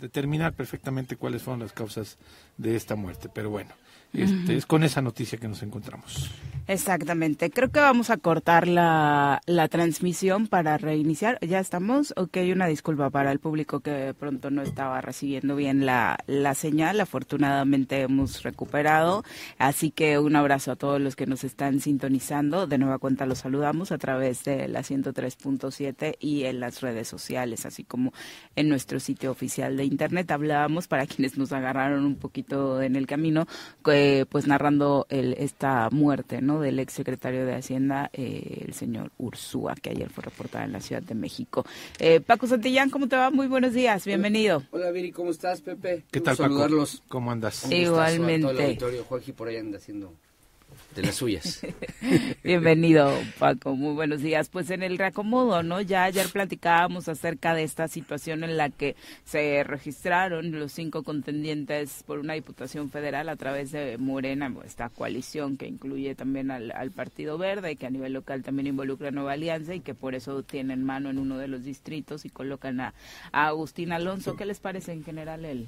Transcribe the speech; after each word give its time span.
determinar 0.00 0.54
perfectamente 0.54 1.16
cuáles 1.16 1.42
fueron 1.42 1.60
las 1.60 1.72
causas 1.72 2.18
de 2.56 2.76
esta 2.76 2.96
muerte. 2.96 3.28
Pero 3.32 3.50
bueno, 3.50 3.72
este, 4.12 4.56
es 4.56 4.64
con 4.64 4.84
esa 4.84 5.02
noticia 5.02 5.38
que 5.38 5.48
nos 5.48 5.62
encontramos. 5.62 6.30
Exactamente. 6.66 7.50
Creo 7.50 7.70
que 7.70 7.80
vamos 7.80 8.10
a 8.10 8.16
cortar 8.16 8.68
la, 8.68 9.40
la 9.46 9.68
transmisión 9.68 10.48
para 10.48 10.76
reiniciar. 10.76 11.38
¿Ya 11.40 11.60
estamos? 11.60 12.12
Ok, 12.16 12.38
una 12.52 12.66
disculpa 12.66 13.10
para 13.10 13.32
el 13.32 13.38
público 13.38 13.80
que 13.80 14.14
pronto 14.18 14.50
no 14.50 14.62
estaba 14.62 15.00
recibiendo 15.00 15.56
bien 15.56 15.86
la, 15.86 16.18
la 16.26 16.54
señal. 16.54 17.00
Afortunadamente 17.00 18.00
hemos 18.00 18.42
recuperado. 18.42 19.24
Así 19.58 19.90
que 19.90 20.18
un 20.18 20.36
abrazo 20.36 20.72
a 20.72 20.76
todos 20.76 21.00
los 21.00 21.16
que 21.16 21.26
nos 21.26 21.44
están 21.44 21.80
sintonizando. 21.80 22.66
De 22.66 22.78
nueva 22.78 22.98
cuenta 22.98 23.26
los 23.26 23.38
saludamos 23.38 23.92
a 23.92 23.98
través 23.98 24.44
de 24.44 24.68
la 24.68 24.80
103.7 24.80 26.16
y 26.18 26.44
en 26.44 26.60
las 26.60 26.80
redes 26.80 27.08
sociales, 27.08 27.66
así 27.66 27.84
como 27.84 28.12
en 28.56 28.68
nuestro 28.68 29.00
sitio 29.00 29.30
oficial 29.30 29.76
de 29.76 29.87
internet. 29.88 30.30
Hablábamos 30.30 30.86
para 30.86 31.06
quienes 31.06 31.36
nos 31.36 31.52
agarraron 31.52 32.04
un 32.04 32.16
poquito 32.16 32.80
en 32.80 32.96
el 32.96 33.06
camino, 33.06 33.46
eh, 33.90 34.24
pues 34.28 34.46
narrando 34.46 35.06
el, 35.08 35.34
esta 35.34 35.88
muerte, 35.90 36.40
¿no? 36.40 36.60
Del 36.60 36.78
ex 36.78 36.92
secretario 36.92 37.44
de 37.44 37.54
Hacienda, 37.54 38.10
eh, 38.12 38.64
el 38.66 38.74
señor 38.74 39.10
Ursúa, 39.18 39.74
que 39.74 39.90
ayer 39.90 40.10
fue 40.10 40.24
reportada 40.24 40.64
en 40.64 40.72
la 40.72 40.80
Ciudad 40.80 41.02
de 41.02 41.14
México. 41.14 41.64
Eh, 41.98 42.20
Paco 42.20 42.46
Santillán, 42.46 42.90
¿cómo 42.90 43.08
te 43.08 43.16
va? 43.16 43.30
Muy 43.30 43.46
buenos 43.48 43.72
días, 43.72 44.04
bienvenido. 44.04 44.62
Hola, 44.70 44.90
Viri, 44.90 45.12
¿cómo 45.12 45.30
estás, 45.30 45.60
Pepe? 45.60 46.04
¿Qué 46.10 46.20
tal, 46.20 46.36
Paco? 46.36 46.66
¿Cómo 47.08 47.30
andas? 47.30 47.62
Gustazo 47.62 47.66
a 47.66 47.70
todo 47.70 48.06
el 48.06 48.14
Igualmente. 48.14 48.46
auditorio. 48.46 49.04
Juanji 49.04 49.32
por 49.32 49.48
ahí 49.48 49.56
anda 49.56 49.78
haciendo 49.78 50.14
de 50.94 51.02
las 51.02 51.14
suyas. 51.16 51.60
Bienvenido, 52.42 53.12
Paco. 53.38 53.76
Muy 53.76 53.94
buenos 53.94 54.20
días. 54.22 54.48
Pues 54.48 54.70
en 54.70 54.82
el 54.82 54.98
reacomodo, 54.98 55.62
¿no? 55.62 55.80
Ya 55.80 56.04
ayer 56.04 56.26
platicábamos 56.28 57.08
acerca 57.08 57.54
de 57.54 57.62
esta 57.62 57.88
situación 57.88 58.42
en 58.42 58.56
la 58.56 58.70
que 58.70 58.96
se 59.24 59.62
registraron 59.64 60.58
los 60.58 60.72
cinco 60.72 61.02
contendientes 61.04 62.02
por 62.06 62.18
una 62.18 62.34
diputación 62.34 62.90
federal 62.90 63.28
a 63.28 63.36
través 63.36 63.70
de 63.70 63.96
Morena, 63.98 64.52
esta 64.64 64.88
coalición 64.88 65.56
que 65.56 65.66
incluye 65.66 66.14
también 66.14 66.50
al, 66.50 66.72
al 66.72 66.90
Partido 66.90 67.38
Verde, 67.38 67.76
que 67.76 67.86
a 67.86 67.90
nivel 67.90 68.12
local 68.14 68.42
también 68.42 68.66
involucra 68.66 69.08
a 69.08 69.12
Nueva 69.12 69.32
Alianza 69.32 69.74
y 69.74 69.80
que 69.80 69.94
por 69.94 70.14
eso 70.14 70.42
tienen 70.42 70.82
mano 70.84 71.10
en 71.10 71.18
uno 71.18 71.38
de 71.38 71.48
los 71.48 71.64
distritos 71.64 72.24
y 72.24 72.30
colocan 72.30 72.80
a, 72.80 72.94
a 73.30 73.46
Agustín 73.48 73.92
Alonso. 73.92 74.36
¿Qué 74.36 74.46
les 74.46 74.58
parece 74.58 74.92
en 74.92 75.04
general 75.04 75.44
el, 75.44 75.66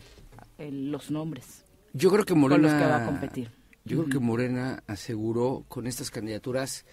el- 0.59 0.91
los 0.91 1.11
nombres 1.11 1.65
Yo 1.93 2.11
creo 2.11 2.25
que 2.25 2.33
con 2.33 2.41
Morena... 2.41 2.63
los 2.63 2.73
que 2.83 2.89
va 2.89 3.03
a 3.03 3.07
competir? 3.07 3.51
Yo 3.91 4.05
creo 4.05 4.09
que 4.09 4.19
Morena 4.19 4.83
aseguró 4.87 5.65
con 5.69 5.87
estas 5.87 6.11
candidaturas 6.11 6.85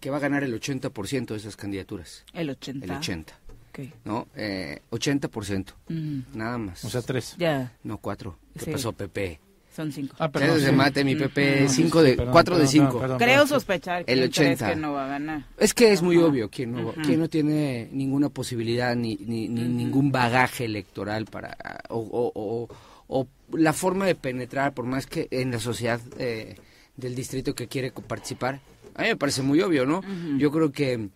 que 0.00 0.10
va 0.10 0.16
a 0.18 0.20
ganar 0.20 0.44
el 0.44 0.54
80% 0.54 1.26
de 1.26 1.36
esas 1.36 1.56
candidaturas. 1.56 2.24
El 2.32 2.50
80. 2.50 2.84
El 2.86 2.90
80, 2.92 3.38
Ok. 3.70 3.80
¿no? 4.04 4.28
Eh, 4.36 4.80
80%, 4.90 5.74
Mm, 5.88 6.20
nada 6.34 6.58
más. 6.58 6.84
O 6.84 6.88
sea, 6.90 7.02
tres. 7.02 7.34
ya, 7.38 7.72
No, 7.82 7.98
cuatro. 7.98 8.38
¿Qué 8.58 8.64
Sí. 8.66 8.70
pasó, 8.70 8.92
Pepe? 8.92 9.40
son 9.74 9.92
cinco. 9.92 10.16
Ah, 10.18 10.28
Ya 10.34 10.58
se 10.58 10.72
mate 10.72 11.04
mi 11.04 11.14
Pepe, 11.14 11.60
No, 11.62 11.68
sí, 11.68 11.82
cinco 11.84 12.00
sí, 12.02 12.06
de, 12.10 12.16
perdón, 12.16 12.32
cuatro 12.32 12.54
de 12.56 12.62
perdón, 12.62 12.72
cinco. 12.72 12.84
perdón, 12.86 13.00
perdón, 13.00 13.18
Creo 13.18 13.28
perdón. 13.44 13.48
sospechar 13.48 14.04
que 14.04 14.12
El 14.12 14.18
el 14.18 14.24
80. 14.28 14.50
80. 14.64 14.68
que 14.70 14.76
no 14.80 14.92
va 14.92 15.04
a 15.04 15.08
ganar. 15.08 15.46
Es 15.56 15.72
que 15.72 15.92
es 15.92 16.02
muy 16.02 16.16
Ajá. 16.16 16.26
obvio 16.26 16.50
quién 16.50 16.72
no, 16.72 16.88
Ujú. 16.88 17.00
quién 17.02 17.20
no 17.20 17.28
tiene 17.28 17.88
ninguna 17.92 18.28
posibilidad 18.28 18.96
ni, 18.96 19.14
ni, 19.20 19.46
ni 19.48 19.68
ningún 19.68 20.10
bagaje 20.10 20.64
electoral 20.64 21.26
para 21.26 21.56
o, 21.90 21.98
o- 21.98 22.32
o- 22.34 22.68
o 23.08 23.26
la 23.52 23.72
forma 23.72 24.06
de 24.06 24.14
penetrar 24.14 24.74
por 24.74 24.84
más 24.84 25.06
que 25.06 25.26
en 25.30 25.50
la 25.50 25.58
sociedad 25.58 26.00
eh, 26.18 26.56
del 26.96 27.14
distrito 27.14 27.54
que 27.54 27.66
quiere 27.66 27.90
participar. 27.90 28.60
A 28.94 29.02
mí 29.02 29.08
me 29.08 29.16
parece 29.16 29.42
muy 29.42 29.60
obvio, 29.62 29.86
¿no? 29.86 30.02
Yo 30.38 30.50
creo 30.50 30.72
que 30.72 31.08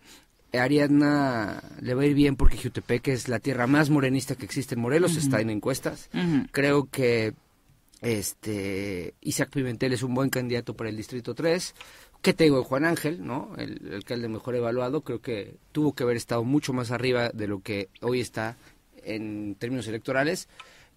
Ariadna 0.53 1.61
le 1.81 1.93
va 1.93 2.03
a 2.03 2.05
ir 2.05 2.13
bien 2.13 2.35
porque 2.35 2.57
Jutepec 2.57 3.07
es 3.09 3.27
la 3.27 3.39
tierra 3.39 3.67
más 3.67 3.89
morenista 3.89 4.35
que 4.35 4.45
existe 4.45 4.75
en 4.75 4.81
Morelos, 4.81 5.15
está 5.15 5.41
en 5.41 5.49
encuestas. 5.49 6.09
Creo 6.51 6.89
que 6.89 7.33
este 8.01 9.13
Isaac 9.21 9.49
Pimentel 9.51 9.93
es 9.93 10.03
un 10.03 10.13
buen 10.13 10.29
candidato 10.29 10.75
para 10.75 10.89
el 10.89 10.97
Distrito 10.97 11.33
3. 11.33 11.75
¿Qué 12.21 12.33
te 12.33 12.45
digo 12.45 12.57
de 12.57 12.63
Juan 12.63 12.85
Ángel, 12.85 13.25
no? 13.25 13.53
El, 13.57 13.81
el 13.85 13.95
alcalde 13.95 14.29
mejor 14.29 14.55
evaluado, 14.55 15.01
creo 15.01 15.19
que 15.19 15.55
tuvo 15.73 15.93
que 15.93 16.03
haber 16.03 16.15
estado 16.15 16.45
mucho 16.45 16.71
más 16.71 16.91
arriba 16.91 17.29
de 17.33 17.47
lo 17.47 17.59
que 17.59 17.89
hoy 18.01 18.21
está 18.21 18.55
en 19.03 19.55
términos 19.55 19.87
electorales. 19.87 20.47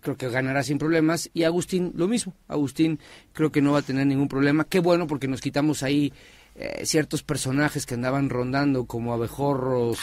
Creo 0.06 0.16
que 0.16 0.28
ganará 0.28 0.62
sin 0.62 0.78
problemas. 0.78 1.30
Y 1.34 1.42
Agustín, 1.42 1.92
lo 1.96 2.06
mismo. 2.06 2.32
Agustín 2.46 3.00
creo 3.32 3.50
que 3.50 3.60
no 3.60 3.72
va 3.72 3.80
a 3.80 3.82
tener 3.82 4.06
ningún 4.06 4.28
problema. 4.28 4.62
Qué 4.62 4.78
bueno 4.78 5.08
porque 5.08 5.26
nos 5.26 5.40
quitamos 5.40 5.82
ahí 5.82 6.12
eh, 6.58 6.86
ciertos 6.86 7.22
personajes 7.22 7.84
que 7.84 7.94
andaban 7.94 8.30
rondando 8.30 8.86
como 8.86 9.12
abejorros, 9.12 9.98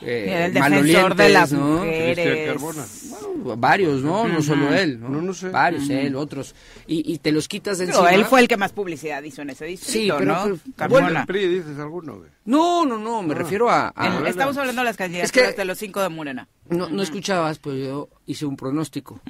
eh, 0.00 0.24
Mira, 0.26 0.46
el 0.46 0.54
defensor 0.54 1.16
de 1.16 1.28
las 1.30 1.52
malolientes, 1.52 1.52
¿no? 1.52 1.76
Mujeres. 1.78 2.60
Bueno, 2.60 3.56
varios, 3.56 4.02
¿no? 4.02 4.28
No 4.28 4.40
solo 4.40 4.72
él, 4.72 5.00
¿no? 5.00 5.08
No, 5.08 5.20
no 5.22 5.34
sé. 5.34 5.48
Varios, 5.48 5.90
él, 5.90 6.14
otros. 6.14 6.54
Y, 6.86 7.12
y 7.12 7.18
te 7.18 7.32
los 7.32 7.48
quitas 7.48 7.78
de 7.78 7.86
Pero 7.86 7.98
encima. 7.98 8.14
él 8.14 8.24
fue 8.26 8.40
el 8.40 8.46
que 8.46 8.56
más 8.56 8.72
publicidad 8.72 9.22
hizo 9.24 9.42
en 9.42 9.50
ese 9.50 9.64
distrito, 9.64 9.92
Sí, 9.92 10.08
pero- 10.24 10.48
¿no? 10.50 10.58
pero-. 10.76 10.88
Bueno, 10.90 11.08
el 11.20 11.26
PRI 11.26 11.48
dices 11.48 11.78
alguno, 11.80 12.18
güey. 12.18 12.30
No, 12.44 12.86
no, 12.86 12.96
no, 12.96 13.22
me 13.22 13.34
refiero 13.34 13.68
a... 13.68 13.92
a- 13.96 14.18
En- 14.20 14.26
estamos 14.28 14.56
hablando 14.56 14.82
de 14.82 14.86
las 14.86 14.96
candidaturas 14.96 15.36
Es 15.36 15.52
que- 15.54 15.56
de 15.60 15.64
los 15.64 15.78
cinco 15.78 16.00
de 16.00 16.08
Morena. 16.10 16.48
no, 16.68 16.88
no 16.88 17.02
escuchabas, 17.02 17.58
pero 17.58 17.74
yo 17.76 18.08
hice 18.24 18.46
un 18.46 18.56
pronóstico. 18.56 19.20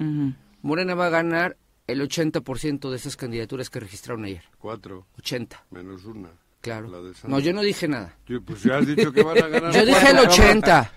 Morena 0.61 0.95
va 0.95 1.07
a 1.07 1.11
ganar 1.11 1.57
el 1.87 2.03
80% 2.03 2.91
de 2.91 2.97
esas 2.97 3.17
candidaturas 3.17 3.71
que 3.71 3.81
registraron 3.81 4.25
ayer. 4.27 4.43
Cuatro, 4.59 5.07
80, 5.17 5.65
menos 5.71 6.05
una. 6.05 6.29
Claro. 6.61 6.89
No, 7.27 7.39
yo 7.39 7.53
no 7.53 7.63
dije 7.63 7.89
nada. 7.89 8.17
Tío, 8.25 8.43
pues 8.43 8.63
ya 8.63 8.79
has 8.79 8.87
dicho 8.87 9.13
que 9.13 9.23
van 9.23 9.39
a 9.43 9.49
ganar. 9.49 9.73
Yo 9.75 9.85
dije 9.85 10.11
el 10.11 10.17
cuatro, 10.17 10.31
80. 10.33 10.93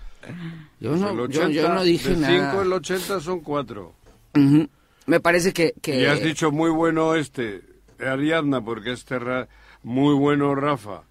Yo 0.80 0.90
cabrón. 0.92 1.16
no, 1.16 1.24
El 1.24 1.30
yo, 1.32 1.40
80, 1.42 1.48
yo 1.50 1.68
no 1.74 1.82
dije 1.82 2.08
de 2.10 2.16
nada. 2.16 2.50
cinco, 2.50 2.62
el 2.62 2.72
80 2.72 3.20
son 3.20 3.40
cuatro. 3.40 3.94
Ujú. 4.34 4.68
Me 5.06 5.20
parece 5.20 5.52
que... 5.52 5.74
que... 5.82 6.00
Y 6.00 6.04
has 6.06 6.22
dicho 6.22 6.50
muy 6.52 6.70
bueno 6.70 7.14
este, 7.14 7.62
Ariadna, 7.98 8.64
porque 8.64 8.92
es 8.92 9.04
terra... 9.04 9.48
muy 9.82 10.14
bueno 10.14 10.54
Rafa. 10.54 11.02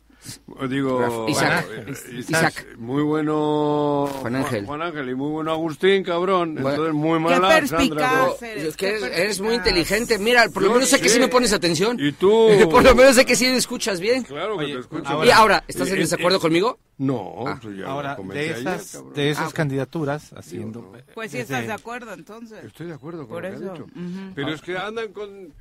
Digo, 0.69 0.99
Rafa- 1.01 1.29
Isaac. 1.31 1.65
bueno, 1.67 1.91
eh, 1.91 2.15
Isaac. 2.19 2.67
Muy 2.77 3.01
bueno 3.01 4.07
Juan 4.21 4.35
Ángel. 4.35 4.65
Juan 4.67 4.81
Ángel 4.83 5.09
y 5.09 5.15
muy 5.15 5.31
bueno 5.31 5.51
Agustín, 5.51 6.03
cabrón. 6.03 6.53
Bueno. 6.55 6.69
Entonces 6.69 6.93
muy 6.93 7.13
Qué 7.17 7.19
mala 7.39 7.47
perspicaz 7.49 7.79
Sandra. 7.89 8.47
eres. 8.51 8.63
Es 8.65 8.75
que 8.77 8.85
qué 8.85 8.89
eres, 8.97 9.03
eres 9.19 9.41
muy 9.41 9.55
inteligente. 9.55 10.19
Mira, 10.19 10.47
por 10.49 10.61
lo 10.61 10.69
Yo 10.69 10.73
menos 10.75 10.89
sé 10.89 11.01
que 11.01 11.09
sí. 11.09 11.19
me 11.19 11.27
pones 11.27 11.51
atención. 11.53 11.97
Y 11.99 12.11
tú. 12.11 12.49
por 12.69 12.83
lo 12.83 12.93
menos 12.93 13.15
sé 13.15 13.25
que 13.25 13.35
sí 13.35 13.45
me 13.47 13.55
escuchas 13.57 13.99
bien. 13.99 14.23
Claro 14.23 14.57
que 14.59 14.65
Oye, 14.65 14.73
te 14.75 14.79
escucho. 14.81 15.07
ahora- 15.09 15.25
y 15.27 15.31
ahora, 15.31 15.63
¿estás 15.67 15.87
en 15.89 15.95
Eh, 15.95 15.99
desacuerdo 16.01 16.37
eh, 16.37 16.41
conmigo? 16.41 16.77
No, 16.99 17.43
Ah. 17.47 17.59
pues 17.59 17.75
ya 17.77 17.87
Ahora, 17.87 18.15
de 18.15 18.39
ayer, 18.39 18.57
esas, 18.59 18.91
cabrón. 18.91 19.13
de 19.15 19.29
esas 19.31 19.49
Ah. 19.49 19.53
candidaturas, 19.55 20.33
haciendo... 20.33 20.93
Pues 21.15 21.31
sí 21.31 21.39
estás 21.39 21.65
de 21.65 21.73
acuerdo, 21.73 22.13
entonces. 22.13 22.63
Estoy 22.63 22.87
de 22.87 22.93
acuerdo 22.93 23.27
con 23.27 23.29
Por 23.29 23.43
lo 23.43 23.49
que 23.49 23.55
eso, 23.55 23.69
ha 23.71 23.73
dicho. 23.73 23.85
ujú. 23.85 24.31
Pero 24.35 24.53
es 24.53 24.61
que 24.61 24.77
andan 24.77 25.11
con, 25.11 25.51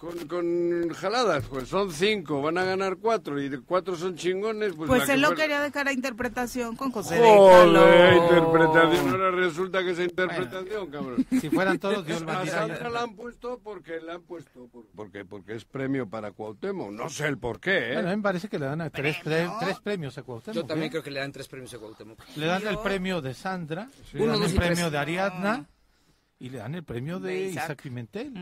con, 0.00 0.16
con 0.28 0.88
jaladas, 0.94 1.44
pues 1.46 1.68
son 1.68 1.92
cinco, 1.92 2.40
van 2.40 2.56
a 2.56 2.64
ganar 2.64 2.96
cuatro 2.96 3.38
y 3.38 3.50
de 3.50 3.60
cuatro 3.60 3.94
son 3.96 4.16
chingones. 4.16 4.72
Pues, 4.74 4.88
Pues 4.88 5.00
la 5.00 5.06
que 5.06 5.12
él 5.12 5.20
lo 5.20 5.26
fuera- 5.28 5.42
quería 5.42 5.60
dejar 5.60 5.88
a 5.88 5.92
interpretación 5.92 6.74
con 6.74 6.90
José 6.90 7.18
Joder, 7.18 7.68
Déjalo. 7.68 8.24
interpretación, 8.24 9.10
ahora 9.10 9.30
resulta 9.32 9.84
que 9.84 9.90
es 9.90 9.98
interpretación, 9.98 10.90
cabrón. 10.90 11.26
Si 11.38 11.50
fueran 11.50 11.78
todos, 11.78 12.06
Dios 12.06 12.22
A 12.22 12.24
bendiga. 12.24 12.56
Sandra 12.60 12.88
la 12.88 13.02
han 13.02 13.14
puesto 13.14 13.60
porque 13.62 14.00
la 14.00 14.14
han 14.14 14.22
puesto, 14.22 14.68
por- 14.68 14.86
porque, 14.96 15.26
porque 15.26 15.54
es 15.54 15.66
premio 15.66 16.08
para 16.08 16.32
Cuauhtémoc. 16.32 16.90
No 16.92 17.10
sé 17.10 17.26
el 17.28 17.36
por 17.36 17.60
qué, 17.60 17.90
¿eh? 17.90 17.92
Bueno, 17.92 18.08
a 18.08 18.12
mí 18.12 18.16
me 18.16 18.22
parece 18.22 18.48
que 18.48 18.58
le 18.58 18.64
dan 18.64 18.80
a 18.80 18.88
tres, 18.88 19.18
pre- 19.22 19.50
tres 19.60 19.80
premios 19.80 20.16
a 20.16 20.22
Cuauhtémoc. 20.22 20.54
Yo 20.56 20.64
también 20.64 20.86
¿eh? 20.88 20.90
creo 20.92 21.02
que 21.02 21.10
le 21.10 21.20
dan 21.20 21.30
tres 21.30 21.46
premios 21.46 21.74
a 21.74 21.78
Cuauhtémoc. 21.78 22.18
Le 22.36 22.46
dan 22.46 22.66
el 22.66 22.78
premio 22.78 23.20
de 23.20 23.34
Sandra, 23.34 23.86
le 24.14 24.22
Uno, 24.22 24.32
dan 24.32 24.40
dos 24.40 24.48
el 24.50 24.54
y 24.54 24.58
tres. 24.58 24.68
premio 24.70 24.90
de 24.90 24.96
Ariadna 24.96 25.68
y 26.38 26.48
le 26.48 26.56
dan 26.56 26.74
el 26.74 26.84
premio 26.84 27.20
de, 27.20 27.32
De 27.32 27.40
Isaac. 27.48 27.64
Isaac. 27.64 27.82
Pimentel. 27.82 28.32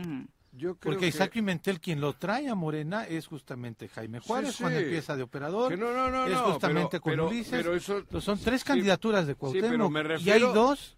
Yo 0.51 0.75
creo 0.75 0.93
Porque 0.93 1.01
que- 1.01 1.07
Isaac 1.07 1.31
Pimentel, 1.31 1.79
quien 1.79 2.01
lo 2.01 2.13
trae 2.13 2.49
a 2.49 2.55
Morena, 2.55 3.05
es 3.05 3.27
justamente 3.27 3.87
Jaime 3.87 4.19
Juárez, 4.19 4.55
sí. 4.55 4.63
cuando 4.63 4.79
empieza 4.79 5.15
de 5.15 5.23
operador. 5.23 5.69
Que 5.69 5.77
no, 5.77 5.93
no, 5.93 6.09
no, 6.09 6.25
es 6.25 6.37
justamente 6.39 6.99
pero- 6.99 7.01
con 7.01 7.11
pero- 7.11 7.27
Ulises. 7.27 7.51
pero 7.51 7.75
eso- 7.75 7.97
Entonces, 7.99 8.23
son 8.25 8.39
tres 8.39 8.61
sí, 8.61 8.67
candidaturas 8.67 9.27
de 9.27 9.33
sí, 9.33 9.39
pero 9.39 9.77
Cuauhtémoc. 9.89 10.19
Y 10.21 10.31
hay 10.31 10.41
dos 10.41 10.97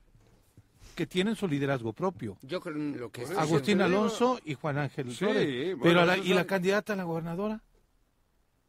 que 0.95 1.05
tienen 1.05 1.35
su 1.35 1.47
liderazgo 1.47 1.91
propio. 1.93 2.37
Yo 2.41 2.61
creo 2.61 2.75
en 2.77 2.99
lo 2.99 3.11
que 3.11 3.23
Agustín. 3.37 3.81
Alonso 3.81 4.39
y 4.45 4.53
Juan 4.53 4.77
Ángel 4.77 5.09
Sí, 5.11 5.17
Flores. 5.17 5.77
bueno, 5.77 5.83
Pero 5.83 6.05
la- 6.05 6.17
¿y 6.17 6.33
la 6.33 6.45
candidata 6.45 6.93
a 6.93 6.95
la 6.95 7.03
gobernadora? 7.03 7.61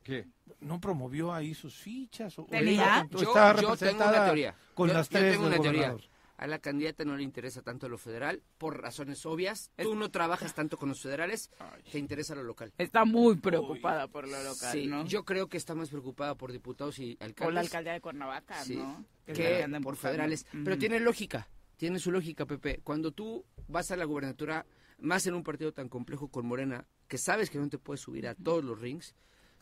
¿Qué? 0.02 0.26
no 0.60 0.80
promovió 0.80 1.32
ahí 1.32 1.54
sus 1.54 1.74
fichas. 1.74 2.38
O, 2.38 2.46
Yo, 2.48 2.56
estaba 2.56 3.60
yo 3.60 3.76
tengo 3.76 4.04
una 4.04 4.24
teoría. 4.26 4.54
Con 4.74 4.88
yo, 4.88 4.94
las 4.94 5.08
yo 5.08 5.18
tres 5.18 5.32
tengo 5.32 5.46
una 5.46 5.58
teoría. 5.58 5.96
A 6.42 6.46
la 6.48 6.58
candidata 6.58 7.04
no 7.04 7.16
le 7.16 7.22
interesa 7.22 7.62
tanto 7.62 7.88
lo 7.88 7.98
federal 7.98 8.42
por 8.58 8.80
razones 8.82 9.24
obvias. 9.26 9.70
Tú 9.80 9.94
no 9.94 10.10
trabajas 10.10 10.54
tanto 10.56 10.76
con 10.76 10.88
los 10.88 11.00
federales, 11.00 11.50
te 11.92 11.98
interesa 12.00 12.34
lo 12.34 12.42
local. 12.42 12.72
Está 12.78 13.04
muy 13.04 13.36
preocupada 13.36 14.08
por 14.08 14.26
lo 14.26 14.42
local, 14.42 14.72
Sí, 14.72 14.88
¿no? 14.88 15.04
yo 15.06 15.24
creo 15.24 15.48
que 15.48 15.56
está 15.56 15.76
más 15.76 15.88
preocupada 15.90 16.34
por 16.34 16.50
diputados 16.50 16.98
y 16.98 17.12
alcaldes. 17.20 17.44
Con 17.46 17.54
la 17.54 17.60
alcaldía 17.60 17.92
de 17.92 18.00
Cuernavaca, 18.00 18.64
Sí, 18.64 18.74
¿no? 18.76 19.04
que 19.24 19.62
andan 19.62 19.82
por 19.84 19.94
buscando. 19.94 20.12
federales. 20.14 20.46
Pero 20.64 20.76
tiene 20.78 20.98
lógica, 20.98 21.48
tiene 21.76 22.00
su 22.00 22.10
lógica, 22.10 22.44
Pepe. 22.44 22.80
Cuando 22.82 23.12
tú 23.12 23.44
vas 23.68 23.92
a 23.92 23.96
la 23.96 24.04
gubernatura, 24.04 24.66
más 24.98 25.24
en 25.28 25.34
un 25.34 25.44
partido 25.44 25.72
tan 25.72 25.88
complejo 25.88 26.26
con 26.28 26.44
Morena, 26.44 26.86
que 27.06 27.18
sabes 27.18 27.50
que 27.50 27.58
no 27.58 27.68
te 27.68 27.78
puedes 27.78 28.00
subir 28.00 28.26
a 28.26 28.34
todos 28.34 28.64
los 28.64 28.80
rings, 28.80 29.14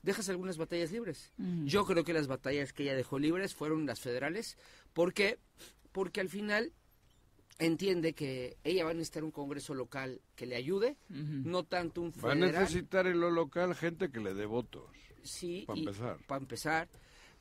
dejas 0.03 0.31
algunas 0.31 0.57
batallas 0.57 0.93
libres. 0.93 1.31
Yo 1.65 1.85
creo 1.85 2.05
que 2.05 2.15
las 2.15 2.27
batallas 2.27 2.73
que 2.73 2.85
ella 2.85 2.95
dejó 2.95 3.19
libres 3.19 3.55
fueron 3.55 3.85
las 3.85 4.01
federales. 4.01 4.57
¿Por 4.95 5.13
qué? 5.13 5.39
Porque 5.93 6.21
al 6.21 6.29
final 6.29 6.73
entiende 7.59 8.15
que 8.15 8.57
ella 8.65 8.85
va 8.85 8.91
a 8.91 8.95
necesitar 8.95 9.25
un 9.25 9.31
congreso 9.31 9.75
local 9.75 10.21
que 10.35 10.47
le 10.47 10.57
ayude, 10.57 10.97
no 11.09 11.65
tanto 11.65 12.01
un 12.01 12.11
Va 12.13 12.33
a 12.33 12.35
federal. 12.35 12.63
necesitar 12.63 13.07
en 13.07 13.21
lo 13.21 13.31
local 13.31 13.75
gente 13.75 14.11
que 14.11 14.21
le 14.21 14.35
dé 14.35 14.47
votos. 14.47 14.85
Sí, 15.23 15.65
Pa' 15.67 15.77
y- 15.77 15.81
empezar. 15.81 16.19
pa' 16.27 16.37
empezar. 16.39 16.89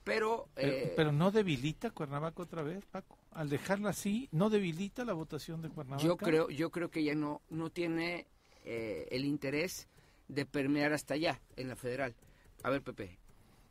Pero, 0.04 0.50
Pero, 0.56 0.72
eh, 0.74 0.94
pero 0.96 1.12
no 1.12 1.32
debilita 1.32 1.92
Cuernavaca 1.92 2.42
otra 2.44 2.64
vez, 2.64 2.86
Paco. 2.86 3.18
Al 3.32 3.48
dejarla 3.50 3.92
así, 3.92 4.28
¿no 4.32 4.50
debilita 4.50 5.06
la 5.06 5.14
votación 5.14 5.62
de 5.62 5.70
Cuernavaca? 5.70 6.06
yo 6.06 6.18
creo, 6.18 6.50
yo 6.50 6.72
creo 6.72 6.90
que 6.90 7.02
ella 7.02 7.16
no, 7.16 7.42
no 7.50 7.70
tiene 7.70 8.26
eh, 8.66 9.08
el 9.12 9.24
interés 9.24 9.88
de 10.28 10.46
permear 10.46 10.94
hasta 10.94 11.14
allá, 11.14 11.40
en 11.56 11.68
la 11.70 11.76
federal. 11.76 12.16
A 12.64 12.70
ver, 12.70 12.82
Pepe, 12.82 13.18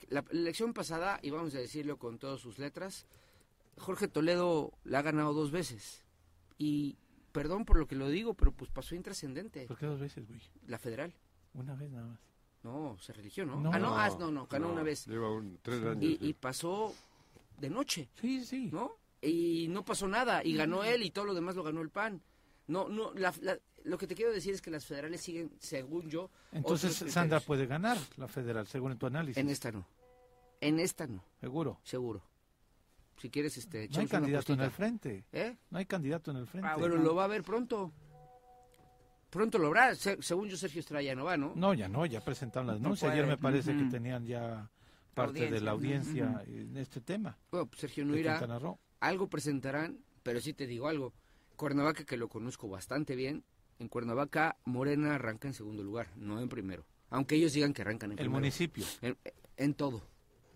la 0.09 0.25
elección 0.31 0.73
pasada, 0.73 1.19
y 1.23 1.31
vamos 1.31 1.55
a 1.55 1.59
decirlo 1.59 1.99
con 1.99 2.19
todas 2.19 2.41
sus 2.41 2.59
letras, 2.59 3.07
Jorge 3.79 4.09
Toledo 4.09 4.73
la 4.85 5.01
ha 5.01 5.03
ganado 5.03 5.33
dos 5.33 5.51
veces. 5.51 6.05
Y 6.59 6.97
perdón 7.33 7.65
por 7.65 7.79
lo 7.79 7.87
que 7.87 7.95
lo 7.97 8.09
digo, 8.09 8.35
pero 8.35 8.53
pues 8.53 8.71
pasó 8.71 8.95
intrascendente. 8.95 9.67
¿Por 9.67 9.79
qué 9.79 9.87
dos 9.87 10.01
veces, 10.01 10.27
güey? 10.27 10.41
La 10.67 10.79
federal. 10.79 11.15
Una 11.55 11.75
vez 11.75 11.91
nada 11.91 12.07
más. 12.07 12.21
No, 12.63 12.99
se 12.99 13.13
religió, 13.13 13.47
¿no? 13.47 13.61
No. 13.61 13.71
ah, 13.73 13.79
no, 13.79 13.97
ah, 13.97 14.09
no, 14.19 14.31
no, 14.33 14.47
ganó 14.47 14.71
una 14.73 14.83
vez. 14.83 15.07
Lleva 15.07 15.31
un, 15.31 15.59
tres 15.63 15.83
años. 15.85 16.03
Y, 16.21 16.33
pasó 16.35 16.93
de 17.59 17.71
noche, 17.71 18.09
Sí, 18.21 18.45
sí. 18.45 18.69
¿no? 18.73 18.97
Y 19.23 19.67
no 19.71 19.85
pasó 19.85 20.07
nada, 20.09 20.45
y 20.45 20.55
ganó 20.55 20.85
él 20.85 21.03
y 21.03 21.11
todo 21.11 21.25
lo 21.25 21.35
demás 21.35 21.55
lo 21.57 21.63
ganó 21.63 21.81
el 21.81 21.91
PAN. 21.91 22.21
No, 22.67 22.89
no, 22.89 23.13
la- 23.15 23.35
la- 23.41 23.59
lo 23.85 23.97
que 23.97 24.07
te 24.07 24.15
quiero 24.15 24.33
decir 24.33 24.55
es 24.55 24.61
que 24.61 24.71
las 24.71 24.85
federales 24.85 25.21
siguen, 25.21 25.51
según 25.59 26.09
yo, 26.11 26.31
Entonces 26.53 26.97
Sandra 27.13 27.41
puede 27.41 27.67
ganar 27.67 27.97
la 28.17 28.29
federal, 28.29 28.67
según 28.67 28.97
tu 28.99 29.07
análisis. 29.07 29.39
En 29.39 29.49
esta 29.49 29.73
no. 29.73 29.87
En 30.61 30.79
esta 30.81 31.07
no, 31.07 31.25
Seguro. 31.41 31.81
seguro. 31.85 32.23
Si 33.21 33.31
quieres, 33.31 33.57
este, 33.59 33.89
No 33.89 34.01
hay 34.01 34.07
candidato 34.07 34.53
en 34.53 34.61
el 34.61 34.71
frente. 34.71 35.25
¿Eh? 35.33 35.57
No 35.71 35.79
hay 35.79 35.87
candidato 35.87 36.31
en 36.31 36.37
el 36.39 36.47
frente. 36.47 36.69
Ah, 36.69 36.77
Pero 36.79 36.97
lo 36.97 37.15
va 37.15 37.25
a 37.25 37.29
ver 37.29 37.43
pronto. 37.43 37.93
Pronto 39.31 39.59
lo 39.59 39.67
habrá. 39.67 39.95
Se- 39.95 40.23
según 40.23 40.49
yo, 40.49 40.57
Sergio 40.57 40.81
Estrella 40.81 41.15
no 41.15 41.25
va, 41.25 41.37
¿no? 41.37 41.53
No, 41.55 41.75
ya 41.75 41.89
no, 41.89 42.07
ya 42.07 42.21
presentaron 42.21 42.67
la 42.69 42.73
No 42.75 42.79
denuncia. 42.81 43.11
Ayer 43.11 43.25
puede. 43.25 43.37
me 43.37 43.43
parece 43.43 43.77
que 43.77 43.85
tenían 43.85 44.25
ya 44.27 44.71
parte 45.15 45.51
de 45.51 45.61
la 45.61 45.73
Audiencia. 45.73 46.43
en 46.47 46.77
este 46.77 47.01
tema. 47.01 47.37
Bueno, 47.51 47.67
pues 47.67 47.81
Sergio 47.81 48.05
no 48.05 48.17
irá. 48.17 48.41
Algo 49.01 49.29
presentarán, 49.29 49.99
pero 50.23 50.41
sí 50.41 50.55
te 50.55 50.67
digo 50.67 50.89
algo. 50.89 51.13
Cuernavaca, 51.57 52.05
que 52.05 52.17
lo 52.17 52.29
conozco 52.29 52.69
bastante 52.69 53.17
bien, 53.17 53.45
en 53.81 53.89
Cuernavaca 53.89 54.57
Morena 54.65 55.17
arranca 55.17 55.49
en 55.49 55.55
segundo 55.55 55.83
lugar, 55.83 56.09
no 56.17 56.41
en 56.41 56.49
primero. 56.49 56.87
Aunque 57.11 57.35
ellos 57.35 57.53
digan 57.53 57.73
que 57.73 57.83
arrancan 57.83 58.11
en 58.13 58.19
El 58.19 58.25
primero. 58.25 58.41
municipio. 58.41 58.85
En, 59.03 59.17
en 59.57 59.75
todo. 59.75 60.03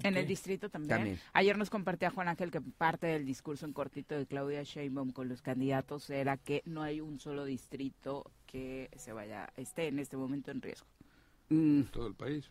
En 0.04 0.16
el 0.16 0.26
distrito 0.26 0.68
también. 0.68 0.88
También. 0.96 1.18
Ayer 1.32 1.56
nos 1.58 1.70
compartía 1.70 2.10
Juan 2.10 2.28
Ángel 2.28 2.50
que 2.50 2.60
parte 2.60 3.06
del 3.06 3.24
discurso 3.24 3.66
en 3.66 3.72
cortito 3.72 4.14
de 4.16 4.26
Claudia 4.26 4.62
Sheinbaum 4.62 5.10
con 5.12 5.28
los 5.28 5.42
candidatos 5.42 6.08
era 6.10 6.36
que 6.36 6.62
no 6.66 6.82
hay 6.82 7.00
un 7.00 7.18
solo 7.18 7.44
distrito 7.44 8.30
que 8.46 8.90
se 8.96 9.12
vaya 9.12 9.52
esté 9.56 9.88
en 9.88 9.98
este 9.98 10.16
momento 10.16 10.50
en 10.50 10.60
riesgo. 10.62 10.86
Mm, 11.48 11.82
Todo 11.84 12.06
el 12.06 12.14
país. 12.14 12.50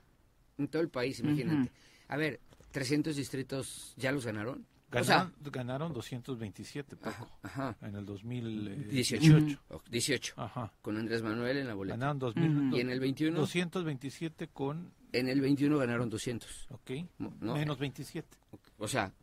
en 0.57 0.67
todo 0.67 0.81
el 0.81 0.89
país, 0.89 1.19
imagínate. 1.19 1.71
A 2.07 2.17
ver, 2.17 2.39
300 2.71 3.15
distritos 3.15 3.93
ya 3.97 4.11
los 4.11 4.25
ganaron. 4.25 4.65
O 4.93 5.03
sea, 5.05 5.19
Ganaron, 5.19 5.33
ganaron 5.53 5.93
227, 5.93 6.97
Paco, 6.97 7.25
ajá, 7.43 7.77
en 7.81 7.95
el 7.95 8.05
2018. 8.05 9.39
18. 9.39 9.59
o 9.69 9.81
18. 9.89 10.33
Ajá. 10.35 10.73
Con 10.81 10.97
Andrés 10.97 11.21
Manuel 11.23 11.57
en 11.57 11.67
la 11.67 11.75
boleta. 11.75 11.95
Ganaron 11.95 12.19
2000, 12.19 12.73
Y 12.75 12.81
en 12.81 12.89
el 12.89 12.99
21, 12.99 13.39
227 13.39 14.49
con, 14.49 14.91
en 15.13 15.27
el 15.27 15.41
21 15.41 15.77
ganaron 15.77 16.09
200. 16.09 16.67
ok, 16.71 16.91
No, 17.19 17.33
no. 17.39 17.53
menos 17.55 17.77
27. 17.79 18.37
O 18.77 18.87
sea, 18.87 19.13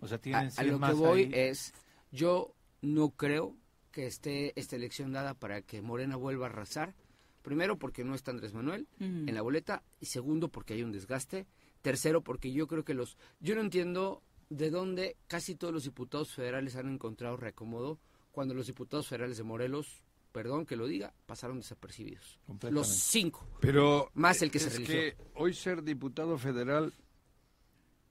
O 0.00 0.06
sea, 0.06 0.16
a, 0.16 0.20
tienen 0.20 0.46
a 0.46 0.50
100 0.50 0.70
lo 0.70 0.80
que 0.80 0.92
voy 0.92 1.22
ahí. 1.24 1.30
es, 1.34 1.72
yo 2.10 2.54
no 2.82 3.10
creo 3.10 3.56
que 3.90 4.06
esté 4.06 4.58
esta 4.58 4.76
elección 4.76 5.12
dada 5.12 5.34
para 5.34 5.62
que 5.62 5.82
Morena 5.82 6.16
vuelva 6.16 6.46
a 6.46 6.50
arrasar. 6.50 6.94
Primero, 7.42 7.78
porque 7.78 8.04
no 8.04 8.14
está 8.14 8.30
Andrés 8.30 8.52
Manuel 8.52 8.86
en 9.00 9.34
la 9.34 9.42
boleta. 9.42 9.82
Y 10.00 10.06
segundo, 10.06 10.48
porque 10.48 10.74
hay 10.74 10.82
un 10.82 10.92
desgaste. 10.92 11.46
Tercero, 11.82 12.22
porque 12.22 12.52
yo 12.52 12.66
creo 12.66 12.84
que 12.84 12.92
los... 12.94 13.16
Yo 13.40 13.54
no 13.54 13.62
entiendo 13.62 14.22
de 14.50 14.70
dónde 14.70 15.16
casi 15.28 15.54
todos 15.54 15.72
los 15.72 15.84
diputados 15.84 16.32
federales 16.34 16.76
han 16.76 16.88
encontrado 16.88 17.36
reacomodo 17.36 17.98
cuando 18.32 18.54
los 18.54 18.66
diputados 18.66 19.08
federales 19.08 19.36
de 19.38 19.44
Morelos, 19.44 20.04
perdón 20.32 20.66
que 20.66 20.76
lo 20.76 20.86
diga, 20.86 21.12
pasaron 21.26 21.58
desapercibidos. 21.58 22.38
Los 22.70 22.88
cinco. 22.88 23.46
Pero 23.60 24.10
Más 24.14 24.40
el 24.42 24.50
que 24.50 24.58
se 24.58 24.68
es 24.68 24.74
religió. 24.74 24.94
que 24.94 25.16
hoy 25.34 25.54
ser 25.54 25.82
diputado 25.82 26.38
federal 26.38 26.92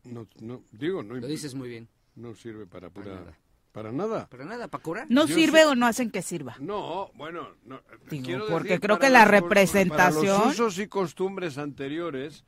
no, 0.03 0.27
no 0.39 0.63
digo 0.71 1.03
no, 1.03 1.15
Lo 1.15 1.27
dices 1.27 1.53
muy 1.53 1.69
bien. 1.69 1.87
no 2.15 2.33
sirve 2.33 2.65
para 2.65 2.89
Para 2.89 3.03
pura 3.05 3.15
nada. 3.19 3.37
para 3.71 3.91
nada. 3.91 4.27
Para 4.29 4.45
nada, 4.45 4.67
para 4.67 4.81
cobrar. 4.83 5.07
¿No 5.09 5.25
Yo 5.27 5.35
sirve 5.35 5.59
sí- 5.61 5.65
o 5.67 5.75
no 5.75 5.85
hacen 5.85 6.09
que 6.11 6.21
sirva? 6.21 6.55
No, 6.59 7.11
bueno, 7.15 7.49
no, 7.65 7.81
Digo, 8.09 8.25
quiero 8.25 8.47
porque 8.47 8.69
decir, 8.69 8.81
creo 8.81 8.99
que 8.99 9.09
la 9.09 9.25
representación- 9.25 10.25
para 10.37 10.45
los 10.45 10.53
usos 10.53 10.79
y 10.79 10.87
costumbres 10.87 11.57
anteriores, 11.57 12.43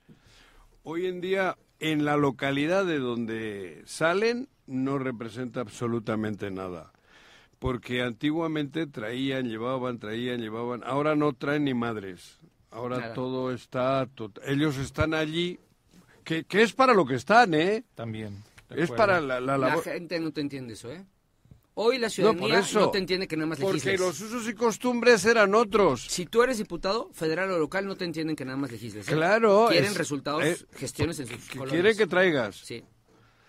hoy 0.83 1.05
en 1.05 1.21
día 1.21 1.57
en 1.79 2.03
la 2.05 2.17
localidad 2.17 2.85
de 2.85 2.99
donde 2.99 3.83
salen 3.85 4.49
no 4.65 4.97
representa 4.99 5.61
absolutamente 5.61 6.49
nada. 6.51 6.91
Porque 7.59 8.01
antiguamente 8.01 8.87
traían, 8.87 9.49
llevaban, 9.49 9.99
traían, 9.99 10.39
llevaban. 10.39 10.81
Ahora 10.85 11.15
no 11.15 11.33
traen 11.33 11.65
ni 11.65 11.73
madres. 11.73 12.39
Ahora 12.71 13.13
todo 13.13 13.51
está. 13.51 14.05
tot- 14.07 14.39
Ellos 14.45 14.77
están 14.77 15.13
allí. 15.13 15.59
Que, 16.23 16.43
que 16.45 16.61
es 16.61 16.73
para 16.73 16.93
lo 16.93 17.05
que 17.05 17.15
están, 17.15 17.53
¿eh? 17.53 17.83
También. 17.95 18.43
Es 18.69 18.91
para 18.91 19.19
la, 19.19 19.39
la 19.41 19.57
La 19.57 19.69
labor. 19.69 19.83
gente 19.83 20.19
no 20.19 20.31
te 20.31 20.41
entiende 20.41 20.73
eso, 20.75 20.91
¿eh? 20.91 21.03
Hoy 21.73 21.97
la 21.97 22.07
No, 22.07 22.11
ciudadanía 22.11 22.53
no, 22.55 22.59
eso. 22.59 22.91
te 22.91 22.97
entiende 22.99 23.27
que 23.27 23.35
nada 23.37 23.47
más 23.47 23.57
Porque 23.59 23.75
legisles. 23.75 23.99
los 24.01 24.19
usos 24.21 24.47
y 24.49 24.53
costumbres 24.53 25.25
eran 25.25 25.55
otros. 25.55 26.03
Si 26.09 26.25
tú 26.25 26.43
eres 26.43 26.57
diputado 26.59 27.09
federal 27.13 27.49
o 27.51 27.57
local, 27.57 27.87
no 27.87 27.95
te 27.95 28.05
entienden 28.05 28.35
que 28.35 28.43
nada 28.45 28.57
más 28.57 28.71
legisles. 28.71 29.07
¿eh? 29.07 29.11
Claro. 29.13 29.67
Quieren 29.69 29.91
es- 29.91 29.97
resultados, 29.97 30.43
eh, 30.43 30.57
gestiones 30.75 31.19
en 31.21 31.27
sus 31.27 31.47
que 31.49 31.57
colonias. 31.57 31.71
quieren 31.81 31.97
que 31.97 32.07
traigas. 32.07 32.55
Sí, 32.57 32.83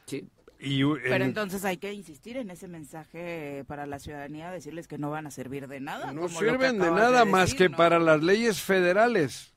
sí. 0.06 0.26
Y, 0.62 0.84
Pero 0.84 1.16
en- 1.16 1.22
entonces 1.22 1.64
hay 1.64 1.78
que 1.78 1.92
insistir 1.92 2.36
en 2.36 2.50
ese 2.50 2.68
mensaje 2.68 3.64
para 3.66 3.86
la 3.86 3.98
ciudadanía, 3.98 4.50
decirles 4.50 4.86
que 4.86 4.98
no 4.98 5.10
van 5.10 5.26
a 5.26 5.30
servir 5.30 5.66
de 5.68 5.80
nada. 5.80 6.12
no 6.12 6.28
sirven 6.28 6.78
de 6.78 6.90
nada 6.90 7.24
más 7.24 7.44
decir, 7.52 7.58
que 7.58 7.68
¿no? 7.70 7.76
para 7.78 7.98
las 7.98 8.22
leyes 8.22 8.60
federales. 8.60 9.54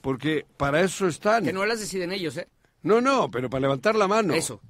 Porque 0.00 0.46
para 0.56 0.80
eso 0.80 1.06
están. 1.06 1.44
Que 1.44 1.52
no 1.52 1.66
las 1.66 1.78
deciden 1.80 2.10
ellos, 2.12 2.36
¿eh? 2.38 2.48
No, 2.82 3.02
no, 3.02 3.30
pero 3.30 3.50
para 3.50 3.60
levantar 3.60 3.94
la 3.96 4.08
mano. 4.08 4.32
Eso. 4.32 4.60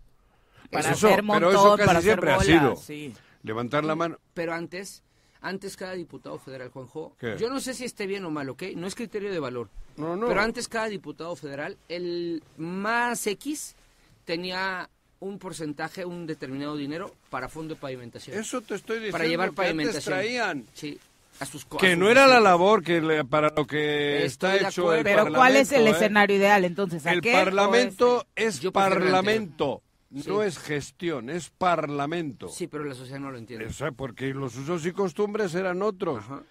Para 0.72 0.90
Eso, 0.90 1.06
hacer 1.06 1.10
pero 1.10 1.22
montón, 1.24 1.50
eso 1.54 1.76
casi 1.76 1.86
para 1.86 1.98
hacer 2.00 2.02
siempre 2.10 2.32
ha 2.32 2.40
sido. 2.40 2.76
sí. 2.76 3.14
Levantar 3.44 3.84
la 3.84 3.94
mano. 3.94 4.18
Pero 4.34 4.52
antes, 4.52 5.02
antes 5.40 5.76
cada 5.76 5.92
diputado 5.92 6.38
federal, 6.38 6.68
Juanjo, 6.70 7.14
¿Qué? 7.18 7.36
yo 7.38 7.48
no 7.48 7.60
sé 7.60 7.74
si 7.74 7.84
esté 7.84 8.06
bien 8.06 8.24
o 8.24 8.30
mal, 8.30 8.50
¿ok? 8.50 8.64
No 8.74 8.86
es 8.88 8.94
criterio 8.96 9.30
de 9.30 9.38
valor. 9.38 9.68
No, 9.96 10.16
no. 10.16 10.26
Pero 10.26 10.40
antes 10.40 10.66
cada 10.68 10.86
diputado 10.88 11.34
federal, 11.36 11.78
el 11.88 12.42
más 12.56 13.24
X 13.28 13.76
tenía 14.24 14.90
un 15.20 15.38
porcentaje, 15.38 16.04
un 16.04 16.26
determinado 16.26 16.76
dinero 16.76 17.14
para 17.30 17.48
fondo 17.48 17.74
de 17.74 17.80
pavimentación. 17.80 18.38
Eso 18.38 18.60
te 18.62 18.74
estoy 18.74 18.96
diciendo. 18.96 19.12
para 19.18 19.26
llevar 19.28 19.48
que 19.50 19.60
antes 19.62 19.66
pavimentación. 19.66 20.14
traían. 20.14 20.64
Sí, 20.74 20.98
a 21.38 21.46
sus 21.46 21.64
co- 21.64 21.76
a 21.76 21.80
Que 21.80 21.96
no 21.96 22.10
era 22.10 22.26
la 22.26 22.40
labor 22.40 22.82
que 22.82 23.00
le- 23.00 23.24
para 23.24 23.50
lo 23.54 23.66
que 23.66 24.24
Estoy 24.24 24.56
está 24.56 24.68
hecho 24.68 24.92
el. 24.94 25.04
Pero 25.04 25.32
¿cuál 25.32 25.56
es 25.56 25.72
el 25.72 25.86
¿eh? 25.86 25.90
escenario 25.90 26.36
ideal 26.36 26.64
entonces? 26.64 27.04
El 27.06 27.18
¿Aquel 27.18 27.34
o 27.34 27.38
Parlamento 27.44 28.26
es 28.34 28.60
prefiero 28.60 28.68
el 28.68 28.72
Parlamento. 28.72 29.82
Sí. 30.12 30.24
No 30.28 30.42
es 30.42 30.58
gestión, 30.58 31.30
es 31.30 31.50
Parlamento. 31.50 32.48
Sí, 32.48 32.66
pero 32.66 32.82
la 32.84 32.94
sociedad 32.96 33.20
no 33.20 33.30
lo 33.30 33.38
entiende. 33.38 33.66
O 33.66 33.72
sea, 33.72 33.92
porque 33.92 34.34
los 34.34 34.56
usos 34.56 34.84
y 34.84 34.90
costumbres 34.92 35.54
eran 35.54 35.82
otros. 35.82 36.24
Ajá. 36.24 36.42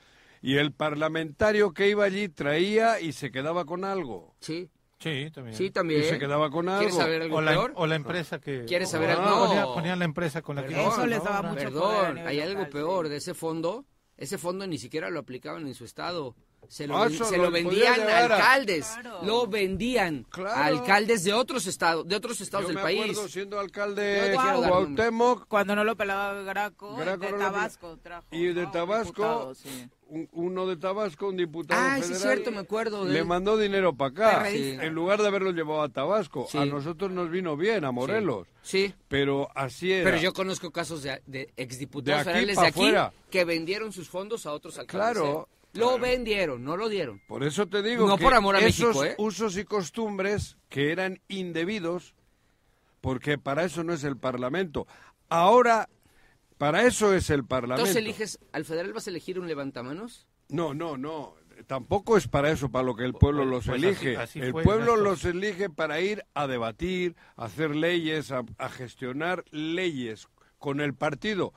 Y 0.41 0.55
el 0.55 0.71
parlamentario 0.71 1.73
que 1.73 1.89
iba 1.89 2.05
allí 2.05 2.29
traía 2.29 3.01
y 3.01 3.11
se 3.11 3.31
quedaba 3.31 3.65
con 3.65 3.83
algo. 3.83 4.33
Sí, 4.39 4.69
Sí, 4.99 5.31
también. 5.33 5.55
sí, 5.57 5.69
también. 5.71 6.01
Y 6.01 6.03
se 6.03 6.19
quedaba 6.19 6.49
con 6.49 6.65
¿Quieres 6.65 6.87
algo. 6.93 6.97
saber 6.97 7.21
algo 7.21 7.37
O 7.37 7.41
la, 7.41 7.51
peor? 7.51 7.71
o 7.75 7.87
la 7.87 7.95
empresa 7.95 8.39
que... 8.39 8.65
¿Quieres 8.65 8.89
saber 8.89 9.11
ah, 9.11 9.13
algo? 9.23 9.47
Ponía, 9.47 9.61
No. 9.61 9.73
ponían 9.73 9.99
la 9.99 10.05
empresa 10.05 10.41
con 10.41 10.57
la 10.57 10.63
que... 10.65 10.75
Perdón. 10.75 10.91
Eso 10.91 11.05
les 11.07 11.23
daba 11.23 11.41
No, 11.41 11.49
mucho 11.49 11.71
poder 11.71 11.73
Perdón, 11.73 12.15
nivel 12.15 12.27
hay 12.27 12.41
algo 12.41 12.69
peor 12.69 13.05
sí. 13.05 13.11
de 13.11 13.17
ese 13.17 13.33
fondo. 13.33 13.85
Ese 14.17 14.37
fondo 14.37 14.67
ni 14.67 14.77
siquiera 14.77 15.09
lo 15.09 15.19
aplicaban 15.21 15.65
en 15.65 15.73
su 15.73 15.85
estado. 15.85 16.35
Se 16.67 16.85
lo, 16.85 16.97
Ah, 16.97 17.09
se 17.09 17.37
lo 17.37 17.43
lo 17.45 17.51
vendían 17.51 18.01
a 18.01 18.17
alcaldes. 18.25 18.87
Claro. 19.01 19.19
Lo 19.23 19.47
vendían 19.47 20.23
Claro. 20.29 20.49
a 20.49 20.65
alcaldes 20.65 21.23
de 21.23 21.31
otros 21.31 21.65
estados, 21.67 22.05
de 22.05 22.17
otros 22.17 22.41
estados 22.41 22.63
Yo 22.63 22.67
del 22.67 22.75
me 22.75 22.81
país. 22.83 23.01
acuerdo 23.11 23.27
siendo 23.29 23.57
alcalde 23.61 24.33
dar 24.35 24.55
Cuauhtémoc 24.57 25.47
Cuando 25.47 25.73
no 25.77 25.85
lo 25.85 25.95
pelaba 25.95 26.33
Graco, 26.43 26.97
Graco 26.97 27.25
de 27.25 27.31
Tabasco 27.33 27.97
trajo. 28.03 28.27
y 28.31 28.47
de. 28.47 28.67
Tabasco, 28.67 29.05
Diputado, 29.23 29.55
sí. 29.55 29.89
Un- 30.09 30.27
uno 30.33 30.67
de 30.67 30.75
Tabasco, 30.77 31.27
un 31.29 31.37
diputado 31.37 31.79
Ah, 31.81 31.95
federal, 31.95 32.11
es 32.11 32.21
cierto, 32.21 32.51
me 32.51 32.59
acuerdo 32.59 33.05
de 33.05 33.13
le 33.13 33.19
él. 33.19 33.25
mandó 33.25 33.57
dinero 33.57 33.93
para 33.95 34.09
acá. 34.39 34.49
En 34.51 34.93
lugar 34.93 35.21
de 35.21 35.27
haberlo 35.27 35.51
llevado 35.51 35.81
a 35.83 35.89
Tabasco, 35.89 36.47
Sí. 36.49 36.57
a 36.57 36.65
nosotros 36.65 37.11
nos 37.11 37.29
vino 37.29 37.55
bien, 37.55 37.85
a 37.85 37.91
Morelos. 37.91 38.47
Sí, 38.61 38.93
Pero 39.07 39.49
así 39.55 39.91
era. 39.91 40.03
pero 40.09 40.17
yo 40.21 40.33
conozco 40.33 40.71
casos 40.71 41.03
de, 41.03 41.21
de 41.25 41.53
exdiputados 41.57 42.25
De 42.25 42.31
federales 42.31 42.59
de 42.59 42.67
aquí 42.67 42.93
que 43.29 43.45
vendieron 43.45 43.91
sus 43.93 44.09
fondos 44.09 44.45
a 44.45 44.51
otros 44.53 44.77
alcaldes. 44.79 45.13
Claro. 45.21 45.47
¿eh? 45.51 45.55
Lo 45.73 45.99
vendieron, 45.99 46.63
no 46.63 46.75
lo 46.75 46.89
dieron. 46.89 47.21
Por 47.27 47.43
eso 47.43 47.67
te 47.67 47.83
digo 47.83 48.07
No 48.07 48.17
que 48.17 48.23
por 48.23 48.33
amor 48.33 48.55
a 48.55 48.59
esos 48.59 48.87
México, 48.95 49.05
¿eh? 49.05 49.15
usos 49.19 49.55
y 49.55 49.65
costumbres 49.65 50.57
que 50.67 50.91
eran 50.91 51.21
indebidos, 51.27 52.15
porque 53.01 53.37
para 53.37 53.63
eso 53.63 53.83
no 53.83 53.93
es 53.93 54.03
el 54.03 54.17
Parlamento. 54.17 54.87
Ahora 55.29 55.87
Para 56.59 56.83
eso 56.83 57.13
es 57.13 57.29
el 57.31 57.45
Parlamento. 57.45 57.81
Entonces 57.87 57.95
eliges, 58.03 58.37
al 58.51 58.65
federal 58.65 58.91
vas 58.93 59.07
a 59.07 59.09
elegir 59.09 59.39
un 59.39 59.47
levantamanos. 59.47 60.27
No, 60.49 60.73
no, 60.75 60.97
no. 60.97 61.33
Tampoco 61.67 62.17
es 62.17 62.27
para 62.27 62.51
eso 62.51 62.69
para 62.69 62.83
lo 62.85 62.95
que 62.95 63.05
el 63.05 63.13
pueblo 63.13 63.39
Pues- 63.43 63.49
los 63.49 63.65
pues 63.65 63.81
elige. 63.83 64.17
así- 64.17 64.39
así 64.39 64.39
el 64.41 64.51
fue, 64.51 64.63
pueblo 64.63 64.91
Néstor. 64.97 64.99
los 65.03 65.25
elige 65.25 65.69
para 65.69 66.01
ir 66.01 66.23
a 66.33 66.47
debatir, 66.47 67.15
a 67.37 67.45
hacer 67.45 67.75
leyes, 67.75 68.31
a, 68.31 68.43
a 68.57 68.69
gestionar 68.69 69.45
leyes 69.51 70.27
con 70.57 70.81
el 70.81 70.93
partido. 70.93 71.53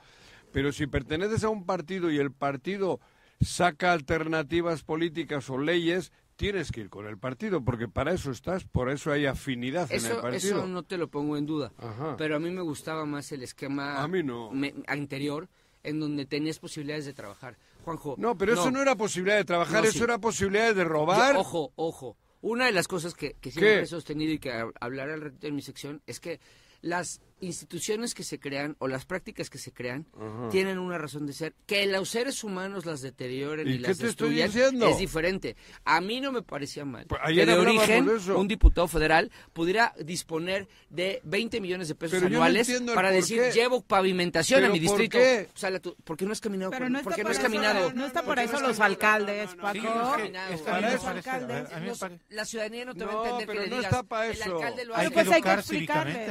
Pero 0.53 0.71
si 0.71 0.87
perteneces 0.87 1.43
a 1.43 1.49
un 1.49 1.65
partido 1.65 2.09
y 2.09 2.17
el 2.17 2.31
partido 2.31 2.99
saca 3.41 3.91
alternativas 3.91 4.83
políticas 4.83 5.49
o 5.49 5.57
leyes, 5.57 6.13
tienes 6.35 6.71
que 6.71 6.81
ir 6.81 6.89
con 6.89 7.05
el 7.07 7.17
partido, 7.17 7.63
porque 7.63 7.87
para 7.87 8.13
eso 8.13 8.31
estás, 8.31 8.63
por 8.65 8.89
eso 8.89 9.11
hay 9.11 9.25
afinidad 9.25 9.91
en 9.91 10.05
el 10.05 10.17
partido. 10.17 10.57
eso 10.59 10.67
no 10.67 10.83
te 10.83 10.97
lo 10.97 11.07
pongo 11.07 11.37
en 11.37 11.45
duda. 11.45 11.71
Ajá. 11.77 12.15
Pero 12.17 12.35
a 12.35 12.39
mí 12.39 12.49
me 12.49 12.61
gustaba 12.61 13.05
más 13.05 13.31
el 13.31 13.43
esquema 13.43 14.01
A 14.01 14.07
mí 14.07 14.23
no. 14.23 14.51
me- 14.51 14.73
anterior, 14.87 15.47
en 15.83 15.99
donde 15.99 16.25
tenías 16.25 16.59
posibilidades 16.59 17.05
de 17.05 17.13
trabajar. 17.13 17.57
Juanjo. 17.83 18.15
No, 18.17 18.37
pero 18.37 18.53
eso 18.53 18.71
no 18.71 18.81
era 18.81 18.95
posibilidad 18.95 19.35
de 19.37 19.43
trabajar, 19.45 19.81
No, 19.83 19.89
eso 19.89 19.97
sí. 19.97 20.03
era 20.03 20.17
posibilidad 20.17 20.73
de 20.73 20.83
robar. 20.85 21.33
Yo- 21.33 21.41
ojo, 21.41 21.71
ojo. 21.75 22.17
Una 22.41 22.65
de 22.65 22.71
las 22.73 22.87
cosas 22.87 23.13
que, 23.13 23.35
que 23.39 23.51
siempre 23.51 23.75
¿Qué? 23.75 23.81
he 23.81 23.85
sostenido 23.85 24.31
y 24.33 24.39
que 24.39 24.51
hab- 24.51 24.73
hablaré 24.79 25.13
al 25.13 25.21
ratito 25.21 25.47
en 25.47 25.55
mi 25.55 25.61
sección 25.61 26.01
es 26.07 26.19
que 26.19 26.39
las 26.81 27.21
instituciones 27.43 28.13
que 28.13 28.23
se 28.23 28.39
crean 28.39 28.75
o 28.79 28.87
las 28.87 29.05
prácticas 29.05 29.49
que 29.49 29.57
se 29.57 29.71
crean 29.71 30.05
Ajá. 30.19 30.49
tienen 30.49 30.79
una 30.79 30.97
razón 30.97 31.25
de 31.27 31.33
ser. 31.33 31.53
Que 31.65 31.85
los 31.87 32.09
seres 32.09 32.43
humanos 32.43 32.85
las 32.85 33.01
deterioren 33.01 33.67
¿Y 33.67 33.71
y, 33.71 33.75
qué 33.75 33.81
las 33.87 33.97
te 33.97 34.07
estoy 34.07 34.35
destruyan 34.35 34.47
diciendo? 34.51 34.87
es 34.87 34.97
diferente. 34.97 35.55
A 35.85 36.01
mí 36.01 36.21
no 36.21 36.31
me 36.31 36.41
parecía 36.41 36.85
mal 36.85 37.05
Pues 37.07 37.21
que 37.25 37.45
de 37.45 37.53
origen 37.53 38.09
un 38.35 38.47
diputado 38.47 38.87
federal 38.87 39.31
pudiera 39.53 39.93
disponer 40.03 40.67
de 40.89 41.19
20 41.23 41.59
millones 41.61 41.87
de 41.87 41.95
pesos 41.95 42.19
Pero 42.19 42.29
no 42.29 42.35
anuales 42.37 42.69
el 42.69 42.85
para 42.85 43.11
decir 43.11 43.41
qué. 43.41 43.51
llevo 43.51 43.81
pavimentación 43.81 44.59
a 44.59 44.61
¿Pero 44.67 44.73
mi 44.73 44.79
por 44.79 44.97
distrito. 44.99 45.17
qué? 45.17 45.49
O 45.53 45.57
sea, 45.57 45.69
la 45.69 45.79
tu- 45.79 45.95
¿por 46.03 46.17
qué 46.17 46.25
no 46.25 46.31
has 46.31 46.41
caminado? 46.41 46.71
Pero 46.71 46.85
con- 46.85 46.93
no 46.93 46.99
está 46.99 47.09
¿Por 47.09 47.15
qué 47.15 47.23
no 47.23 47.29
has 47.29 47.35
eso- 47.37 47.43
caminado? 47.43 47.93
No 47.93 48.05
está 48.05 48.23
¿Por 48.23 48.35
no 48.37 48.41
eso 48.41 48.59
los 48.61 48.79
alcaldes, 48.79 49.55
No, 49.55 49.55
no, 49.55 49.73
no, 49.73 49.81
Paco. 49.81 49.83
No, 49.83 50.13
a 50.13 50.75
a 50.75 52.09
la 52.29 52.45
ciudadanía 52.45 52.85
no 52.85 52.93
te 52.95 53.05
va 53.05 53.11
a 53.11 53.15
No, 53.15 53.25
entender 53.25 53.47
que 53.47 53.63
le 53.63 53.69
no 53.69 53.77
digas, 53.77 53.93
el 53.93 54.41
alcalde 54.43 54.85
lo 54.85 54.95
hace. 54.95 55.11
pues 55.11 55.27
hay 55.31 55.41
que 55.41 55.49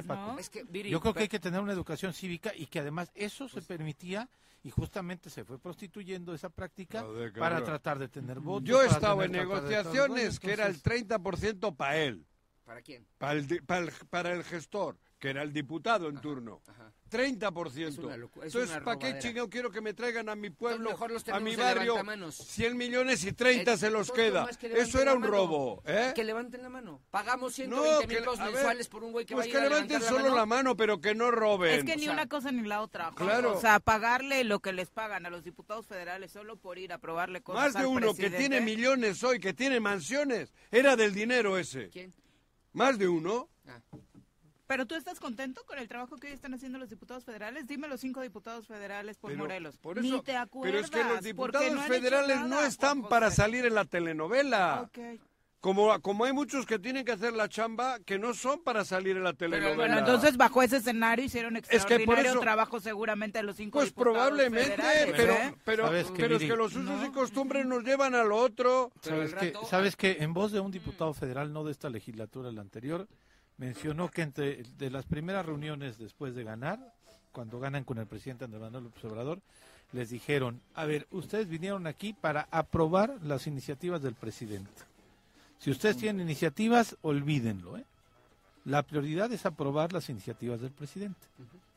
¿no? 0.07 0.39
Es 0.39 0.49
creo 1.03 1.15
que 1.15 1.21
hay 1.25 1.29
que 1.29 1.41
tener 1.41 1.61
una 1.61 1.73
educación 1.73 2.13
cívica 2.15 2.53
y 2.55 2.67
que 2.67 2.81
además 2.81 3.11
eso 3.15 3.49
se 3.49 3.61
permitía 3.63 4.29
y 4.65 4.71
justamente 4.71 5.29
se 5.29 5.45
fue 5.45 5.59
prostituyendo 5.59 6.33
esa 6.35 6.49
práctica 6.49 7.01
Joder, 7.03 7.33
para 7.33 7.63
tratar 7.65 7.99
de 7.99 8.09
tener 8.09 8.39
votos. 8.41 8.69
Yo 8.69 8.83
tener 8.83 9.25
en 9.25 9.33
negociaciones 9.33 10.09
Bueno, 10.09 10.41
que 10.41 10.53
era 10.53 10.67
el 10.67 10.75
entonces, 10.77 11.09
30% 11.09 11.77
para 11.77 11.97
él, 11.99 12.25
¿Para 12.65 12.81
quién? 12.81 13.05
para 13.19 13.33
el, 13.33 13.47
di- 13.47 13.61
para, 13.61 13.81
el, 13.87 13.93
para 14.09 14.33
el 14.33 14.45
gestor, 14.45 14.97
que 15.23 15.31
era 15.31 15.43
el 15.45 15.53
diputado 15.53 16.09
en 16.09 16.21
turno. 16.21 16.61
Ajá. 16.67 16.91
30%. 17.09 17.87
Es 17.87 17.99
una 17.99 18.17
locu- 18.17 18.39
es 18.43 18.53
Entonces, 18.53 18.81
¿para 18.83 18.99
qué 18.99 19.19
chingado 19.21 19.49
quiero 19.49 19.71
que 19.71 19.81
me 19.81 19.95
traigan 19.95 20.29
a 20.29 20.35
mi 20.35 20.51
pueblo, 20.51 20.91
mejor 20.91 21.13
los 21.13 21.29
a 21.29 21.39
mi 21.39 21.55
barrio, 21.55 21.93
levantamanos. 21.93 22.35
100 22.35 22.77
millones 22.77 23.23
y 23.25 23.33
30 23.33 23.75
El 23.75 23.79
se 23.79 23.91
los 23.91 24.11
queda? 24.11 24.49
que 24.59 24.73
Eso 24.81 25.01
era 25.01 25.15
un 25.15 25.23
robo, 25.23 25.81
¿eh? 25.87 26.11
Que 26.17 26.25
levanten 26.25 26.61
la 26.63 26.71
mano. 26.71 27.01
Pagamos 27.13 27.57
No, 27.69 27.77
120 27.85 28.01
que, 28.01 28.07
mil 28.09 28.19
pesos 28.25 28.41
a 28.41 28.45
ver, 28.47 28.55
mensuales 28.55 28.89
por 28.89 29.05
un 29.05 29.13
güey 29.13 29.25
que 29.25 29.35
pues 29.35 29.45
va 29.45 29.45
a 29.45 29.49
ir 29.49 29.55
que 29.55 29.61
levanten 29.69 30.03
solo 30.03 30.31
la 30.31 30.35
la 30.35 30.47
mano. 30.47 30.77
pero 30.77 31.01
que 31.01 31.15
no 31.15 31.31
roben. 31.31 31.73
Es 31.79 31.85
que 31.85 31.95
ni 31.97 32.03
O 32.03 32.05
sea, 32.07 32.13
una 32.15 32.27
cosa 32.29 32.51
ni 32.51 32.67
la 32.67 32.81
otra. 32.81 33.13
Claro. 33.15 33.57
O 33.57 33.61
sea, 33.61 33.79
pagarle 33.79 34.43
lo 34.43 34.59
que 34.59 34.73
les 34.73 34.91
pagan 34.91 35.25
a 35.25 35.31
los 35.31 35.45
diputados 35.45 35.87
federales 35.87 36.33
solo 36.33 36.57
por 36.57 36.79
ir 36.79 36.93
a 36.93 36.99
probarle 36.99 37.43
cosas 37.43 37.63
Más 37.63 37.73
de 37.75 37.79
al 37.79 37.87
uno 37.87 38.13
que 38.15 38.29
tiene 38.29 38.61
millones 38.61 39.23
hoy, 39.23 39.39
que 39.39 39.55
tiene 39.55 39.79
mansiones, 39.79 40.53
era 40.73 40.97
del 40.97 41.15
dinero 41.15 41.59
ese. 41.59 41.91
¿Quién? 41.91 42.13
Más 42.73 42.99
de 42.99 43.07
uno. 43.07 43.49
Ah. 43.69 43.79
Pero 44.73 44.87
tú 44.87 44.95
estás 44.95 45.21
contento 45.21 45.61
con 45.67 45.79
el 45.79 45.87
trabajo 45.87 46.17
que 46.17 46.29
hoy 46.29 46.33
están 46.33 46.55
haciendo 46.55 46.79
los 46.79 46.89
diputados 46.89 47.27
federales? 47.27 47.67
Dime 47.67 47.89
los 47.89 48.01
cinco 48.01 48.23
diputados 48.23 48.67
federales 48.67 49.19
por 49.19 49.31
Pero, 49.31 49.43
Morelos. 49.45 49.77
por 49.77 50.01
Ni 50.01 50.09
eso- 50.09 50.23
te 50.23 50.35
acuerdas. 50.35 50.73
pero 50.73 50.85
es 50.87 50.91
que 50.91 51.15
los 51.15 51.23
diputados 51.23 51.73
no 51.73 51.83
federales 51.83 52.37
nada, 52.39 52.49
no 52.49 52.61
están 52.65 53.03
para 53.03 53.31
salir 53.31 53.67
en 53.67 53.75
la 53.75 53.85
telenovela. 53.85 54.81
Ok. 54.89 55.21
Como, 55.61 56.01
como 56.01 56.25
hay 56.25 56.33
muchos 56.33 56.65
que 56.65 56.79
tienen 56.79 57.05
que 57.05 57.13
hacer 57.13 57.35
la 57.35 57.51
chamba 57.51 57.99
que 58.01 58.19
no 58.19 58.33
son 58.33 58.63
para 58.63 58.87
salir 58.87 59.19
en 59.19 59.25
la 59.25 59.35
telenovela. 59.35 59.77
Bueno, 59.77 59.99
entonces 59.99 60.39
bajo 60.39 60.63
ese 60.63 60.79
escenario 60.79 61.23
hicieron 61.27 61.53
que 61.57 61.61
por 61.61 61.75
extraordinario 61.75 62.31
eso- 62.31 62.41
trabajo 62.41 62.81
seguramente 62.81 63.43
los 63.43 63.57
cinco 63.57 63.79
Pues 63.81 63.91
diputados 63.91 64.15
probablemente, 64.17 64.71
federales, 64.75 65.15
pero, 65.15 65.33
¿eh? 65.35 65.55
pero, 65.67 65.85
¿Sabes 65.85 66.07
qué, 66.07 66.13
pero 66.17 66.37
es 66.37 66.43
que 66.45 66.57
los 66.57 66.75
usos 66.75 66.85
No. 66.99 67.07
y 67.07 67.11
costumbres 67.13 67.67
nos 67.67 67.85
llevan 67.85 68.15
a 68.15 68.25
lo 68.25 68.37
otro. 68.39 68.91
¿Sabes 69.03 69.35
que, 69.35 69.53
rato- 69.53 69.67
¿Sabes 69.67 69.97
que 69.97 70.17
En 70.21 70.33
voz 70.33 70.51
de 70.51 70.61
un 70.61 70.71
diputado 70.73 71.13
federal, 71.13 71.53
no 71.53 71.63
de 71.63 71.73
esta 71.73 71.91
legislatura, 71.91 72.51
la 72.51 72.63
anterior, 72.63 73.07
mencionó 73.67 74.11
que 74.11 74.23
entre 74.23 74.65
de 74.77 74.91
las 74.91 75.05
primeras 75.07 75.47
reuniones 75.47 75.97
después 75.97 76.35
de 76.35 76.43
ganar, 76.43 76.81
cuando 77.31 77.61
ganan 77.61 77.85
con 77.85 77.99
el 77.99 78.07
presidente 78.07 78.45
Andrés 78.45 78.61
Manuel 78.61 78.85
López 78.85 79.05
Obrador, 79.05 79.39
les 79.93 80.11
dijeron, 80.11 80.61
a 80.75 80.85
ver, 80.85 81.07
ustedes 81.13 81.49
vinieron 81.49 81.87
aquí 81.87 82.13
para 82.13 82.49
aprobar 82.51 83.21
las 83.23 83.47
iniciativas 83.47 84.03
del 84.03 84.15
presidente. 84.15 84.83
Si 85.61 85.71
ustedes 85.71 85.97
tienen 85.97 86.23
iniciativas, 86.27 86.97
olvídenlo. 87.03 87.79
¿eh? 87.79 87.85
La 88.65 88.83
prioridad 88.83 89.31
es 89.33 89.47
aprobar 89.47 89.93
las 89.93 90.09
iniciativas 90.09 90.61
del 90.61 90.73
presidente. 90.73 91.21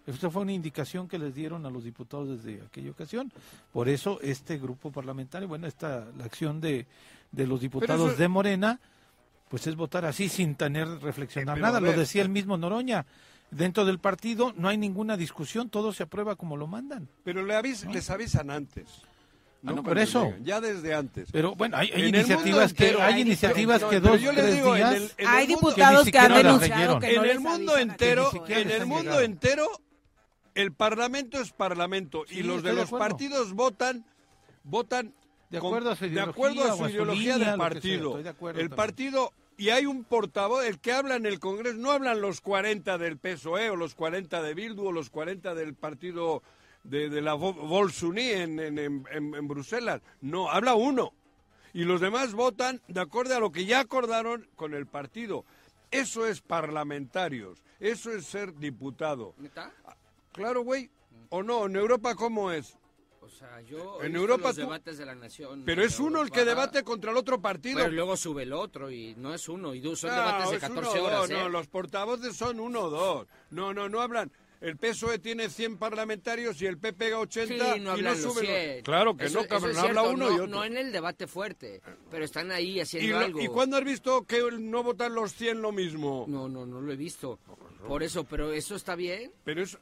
Esta 0.08 0.32
fue 0.32 0.42
una 0.42 0.54
indicación 0.54 1.08
que 1.08 1.20
les 1.20 1.36
dieron 1.36 1.68
a 1.68 1.70
los 1.70 1.84
diputados 1.84 2.30
desde 2.44 2.64
aquella 2.64 2.90
ocasión. 2.92 3.32
Por 3.72 3.90
eso 3.90 4.20
este 4.22 4.58
grupo 4.58 4.92
parlamentario, 4.92 5.48
bueno, 5.48 5.68
esta 5.68 6.06
la 6.18 6.26
acción 6.26 6.60
de, 6.62 6.88
de 7.32 7.46
los 7.48 7.62
diputados 7.62 8.10
eso- 8.12 8.18
de 8.20 8.28
Morena, 8.28 8.80
pues 9.50 9.68
es 9.68 9.76
votar 9.76 10.06
así 10.06 10.30
sin 10.30 10.56
tener 10.56 10.88
reflexionar 11.02 11.58
Eh, 11.58 11.62
nada. 11.62 11.80
Lo 11.80 11.94
decía 11.94 12.22
el 12.22 12.30
mismo 12.30 12.58
Noroña. 12.58 13.06
Dentro 13.52 13.86
del 13.86 14.00
partido 14.00 14.54
no 14.58 14.68
hay 14.70 14.78
ninguna 14.78 15.18
discusión, 15.18 15.70
todo 15.70 15.94
se 15.94 16.04
aprueba 16.04 16.36
como 16.36 16.58
lo 16.58 16.68
mandan. 16.68 17.08
Pero 17.24 17.44
le 17.44 17.56
avis- 17.56 17.86
les 17.92 18.10
avisan 18.10 18.50
antes. 18.50 18.88
Ah, 19.68 19.72
no, 19.74 19.82
por 19.82 19.98
eso. 19.98 20.26
llegan, 20.26 20.44
ya 20.44 20.62
desde 20.62 20.94
antes. 20.94 21.30
Pero 21.32 21.56
bueno, 21.56 21.78
hay, 21.78 21.90
En 21.90 22.00
el 22.02 22.08
iniciativas 22.10 22.74
que 22.74 22.90
hay 22.90 23.14
hay 23.14 23.22
iniciativas 23.22 23.82
que 23.84 24.00
pero 24.02 24.12
dos 24.12 24.22
yo 24.22 24.32
les 24.32 24.54
digo, 24.54 24.76
en 24.76 24.78
días 24.78 24.96
el- 24.96 25.12
en 25.18 25.28
Hay 25.28 25.42
el 25.44 25.48
diputados 25.48 26.10
que 26.10 26.18
han 26.20 26.34
denunciado 26.34 27.00
que 27.00 27.10
en 27.10 27.16
no 27.16 27.22
el 27.24 27.28
les 27.30 27.40
mundo 27.40 27.78
entero, 27.78 28.32
en 28.48 28.70
el 28.72 28.86
mundo 28.86 29.04
llegado. 29.04 29.22
entero, 29.22 29.68
el 30.54 30.72
parlamento 30.74 31.40
es 31.42 31.52
parlamento 31.52 32.26
Sí, 32.28 32.40
y 32.40 32.44
los 32.44 32.62
de 32.62 32.74
los 32.74 32.90
partidos 32.92 33.54
votan, 33.54 34.06
votan 34.64 35.14
De 35.56 35.60
con- 35.62 35.68
acuerdo 35.70 35.92
a 35.92 35.96
su 35.96 36.06
de 36.06 36.12
ideología 36.12 36.32
acuerdo 36.32 36.64
a 36.64 36.78
su 36.78 36.84
a 36.84 36.88
su 36.88 36.94
ideología 36.94 37.22
línea, 37.22 37.38
del 37.38 37.46
sea, 37.48 37.58
partido. 37.58 38.10
estoy 38.10 38.24
de 38.24 38.30
acuerdo 38.30 38.60
el 38.62 38.70
también. 38.70 38.76
partido 38.88 39.34
y 39.58 39.70
hay 39.70 39.86
un 39.86 40.04
portavoz, 40.04 40.66
el 40.66 40.80
que 40.80 40.92
habla 40.92 41.16
en 41.16 41.26
el 41.26 41.40
Congreso, 41.40 41.78
no 41.78 41.92
hablan 41.92 42.22
los 42.22 42.42
40 42.42 42.98
del 42.98 43.18
PSOE 43.18 43.70
o 43.70 43.76
los 43.76 43.96
40 43.96 44.42
de 44.42 44.54
Bildu 44.54 44.86
o 44.88 44.92
los 44.92 45.10
40 45.10 45.56
del 45.56 45.74
partido 45.74 46.44
de, 46.84 47.10
de 47.10 47.22
la 47.22 47.36
Vo- 47.36 47.56
Volksuni 47.56 48.22
en, 48.30 48.60
en, 48.60 48.78
en- 48.80 49.06
en- 49.12 49.34
en 49.36 49.48
Bruselas. 49.48 50.02
No, 50.22 50.50
habla 50.52 50.76
uno. 50.76 51.14
Y 51.74 51.84
los 51.84 52.00
demás 52.00 52.34
votan 52.34 52.82
de 52.88 53.02
acuerdo 53.02 53.36
a 53.36 53.40
lo 53.40 53.52
que 53.52 53.66
ya 53.66 53.80
acordaron 53.82 54.48
con 54.56 54.74
el 54.74 54.86
partido. 54.86 55.44
Eso 55.92 56.26
es 56.28 56.42
parlamentarios. 56.42 57.62
Eso 57.80 58.12
es 58.12 58.26
ser 58.26 58.54
diputado. 58.56 59.34
¿Neta? 59.38 59.72
Claro, 60.32 60.62
güey. 60.62 60.90
¿O 61.30 61.44
no? 61.44 61.66
¿En 61.66 61.76
Europa 61.76 62.16
cómo 62.16 62.52
es? 62.52 62.78
O 63.26 63.30
sea, 63.30 63.60
yo 63.62 64.02
En 64.04 64.16
Europa 64.16 64.50
los 64.50 64.56
tú- 64.56 64.62
debates 64.62 64.98
de 64.98 65.06
la 65.06 65.16
nación. 65.16 65.64
Pero 65.66 65.84
es 65.84 66.00
uno 66.00 66.22
el 66.22 66.30
que 66.32 66.46
debate 66.46 66.84
contra 66.84 67.12
el 67.12 67.18
otro 67.18 67.42
partido. 67.42 67.80
Pero 67.80 67.92
luego 67.92 68.16
sube 68.16 68.44
el 68.44 68.54
otro 68.54 68.92
y 68.92 69.16
no 69.16 69.34
es 69.34 69.50
uno. 69.50 69.74
Y 69.74 69.80
du- 69.80 69.96
son 69.96 70.12
No, 70.12 70.16
debates 70.18 70.50
de 70.52 70.58
es 70.58 70.64
uno 70.64 70.76
14 70.82 71.00
o 71.00 71.04
horas. 71.06 71.20
dos, 71.22 71.30
¿eh? 71.32 71.34
No, 71.34 71.50
los 71.50 71.68
portavoces 71.68 72.36
son 72.36 72.60
uno 72.60 72.82
o 72.84 72.90
dos. 72.90 73.28
No, 73.50 73.74
no, 73.74 73.90
no 73.90 74.02
hablan. 74.02 74.32
El 74.62 74.78
PSOE 74.78 75.20
tiene 75.20 75.50
100 75.50 75.78
parlamentarios 75.78 76.60
y 76.62 76.66
el 76.66 76.78
PP 76.78 77.14
80 77.14 77.74
Sí, 77.76 77.80
no 77.82 77.98
y 77.98 78.02
no 78.02 78.16
suben. 78.16 78.46
100. 78.46 78.84
Claro 78.84 79.16
que 79.18 79.26
Eso- 79.26 79.42
no, 79.42 79.48
cabrón. 79.48 79.72
eso 79.72 79.80
es 79.82 79.86
habla 79.90 80.02
cierto, 80.02 80.14
uno 80.16 80.26
no, 80.26 80.32
y 80.32 80.34
otro. 80.36 80.48
No 80.48 80.64
en 80.64 80.78
el 80.78 80.92
debate 80.92 81.28
fuerte, 81.28 81.82
pero 82.10 82.26
están 82.26 82.52
ahí 82.52 82.78
¿Y, 82.78 82.80
haciendo 82.80 83.20
lo- 83.20 83.26
algo. 83.26 83.42
¿Y 83.42 83.48
cuándo 83.48 83.78
has 83.78 83.84
visto 83.84 84.24
que 84.26 84.42
no 84.60 84.82
votan 84.82 85.14
los 85.14 85.34
100 85.34 85.62
lo 85.62 85.72
mismo? 85.72 86.26
No, 86.28 86.48
no, 86.48 86.66
no 86.66 86.80
lo 86.82 86.92
he 86.92 86.96
visto. 86.96 87.38
Por 87.88 88.02
eso, 88.02 88.24
pero 88.24 88.54
eso 88.54 88.76
está 88.76 88.96
bien. 88.96 89.32
Pero 89.44 89.62
es... 89.64 89.78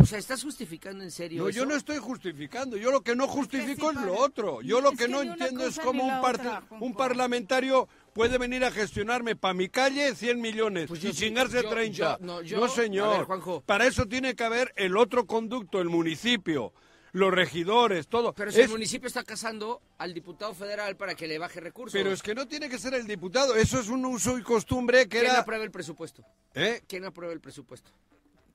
O 0.00 0.06
sea, 0.06 0.18
¿estás 0.18 0.42
justificando 0.42 1.04
en 1.04 1.10
serio 1.10 1.42
No, 1.42 1.48
eso? 1.48 1.58
yo 1.58 1.66
no 1.66 1.74
estoy 1.76 1.98
justificando. 1.98 2.76
Yo 2.76 2.90
lo 2.90 3.02
que 3.02 3.14
no 3.14 3.28
justifico 3.28 3.90
sí, 3.92 3.98
es 3.98 4.04
lo 4.04 4.16
otro. 4.18 4.62
Yo 4.62 4.80
lo 4.80 4.92
Es 4.92 4.98
que, 4.98 5.04
que 5.04 5.10
no 5.10 5.22
entiendo 5.22 5.66
es 5.66 5.78
cómo 5.78 6.04
un, 6.04 6.10
otra, 6.24 6.62
Juanjo. 6.68 6.84
un 6.84 6.94
parlamentario 6.94 7.88
puede 8.14 8.38
venir 8.38 8.64
a 8.64 8.70
gestionarme 8.70 9.36
para 9.36 9.54
mi 9.54 9.68
calle 9.68 10.14
100 10.14 10.40
millones 10.40 10.88
Pues 10.88 11.04
y 11.04 11.12
chingarse 11.12 11.62
yo- 11.62 11.68
30. 11.68 12.18
yo- 12.18 12.24
no, 12.24 12.40
yo- 12.42 12.68
señor. 12.68 13.14
a 13.14 13.18
ver, 13.18 13.26
Juanjo. 13.26 13.60
Para 13.60 13.86
eso 13.86 14.06
tiene 14.06 14.34
que 14.34 14.42
haber 14.44 14.72
el 14.76 14.96
otro 14.96 15.26
conducto, 15.26 15.80
el 15.80 15.88
municipio, 15.90 16.72
los 17.12 17.32
regidores, 17.32 18.08
todo. 18.08 18.32
Pero 18.32 18.50
si 18.52 18.60
Es- 18.60 18.66
el 18.66 18.70
municipio 18.72 19.06
está 19.06 19.22
casando 19.24 19.82
al 19.98 20.14
diputado 20.14 20.54
federal 20.54 20.96
para 20.96 21.14
que 21.14 21.26
le 21.26 21.38
baje 21.38 21.60
recursos. 21.60 21.92
pero 21.92 22.10
es 22.12 22.22
que 22.22 22.34
no 22.34 22.48
tiene 22.48 22.68
que 22.68 22.78
ser 22.78 22.94
el 22.94 23.06
diputado. 23.06 23.54
Eso 23.54 23.78
es 23.78 23.88
un 23.88 24.04
uso 24.06 24.38
y 24.38 24.42
costumbre 24.42 25.02
que 25.08 25.18
¿Quién 25.18 25.30
era... 25.32 25.40
aprueba 25.40 25.62
el 25.64 25.70
presupuesto? 25.70 26.24
¿Eh? 26.54 26.80
¿Quién 26.88 27.04
aprueba 27.04 27.32
el 27.34 27.40
presupuesto? 27.40 27.90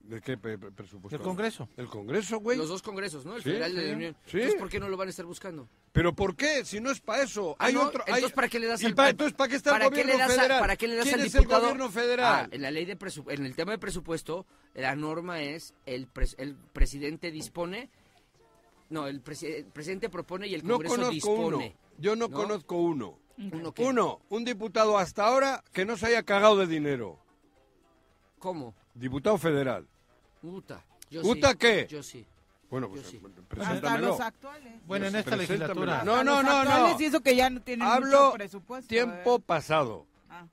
¿De 0.05 0.21
qué 0.21 0.37
pre- 0.37 0.57
pre- 0.59 0.71
presupuesto? 0.71 1.15
El 1.15 1.21
Congreso. 1.23 1.67
El 1.77 1.87
Congreso, 1.87 2.37
güey. 2.39 2.57
Los 2.57 2.69
dos 2.69 2.83
congresos, 2.83 3.25
¿no? 3.25 3.35
El 3.37 3.41
Sí, 3.43 3.49
federal 3.49 3.71
y 3.71 3.87
la 3.87 3.93
Unión. 3.95 4.15
sí. 4.27 4.37
Entonces, 4.37 4.59
¿por 4.59 4.69
qué 4.69 4.79
no 4.79 4.87
lo 4.87 4.97
van 4.97 5.07
a 5.07 5.09
estar 5.09 5.25
buscando? 5.25 5.67
¿Pero 5.91 6.13
por 6.15 6.35
qué? 6.35 6.63
Si 6.63 6.79
no 6.79 6.91
es 6.91 7.01
para 7.01 7.23
eso. 7.23 7.55
Ah, 7.57 7.65
hay 7.65 7.73
no, 7.73 7.81
otro. 7.87 8.01
entonces, 8.05 8.25
hay- 8.25 8.31
¿para 8.33 8.47
qué 8.47 8.59
le 8.59 8.67
das 8.67 8.81
¿Y 8.83 8.85
al- 8.85 8.93
para, 8.95 9.09
entonces, 9.09 9.33
¿para 9.35 9.49
qué 9.49 9.55
está 9.55 9.71
¿Para 9.71 9.85
el 9.85 9.91
qué 9.91 9.97
le 9.97 10.03
gobierno 10.13 10.19
das 10.27 10.29
a- 10.37 10.41
federal? 10.41 10.59
¿Para 10.59 10.75
qué 10.75 10.87
le 10.87 10.95
das 10.95 11.03
¿Quién 11.05 11.19
al 11.19 11.25
es 11.25 11.33
diputado? 11.33 11.55
el 11.55 11.61
gobierno 11.73 11.89
federal? 11.91 12.45
Ah, 12.45 12.47
en 12.51 12.61
la 12.61 12.69
ley 12.71 12.85
de 12.85 12.99
presu- 12.99 13.31
en 13.31 13.45
el 13.47 13.55
tema 13.55 13.71
de 13.71 13.77
presupuesto, 13.79 14.45
la 14.75 14.95
norma 14.95 15.41
es 15.41 15.73
el, 15.87 16.07
pres- 16.13 16.35
el 16.37 16.55
presidente 16.55 17.31
dispone, 17.31 17.89
no, 18.91 19.07
el, 19.07 19.23
presi- 19.23 19.51
el 19.55 19.65
presidente 19.65 20.09
propone 20.09 20.47
y 20.47 20.53
el 20.53 20.63
no 20.67 20.73
Congreso 20.73 20.95
conozco 20.97 21.13
dispone. 21.13 21.55
uno. 21.55 21.73
Yo 21.97 22.15
no, 22.15 22.27
¿no? 22.27 22.35
conozco 22.37 22.75
uno. 22.75 23.17
¿Uno 23.37 23.73
qué? 23.73 23.83
Uno, 23.83 24.21
un 24.29 24.45
diputado 24.45 24.99
hasta 24.99 25.25
ahora 25.25 25.63
que 25.73 25.83
no 25.83 25.97
se 25.97 26.05
haya 26.05 26.21
cagado 26.23 26.57
de 26.57 26.67
dinero. 26.67 27.19
¿Cómo? 28.39 28.75
Diputado 28.93 29.37
federal. 29.37 29.87
Uta. 30.53 30.83
Yo 31.09 31.21
¿Uta 31.21 31.51
sí. 31.51 31.57
qué? 31.57 31.87
Yo 31.89 32.03
sí. 32.03 32.25
Bueno, 32.69 32.89
pues 32.89 33.05
sí. 33.07 33.17
eh, 33.17 33.29
preséntamelo. 33.47 34.07
los 34.07 34.19
actuales. 34.19 34.73
Bueno, 34.85 35.05
en 35.07 35.15
esta 35.15 35.35
legislatura. 35.35 36.03
No, 36.03 36.23
no, 36.23 36.41
no, 36.43 36.63
no. 36.63 36.99
Y 36.99 37.03
eso 37.05 37.21
que 37.21 37.35
ya 37.35 37.49
no 37.49 37.61
tienen 37.61 37.87
Hablo 37.87 38.25
mucho 38.25 38.33
presupuesto. 38.33 38.87
tiempo 38.87 39.35
¿eh? 39.37 39.43
pasado. 39.45 40.05
Ah. 40.29 40.45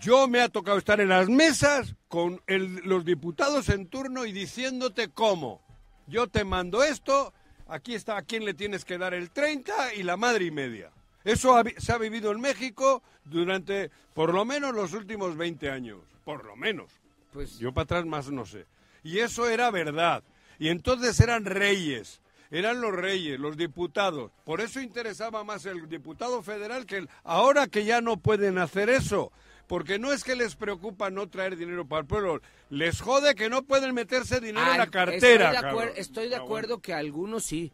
Yo 0.00 0.26
me 0.28 0.40
ha 0.40 0.48
tocado 0.48 0.76
estar 0.78 1.00
en 1.00 1.08
las 1.08 1.28
mesas 1.28 1.94
con 2.08 2.42
el- 2.46 2.76
los 2.84 3.04
diputados 3.04 3.68
en 3.68 3.86
turno 3.86 4.26
y 4.26 4.32
diciéndote 4.32 5.08
cómo. 5.08 5.62
Yo 6.06 6.26
te 6.26 6.44
mando 6.44 6.82
esto, 6.82 7.32
aquí 7.68 7.94
está 7.94 8.16
a 8.18 8.22
quién 8.22 8.44
le 8.44 8.52
tienes 8.54 8.84
que 8.84 8.98
dar 8.98 9.14
el 9.14 9.30
30 9.30 9.94
y 9.94 10.02
la 10.02 10.16
madre 10.16 10.44
y 10.46 10.50
media. 10.50 10.90
Eso 11.22 11.56
ha 11.56 11.62
se 11.78 11.92
ha 11.92 11.98
vivido 11.98 12.32
en 12.32 12.40
México 12.40 13.02
durante 13.24 13.90
por 14.12 14.34
lo 14.34 14.44
menos 14.44 14.74
los 14.74 14.92
últimos 14.92 15.36
20 15.36 15.70
años. 15.70 16.00
Por 16.24 16.44
lo 16.44 16.56
menos. 16.56 16.90
Pues 17.32 17.58
Yo 17.58 17.72
para 17.72 17.84
atrás 17.84 18.04
más 18.04 18.30
no 18.30 18.44
sé. 18.44 18.66
Y 19.04 19.20
eso 19.20 19.48
era 19.48 19.70
verdad. 19.70 20.24
Y 20.58 20.68
entonces 20.68 21.20
eran 21.20 21.44
reyes. 21.44 22.20
Eran 22.50 22.80
los 22.80 22.92
reyes, 22.92 23.38
los 23.40 23.56
diputados. 23.56 24.30
Por 24.44 24.60
eso 24.60 24.80
interesaba 24.80 25.44
más 25.44 25.66
el 25.66 25.88
diputado 25.88 26.42
federal 26.42 26.86
que 26.86 26.98
el... 26.98 27.08
Ahora 27.24 27.66
que 27.66 27.84
ya 27.84 28.00
no 28.00 28.16
pueden 28.16 28.58
hacer 28.58 28.88
eso. 28.90 29.30
Porque 29.66 29.98
no 29.98 30.12
es 30.12 30.24
que 30.24 30.36
les 30.36 30.56
preocupa 30.56 31.10
no 31.10 31.28
traer 31.28 31.56
dinero 31.56 31.86
para 31.86 32.00
el 32.02 32.06
pueblo. 32.06 32.40
Les 32.68 33.00
jode 33.00 33.34
que 33.34 33.48
no 33.48 33.62
pueden 33.62 33.94
meterse 33.94 34.38
dinero 34.40 34.70
en 34.72 34.78
la 34.78 34.86
cartera. 34.88 35.16
Estoy 35.16 35.38
de, 35.38 35.58
acuer- 35.58 35.60
cabrón. 35.78 35.92
estoy 35.96 36.28
de 36.28 36.36
Ah, 36.36 36.40
acuerdo 36.40 36.78
que 36.80 36.92
algunos 36.92 37.44
sí. 37.44 37.72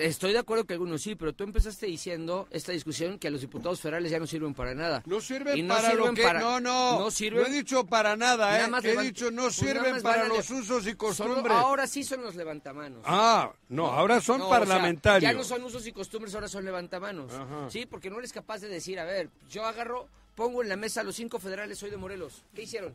Estoy 0.00 0.32
de 0.32 0.38
acuerdo 0.38 0.64
que 0.64 0.72
algunos 0.74 1.02
sí, 1.02 1.14
pero 1.14 1.32
tú 1.34 1.44
empezaste 1.44 1.86
diciendo 1.86 2.48
esta 2.50 2.72
discusión 2.72 3.18
que 3.18 3.30
los 3.30 3.40
diputados 3.40 3.80
federales 3.80 4.10
ya 4.10 4.18
no 4.18 4.26
sirven 4.26 4.54
para 4.54 4.74
nada. 4.74 5.02
No 5.06 5.18
Y 5.18 5.20
sirven 5.20 5.66
no 5.66 5.74
para 5.74 5.88
lo 5.94 5.94
sirven 5.96 6.14
que... 6.14 6.22
para- 6.22 6.40
No, 6.40 6.60
no. 6.60 6.98
no 6.98 7.10
sirven- 7.10 7.46
he 7.46 7.50
dicho 7.50 7.84
para 7.86 8.16
nada, 8.16 8.58
¿eh? 8.58 8.64
He 8.64 8.68
levant- 8.70 9.00
dicho 9.02 9.30
no 9.30 9.42
pues 9.44 9.56
sirven 9.56 10.02
para 10.02 10.22
a 10.22 10.28
los 10.28 10.48
le- 10.50 10.60
usos 10.60 10.82
y 10.86 10.90
Solo- 10.90 10.96
costumbres. 10.98 11.56
ahora 11.56 11.86
sí 11.86 12.02
son 12.02 12.22
los 12.22 12.34
levantamanos. 12.34 13.02
Ah, 13.04 13.52
no, 13.68 13.86
ahora 13.88 14.20
son 14.20 14.38
No, 14.38 14.46
o 14.46 14.50
sea, 14.50 14.58
parlamentarios. 14.60 15.30
ya 15.30 15.36
no 15.36 15.44
son 15.44 15.62
usos 15.64 15.86
y 15.86 15.92
costumbres, 15.92 16.34
ahora 16.34 16.48
son 16.48 16.64
levantamanos. 16.64 17.32
Ajá. 17.32 17.68
Sí, 17.70 17.86
porque 17.86 18.10
no 18.10 18.18
eres 18.18 18.32
capaz 18.32 18.58
de 18.60 18.68
decir, 18.68 18.98
a 18.98 19.04
ver, 19.04 19.28
yo 19.50 19.64
agarro, 19.66 20.08
pongo 20.34 20.62
en 20.62 20.68
la 20.68 20.76
mesa 20.76 21.02
a 21.02 21.04
los 21.04 21.14
cinco 21.16 21.38
federales, 21.38 21.78
soy 21.78 21.90
de 21.90 21.96
Morelos. 21.98 22.42
¿Qué 22.54 22.62
hicieron? 22.62 22.94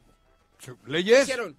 ¿Qué 0.60 0.74
¿Leyes? 0.86 1.24
hicieron? 1.24 1.56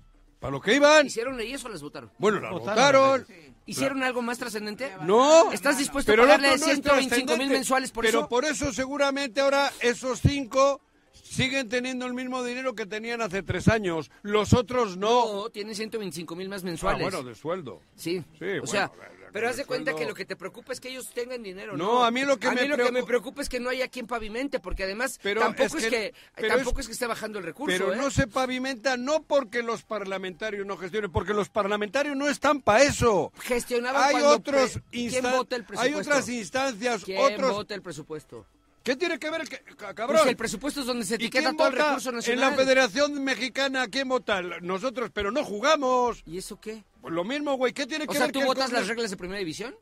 ¿Para 0.46 0.54
lo 0.58 0.60
que 0.60 0.76
iban? 0.76 1.06
¿Hicieron 1.08 1.36
leyes 1.36 1.64
o 1.64 1.68
las 1.68 1.82
votaron? 1.82 2.08
Bueno, 2.18 2.38
las 2.38 2.52
Votaron. 2.52 3.20
votaron. 3.22 3.26
¿Hicieron 3.66 4.02
algo 4.04 4.22
más 4.22 4.38
trascendente? 4.38 4.92
No. 5.02 5.50
¿Estás 5.50 5.76
dispuesto 5.76 6.12
Pero 6.12 6.22
a 6.22 6.26
pagarle 6.26 6.50
no 6.50 6.54
es 6.54 6.62
125 6.62 7.36
mil 7.36 7.48
mensuales 7.50 7.90
por 7.90 8.04
Pero 8.04 8.20
eso? 8.20 8.28
por 8.28 8.44
eso 8.44 8.72
seguramente 8.72 9.40
ahora 9.40 9.72
esos 9.80 10.20
cinco 10.20 10.80
siguen 11.12 11.68
teniendo 11.68 12.06
el 12.06 12.14
mismo 12.14 12.44
dinero 12.44 12.76
que 12.76 12.86
tenían 12.86 13.22
hace 13.22 13.42
tres 13.42 13.66
años. 13.66 14.08
Los 14.22 14.52
otros 14.52 14.96
no. 14.96 15.32
No, 15.32 15.50
tienen 15.50 15.74
125 15.74 16.36
mil 16.36 16.48
más 16.48 16.62
Ah, 16.62 16.66
mensuales. 16.66 17.02
bueno, 17.02 17.24
de 17.24 17.34
sueldo. 17.34 17.82
Sí. 17.96 18.22
Sí, 18.38 18.44
o 18.44 18.46
bueno, 18.48 18.66
sea, 18.68 18.84
a 18.84 18.88
ver, 18.96 19.10
pero 19.36 19.48
haz 19.50 19.56
de 19.56 19.64
cuenta 19.64 19.94
que 19.94 20.04
lo 20.06 20.14
que 20.14 20.24
te 20.24 20.36
preocupa 20.36 20.72
es 20.72 20.80
que 20.80 20.88
ellos 20.88 21.10
tengan 21.14 21.42
dinero, 21.42 21.76
¿no? 21.76 21.84
No, 21.84 22.04
a 22.04 22.10
mí 22.10 22.22
lo 22.24 22.38
que 22.38 22.48
a 22.48 22.52
me 22.52 22.62
mí 22.62 22.68
lo 22.68 22.76
que 22.76 22.90
me 22.92 23.02
preocupa- 23.04 23.42
es 23.42 23.48
que 23.48 23.60
no 23.60 23.70
haya 23.70 23.88
quien 23.88 24.06
pavimente, 24.06 24.60
porque 24.60 24.84
además 24.84 25.18
Pero 25.22 25.40
tampoco 25.40 25.76
es 25.78 25.84
es, 25.84 25.90
que- 25.90 26.14
pero 26.34 26.48
tampoco 26.56 26.80
es- 26.80 26.84
es, 26.84 26.88
que 26.88 26.92
esté 26.94 27.06
bajando 27.06 27.38
el 27.38 27.44
recurso, 27.44 27.76
Pero 27.76 27.92
¿eh? 27.92 27.96
no 27.96 28.10
se 28.10 28.26
pavimenta 28.26 28.96
no 28.96 29.22
porque 29.22 29.62
los 29.62 29.82
parlamentarios 29.82 30.66
no 30.66 30.76
gestionen, 30.76 31.12
porque 31.12 31.34
los 31.34 31.48
parlamentarios 31.48 32.16
no 32.16 32.28
están 32.28 32.60
para 32.62 32.82
eso. 32.82 33.32
Gestionaban 33.40 34.02
Hay 34.02 34.22
otros 34.22 34.72
pre- 34.72 34.82
¿Quién 34.90 35.12
instan- 35.24 35.32
vota 35.36 35.56
el 35.56 35.66
hay 35.76 35.94
otras 35.94 36.28
instancias, 36.28 37.04
¿Quién 37.04 37.20
otros 37.20 37.52
vota 37.52 37.74
el 37.74 37.82
presupuesto? 37.82 38.46
¿Qué 38.86 38.94
tiene 38.94 39.18
que 39.18 39.28
ver 39.30 39.40
el 39.40 39.48
que- 39.48 39.64
ca- 39.76 39.92
cabrón? 39.94 40.18
Pues 40.18 40.28
el 40.30 40.36
presupuesto 40.36 40.78
es 40.80 40.86
donde 40.86 41.04
se 41.04 41.14
¿Y 41.14 41.16
etiqueta 41.16 41.52
todo 41.56 41.66
el 41.66 41.72
recurso 41.72 42.10
En 42.10 42.14
nacional. 42.16 42.50
la 42.52 42.56
Federación 42.56 43.24
Mexicana, 43.24 43.88
¿quién 43.88 44.08
vota? 44.08 44.40
Nosotros, 44.62 45.10
pero 45.12 45.32
no 45.32 45.42
jugamos. 45.44 46.22
¿Y 46.24 46.38
eso 46.38 46.60
qué? 46.60 46.84
Pues 47.00 47.12
lo 47.12 47.24
mismo, 47.24 47.54
güey. 47.56 47.72
¿Qué 47.72 47.84
tiene 47.86 48.04
O 48.04 48.06
que 48.06 48.14
sea, 48.16 48.26
ver 48.26 48.32
¿tú 48.32 48.38
que 48.38 48.42
el 48.44 48.46
votas 48.46 48.70
las 48.70 48.86
reglas 48.86 49.10
de 49.10 49.16
primera 49.16 49.40
división? 49.40 49.74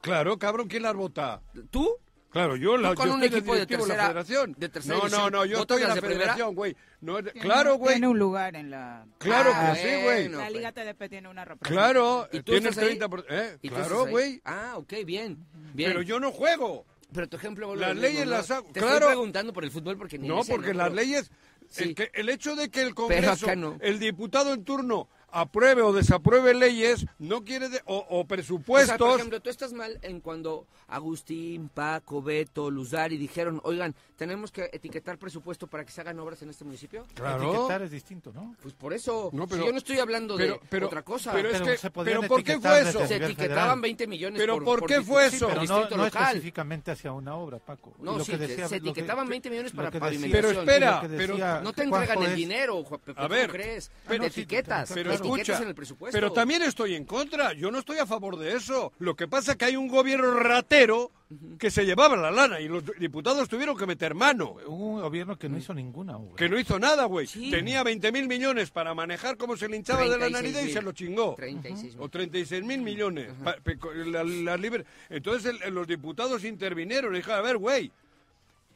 Claro, 0.00 0.38
cabrón, 0.38 0.68
¿quién 0.68 0.84
las 0.84 0.94
vota? 0.94 1.42
¿Tú? 1.72 1.90
Claro, 2.30 2.54
yo, 2.56 2.76
la, 2.78 2.90
Tú 2.90 2.94
con 2.98 3.08
yo 3.08 3.14
un 3.16 3.22
estoy 3.24 3.40
equipo 3.40 3.54
de 3.56 3.66
tercera- 3.66 3.96
la 3.96 4.02
federación. 4.06 4.54
de 4.56 4.68
tercera 4.68 4.96
no, 4.96 5.08
no, 5.08 5.28
no, 5.30 5.44
yo 5.44 5.58
¿Votas 5.58 5.76
estoy 5.78 5.90
en 5.90 5.94
la 5.96 6.00
federación, 6.08 6.54
güey. 6.54 6.76
No, 7.00 7.16
claro, 7.42 7.74
güey. 7.74 7.94
Tiene 7.96 8.08
un 8.08 8.18
lugar 8.18 8.54
en 8.56 8.70
la... 8.70 9.04
Claro 9.18 9.50
Ah, 9.52 9.72
que 9.74 9.80
sí, 9.82 10.02
güey. 10.04 10.28
La 10.28 10.38
pues. 10.38 10.52
Liga 10.52 10.72
TDP 10.72 11.08
tiene 11.10 11.28
una 11.28 11.44
representación. 11.44 11.76
Claro, 11.92 12.28
¿Y 12.32 12.36
tú 12.38 12.52
tiene 12.52 12.68
el 12.68 12.72
estás 12.72 12.84
ahí? 12.88 12.98
30%. 12.98 13.24
¿eh? 13.28 13.58
¿Y 13.60 13.68
tú 13.68 13.74
Claro, 13.74 14.06
güey. 14.06 14.40
Ah, 14.44 14.74
ok, 14.76 14.92
bien. 15.04 15.44
bien. 15.74 15.90
Pero 15.90 16.00
yo 16.02 16.20
no 16.20 16.30
juego. 16.32 16.86
Pero 17.12 17.28
tu 17.28 17.36
ejemplo... 17.36 17.74
Las 17.76 17.96
leyes 17.96 18.24
¿no? 18.24 18.30
las 18.32 18.50
hago, 18.50 18.68
Te 18.72 18.80
claro. 18.80 18.94
estoy 18.96 19.08
preguntando 19.08 19.52
por 19.52 19.64
el 19.64 19.70
fútbol 19.70 19.96
porque 19.98 20.18
ni 20.18 20.28
No, 20.28 20.42
porque 20.44 20.68
¿no? 20.68 20.78
las 20.78 20.88
Pero- 20.90 20.96
leyes, 21.02 21.30
Sí. 21.68 21.84
el, 21.84 21.94
que- 21.94 22.10
el 22.14 22.28
hecho 22.28 22.54
de 22.56 22.70
que 22.70 22.82
el 22.82 22.94
Congreso, 22.94 23.54
no. 23.56 23.78
el 23.80 23.98
diputado 23.98 24.52
en 24.52 24.64
turno 24.64 25.08
apruebe 25.32 25.82
o 25.82 25.92
desapruebe 25.92 26.54
leyes, 26.54 27.06
no 27.18 27.42
quiere 27.44 27.68
de- 27.68 27.80
o, 27.86 27.96
o 28.08 28.20
O 28.20 28.24
presupuestos. 28.26 28.88
sea, 28.88 28.98
por 28.98 29.16
ejemplo, 29.18 29.40
tú 29.40 29.50
estás 29.50 29.72
mal 29.72 29.98
en 30.02 30.20
cuando 30.20 30.66
Agustín, 30.88 31.68
Paco, 31.68 32.22
Beto, 32.22 32.70
Luzari 32.70 33.16
dijeron, 33.16 33.60
oigan, 33.64 33.94
tenemos 34.16 34.52
que 34.52 34.68
etiquetar 34.72 35.18
presupuesto 35.18 35.66
para 35.66 35.84
que 35.84 35.90
se 35.90 36.00
hagan 36.00 36.18
obras 36.20 36.42
en 36.42 36.50
este 36.50 36.64
municipio. 36.64 37.04
claro. 37.14 37.50
Etiquetar 37.52 37.82
es 37.82 37.90
distinto, 37.90 38.32
¿no? 38.32 38.54
Pues 38.62 38.74
por 38.74 38.92
eso, 38.92 39.30
No, 39.32 39.46
si 39.48 39.56
yo 39.58 39.72
no 39.72 39.78
estoy 39.78 39.98
hablando 39.98 40.36
pero- 40.36 40.54
de 40.54 40.60
pero- 40.68 40.86
otra 40.86 41.02
cosa. 41.02 41.32
pero 41.32 41.48
es 41.48 41.54
Pero 41.54 41.64
que- 41.72 41.78
se 41.78 41.90
pero 41.90 42.22
¿por 42.22 42.44
qué 42.44 42.60
fue 42.60 42.80
eso? 42.80 43.06
se 43.06 43.16
etiquetaban 43.16 43.36
federal. 43.36 43.80
20 43.80 44.06
millones 44.06 44.38
Pero 44.40 44.54
por, 44.62 44.80
¿por 44.80 44.88
qué 44.88 44.98
distri- 45.00 45.04
fue 45.04 45.26
eso? 45.26 45.48
por 45.48 45.58
Pero 45.60 45.66
no, 45.66 45.90
no 45.96 46.04
local. 46.04 46.22
específicamente 46.28 46.90
hacia 46.90 47.12
una 47.12 47.34
obra, 47.36 47.58
Paco. 47.58 47.94
No, 47.98 48.18
lo 48.18 48.24
sí, 48.24 48.32
que 48.32 48.38
que 48.38 48.46
decía- 48.48 48.68
se 48.68 48.76
lo 48.78 48.82
que- 48.84 48.90
etiquetaban 48.90 49.28
20 49.28 49.50
millones 49.50 49.72
lo 49.72 49.76
para 49.82 49.90
pavimentación. 49.98 50.30
Pero 50.52 50.60
espera, 50.60 51.00
pero- 51.08 51.60
No 51.62 51.72
te 51.72 51.82
entregan 51.84 52.22
el 52.22 52.34
dinero, 52.36 52.84
Juan 52.84 53.00
Pepe, 53.00 53.12
A 53.20 53.22
¿cómo 53.24 53.28
ver, 53.34 53.50
crees? 53.50 53.90
pero- 54.06 54.24
etiquetas, 54.24 54.90
pero 54.92 55.12
Escucha, 55.24 55.58
en 55.62 55.68
el 55.68 55.74
presupuesto. 55.74 56.16
pero 56.16 56.32
también 56.32 56.62
estoy 56.62 56.94
en 56.94 57.04
contra. 57.04 57.52
Yo 57.52 57.70
no 57.70 57.78
estoy 57.78 57.98
a 57.98 58.06
favor 58.06 58.36
de 58.38 58.54
eso. 58.56 58.92
Lo 58.98 59.14
que 59.14 59.28
pasa 59.28 59.52
es 59.52 59.58
que 59.58 59.64
hay 59.66 59.76
un 59.76 59.88
gobierno 59.88 60.34
ratero 60.34 61.10
que 61.58 61.70
se 61.70 61.86
llevaba 61.86 62.14
la 62.16 62.30
lana 62.30 62.60
y 62.60 62.68
los 62.68 62.84
diputados 62.98 63.48
tuvieron 63.48 63.76
que 63.76 63.86
meter 63.86 64.14
mano. 64.14 64.56
Hubo 64.66 64.86
un 64.96 65.00
gobierno 65.00 65.38
que 65.38 65.48
no 65.48 65.56
hizo 65.56 65.72
ninguna 65.72 66.16
obra. 66.18 66.36
Que 66.36 66.48
no 66.48 66.58
hizo 66.58 66.78
nada, 66.78 67.06
güey. 67.06 67.26
Sí. 67.26 67.50
Tenía 67.50 67.82
20 67.82 68.12
mil 68.12 68.28
millones 68.28 68.70
para 68.70 68.94
manejar 68.94 69.36
cómo 69.38 69.56
se 69.56 69.68
le 69.68 69.76
hinchaba 69.78 70.02
de 70.02 70.08
la 70.08 70.16
36 70.18 70.54
nariz 70.54 70.70
y 70.70 70.72
se 70.74 70.82
lo 70.82 70.92
chingó. 70.92 71.34
36 71.36 71.96
O 71.98 72.08
36 72.08 72.62
mil 72.64 72.82
millones. 72.82 73.30
La- 73.42 74.24
la 74.24 74.84
Entonces 75.10 75.54
el- 75.64 75.72
los 75.74 75.86
diputados 75.86 76.44
intervinieron 76.44 77.14
y 77.14 77.18
dijeron, 77.18 77.38
a 77.38 77.42
ver, 77.42 77.56
güey, 77.56 77.90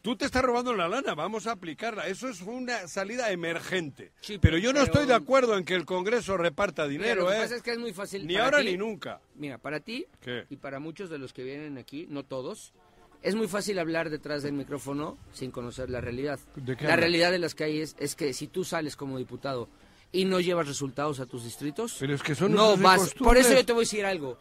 tú 0.06 0.14
te 0.14 0.24
estás 0.24 0.44
robando 0.44 0.72
la 0.72 0.86
lana, 0.88 1.16
vamos 1.16 1.48
a 1.48 1.50
aplicarla. 1.50 2.06
Eso 2.06 2.28
es 2.28 2.40
una 2.40 2.86
salida 2.86 3.32
emergente. 3.32 4.12
Sí, 4.20 4.38
pero 4.38 4.56
yo 4.56 4.68
no 4.72 4.74
pero- 4.74 4.84
estoy 4.84 5.06
de 5.06 5.14
acuerdo 5.14 5.58
en 5.58 5.64
que 5.64 5.74
el 5.74 5.84
Congreso 5.84 6.36
reparta 6.36 6.86
dinero, 6.86 7.22
lo 7.24 7.30
que 7.30 7.36
¿eh? 7.38 7.40
pasa 7.40 7.56
es 7.56 7.62
que 7.62 7.72
es 7.72 7.78
muy 7.80 7.92
fácil. 7.92 8.24
Ni 8.24 8.36
ahora 8.36 8.60
ti- 8.60 8.66
ni 8.66 8.76
nunca. 8.76 9.20
Mira, 9.34 9.58
para 9.58 9.80
ti 9.80 10.06
¿Qué? 10.20 10.44
y 10.48 10.58
para 10.58 10.78
muchos 10.78 11.10
de 11.10 11.18
los 11.18 11.32
que 11.32 11.42
vienen 11.42 11.76
aquí, 11.76 12.06
no 12.08 12.22
todos, 12.22 12.72
es 13.20 13.34
muy 13.34 13.48
fácil 13.48 13.80
hablar 13.80 14.08
detrás 14.08 14.44
del 14.44 14.52
micrófono 14.52 15.18
sin 15.32 15.50
conocer 15.50 15.90
la 15.90 16.00
realidad. 16.00 16.38
¿De 16.54 16.76
qué 16.76 16.84
la 16.84 16.90
hablas? 16.92 17.00
realidad 17.00 17.32
de 17.32 17.40
las 17.40 17.56
calles 17.56 17.96
es 17.98 18.14
que 18.14 18.32
si 18.32 18.46
tú 18.46 18.62
sales 18.62 18.94
como 18.94 19.18
diputado 19.18 19.68
y 20.12 20.24
no 20.24 20.38
llevas 20.38 20.68
resultados 20.68 21.18
a 21.18 21.26
tus 21.26 21.42
distritos, 21.42 21.96
Pero 21.98 22.14
es 22.14 22.22
que 22.22 22.36
son 22.36 22.52
no 22.52 22.76
vas. 22.76 23.12
Por 23.14 23.38
eso 23.38 23.52
yo 23.54 23.66
te 23.66 23.72
voy 23.72 23.80
a 23.80 23.86
decir 23.86 24.06
algo. 24.06 24.38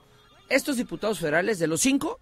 Estos 0.48 0.78
diputados 0.78 1.18
federales, 1.18 1.58
de 1.58 1.66
los 1.66 1.82
cinco, 1.82 2.20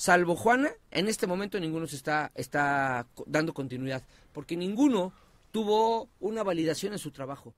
salvo 0.00 0.34
Juana, 0.34 0.70
en 0.90 1.08
este 1.08 1.26
momento 1.26 1.60
ninguno 1.60 1.86
se 1.86 1.96
está, 1.96 2.32
está 2.34 3.06
dando 3.26 3.52
continuidad, 3.52 4.02
porque 4.32 4.56
ninguno 4.56 5.12
tuvo 5.50 6.08
una 6.20 6.42
validación 6.42 6.94
en 6.94 6.98
su 6.98 7.10
trabajo. 7.10 7.54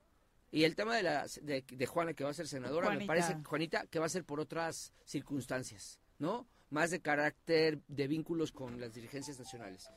Y 0.51 0.65
el 0.65 0.75
tema 0.75 0.97
de, 0.97 1.03
la, 1.03 1.25
de, 1.41 1.63
de 1.65 1.85
Juana, 1.85 2.13
que 2.13 2.25
va 2.25 2.31
a 2.31 2.33
ser 2.33 2.49
senadora, 2.49 2.89
me 2.89 3.05
parece, 3.05 3.37
Juanita, 3.45 3.87
que 3.87 3.97
va 3.97 4.07
a 4.07 4.09
ser 4.09 4.25
por 4.25 4.41
otras 4.41 4.91
circunstancias, 5.05 5.99
¿no? 6.19 6.45
Más 6.69 6.91
de 6.91 6.99
carácter, 6.99 7.79
de 7.87 8.07
vínculos 8.09 8.51
con 8.51 8.77
las 8.77 8.93
dirigencias 8.93 9.39
nacionales. 9.39 9.89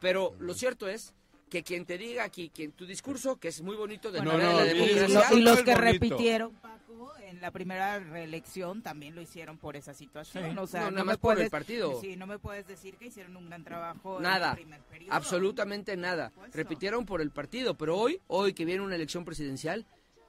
Pero 0.00 0.34
lo 0.40 0.54
cierto 0.54 0.88
es 0.88 1.14
que 1.52 1.62
quien 1.62 1.84
te 1.84 1.98
diga 1.98 2.24
aquí, 2.24 2.48
quien 2.48 2.72
tu 2.72 2.86
discurso, 2.86 3.36
que 3.36 3.48
es 3.48 3.60
muy 3.60 3.76
bonito 3.76 4.10
de 4.10 4.22
No, 4.22 4.38
la 4.38 4.44
no, 4.44 4.52
la 4.56 4.64
democracia, 4.64 5.36
y 5.38 5.42
los 5.42 5.62
que 5.62 5.74
repitieron, 5.74 6.54
Paco, 6.54 7.12
en 7.28 7.42
la 7.42 7.50
primera 7.50 7.98
reelección 7.98 8.80
también 8.80 9.14
lo 9.14 9.20
hicieron 9.20 9.58
por 9.58 9.76
esa 9.76 9.92
situación. 9.92 10.50
Sí. 10.50 10.56
O 10.58 10.66
sea, 10.66 10.80
No, 10.80 10.86
no, 10.86 10.90
nada 10.92 11.04
me 11.04 11.06
más 11.08 11.18
por 11.18 11.32
el 11.32 11.36
puedes, 11.36 11.50
partido. 11.50 12.00
Sí, 12.00 12.16
no 12.16 12.26
me 12.26 12.38
puedes 12.38 12.66
decir 12.66 12.96
que 12.96 13.08
hicieron 13.08 13.36
un 13.36 13.50
gran 13.50 13.64
trabajo 13.64 14.16
en 14.16 14.22
Nada, 14.22 14.52
el 14.52 14.56
primer 14.56 14.80
periodo. 14.80 15.12
absolutamente 15.12 15.94
nada. 15.98 16.30
supuesto. 16.30 16.56
Repitieron 16.56 17.04
por 17.04 17.20
el 17.20 17.30
partido, 17.30 17.74
pero 17.76 17.98
hoy, 17.98 18.18
hoy 18.28 18.54
que 18.54 18.64
viene 18.64 18.80
una 18.80 18.94
elección 18.94 19.26
presidencial, 19.26 19.84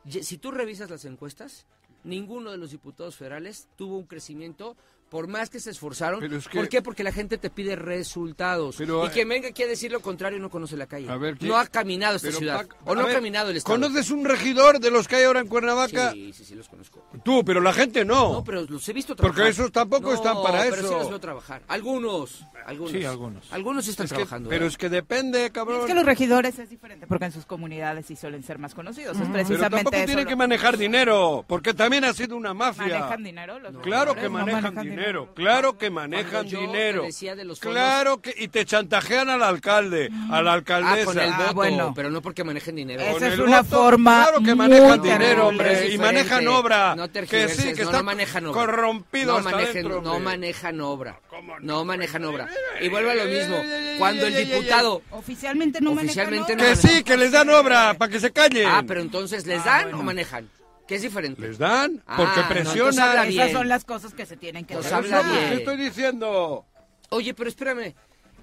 si 0.05 0.37
tú 0.37 0.51
revisas 0.51 0.89
las 0.89 1.05
encuestas, 1.05 1.65
ninguno 2.03 2.51
de 2.51 2.57
los 2.57 2.71
diputados 2.71 3.15
federales 3.15 3.69
tuvo 3.77 3.97
un 3.97 4.07
crecimiento 4.07 4.75
por 5.13 5.27
más 5.27 5.51
que 5.51 5.59
se 5.59 5.69
esforzaron. 5.69 6.19
Pero 6.21 6.37
es 6.37 6.47
que- 6.47 6.57
¿Por 6.57 6.67
qué? 6.67 6.81
Porque 6.81 7.03
la 7.03 7.11
gente 7.11 7.37
te 7.37 7.51
pide 7.51 7.75
resultados. 7.75 8.77
Pero, 8.79 9.05
y 9.05 9.09
quien 9.09 9.29
venga 9.29 9.49
aquí 9.49 9.61
a 9.61 9.67
decir 9.67 9.91
lo 9.91 9.99
contrario 9.99 10.39
no 10.39 10.49
conoce 10.49 10.75
la 10.75 10.87
calle. 10.87 11.07
A 11.07 11.17
ver, 11.17 11.37
¿quién- 11.37 11.51
no 11.51 11.57
ha 11.59 11.67
caminado 11.67 12.15
esta 12.15 12.29
Pero, 12.29 12.39
ciudad. 12.39 12.61
Pac- 12.65 12.75
o 12.83 12.95
no 12.95 13.01
ha 13.01 13.11
caminado 13.11 13.51
el 13.51 13.57
Estado. 13.57 13.75
¿Conoces 13.79 14.09
un 14.09 14.25
regidor 14.25 14.79
de 14.79 14.89
los 14.89 15.07
que 15.07 15.17
hay 15.17 15.25
ahora 15.25 15.39
en 15.41 15.47
Cuernavaca? 15.47 16.13
Sí, 16.13 16.33
sí, 16.33 16.43
sí, 16.45 16.55
los 16.55 16.67
conozco. 16.67 17.05
Tú, 17.23 17.45
pero 17.45 17.61
la 17.61 17.73
gente 17.73 18.03
no. 18.03 18.33
No, 18.33 18.43
pero 18.43 18.63
los 18.67 18.89
he 18.89 18.93
visto 18.93 19.15
Porque 19.15 19.35
trabajar. 19.35 19.51
esos 19.51 19.71
tampoco 19.71 20.09
No, 20.09 20.15
están 20.15 20.41
para 20.41 20.63
pero 20.63 20.75
eso. 20.77 20.87
sí 20.87 20.93
los 20.95 21.09
veo 21.09 21.19
trabajar. 21.19 21.61
Algunos, 21.67 22.43
algunos. 22.65 22.91
Sí, 22.91 23.05
algunos. 23.05 23.53
Algunos 23.53 23.85
sí 23.85 23.91
están 23.91 24.05
Es 24.05 24.11
que- 24.11 24.15
trabajando. 24.15 24.49
pero 24.49 24.65
¿eh? 24.65 24.67
es 24.69 24.77
que 24.77 24.89
depende, 24.89 25.51
cabrón. 25.51 25.81
es 25.81 25.85
que 25.85 25.93
los 25.93 26.05
regidores 26.05 26.57
es 26.57 26.71
diferente 26.71 27.05
porque 27.05 27.25
en 27.25 27.31
sus 27.33 27.45
comunidades 27.45 28.07
sí 28.07 28.15
suelen 28.15 28.41
ser 28.41 28.57
más 28.57 28.73
conocidos. 28.73 29.15
Es 29.15 29.21
Pero 29.21 29.33
precisamente 29.33 29.69
tampoco 29.77 29.95
eso 29.95 30.05
tienen 30.07 30.25
lo- 30.25 30.29
que 30.29 30.35
manejar 30.35 30.75
dinero, 30.77 31.45
porque 31.47 31.75
también 31.75 32.03
ha 32.05 32.13
sido 32.13 32.35
una 32.35 32.55
mafia. 32.55 32.99
¿Manejan 32.99 33.23
dinero 33.23 33.59
los 33.59 33.71
Claro 33.83 34.13
regidores? 34.13 34.15
que 34.15 34.23
No 34.23 34.29
manejan 34.31 34.75
dinero, 34.81 35.02
claro 35.33 35.77
que 35.77 35.89
manejan 35.89 36.47
yo 36.47 36.59
dinero. 36.61 37.01
te 37.01 37.07
decía 37.07 37.35
de 37.35 37.45
los 37.45 37.59
fondos- 37.59 37.73
Claro 37.73 38.21
que 38.21 38.33
y 38.37 38.47
te 38.47 38.65
chantajean 38.65 39.29
al 39.29 39.43
alcalde, 39.43 40.09
a 40.31 40.41
la 40.41 40.51
Ah, 40.51 40.53
alcaldesa. 40.55 41.05
con 41.05 41.19
el 41.19 41.29
Ah, 41.31 41.51
bueno. 41.53 41.93
pero 41.95 42.09
no 42.09 42.21
porque 42.21 42.43
manejen 42.43 42.75
dinero. 42.75 43.01
Esa 43.01 43.27
es 43.27 43.39
una 43.39 43.61
voto, 43.61 43.75
forma 43.75 44.23
Claro 44.23 44.37
que 44.39 44.55
muy 44.55 44.55
manejan 44.55 45.01
dinero, 45.01 45.47
hombre, 45.47 45.89
y 45.89 45.97
manejan 45.97 46.47
obra. 46.47 46.95
No 46.95 47.09
que 47.11 47.47
sí, 47.49 47.73
que 47.73 47.83
no, 47.85 47.91
no 47.91 48.03
manejan 48.03 48.45
obra. 48.45 48.61
corrompido 48.61 49.31
no 49.33 49.37
hasta 49.39 49.51
manejen, 49.51 49.73
dentro, 49.73 50.01
no 50.01 50.19
manejan 50.19 50.81
obra. 50.81 51.19
¿Cómo 51.29 51.59
no? 51.59 51.83
Manejan 51.85 52.25
obra. 52.25 52.47
Y 52.81 52.89
vuelvo 52.89 53.09
a 53.11 53.15
lo 53.15 53.25
mismo. 53.25 53.55
Cuando 53.97 54.25
el 54.27 54.35
diputado... 54.35 55.01
Oficialmente 55.11 55.81
no 55.81 55.91
Oficialmente 55.91 56.55
manejan 56.55 56.75
Que 56.81 56.87
sí, 56.87 57.03
que 57.03 57.17
les 57.17 57.31
dan 57.31 57.49
obra, 57.49 57.93
para 57.95 58.11
que 58.11 58.19
se 58.19 58.31
callen. 58.31 58.67
Ah, 58.67 58.83
pero 58.87 59.01
entonces, 59.01 59.45
¿les 59.45 59.61
Ah, 59.61 59.65
dan 59.65 59.83
bueno. 59.83 59.99
o 59.99 60.03
manejan? 60.03 60.49
Que 60.87 60.95
es 60.95 61.01
diferente. 61.01 61.41
¿Les 61.41 61.57
dan? 61.57 62.03
Ah, 62.05 62.17
Porque 62.17 62.35
no, 62.41 62.41
entonces 62.41 62.73
presionan. 62.73 63.09
habla 63.17 63.27
Esas 63.27 63.51
son 63.51 63.67
las 63.69 63.85
cosas 63.85 64.13
que 64.13 64.25
se 64.25 64.35
tienen 64.37 64.65
que 64.65 64.75
hacer. 64.75 64.93
habla 64.93 65.53
estoy 65.53 65.77
diciendo. 65.77 66.65
Oye, 67.09 67.33
pero 67.33 67.49
espérame. 67.49 67.93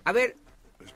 A 0.04 0.12
ver, 0.12 0.36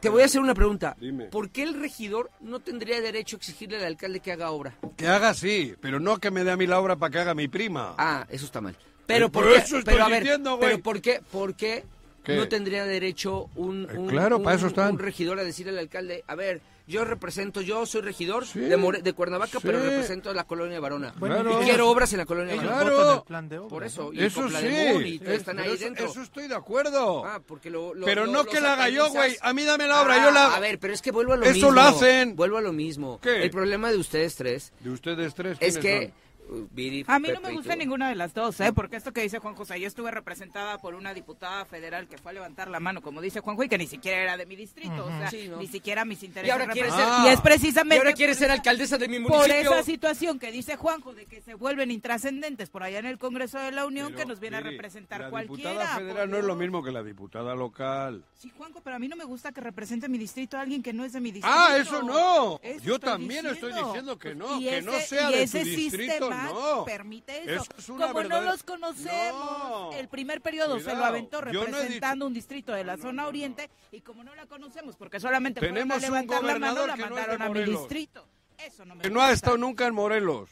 te 0.01 0.09
voy 0.09 0.23
a 0.23 0.25
hacer 0.25 0.41
una 0.41 0.55
pregunta. 0.55 0.97
Dime. 0.99 1.27
¿Por 1.27 1.51
qué 1.51 1.63
el 1.65 1.75
regidor 1.79 2.31
no 2.41 2.61
tendría 2.61 3.01
derecho 3.03 3.37
a 3.37 3.39
exigirle 3.39 3.77
al 3.77 3.85
alcalde 3.85 4.21
que 4.21 4.33
haga 4.33 4.51
obra? 4.53 4.75
Que 4.97 5.07
haga 5.07 5.35
sí, 5.35 5.75
pero 5.81 6.01
no 6.01 6.19
que 6.19 6.31
me 6.31 6.45
dé 6.45 6.53
a 6.53 6.57
mí 6.57 6.67
la 6.67 6.81
obra 6.81 6.97
para 6.97 7.11
que 7.11 7.19
haga 7.19 7.35
mi 7.35 7.49
prima. 7.49 7.95
Ah, 7.99 8.27
eso 8.31 8.47
está 8.47 8.61
mal. 8.63 8.75
Pero 9.07 9.27
Eh, 9.27 9.29
por 9.31 9.45
por 9.45 9.53
qué, 9.53 9.59
eso 9.59 9.79
estoy 9.79 9.93
pero 9.95 10.05
a 10.07 10.09
ver, 10.09 10.23
diciendo, 10.23 10.57
güey. 10.57 10.71
pero 10.71 10.83
por 10.83 11.03
qué, 11.03 11.21
por 11.31 11.55
qué, 11.55 11.85
¿Qué? 12.25 12.37
no 12.37 12.49
tendría 12.49 12.87
derecho 12.87 13.51
un, 13.55 13.87
Eh, 13.93 13.99
un- 13.99 14.07
claro, 14.09 14.43
para 14.43 14.57
eso 14.57 14.69
están. 14.69 14.93
un 14.93 14.99
regidor 14.99 15.39
a 15.39 15.45
decirle 15.45 15.73
al 15.73 15.79
alcalde, 15.81 16.25
a 16.27 16.35
ver, 16.35 16.63
yo 16.87 17.05
represento, 17.05 17.61
yo 17.63 17.87
soy 17.87 18.03
regidor 18.03 18.47
Sí. 18.47 18.61
de, 18.61 18.77
More- 18.77 19.01
de 19.03 19.13
Cuernavaca, 19.13 19.53
Sí. 19.53 19.59
pero 19.63 19.83
represento 19.83 20.31
a 20.31 20.35
la 20.35 20.45
colonia 20.45 20.75
de 20.75 20.81
Varona. 20.81 21.15
Bueno, 21.19 21.37
Claro. 21.41 21.63
Y 21.63 21.65
quiero 21.65 21.89
obras 21.91 22.13
en 22.13 22.19
la 22.19 22.27
colonia 22.27 22.57
Varona. 22.57 22.75
Claro. 22.81 23.15
el 23.15 23.23
plan 23.23 23.49
de 23.49 23.59
obra. 23.59 23.69
Por 23.71 23.85
eso, 23.85 24.13
y 24.13 24.23
Eso 24.23 24.49
sí, 24.49 24.55
Moon, 24.55 25.07
y 25.07 25.15
es- 25.17 25.29
están 25.31 25.59
ahí 25.59 25.71
eso, 25.73 25.85
dentro. 25.85 26.07
eso 26.07 26.21
estoy 26.23 26.47
de 26.49 26.55
acuerdo. 26.55 27.25
Ah, 27.25 27.41
porque 27.47 27.71
lo, 27.71 27.95
lo- 27.95 28.05
pero 28.05 28.27
lo- 28.27 28.33
no 28.33 28.43
lo 28.43 28.51
que 28.51 28.61
la 28.61 28.75
haga 28.75 28.89
yo, 28.89 29.09
güey. 29.11 29.37
A 29.41 29.53
mí 29.55 29.65
dame 29.65 29.87
la 29.89 30.03
obra, 30.03 30.15
Ah, 30.23 30.25
yo 30.27 30.31
la 30.31 30.47
hago. 30.47 30.55
A 30.57 30.61
ver, 30.61 30.79
pero 30.79 30.93
es 30.93 31.01
que 31.03 31.11
vuelvo 31.11 31.33
a 31.33 31.37
lo 31.37 31.45
Eso 31.45 31.55
mismo. 31.55 31.71
lo 31.71 31.81
hacen. 31.81 32.37
Vuelvo 32.37 32.59
a 32.59 32.61
lo 32.61 32.73
mismo. 32.73 33.19
¿Qué? 33.23 33.43
El 33.43 33.51
problema 33.51 33.91
de 33.91 33.97
ustedes 33.97 34.35
tres 34.37 34.73
De 34.81 34.91
ustedes 34.91 35.35
tres. 35.35 35.57
es 35.61 35.79
¿quiénes 35.79 35.79
que... 35.79 36.07
son? 36.09 36.24
Uh, 36.55 36.69
Viri, 36.73 37.05
A 37.07 37.19
mí 37.19 37.29
no 37.29 37.35
Pepe 37.35 37.49
me 37.49 37.55
gusta 37.55 37.77
ninguna 37.77 38.09
de 38.09 38.15
las 38.15 38.33
dos, 38.35 38.59
¿eh? 38.61 38.73
Porque 38.73 38.97
esto 38.97 39.13
que 39.13 39.23
dice 39.23 39.39
Juan 39.39 39.55
José, 39.55 39.81
yo 39.81 39.87
estuve 39.87 40.11
representada 40.11 40.79
por 40.79 40.95
una 40.95 41.13
diputada 41.15 41.65
federal 41.65 42.09
que 42.09 42.19
fue 42.19 42.31
a 42.31 42.35
levantar 42.35 42.69
la 42.69 42.81
mano, 42.81 43.03
como 43.03 43.21
dice 43.21 43.41
Juanjo, 43.41 43.65
y 43.65 43.69
que 43.69 43.79
ni 43.79 43.87
siquiera 43.87 44.23
era 44.23 44.37
de 44.37 44.47
mi 44.47 44.57
distrito, 44.57 45.05
o 45.05 45.09
sea, 45.09 45.31
Sí, 45.31 45.49
¿no? 45.49 45.57
ni 45.59 45.67
siquiera 45.67 46.05
mis 46.05 46.23
intereses. 46.23 46.49
Y 46.49 46.51
ahora 46.51 46.67
quiere 46.73 46.91
ser- 46.91 47.07
Y 47.25 47.29
es 47.29 47.39
Ah. 47.39 47.43
precisamente 47.43 47.97
Y 47.97 47.99
ahora 47.99 48.13
quiere 48.13 48.33
por 48.33 48.39
ser 48.39 48.47
esa- 48.51 48.55
alcaldesa 48.55 48.99
de 48.99 49.09
mi 49.09 49.21
Por 49.21 49.33
municipio. 49.39 49.73
esa 49.73 49.83
situación 49.83 50.39
que 50.39 50.53
dice 50.53 50.77
Juanjo, 50.77 51.15
de 51.15 51.27
que 51.27 51.41
se 51.41 51.55
vuelven 51.55 51.91
intrascendentes 51.91 52.71
por 52.71 52.83
allá 52.83 52.99
en 52.99 53.07
el 53.07 53.19
Congreso 53.19 53.59
de 53.59 53.73
la 53.73 53.87
Unión, 53.87 54.09
Pero, 54.09 54.19
que 54.19 54.27
nos 54.27 54.41
viene 54.41 54.57
Viri, 54.59 54.69
a 54.69 54.71
representar 54.73 55.21
la 55.23 55.31
cualquiera. 55.31 55.71
diputada 55.71 55.95
por 55.95 56.03
federal 56.03 56.31
no 56.31 56.39
es 56.39 56.45
lo 56.45 56.55
mismo 56.57 56.83
que 56.83 56.91
la 56.93 57.03
diputada 57.03 57.55
local. 57.55 58.25
Sí, 58.39 58.51
Juanjo, 58.57 58.81
pero 58.83 58.97
a 58.97 58.99
mí 58.99 59.09
no 59.09 59.17
me 59.17 59.25
gusta 59.25 59.53
que 59.53 59.61
represente 59.61 60.09
mi 60.09 60.19
distrito 60.19 60.57
a 60.57 60.61
alguien 60.61 60.83
que 60.83 60.93
no 60.93 61.05
es 61.05 61.13
de 61.13 61.21
mi 61.21 61.33
distrito. 61.33 61.57
Ah, 61.59 61.77
eso 61.79 62.03
no. 62.03 62.59
Eso 62.63 62.85
Yo 62.85 62.95
estoy 62.97 63.11
también 63.11 63.47
estoy 63.47 63.73
diciendo 63.73 64.19
que 64.19 64.35
no, 64.35 64.59
que 64.59 64.83
no 64.83 64.93
ese- 64.93 65.07
sea 65.07 65.31
y 65.31 65.35
de 65.35 65.43
ese 65.45 65.61
tu 65.61 65.67
distrito, 65.67 66.31
no. 66.53 66.85
permite 66.85 67.43
eso. 67.43 67.63
Eso 67.63 67.73
es 67.79 67.89
una 67.89 68.09
Como 68.09 68.23
no 68.25 68.41
los 68.41 68.63
conocemos, 68.63 69.59
No. 69.59 69.93
el 69.93 70.09
primer 70.09 70.41
periodo 70.41 70.79
se 70.81 70.95
lo 70.95 71.05
aventó 71.05 71.41
no 71.41 71.51
representando 71.51 72.27
un 72.27 72.35
distrito 72.35 72.73
de 72.73 72.85
la 72.85 72.97
zona 72.97 73.27
oriente 73.27 73.71
y 73.93 74.01
como 74.01 74.25
no 74.25 74.35
la 74.35 74.47
conocemos 74.47 74.97
porque 74.97 75.21
solamente 75.21 75.61
fueron 75.61 75.75
Tenemos 75.75 75.95
a 75.95 75.97
un 75.97 76.03
levantar 76.03 76.43
la 76.43 76.59
mano, 76.59 76.75
gobernador 76.75 76.89
la 76.89 76.97
mandaron 76.97 77.43
a 77.43 77.49
mi 77.49 77.65
distrito. 77.65 78.27
Eso 78.59 78.85
no 78.85 78.95
me 78.95 79.03
Que 79.03 79.11
no 79.11 79.21
ha 79.21 79.33
estado 79.33 79.57
nunca 79.57 79.87
en 79.87 79.95
Morelos. 79.95 80.51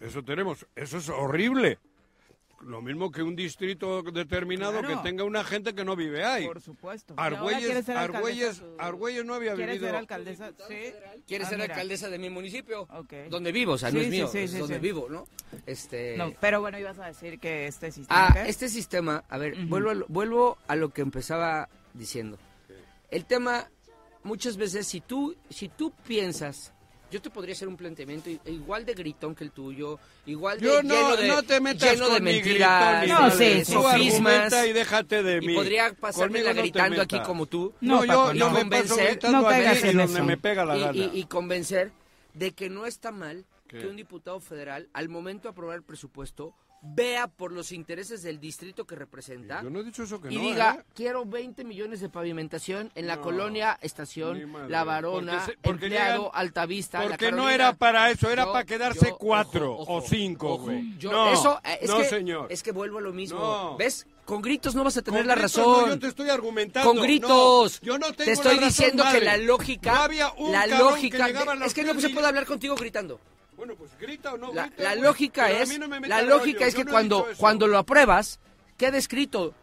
Eso 0.00 0.22
tenemos. 0.24 0.66
Eso 0.74 0.98
es 0.98 1.08
horrible. 1.08 1.78
Lo 2.62 2.82
mismo 2.82 3.10
que 3.10 3.22
un 3.22 3.34
distrito 3.34 4.02
determinado 4.02 4.80
Claro. 4.80 4.88
que 5.02 5.08
tenga 5.08 5.24
una 5.24 5.42
gente 5.44 5.74
que 5.74 5.82
no 5.84 5.96
vive 5.96 6.24
ahí. 6.24 6.46
Por 6.46 6.60
supuesto. 6.60 7.14
Argüelles, 7.16 7.64
alcaldesa 7.88 8.00
Argüelles, 8.02 8.56
su- 8.56 8.74
Argüelles 8.78 9.24
no 9.24 9.34
había 9.34 9.54
¿Quiere 9.54 9.72
vivido. 9.72 9.88
ser 9.88 9.96
alcaldesa? 9.96 10.52
Sí. 10.68 10.92
Quiere 11.26 11.44
Ah, 11.44 11.48
ser 11.48 11.58
mira. 11.58 11.72
alcaldesa 11.74 12.08
de 12.10 12.18
mi 12.18 12.28
municipio. 12.28 12.82
Ok. 12.82 13.12
Donde 13.30 13.50
vivo, 13.52 13.72
o 13.72 13.78
sea, 13.78 13.90
no 13.90 13.98
es 13.98 14.04
sí, 14.04 14.10
mío, 14.10 14.28
sí, 14.28 14.38
es 14.40 14.50
sí, 14.50 14.58
donde 14.58 14.74
sí. 14.74 14.80
vivo, 14.80 15.06
¿no? 15.08 15.26
Este... 15.64 16.16
No, 16.18 16.32
pero 16.38 16.60
bueno, 16.60 16.78
ibas 16.78 16.98
a 16.98 17.06
decir 17.06 17.38
que 17.40 17.66
este 17.66 17.90
sistema... 17.92 18.26
Ah, 18.28 18.32
¿qué? 18.34 18.50
este 18.50 18.68
sistema, 18.68 19.24
a 19.28 19.38
ver, 19.38 19.56
vuelvo, 19.66 19.90
a 19.90 19.94
lo, 19.94 20.06
vuelvo 20.08 20.58
a 20.68 20.76
lo 20.76 20.90
que 20.90 21.00
empezaba 21.00 21.68
diciendo. 21.94 22.38
El 23.10 23.24
tema, 23.24 23.70
muchas 24.22 24.56
veces, 24.58 24.86
si 24.86 25.00
tú, 25.00 25.34
si 25.48 25.68
tú 25.70 25.92
piensas, 26.06 26.74
yo 27.10 27.20
te 27.20 27.30
podría 27.30 27.54
hacer 27.54 27.68
un 27.68 27.76
planteamiento 27.76 28.30
igual 28.46 28.84
de 28.84 28.94
gritón 28.94 29.34
que 29.34 29.44
el 29.44 29.50
tuyo, 29.50 29.98
igual 30.26 30.60
de 30.60 30.66
Yo 30.66 30.82
no, 30.82 30.94
lleno 30.94 31.16
de, 31.16 31.28
no 31.28 31.42
te 31.42 31.60
metas 31.60 31.92
lleno 31.92 32.06
de 32.08 32.14
con 32.14 32.24
mi 32.24 32.32
mentiras, 32.32 33.02
gritón, 33.02 33.18
No, 33.22 33.30
sí, 33.30 33.64
sofismas, 33.64 33.92
argumenta 34.34 34.66
y 34.66 34.72
déjate 34.72 35.22
de 35.22 35.40
mí. 35.40 35.52
y 35.52 35.56
podría 35.56 35.92
pasármela 35.94 36.52
no 36.54 36.60
gritando 36.62 37.02
aquí 37.02 37.20
como 37.20 37.46
tú. 37.46 37.72
No, 37.80 38.04
No, 38.04 38.32
yo, 38.34 38.48
Convencer- 38.50 39.30
No 39.30 39.44
caigas 39.44 39.82
en 39.84 40.00
eso. 40.00 40.24
me 40.24 40.36
pega 40.36 40.64
la 40.64 40.76
y, 40.76 40.80
gana. 40.80 40.92
y- 40.98 41.10
y 41.20 41.24
convencer 41.24 41.92
de 42.34 42.52
que 42.52 42.68
no 42.70 42.86
está 42.86 43.10
mal 43.12 43.44
¿Qué? 43.68 43.78
que 43.80 43.86
un 43.86 43.96
diputado 43.96 44.40
federal, 44.40 44.88
al 44.92 45.08
momento 45.08 45.48
de 45.48 45.52
aprobar 45.52 45.76
el 45.76 45.82
presupuesto, 45.82 46.54
vea 46.82 47.26
por 47.26 47.52
los 47.52 47.72
intereses 47.72 48.22
del 48.22 48.40
distrito 48.40 48.86
que 48.86 48.94
representa 48.94 49.62
Yo 49.62 49.68
no 49.68 49.80
he 49.80 49.84
dicho 49.84 50.02
eso 50.02 50.20
que 50.20 50.32
y 50.32 50.36
no, 50.36 50.42
diga, 50.42 50.76
¿eh? 50.80 50.84
quiero 50.94 51.26
20 51.26 51.62
millones 51.64 52.00
de 52.00 52.08
pavimentación 52.08 52.90
en 52.94 53.06
la 53.06 53.16
No, 53.16 53.22
colonia 53.22 53.78
ni 53.80 53.86
Estación. 53.86 54.50
La 54.68 54.84
Varona, 54.84 55.32
Porque 55.40 55.52
se- 55.52 55.58
porque 55.58 55.84
Empleado, 55.86 56.24
llegan- 56.26 56.30
Altavista, 56.40 57.02
La 57.02 57.08
Porque 57.10 57.32
no 57.32 57.50
era 57.50 57.74
para 57.74 58.10
eso, 58.10 58.30
era 58.30 58.44
Yo- 58.46 58.52
para 58.52 58.64
quedarse 58.64 59.08
yo- 59.10 59.18
cuatro 59.18 59.74
ojo, 59.76 59.94
o 59.96 60.00
cinco, 60.00 60.58
güey. 60.58 60.96
Yo- 60.98 61.10
No, 61.12 61.30
eso, 61.32 61.60
eh, 61.64 61.78
es 61.82 61.90
no, 61.90 61.98
que, 61.98 62.04
señor. 62.04 62.46
Es 62.50 62.62
que 62.62 62.72
vuelvo 62.72 62.98
a 62.98 63.02
lo 63.02 63.12
mismo. 63.12 63.38
No. 63.38 63.76
¿Ves? 63.76 64.06
Con 64.24 64.40
gritos 64.42 64.74
no 64.74 64.84
vas 64.84 64.96
a 64.96 65.02
tener 65.02 65.20
Con 65.20 65.26
la 65.26 65.34
gritos 65.34 65.56
razón. 65.56 65.80
no, 65.82 65.88
yo 65.88 65.98
te 65.98 66.06
estoy 66.06 66.30
argumentando. 66.30 66.88
Con 66.92 67.02
gritos. 67.02 67.80
Yo 67.82 67.98
no 67.98 68.06
tengo 68.12 68.24
te 68.24 68.32
estoy 68.32 68.54
la 68.56 68.60
razón, 68.62 68.68
diciendo 68.68 69.04
que 69.12 69.20
la 69.20 69.36
lógica, 69.36 69.92
No 69.92 70.00
había 70.02 70.32
un 70.32 70.52
la 70.52 70.64
que 70.64 70.78
lógica, 70.78 71.26
es 71.28 71.74
que 71.74 71.82
no 71.82 71.92
tres 71.92 72.02
se 72.02 72.10
puede 72.10 72.26
hablar 72.28 72.46
contigo 72.46 72.74
gritando. 72.76 73.20
Bueno, 73.60 73.74
pues 73.76 73.90
grita 74.00 74.32
o 74.32 74.38
no 74.38 74.54
La, 74.54 74.68
grita, 74.68 74.82
la 74.82 74.94
lógica 74.94 75.50
es, 75.50 75.78
no 75.78 75.86
la 75.86 76.20
rollo, 76.22 76.28
lógica 76.30 76.66
es 76.66 76.74
que 76.74 76.82
no 76.86 76.90
cuando, 76.92 77.26
cuando 77.36 77.66
lo 77.66 77.76
apruebas, 77.76 78.40
queda 78.78 78.96
escrito. 78.96 79.54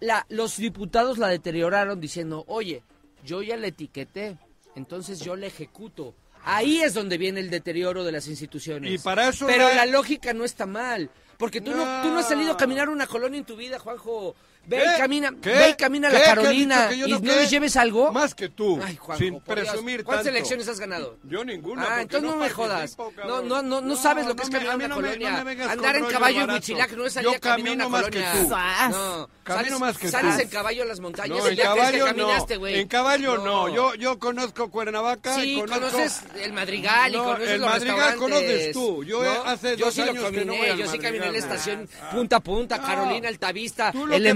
La, 0.00 0.26
los 0.28 0.56
diputados 0.56 1.18
la 1.18 1.28
deterioraron 1.28 2.00
diciendo, 2.00 2.44
oye, 2.48 2.82
yo 3.24 3.40
ya 3.42 3.56
la 3.56 3.68
etiqueté, 3.68 4.36
entonces 4.74 5.20
yo 5.20 5.36
la 5.36 5.46
ejecuto. 5.46 6.16
Ahí 6.42 6.80
es 6.80 6.94
donde 6.94 7.16
viene 7.16 7.38
el 7.38 7.48
deterioro 7.48 8.02
de 8.02 8.10
las 8.10 8.26
instituciones. 8.26 8.90
Y 8.92 8.98
para 8.98 9.28
eso 9.28 9.46
Pero 9.46 9.68
la- 9.68 9.74
la 9.76 9.86
lógica 9.86 10.32
no 10.34 10.44
está 10.44 10.66
mal. 10.66 11.08
Porque 11.36 11.60
tú 11.60 11.70
no. 11.70 11.84
No. 11.84 12.02
tú 12.02 12.08
no 12.12 12.18
has 12.18 12.28
salido 12.28 12.50
a 12.52 12.56
caminar 12.56 12.88
una 12.88 13.06
colonia 13.06 13.38
en 13.38 13.44
tu 13.44 13.54
vida, 13.54 13.78
Juanjo. 13.78 14.34
Ve 14.68 14.76
¿Qué? 14.76 14.84
y 14.84 14.98
camina, 14.98 15.32
¿Qué? 15.40 15.50
ve 15.50 15.68
y 15.70 15.74
camina 15.74 16.08
a 16.08 16.12
la 16.12 16.18
¿Qué? 16.18 16.24
¿Qué 16.24 16.30
has 16.30 16.36
Carolina 16.36 16.92
yo 16.92 17.06
y 17.06 17.10
no 17.12 17.18
no 17.20 17.24
qué? 17.32 17.36
les 17.40 17.50
lleves 17.50 17.76
algo. 17.76 18.12
Más 18.12 18.34
que 18.34 18.50
tú, 18.50 18.78
Ay, 18.84 18.96
Juanjo, 18.96 19.24
sin 19.24 19.40
presumir 19.40 20.04
¿Cuántas 20.04 20.24
tanto. 20.26 20.36
elecciones 20.36 20.68
has 20.68 20.78
ganado? 20.78 21.16
Yo 21.24 21.42
ninguna. 21.44 21.86
Ah, 21.88 22.02
entonces 22.02 22.28
no, 22.30 22.36
me 22.36 22.50
jodas. 22.50 22.96
No, 23.26 23.40
no, 23.42 23.62
no, 23.62 23.80
no 23.80 23.96
sabes 23.96 24.26
lo 24.26 24.36
que 24.36 24.42
es 24.42 24.50
caminar 24.50 24.76
una 24.76 24.88
no 24.88 24.96
me- 24.96 25.02
colonia. 25.08 25.30
no 25.30 25.38
me 25.38 25.44
vengas 25.44 25.70
Andar 25.70 25.96
en 25.96 26.04
caballo 26.04 26.40
en. 26.42 26.50
Huichilac 26.50 26.92
no 26.92 27.06
es 27.06 27.12
salir 27.14 27.30
Yo 27.30 27.36
a 27.36 27.40
caminar 27.40 27.66
camino 27.78 27.86
una 27.86 27.98
más 27.98 28.10
que 28.10 28.22
colonia. 28.22 28.88
No, 28.90 29.28
Camino 29.42 29.64
sales, 29.64 29.80
más 29.80 29.98
que 29.98 30.08
sales 30.10 30.36
tú. 30.36 30.42
en 30.42 30.48
caballo 30.48 30.82
a 30.82 30.86
las 30.86 31.00
montañas. 31.00 31.38
No, 31.38 31.46
el 31.46 31.58
en 31.58 31.64
caballo 31.64 32.04
caminaste, 32.04 32.54
no. 32.54 32.60
güey. 32.60 32.78
En 32.80 32.88
caballo 32.88 33.38
no. 33.38 33.74
Yo, 33.74 33.94
yo 33.94 34.18
conozco 34.18 34.70
Cuernavaca. 34.70 35.34
Sí, 35.36 35.62
conoces 35.66 36.20
el 36.42 36.52
Madrigal 36.52 37.14
y 37.14 37.16
No, 37.16 37.24
conoces 37.24 37.48
el 37.48 37.60
los 37.62 37.70
Madrigal 37.70 37.96
restaurantes. 38.10 38.20
conoces 38.38 38.72
tú. 38.72 39.04
Yo, 39.04 39.24
eh, 39.24 39.38
hace 39.46 39.76
yo 39.78 39.86
dos 39.86 39.94
sí 39.94 40.00
lo 40.04 40.10
años 40.10 40.24
que 40.24 40.36
caminé, 40.36 40.44
no 40.44 40.52
voy 40.74 40.78
yo 40.78 40.90
sí 40.90 40.98
caminé 40.98 41.26
en 41.26 41.32
la 41.32 41.38
Madrigal, 41.38 41.56
estación 41.56 41.86
güey. 41.86 42.10
punta 42.12 42.36
a 42.36 42.40
punta. 42.40 42.78
Carolina 42.82 43.28
Altavista, 43.28 43.92
Tú 43.92 44.06
lo 44.06 44.14
el 44.14 44.22
que 44.22 44.28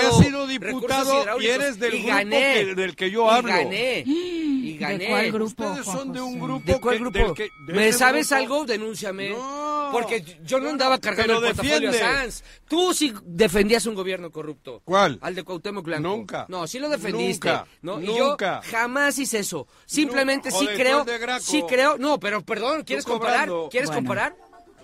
que 0.00 0.06
has 0.06 0.18
sido 0.18 0.46
diputado 0.46 1.40
y 1.40 1.46
eres 1.46 1.78
del 1.78 1.94
y 1.94 1.98
grupo 2.02 2.14
gané, 2.16 2.54
que- 2.54 2.74
del 2.74 2.96
que 2.96 3.10
yo 3.10 3.26
y 3.26 3.30
hablo. 3.30 3.52
gané, 3.52 4.04
y 4.06 4.76
gané. 4.78 4.98
¿De 4.98 5.08
cuál 5.08 5.32
grupo? 5.32 5.64
Ustedes 5.66 5.86
son 5.86 6.12
de 6.12 6.20
un 6.20 6.38
grupo 6.38 6.62
¿De 6.64 6.80
cuál 6.80 6.94
que- 6.96 7.00
grupo? 7.00 7.18
del 7.18 7.34
que- 7.34 7.48
de 7.66 7.72
¿Me 7.72 7.92
sabes 7.92 8.28
grupo- 8.30 8.42
algo? 8.42 8.64
Denúnciame. 8.66 9.30
No. 9.30 9.70
Porque 9.92 10.24
yo 10.44 10.60
no 10.60 10.68
andaba 10.70 10.98
cargando 11.00 11.40
Pero 11.40 11.48
el 11.48 11.54
portafolio 11.56 11.90
a. 11.90 11.92
Sanz. 11.94 12.44
Tú 12.68 12.94
sí 12.94 13.12
defendías 13.24 13.86
un 13.86 13.96
gobierno 13.96 14.30
corrupto. 14.30 14.80
¿Cuál? 14.84 15.18
Al 15.20 15.34
de 15.34 15.42
Cuauhtémoc 15.42 15.84
Blanco. 15.84 16.08
Nunca. 16.08 16.46
No, 16.48 16.64
sí 16.68 16.78
lo 16.78 16.88
defendiste. 16.88 17.48
Nunca. 17.48 17.66
¿no? 17.82 18.00
Y 18.00 18.06
yo 18.06 18.28
Nunca. 18.28 18.60
jamás 18.62 19.18
hice 19.18 19.40
eso. 19.40 19.66
Simplemente 19.86 20.50
No, 20.50 20.58
sí 20.60 20.66
creo. 20.76 21.00
el 21.00 21.06
de 21.06 21.18
Graco. 21.18 21.42
Sí 21.42 21.64
creo. 21.68 21.98
No, 21.98 22.20
pero 22.20 22.40
perdón, 22.42 22.84
¿quieres 22.84 23.04
comparar? 23.04 23.50
¿Quieres 23.68 23.88
Bueno. 23.88 24.02
comparar? 24.02 24.36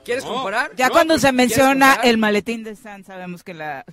¿Quieres 0.06 0.24
No. 0.24 0.34
comparar? 0.34 0.70
Ya 0.76 0.86
No, 0.86 0.92
cuando 0.92 1.14
pues, 1.14 1.22
se 1.22 1.28
¿quieres 1.32 1.48
menciona 1.50 1.94
el 2.04 2.16
maletín 2.16 2.62
de 2.62 2.76
San, 2.76 3.04
sabemos 3.04 3.42
que 3.42 3.52
la 3.54 3.84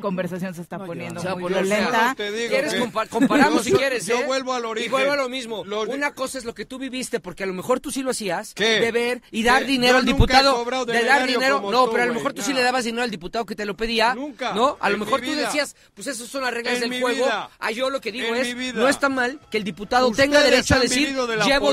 conversación 0.00 0.54
se 0.54 0.62
está 0.62 0.78
No, 0.78 0.86
poniendo 0.86 1.20
muy 1.36 1.52
violenta. 1.52 2.14
digo 2.16 2.48
¿Quieres 2.48 2.74
que- 2.74 2.80
compa- 2.80 3.08
comparamos 3.08 3.64
si 3.64 3.72
quieres, 3.72 4.06
yo 4.06 4.20
¿eh? 4.20 4.24
vuelvo 4.24 4.52
al 4.54 4.64
origen. 4.64 4.88
Y 4.88 4.90
vuelvo 4.90 5.12
a 5.12 5.16
lo 5.16 5.28
mismo. 5.28 5.64
Los 5.64 5.88
Una 5.88 6.12
cosa 6.12 6.38
es 6.38 6.44
lo 6.44 6.54
que 6.54 6.64
tú 6.64 6.78
viviste, 6.78 7.20
porque 7.20 7.42
a 7.42 7.46
lo 7.46 7.52
mejor 7.54 7.80
tú 7.80 7.90
sí 7.90 8.02
lo 8.02 8.10
hacías. 8.10 8.54
¿Qué? 8.54 8.80
De 8.80 8.92
ver 8.92 9.22
y 9.30 9.42
dar 9.42 9.62
¿Qué? 9.62 9.68
dinero 9.72 9.94
Yo 9.94 9.98
al 9.98 10.04
diputado. 10.06 10.54
cobrado 10.54 10.84
de 10.86 11.04
dar 11.04 11.26
dinero. 11.26 11.60
No, 11.60 11.84
tú, 11.86 11.90
pero 11.90 12.04
a 12.04 12.06
lo 12.06 12.14
mejor 12.14 12.32
tú 12.32 12.42
sí 12.42 12.52
le 12.52 12.62
dabas 12.62 12.84
dinero 12.84 13.02
al 13.02 13.10
diputado 13.10 13.44
que 13.44 13.54
te 13.56 13.64
lo 13.64 13.76
pedía. 13.76 14.14
Nunca, 14.14 14.52
¿No? 14.54 14.76
A 14.80 14.90
lo 14.90 14.98
mejor 14.98 15.20
tú 15.20 15.26
vida. 15.26 15.46
decías, 15.46 15.74
pues 15.94 16.06
esas 16.06 16.28
son 16.28 16.42
las 16.42 16.54
reglas 16.54 16.80
En 16.80 16.88
del 16.90 17.00
juego. 17.00 17.24
vida. 17.24 17.50
Ah, 17.58 17.70
yo 17.72 17.90
lo 17.90 18.00
que 18.00 18.12
digo 18.12 18.28
En 18.34 18.36
es, 18.36 18.74
no 18.74 18.88
está 18.88 19.08
mal 19.08 19.40
que 19.50 19.58
el 19.58 19.64
diputado 19.64 20.10
tenga 20.12 20.40
derecho 20.40 20.74
a 20.74 20.78
decir, 20.78 21.08
llevo, 21.08 21.26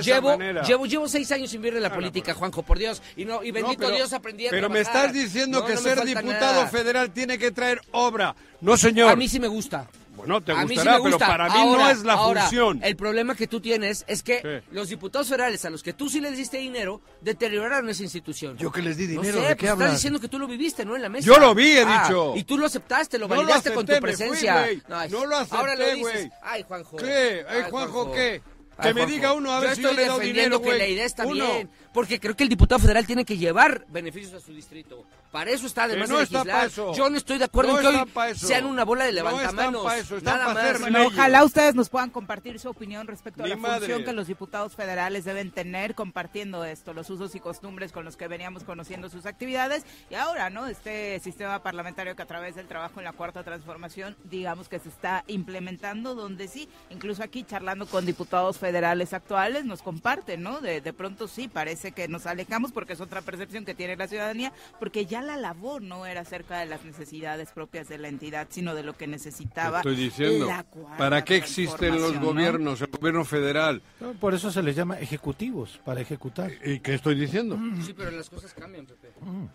llevo, 0.00 0.38
llevo, 0.62 0.86
llevo 0.86 1.08
seis 1.08 1.30
años 1.32 1.50
sin 1.50 1.60
vivir 1.60 1.74
de 1.74 1.80
la 1.80 1.92
política, 1.92 2.32
Juanjo, 2.34 2.62
por 2.70 2.78
Dios. 2.78 3.02
Y 3.16 3.24
no, 3.24 3.42
y 3.42 3.50
bendito 3.50 3.80
pero- 3.80 3.96
Dios 3.96 4.12
aprendí 4.12 4.46
a 4.46 4.50
Pero 4.50 4.70
me 4.70 4.78
estás 4.80 5.12
diciendo 5.12 5.58
No, 5.60 5.66
que 5.66 5.74
no 5.74 5.80
ser 5.80 6.04
diputado 6.04 6.52
nada. 6.62 6.66
federal 6.68 7.10
tiene 7.12 7.36
que 7.36 7.50
traer 7.50 7.80
obra. 7.90 8.36
No, 8.60 8.76
señor. 8.76 9.10
A 9.10 9.16
mí 9.16 9.28
sí 9.28 9.40
me 9.40 9.48
gusta. 9.48 9.88
Bueno, 10.14 10.40
te 10.40 10.52
sí 10.54 10.60
gustará, 10.62 10.98
gusta. 10.98 11.16
pero 11.16 11.18
para 11.18 11.48
mí 11.48 11.54
Ahora- 11.56 11.82
no 11.84 11.90
es 11.90 12.04
la 12.04 12.12
ahora, 12.12 12.42
función. 12.42 12.78
El 12.84 12.94
problema 12.94 13.34
que 13.34 13.48
tú 13.48 13.60
tienes 13.60 14.04
es 14.06 14.22
que 14.22 14.62
los 14.70 14.88
diputados 14.88 15.26
federales 15.28 15.64
a 15.64 15.70
los 15.70 15.82
que 15.82 15.94
tú 15.94 16.08
sí 16.08 16.20
les 16.20 16.36
diste 16.36 16.58
dinero 16.58 17.00
deterioraron 17.22 17.88
esa 17.88 18.02
institución. 18.04 18.56
¿Yo 18.56 18.70
que 18.70 18.82
les 18.82 18.96
di 18.96 19.04
No 19.08 19.22
dinero? 19.22 19.38
sé, 19.38 19.40
¿De 19.40 19.46
pues 19.46 19.56
qué 19.56 19.66
estás 19.66 19.72
hablas? 19.80 19.92
diciendo 19.92 20.20
que 20.20 20.28
tú 20.28 20.38
lo 20.38 20.46
viviste, 20.46 20.84
¿no? 20.84 20.94
En 20.94 21.02
la 21.02 21.08
mesa. 21.08 21.26
Yo 21.26 21.38
lo 21.40 21.54
vi, 21.54 21.70
he 21.72 21.82
Ah, 21.84 22.04
dicho. 22.06 22.34
Y 22.36 22.44
tú 22.44 22.56
lo 22.56 22.66
aceptaste, 22.66 23.18
lo 23.18 23.26
No 23.26 23.34
lo 23.34 23.40
validaste 23.40 23.72
con 23.72 23.84
tu 23.84 23.92
fui, 23.92 24.00
presencia. 24.00 24.60
güey. 24.60 24.82
Ay, 24.90 25.10
No 25.10 25.26
lo 25.26 25.36
acepté, 25.36 25.56
Ahora 25.56 25.74
lo 25.74 25.86
dices. 25.86 26.00
güey. 26.02 26.30
Ay, 26.42 26.64
Juanjo. 26.68 26.96
¿Qué? 26.98 27.44
Ay, 27.48 27.62
Juanjo, 27.70 28.12
¿qué? 28.12 28.42
Ay, 28.76 28.88
Que 28.88 28.94
me 28.94 29.06
diga 29.06 29.32
uno, 29.34 29.52
a 29.52 29.60
ver 29.60 29.70
yo 29.70 29.76
si 29.76 29.82
yo 29.82 29.92
le 29.92 30.02
he 30.04 30.06
dado 30.06 30.18
dinero, 30.20 30.62
que 30.62 30.72
la 30.78 30.86
idea 30.86 31.04
está 31.04 31.26
Uno. 31.26 31.34
bien, 31.46 31.70
porque 31.92 32.20
creo 32.20 32.36
que 32.36 32.44
el 32.44 32.48
diputado 32.48 32.80
federal 32.80 33.06
tiene 33.06 33.24
que 33.24 33.36
llevar 33.36 33.84
beneficios 33.88 34.34
a 34.34 34.40
su 34.40 34.52
distrito. 34.52 35.04
Para 35.30 35.50
eso 35.50 35.66
está 35.66 35.84
además 35.84 36.08
Que 36.08 36.12
no 36.12 36.18
de 36.18 36.26
legislar. 36.26 36.70
Yo 36.94 37.08
no 37.10 37.16
estoy 37.16 37.38
de 37.38 37.44
acuerdo 37.44 37.72
No 37.72 37.80
en 37.80 38.04
que 38.04 38.18
hoy 38.18 38.34
sean 38.34 38.66
una 38.66 38.84
bola 38.84 39.04
de 39.04 39.12
No 39.12 39.18
están 39.18 39.36
levantamanos. 39.38 39.94
eso, 39.94 40.16
están 40.16 40.38
nada 40.38 40.54
más. 40.54 40.80
Bueno, 40.80 41.06
ojalá 41.06 41.44
ustedes 41.44 41.74
nos 41.74 41.88
puedan 41.88 42.10
compartir 42.10 42.58
su 42.58 42.68
opinión 42.68 43.06
respecto 43.06 43.44
a 43.44 43.46
la 43.46 43.56
madre. 43.56 43.78
función 43.80 44.04
que 44.04 44.12
los 44.12 44.26
diputados 44.26 44.74
federales 44.74 45.24
deben 45.24 45.50
tener 45.50 45.94
compartiendo 45.94 46.64
esto, 46.64 46.92
los 46.92 47.08
usos 47.10 47.34
y 47.34 47.40
costumbres 47.40 47.92
con 47.92 48.04
los 48.04 48.16
que 48.16 48.28
veníamos 48.28 48.64
conociendo 48.64 49.08
sus 49.08 49.26
actividades 49.26 49.84
y 50.10 50.14
ahora, 50.14 50.50
¿no? 50.50 50.66
Este 50.66 51.20
sistema 51.20 51.62
parlamentario 51.62 52.16
que 52.16 52.22
a 52.22 52.26
través 52.26 52.56
del 52.56 52.66
trabajo 52.66 53.00
en 53.00 53.04
la 53.04 53.12
cuarta 53.12 53.44
transformación, 53.44 54.16
digamos 54.24 54.68
que 54.68 54.78
se 54.78 54.88
está 54.88 55.24
implementando, 55.28 56.14
donde 56.14 56.48
sí, 56.48 56.68
incluso 56.90 57.22
aquí 57.22 57.44
charlando 57.44 57.86
con 57.86 58.04
diputados 58.04 58.58
federales 58.58 59.12
actuales, 59.12 59.64
nos 59.64 59.82
comparten, 59.82 60.42
¿no? 60.42 60.60
De, 60.60 60.80
de 60.80 60.92
pronto 60.92 61.28
sí, 61.28 61.48
parece 61.48 61.92
que 61.92 62.08
nos 62.08 62.26
alejamos 62.26 62.72
porque 62.72 62.94
es 62.94 63.00
otra 63.00 63.22
percepción 63.22 63.64
que 63.64 63.74
tiene 63.74 63.96
la 63.96 64.08
ciudadanía, 64.08 64.52
porque 64.78 65.06
ya 65.06 65.19
la 65.20 65.36
labor 65.36 65.82
no 65.82 66.06
era 66.06 66.20
acerca 66.22 66.58
de 66.58 66.66
las 66.66 66.84
necesidades 66.84 67.50
propias 67.52 67.88
de 67.88 67.98
la 67.98 68.08
entidad, 68.08 68.46
sino 68.50 68.74
de 68.74 68.82
lo 68.82 68.96
que 68.96 69.06
necesitaba 69.06 69.78
Estoy 69.78 69.96
diciendo, 69.96 70.46
la 70.46 70.64
¿para 70.98 71.24
qué 71.24 71.36
existen 71.36 72.00
los 72.00 72.18
gobiernos, 72.18 72.80
el 72.80 72.88
gobierno 72.88 73.24
federal? 73.24 73.82
No, 74.00 74.12
Por 74.14 74.34
eso 74.34 74.50
se 74.50 74.62
les 74.62 74.74
llama 74.76 74.98
ejecutivos, 75.00 75.80
para 75.84 76.00
ejecutar. 76.00 76.52
¿Y 76.64 76.80
qué 76.80 76.94
estoy 76.94 77.14
diciendo? 77.14 77.58
Sí, 77.84 77.92
pero 77.94 78.10
las 78.10 78.28
cosas 78.30 78.52
cambian, 78.54 78.86
Pepe. 78.86 79.08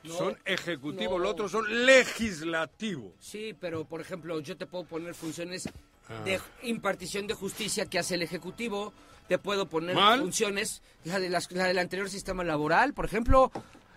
No, 0.04 0.14
son 0.14 0.38
ejecutivos, 0.46 1.14
no. 1.18 1.20
los 1.20 1.32
otros 1.32 1.52
son 1.52 1.86
legislativos. 1.86 3.14
Sí, 3.20 3.56
pero 3.60 3.86
por 3.86 4.02
ejemplo, 4.02 4.40
yo 4.40 4.58
te 4.58 4.66
puedo 4.66 4.86
poner 4.86 5.14
funciones 5.14 5.70
Ah. 6.08 6.22
de 6.24 6.40
impartición 6.62 7.26
de 7.26 7.34
justicia 7.34 7.88
que 7.88 7.98
hace 7.98 8.14
el 8.14 8.22
Ejecutivo, 8.22 8.94
te 9.28 9.40
puedo 9.40 9.68
poner 9.68 9.96
¿Mal? 9.96 10.20
funciones, 10.20 10.84
la, 11.04 11.20
de 11.20 11.30
las- 11.30 11.52
la 11.52 11.64
del 11.66 11.80
anterior 11.80 12.10
sistema 12.12 12.44
laboral, 12.44 12.94
por 12.94 13.06
ejemplo, 13.06 13.52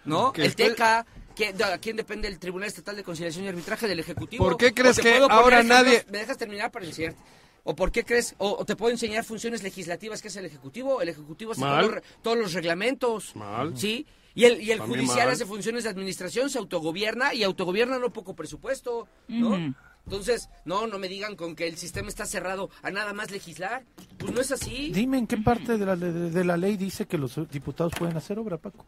¿no? 0.06 0.32
Que 0.32 0.46
el 0.46 0.56
TECA, 0.56 1.04
a 1.46 1.78
quién 1.78 1.96
depende 1.96 2.28
el 2.28 2.38
Tribunal 2.38 2.68
Estatal 2.68 2.96
de 2.96 3.02
Conciliación 3.04 3.44
y 3.44 3.48
Arbitraje 3.48 3.86
del 3.88 4.00
Ejecutivo. 4.00 4.44
¿Por 4.44 4.56
qué 4.56 4.72
crees 4.74 4.98
que 4.98 5.16
ahora 5.16 5.60
ejemplos- 5.60 5.66
nadie- 5.68 6.04
¿Me 6.10 6.18
dejas 6.18 6.36
terminar 6.38 6.70
para 6.70 6.84
enseñarte? 6.86 7.20
¿O 7.64 7.74
por 7.76 7.92
qué 7.92 8.04
crees? 8.04 8.34
O, 8.38 8.56
o 8.58 8.64
te 8.64 8.76
puedo 8.76 8.90
enseñar 8.92 9.24
funciones 9.24 9.62
legislativas 9.62 10.22
que 10.22 10.28
hace 10.28 10.38
el 10.38 10.46
Ejecutivo. 10.46 11.02
El 11.02 11.10
Ejecutivo 11.10 11.52
hace 11.52 11.60
Mal. 11.60 11.80
todos 11.82 11.94
los, 11.94 12.02
todos 12.22 12.38
los 12.38 12.52
reglamentos. 12.54 13.36
Mal. 13.36 13.76
¿Sí? 13.76 14.06
Y 14.34 14.44
el, 14.44 14.62
y 14.62 14.70
el 14.72 14.78
judicial 14.80 15.26
mal. 15.26 15.30
hace 15.30 15.44
funciones 15.44 15.84
de 15.84 15.90
administración, 15.90 16.48
se 16.48 16.58
autogobierna 16.58 17.34
y 17.34 17.42
autogobierna 17.42 17.98
no 17.98 18.10
poco 18.12 18.34
presupuesto, 18.34 19.06
¿no? 19.26 19.74
Entonces, 20.06 20.48
no, 20.64 20.86
no 20.86 20.98
me 20.98 21.08
digan 21.08 21.36
con 21.36 21.54
que 21.54 21.66
el 21.68 21.76
sistema 21.76 22.08
está 22.08 22.24
cerrado 22.24 22.70
a 22.82 22.90
nada 22.90 23.12
más 23.12 23.30
legislar. 23.30 23.84
Pues 24.16 24.32
no 24.32 24.40
es 24.40 24.50
así. 24.52 24.90
Dime 24.94 25.18
en 25.18 25.26
qué 25.26 25.36
parte 25.36 25.76
de 25.76 25.84
la, 25.84 25.96
de, 25.96 26.30
de 26.30 26.44
la 26.44 26.56
ley 26.56 26.76
dice 26.78 27.06
que 27.06 27.18
los 27.18 27.34
diputados 27.50 27.92
pueden 27.98 28.16
hacer 28.16 28.38
obra, 28.38 28.56
Paco. 28.56 28.86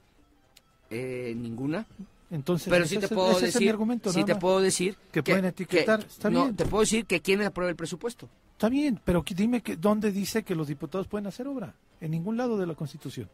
Eh, 0.88 1.34
ninguna. 1.36 1.84
Entonces, 2.30 2.68
Pero 2.70 2.86
sí 2.86 2.98
te 2.98 3.06
es- 3.06 3.12
puedo 3.12 3.32
ese 3.32 3.46
decir, 3.46 3.70
argumento, 3.70 4.12
nada 4.12 4.24
te 4.24 4.34
puedo 4.36 4.60
decir 4.60 4.96
Que 5.10 5.22
pueden 5.22 5.46
etiquetar, 5.46 6.00
está 6.00 6.30
no, 6.30 6.44
bien. 6.44 6.56
te 6.56 6.64
puedo 6.64 6.82
decir 6.82 7.04
que 7.04 7.20
quién 7.20 7.42
aprueba 7.42 7.70
el 7.70 7.76
presupuesto. 7.76 8.28
Está 8.52 8.68
bien, 8.68 9.00
pero 9.04 9.24
dime 9.34 9.62
que, 9.62 9.76
dónde 9.76 10.12
dice 10.12 10.42
que 10.44 10.54
los 10.54 10.68
diputados 10.68 11.08
pueden 11.08 11.26
hacer 11.26 11.48
obra. 11.48 11.74
En 12.00 12.12
ningún 12.12 12.36
lado 12.36 12.56
de 12.56 12.66
la 12.66 12.74
Constitución. 12.74 13.28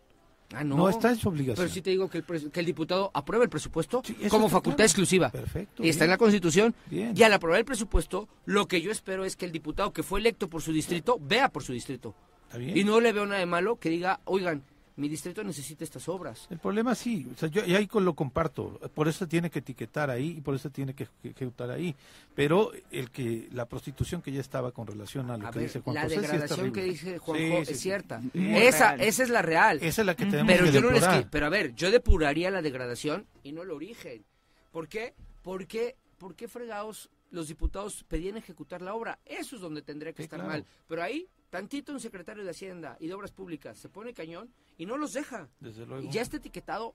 Ah, 0.55 0.63
no. 0.63 0.77
No, 0.77 0.89
está 0.89 1.11
en 1.11 1.17
su 1.17 1.29
obligación. 1.29 1.57
Pero 1.57 1.75
sí 1.75 1.83
te 1.83 1.91
digo 1.91 2.09
que 2.09 2.19
el, 2.19 2.51
que 2.53 2.61
el 2.61 2.67
diputado 2.67 3.11
aprueba 3.13 3.43
el 3.45 3.51
presupuesto 3.51 4.01
Sí, 4.05 4.15
como 4.31 4.49
facultad 4.49 4.77
claro. 4.77 4.87
exclusiva. 4.87 5.29
Perfecto, 5.31 5.83
Y 5.85 5.89
está 5.89 6.05
en 6.05 6.11
la 6.11 6.19
Constitución. 6.19 6.75
Bien. 6.89 7.13
Y 7.17 7.23
al 7.25 7.33
aprobar 7.33 7.59
el 7.59 7.65
presupuesto, 7.65 8.29
lo 8.45 8.67
que 8.69 8.81
yo 8.81 8.93
espero 8.93 9.25
es 9.25 9.35
que 9.35 9.45
el 9.45 9.51
diputado 9.53 9.93
que 9.93 10.05
fue 10.05 10.21
electo 10.21 10.49
por 10.49 10.63
su 10.63 10.73
distrito 10.73 11.19
vea 11.21 11.49
por 11.49 11.65
su 11.65 11.73
distrito. 11.73 12.15
Está 12.47 12.59
bien. 12.59 12.77
Y 12.79 12.85
no 12.85 13.01
le 13.01 13.13
veo 13.13 13.27
nada 13.27 13.41
de 13.41 13.47
malo 13.47 13.77
que 13.77 13.89
diga, 13.91 14.21
oigan, 14.25 14.63
mi 14.97 15.09
distrito 15.09 15.45
necesita 15.45 15.85
estas 15.85 16.09
obras. 16.09 16.47
El 16.51 16.59
problema 16.59 16.95
sí, 16.95 17.27
o 17.35 17.39
sea, 17.39 17.49
yo 17.49 17.65
y 17.65 17.75
ahí 17.75 17.89
lo 17.93 18.15
comparto, 18.15 18.79
por 18.95 19.09
eso 19.09 19.27
tiene 19.29 19.51
que 19.51 19.59
etiquetar 19.59 20.11
ahí 20.11 20.37
y 20.39 20.41
por 20.41 20.55
eso 20.55 20.71
tiene 20.71 20.95
que 20.95 21.07
ejecutar 21.23 21.71
ahí, 21.71 21.95
pero 22.35 22.73
el 22.91 23.11
que 23.11 23.49
la 23.53 23.67
prostitución 23.67 24.23
que 24.23 24.33
ya 24.33 24.41
estaba 24.41 24.73
con 24.73 24.87
relación 24.87 25.31
a 25.31 25.37
lo 25.37 25.47
A 25.49 25.51
que 25.51 25.59
ver, 25.59 25.69
dice 25.69 25.81
Juan 25.81 25.95
la 25.95 26.03
José 26.03 26.15
sí 26.15 26.21
es 26.25 26.31
degradación 26.31 26.73
que 26.73 26.83
dice 26.83 27.19
Juanjo 27.19 27.45
Sí, 27.45 27.53
es 27.63 27.69
sí. 27.69 27.75
cierta. 27.75 28.23
Esa, 28.35 28.97
real. 28.97 29.01
esa 29.09 29.23
es 29.23 29.29
la 29.31 29.43
real. 29.43 29.79
Esa 29.83 30.03
es 30.03 30.07
la 30.07 30.15
que 30.17 30.25
tenemos 30.27 30.47
Pero 30.53 30.65
que 30.65 30.73
yo 30.73 30.81
no 30.81 30.91
les 30.91 31.01
depurar. 31.03 31.29
pero 31.31 31.47
a 31.47 31.51
ver, 31.51 31.75
yo 31.75 31.91
depuraría 31.91 32.51
la 32.51 32.63
degradación 32.63 33.27
y 33.43 33.53
no 33.53 33.63
el 33.63 33.71
origen. 33.71 34.25
¿Por 34.73 34.89
qué? 34.89 35.15
Porque 35.43 35.97
¿por 36.19 36.35
qué 36.35 36.49
fregados 36.49 37.11
los 37.31 37.49
diputados 37.49 38.05
pedían 38.05 38.37
ejecutar 38.37 38.83
la 38.83 38.95
obra? 38.95 39.19
Eso 39.25 39.57
es 39.57 39.63
donde 39.63 39.83
tendría 39.83 40.13
que 40.13 40.23
Sí, 40.23 40.25
estar 40.25 40.39
claro. 40.39 40.51
mal. 40.53 40.67
Pero 40.87 41.03
ahí 41.03 41.29
tantito 41.51 41.93
un 41.93 42.01
secretario 42.01 42.45
de 42.45 42.51
Hacienda 42.51 42.97
y 43.01 43.07
de 43.09 43.15
Obras 43.15 43.33
Públicas 43.33 43.79
se 43.79 43.89
pone 43.89 44.13
cañón 44.15 44.53
y 44.79 44.87
no 44.87 44.97
los 44.97 45.13
deja. 45.13 45.49
Desde 45.61 45.87
luego. 45.87 46.07
Y 46.07 46.11
ya 46.11 46.23
está 46.23 46.37
etiquetado 46.39 46.95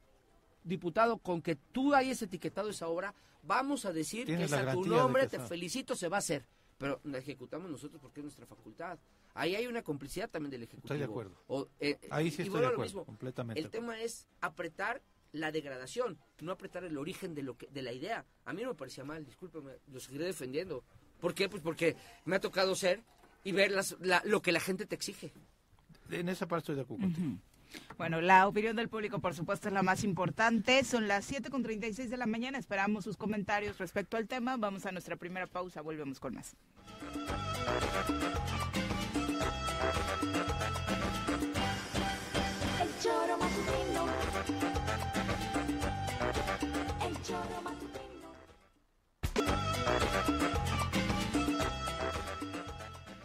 diputado 0.64 1.18
con 1.18 1.42
que 1.42 1.56
tú 1.56 1.94
hayas 1.96 2.22
etiquetado 2.22 2.70
esa 2.70 2.88
obra, 2.88 3.16
vamos 3.44 3.86
a 3.86 3.92
decir 3.94 4.28
que 4.28 4.44
es 4.44 4.54
a 4.54 4.74
tu 4.74 4.86
nombre, 4.86 5.28
te 5.28 5.40
felicito, 5.40 5.96
se 5.96 6.08
va 6.08 6.18
a 6.18 6.20
hacer. 6.20 6.46
Pero 6.78 7.00
la 7.04 7.18
ejecutamos 7.20 7.70
nosotros 7.70 8.02
porque 8.02 8.20
es 8.20 8.24
nuestra 8.26 8.46
facultad. 8.46 9.00
Ahí 9.34 9.56
hay 9.56 9.66
una 9.68 9.82
complicidad 9.82 10.30
también 10.30 10.52
del 10.52 10.64
Ejecutivo. 10.64 10.86
Estoy 10.94 10.98
de 11.00 11.06
acuerdo. 11.06 11.36
O, 11.48 11.68
eh, 11.80 11.98
Ahí 12.10 12.30
sí 12.32 12.42
estoy 12.42 12.60
de 12.60 12.66
acuerdo, 12.68 12.84
mismo. 12.84 13.06
completamente. 13.06 13.60
El 13.62 13.70
tema 13.70 14.00
es 14.02 14.28
apretar 14.42 15.02
la 15.32 15.52
degradación, 15.52 16.18
no 16.42 16.52
apretar 16.52 16.84
el 16.84 16.98
origen 16.98 17.34
de 17.36 17.44
lo 17.44 17.58
que, 17.58 17.68
de 17.68 17.82
la 17.82 17.94
idea. 17.94 18.26
A 18.46 18.54
mí 18.54 18.62
no 18.64 18.70
me 18.70 18.76
parecía 18.76 19.04
mal, 19.04 19.26
discúlpeme, 19.26 19.72
lo 19.92 20.00
seguiré 20.00 20.26
defendiendo. 20.26 20.84
¿Por 21.20 21.34
qué? 21.34 21.48
Pues 21.50 21.62
porque 21.62 21.96
me 22.26 22.36
ha 22.36 22.40
tocado 22.40 22.76
ser 22.76 23.02
y 23.44 23.52
ver 23.52 23.72
las, 23.72 23.96
la- 24.02 24.22
lo 24.26 24.42
que 24.42 24.52
la 24.52 24.60
gente 24.60 24.86
te 24.86 24.96
exige. 24.96 25.32
En 26.10 26.28
esa 26.30 26.48
parte 26.48 26.64
estoy 26.72 26.76
de 26.76 26.82
acuerdo. 26.82 27.08
Bueno, 27.98 28.20
la 28.20 28.48
opinión 28.50 28.76
del 28.76 28.90
público, 28.90 29.20
por 29.20 29.34
supuesto, 29.34 29.70
es 29.70 29.74
la 29.74 29.82
más 29.84 30.04
importante. 30.04 30.84
Son 30.84 31.08
las 31.08 31.32
7.36 31.32 32.10
de 32.10 32.18
la 32.18 32.26
mañana. 32.26 32.58
Esperamos 32.58 33.06
sus 33.06 33.16
comentarios 33.16 33.78
respecto 33.78 34.18
al 34.18 34.28
tema. 34.28 34.58
Vamos 34.58 34.86
a 34.86 34.92
nuestra 34.92 35.16
primera 35.16 35.48
pausa. 35.48 35.80
Volvemos 35.82 36.20
con 36.20 36.34
más. 36.36 36.54
El 42.82 42.90
choro 43.04 43.38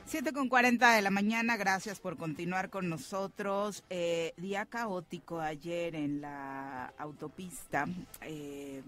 7 0.07 0.33
con 0.33 0.49
40 0.49 0.95
de 0.95 1.03
la 1.03 1.11
mañana, 1.11 1.59
gracias 1.59 2.01
por 2.01 2.17
continuar 2.17 2.71
con 2.71 2.89
nosotros. 2.89 3.85
Eh, 3.91 4.33
día 4.39 4.65
caótico 4.65 5.41
ayer 5.41 5.95
en 5.95 6.23
la 6.23 6.93
autopista. 6.97 7.87
Eh, 8.23 8.83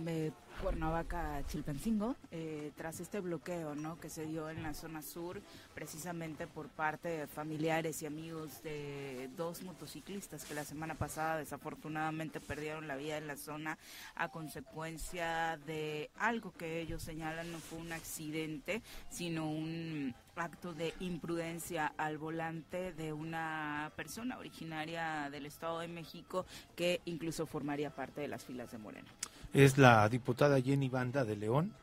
me 0.00 0.32
Cuernavaca, 0.62 1.42
Chilpancingo, 1.46 2.16
eh, 2.30 2.72
tras 2.76 3.00
este 3.00 3.20
bloqueo 3.20 3.74
¿no? 3.74 3.98
que 3.98 4.10
se 4.10 4.26
dio 4.26 4.50
en 4.50 4.62
la 4.62 4.74
zona 4.74 5.00
sur, 5.00 5.40
precisamente 5.74 6.46
por 6.46 6.68
parte 6.68 7.08
de 7.08 7.26
familiares 7.26 8.02
y 8.02 8.06
amigos 8.06 8.62
de 8.62 9.30
dos 9.36 9.62
motociclistas 9.62 10.44
que 10.44 10.54
la 10.54 10.64
semana 10.64 10.94
pasada 10.96 11.38
desafortunadamente 11.38 12.40
perdieron 12.40 12.88
la 12.88 12.96
vida 12.96 13.16
en 13.16 13.26
la 13.26 13.36
zona 13.36 13.78
a 14.14 14.28
consecuencia 14.28 15.58
de 15.66 16.10
algo 16.18 16.52
que 16.52 16.80
ellos 16.80 17.02
señalan 17.02 17.50
no 17.50 17.58
fue 17.58 17.78
un 17.78 17.92
accidente, 17.92 18.82
sino 19.08 19.50
un 19.50 20.14
acto 20.36 20.72
de 20.72 20.94
imprudencia 21.00 21.92
al 21.96 22.18
volante 22.18 22.92
de 22.92 23.12
una 23.12 23.92
persona 23.96 24.38
originaria 24.38 25.28
del 25.30 25.46
Estado 25.46 25.80
de 25.80 25.88
México 25.88 26.46
que 26.76 27.00
incluso 27.04 27.46
formaría 27.46 27.90
parte 27.94 28.20
de 28.20 28.28
las 28.28 28.44
filas 28.44 28.70
de 28.70 28.78
Morena. 28.78 29.10
Es 29.52 29.78
la 29.78 30.08
diputada 30.08 30.60
Jenny 30.60 30.88
Banda 30.88 31.24
de 31.24 31.36
León. 31.36 31.74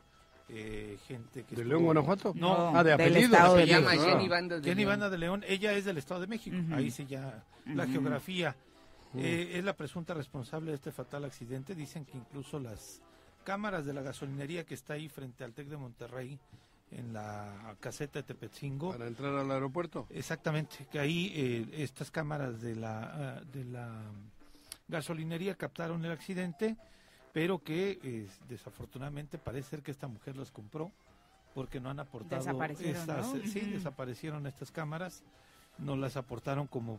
eh, 0.50 0.96
gente 1.06 1.42
que 1.44 1.54
¿De 1.54 1.60
estuvo- 1.62 1.68
León, 1.68 1.84
Guanajuato? 1.84 2.32
No, 2.34 2.74
Ah, 2.74 2.82
de 2.82 2.92
del 2.96 3.00
apellido. 3.02 3.56
Se 3.58 3.66
llama. 3.66 3.90
Jenny 3.96 4.28
Banda 4.28 4.56
de 4.56 4.62
Jenny 4.62 4.76
León. 4.82 4.88
Banda 4.92 5.10
de 5.10 5.18
León, 5.18 5.44
ella 5.46 5.72
es 5.74 5.84
del 5.84 5.98
Estado 5.98 6.22
de 6.22 6.26
México, 6.26 6.56
ahí 6.72 6.90
sí 6.90 7.04
ya 7.04 7.44
la 7.66 7.86
geografía. 7.86 8.56
Eh, 9.14 9.52
es 9.56 9.64
la 9.64 9.74
presunta 9.76 10.14
responsable 10.14 10.70
de 10.70 10.76
este 10.76 10.90
fatal 10.90 11.26
accidente. 11.26 11.74
Dicen 11.74 12.06
que 12.06 12.16
incluso 12.16 12.58
las 12.58 13.02
cámaras 13.44 13.84
de 13.84 13.92
la 13.92 14.00
gasolinería 14.00 14.64
que 14.64 14.72
está 14.72 14.94
ahí 14.94 15.10
frente 15.10 15.44
al 15.44 15.52
TEC 15.52 15.68
de 15.68 15.76
Monterrey, 15.76 16.38
en 16.92 17.12
la 17.12 17.74
caseta 17.80 18.18
de 18.20 18.22
Tepetzingo, 18.22 18.92
Para 18.92 19.06
entrar 19.06 19.34
al 19.34 19.50
aeropuerto. 19.50 20.06
exactamente, 20.08 20.86
que 20.90 20.98
ahí 20.98 21.30
eh, 21.36 21.66
estas 21.82 22.10
cámaras 22.10 22.62
de 22.62 22.74
la, 22.74 23.36
ah, 23.36 23.40
de 23.52 23.64
la 23.66 24.00
gasolinería 24.88 25.54
captaron 25.56 26.02
el 26.06 26.12
accidente, 26.12 26.76
pero 27.32 27.58
que 27.58 27.98
eh, 28.02 28.26
desafortunadamente 28.48 29.38
parece 29.38 29.70
ser 29.70 29.82
que 29.82 29.90
esta 29.90 30.08
mujer 30.08 30.36
los 30.36 30.50
compró 30.50 30.90
porque 31.54 31.80
no 31.80 31.90
han 31.90 32.00
aportado 32.00 32.42
Desaparecieron, 32.42 33.00
estas, 33.00 33.34
¿no? 33.34 33.42
sí, 33.42 33.60
desaparecieron 33.60 34.46
estas 34.46 34.70
cámaras, 34.70 35.22
no 35.78 35.96
las 35.96 36.16
aportaron 36.16 36.66
como 36.66 36.98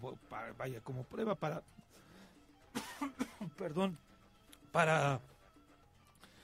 vaya 0.57 0.81
como 0.81 1.03
prueba 1.03 1.35
para 1.35 1.63
perdón, 3.57 3.97
para 4.71 5.21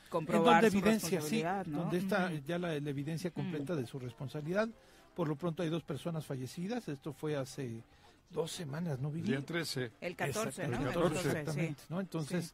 Comprobar 0.09 0.63
en 0.63 0.71
su 0.71 0.77
donde 0.77 0.89
evidencia, 0.89 1.21
sí, 1.21 1.43
donde 1.65 1.97
está 1.97 2.31
ya 2.47 2.57
la, 2.57 2.79
la 2.79 2.89
evidencia 2.89 3.31
completa 3.31 3.75
de 3.75 3.85
su 3.85 3.99
responsabilidad. 3.99 4.69
Por 5.13 5.27
lo 5.27 5.35
pronto 5.35 5.63
hay 5.63 5.69
dos 5.69 5.83
personas 5.83 6.25
fallecidas, 6.25 6.87
esto 6.87 7.11
fue 7.11 7.35
hace 7.35 7.83
dos 8.29 8.51
semanas, 8.51 8.99
¿no, 8.99 9.11
Viri? 9.11 9.27
Día 9.27 9.41
13. 9.41 9.91
El 10.01 10.15
14, 10.15 10.47
Exacto, 10.49 10.71
¿no? 10.71 10.77
el 10.77 10.87
El 10.87 10.93
14, 10.93 11.09
14, 11.09 11.21
sí. 11.21 11.27
exactamente, 11.37 11.83
¿no? 11.89 11.99
Entonces, 11.99 12.53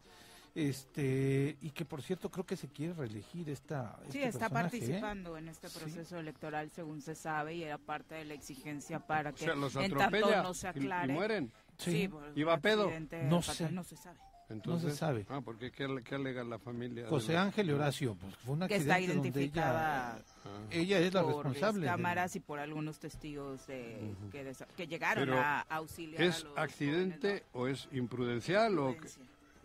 este, 0.56 1.58
y 1.62 1.70
que 1.72 1.86
por 1.86 2.02
cierto 2.02 2.30
creo 2.30 2.46
que 2.46 2.56
se 2.58 2.68
quiere 2.68 2.94
reelegir 2.94 3.50
esta 3.50 3.98
Sí, 4.10 4.18
este 4.20 4.30
está 4.30 4.48
¿eh? 4.48 4.50
participando 4.50 5.38
en 5.38 5.48
este 5.48 5.70
Sí. 5.70 5.80
proceso 5.80 6.18
electoral, 6.18 6.70
según 6.70 7.02
se 7.02 7.16
sabe, 7.16 7.56
y 7.56 7.64
era 7.64 7.78
parte 7.78 8.16
de 8.16 8.26
la 8.26 8.34
exigencia 8.34 9.00
para 9.00 9.30
O 9.32 9.34
que 9.34 9.46
sea, 9.46 9.56
los 9.56 9.76
en 9.76 9.92
tanto 9.94 10.44
no 10.44 10.54
se 10.54 10.68
y- 10.68 10.70
y, 10.70 10.70
aclare. 10.72 11.14
mueren. 11.14 11.52
Sí. 11.78 12.08
por 12.08 12.32
¿Y 12.36 12.44
va 12.44 12.56
un 12.56 12.62
pedo? 12.62 12.84
accidente 12.84 13.24
No 13.24 13.42
sé. 13.42 13.72
no 13.72 13.84
se 13.84 13.96
sabe. 13.96 14.18
Entonces, 14.50 14.98
sabe. 14.98 15.26
Ah, 15.30 15.40
porque 15.44 15.72
¿qué, 15.72 15.88
qué 16.04 16.16
alega 16.16 16.44
la 16.44 16.60
familia? 16.60 17.04
de 17.04 17.10
José 17.10 17.38
Ángel 17.38 17.70
y 17.70 17.72
Horacio, 17.72 18.16
pues 18.16 18.36
fue 18.36 18.54
un 18.56 18.68
Que 18.68 18.76
está 18.76 18.96
accidente 18.96 19.14
donde 19.16 19.30
identificada 19.30 20.18
ella, 20.18 20.26
Ah. 20.46 20.60
ella 20.70 21.00
es 21.00 21.14
la 21.14 21.22
por 21.24 21.46
responsable. 21.46 21.86
las 21.86 21.96
cámaras 21.96 22.36
y 22.36 22.40
por 22.42 22.60
algunos 22.60 23.00
testigos 23.00 23.66
de, 23.68 24.14
que, 24.30 24.44
desa- 24.46 24.68
que 24.76 24.88
llegaron 24.88 25.24
Pero, 25.24 25.40
a 25.40 25.62
auxiliar 25.62 26.22
a 26.22 26.26
¿Es 26.26 26.44
los 26.44 26.58
accidente 26.58 27.28
jóvenes, 27.30 27.44
o 27.54 27.68
es 27.70 27.88
imprudencial 27.94 28.76
¿no? 28.76 28.88
o. 28.90 28.96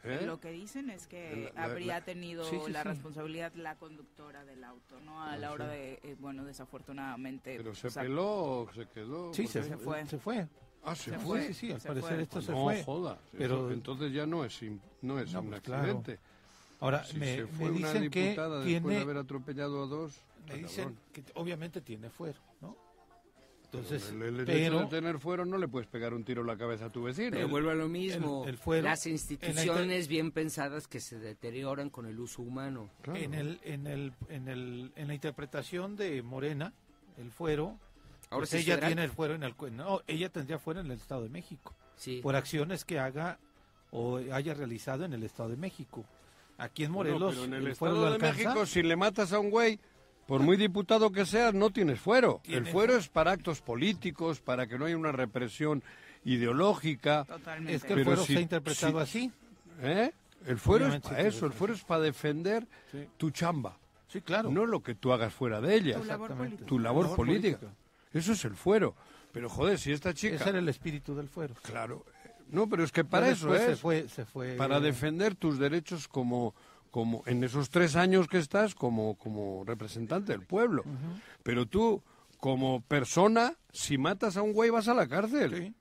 ¿Eh? 0.07 0.27
Lo 0.27 0.41
que 0.41 0.51
dicen 0.53 0.91
es 0.91 1.07
que 1.07 1.51
La- 1.55 1.61
la- 1.61 1.65
habría 1.73 1.95
la- 1.99 2.05
tenido 2.05 2.45
Sí, 2.45 2.59
sí, 2.65 2.71
la 2.73 2.83
sí. 2.83 2.89
responsabilidad 2.89 3.53
la 3.55 3.77
conductora 3.77 4.45
del 4.45 4.63
auto, 4.65 5.01
¿no? 5.01 5.23
A 5.23 5.33
Ah, 5.33 5.37
la 5.37 5.53
hora 5.53 5.67
sí. 5.67 5.77
de, 5.77 5.93
eh, 6.03 6.17
bueno, 6.21 6.45
desafortunadamente. 6.45 7.57
¿Pero 7.57 7.75
se 7.75 7.89
o 7.89 7.91
sea, 7.91 8.03
peló 8.03 8.27
o 8.63 8.73
se 8.73 8.87
quedó? 8.87 9.35
Sí, 9.35 9.47
se, 9.47 9.63
Se 9.65 9.77
fue. 9.77 10.07
Se 10.07 10.19
fue. 10.19 10.47
Ah, 10.85 10.95
se, 10.95 11.11
se 11.11 11.19
fue. 11.19 11.41
Sí, 11.49 11.55
sí, 11.55 11.67
sí, 11.67 11.73
al 11.73 11.81
se 11.81 11.89
parecer 11.89 12.15
fue. 12.15 12.23
esto 12.23 12.43
se 12.43 12.53
no 12.53 12.63
fue. 12.65 12.85
joda. 12.85 13.19
Pero- 13.37 13.57
Eso- 13.67 13.71
entonces 13.73 14.13
ya 14.13 14.27
no 14.27 14.45
es, 14.45 14.61
no 15.03 15.19
es 15.19 15.33
No, 15.33 15.41
un 15.41 15.49
pues, 15.49 15.61
claro. 15.63 15.83
accidente. 15.83 16.19
Ahora, 16.79 17.03
Si 17.05 17.17
me, 17.19 17.35
se 17.37 17.41
me 17.43 17.47
fue 17.49 17.71
una 17.71 17.93
dicen 17.93 18.11
que 18.11 18.23
diputada 18.23 18.61
después 18.61 18.83
de 18.83 18.89
tiene, 18.89 19.03
haber 19.03 19.17
atropellado 19.17 19.83
a 19.83 19.87
dos. 19.87 20.15
me 20.47 20.55
dicen 20.59 20.85
cabrón. 20.95 21.01
que 21.13 21.25
obviamente 21.35 21.81
tiene 21.81 22.11
fuero, 22.11 22.39
¿no? 22.61 22.77
Entonces, 23.79 24.11
el, 24.11 24.23
el 24.23 24.35
hecho 24.41 24.47
pero 24.47 24.81
de 24.81 24.87
tener 24.87 25.19
fuero 25.19 25.45
no 25.45 25.59
le 25.59 25.69
puedes 25.69 25.87
pegar 25.89 26.15
un 26.15 26.25
tiro 26.25 26.41
en 26.43 26.47
la 26.47 26.57
cabeza 26.57 26.87
a 26.87 26.91
tu 26.91 27.03
vecino. 27.05 27.31
Pero 27.33 27.49
vuelvo 27.49 27.71
a 27.71 27.75
lo 27.75 27.89
mismo. 27.89 28.45
el 28.47 28.57
fuero, 28.57 28.83
Las 28.85 29.07
en 29.07 29.13
la 29.13 29.15
instituciones 29.15 30.09
bien 30.09 30.31
pensadas 30.33 30.89
que 30.89 31.01
se 31.01 31.19
deterioran 31.19 31.91
con 31.91 32.07
el 32.07 32.19
uso 32.21 32.43
humano. 32.43 32.91
Claro. 33.03 33.19
en 33.21 33.35
el, 33.35 33.61
en 33.65 33.87
el, 33.87 34.13
en 34.29 34.49
el, 34.49 34.93
en 34.97 35.09
la 35.09 35.15
interpretación 35.15 35.97
de 35.97 36.23
Morena, 36.23 36.73
el 37.19 37.31
fuero, 37.31 37.79
Ahora 38.31 38.41
pues 38.43 38.51
sí 38.51 38.57
ella 38.59 38.75
federal. 38.75 38.89
tiene 38.91 39.05
el 39.05 39.11
fuero 39.11 39.35
en 39.35 39.43
el, 39.45 39.55
no, 39.73 40.03
ella 40.07 40.29
tendría 40.31 40.59
fuero 40.59 40.81
en 40.81 40.87
el 40.87 40.99
Estado 40.99 41.23
de 41.23 41.29
México 41.29 41.75
Sí. 41.97 42.21
por 42.23 42.37
acciones 42.37 42.85
que 42.85 42.99
haga 42.99 43.39
o 43.91 44.17
haya 44.33 44.53
realizado 44.53 45.05
en 45.05 45.13
el 45.13 45.23
Estado 45.23 45.49
de 45.51 45.57
México. 45.57 46.05
Aquí 46.59 46.85
en 46.85 46.91
Morelos, 46.93 47.35
pero 47.35 47.45
en 47.45 47.55
el, 47.55 47.67
el 47.69 47.77
fuero 47.77 47.95
Estado 47.95 48.05
lo 48.11 48.19
de 48.19 48.27
alcanza. 48.27 48.49
México, 48.51 48.67
si 48.67 48.83
le 48.83 48.97
matas 48.97 49.33
a 49.33 49.39
un 49.39 49.51
güey, 49.51 49.79
por 50.27 50.43
muy 50.43 50.57
diputado 50.57 51.11
que 51.13 51.25
seas, 51.27 51.55
no 51.55 51.71
tienes 51.71 52.01
fuero. 52.01 52.41
El 52.45 52.67
fuero 52.67 52.97
es 52.97 53.09
para 53.09 53.33
actos 53.33 53.61
políticos, 53.63 54.41
para 54.41 54.67
que 54.67 54.79
no 54.79 54.87
haya 54.87 54.97
una 54.97 55.13
represión 55.13 55.83
ideológica. 56.25 57.25
Totalmente. 57.25 57.75
Es 57.75 57.83
que 57.85 57.93
el 57.95 58.01
Pero 58.01 58.05
fuero 58.11 58.25
si- 58.25 58.33
se 58.33 58.39
ha 58.39 58.43
interpretado 58.43 59.07
si- 59.07 59.19
así. 59.19 59.33
¿eh? 59.83 60.13
El 60.47 60.59
fuero 60.59 60.87
es 60.89 61.01
para 61.01 61.21
sí, 61.23 61.27
eso, 61.29 61.47
el 61.47 61.53
fuero 61.53 61.75
es 61.75 61.83
para 61.85 62.01
defender 62.03 62.67
Sí. 62.93 63.09
tu 63.17 63.31
chamba, 63.31 63.79
Sí, 64.09 64.21
claro. 64.21 64.51
no 64.51 64.67
lo 64.67 64.83
que 64.83 64.95
tú 64.95 65.13
hagas 65.13 65.33
fuera 65.33 65.61
de 65.61 65.75
ella. 65.75 65.95
Tu 65.99 66.05
labor 66.05 66.31
Exactamente. 66.31 66.37
política. 66.57 66.67
Tu 66.69 66.79
labor 66.79 67.03
Labor 67.05 67.17
política. 67.17 67.59
política. 67.59 67.81
Eso 68.13 68.33
es 68.33 68.45
el 68.45 68.55
fuero. 68.55 68.95
Pero 69.33 69.49
joder, 69.51 69.79
si 69.79 69.93
esta 69.93 70.15
chica... 70.15 70.37
Ese 70.37 70.49
era 70.49 70.59
el 70.61 70.69
espíritu 70.69 71.15
del 71.15 71.29
fuero. 71.29 71.55
Claro. 71.63 72.05
No, 72.51 72.69
pero 72.69 72.85
es 72.85 72.93
que 72.93 73.05
para 73.05 73.29
eso 73.29 73.55
es. 73.55 73.63
Se 73.63 73.77
fue, 73.77 74.09
se 74.09 74.25
fue, 74.25 74.55
para 74.55 74.79
defender 74.81 75.35
tus 75.35 75.59
derechos 75.59 76.07
como, 76.09 76.55
como 76.97 77.23
en 77.27 77.45
esos 77.45 77.69
tres 77.69 77.95
años 77.95 78.27
que 78.27 78.39
estás 78.39 78.75
como, 78.75 79.17
como 79.17 79.65
representante 79.67 80.33
del 80.33 80.47
pueblo. 80.47 80.83
Pero 81.43 81.67
tú, 81.67 82.03
como 82.41 82.81
persona, 82.81 83.53
si 83.71 83.99
matas 83.99 84.39
a 84.39 84.43
un 84.43 84.55
güey 84.55 84.71
vas 84.71 84.89
a 84.89 84.95
la 84.95 85.07
cárcel. 85.07 85.51
Sí, 85.55 85.75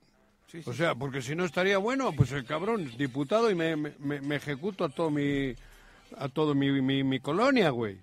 sí, 0.48 0.62
sí, 0.62 0.68
O 0.68 0.74
sea, 0.74 0.94
porque 0.94 1.22
si 1.22 1.34
no 1.34 1.46
estaría 1.46 1.78
bueno, 1.78 2.12
pues 2.12 2.32
el 2.32 2.44
cabrón, 2.44 2.90
diputado 2.98 3.50
y 3.50 3.54
me, 3.54 3.76
me, 3.76 3.94
me- 3.98 4.20
me 4.20 4.36
ejecuto 4.36 4.84
a 4.84 4.90
todo 4.90 5.08
mi 5.10 5.54
a 6.18 6.28
todo 6.28 6.54
mi, 6.54 6.70
mi, 6.82 7.02
mi 7.02 7.18
colonia, 7.18 7.70
güey. 7.70 7.96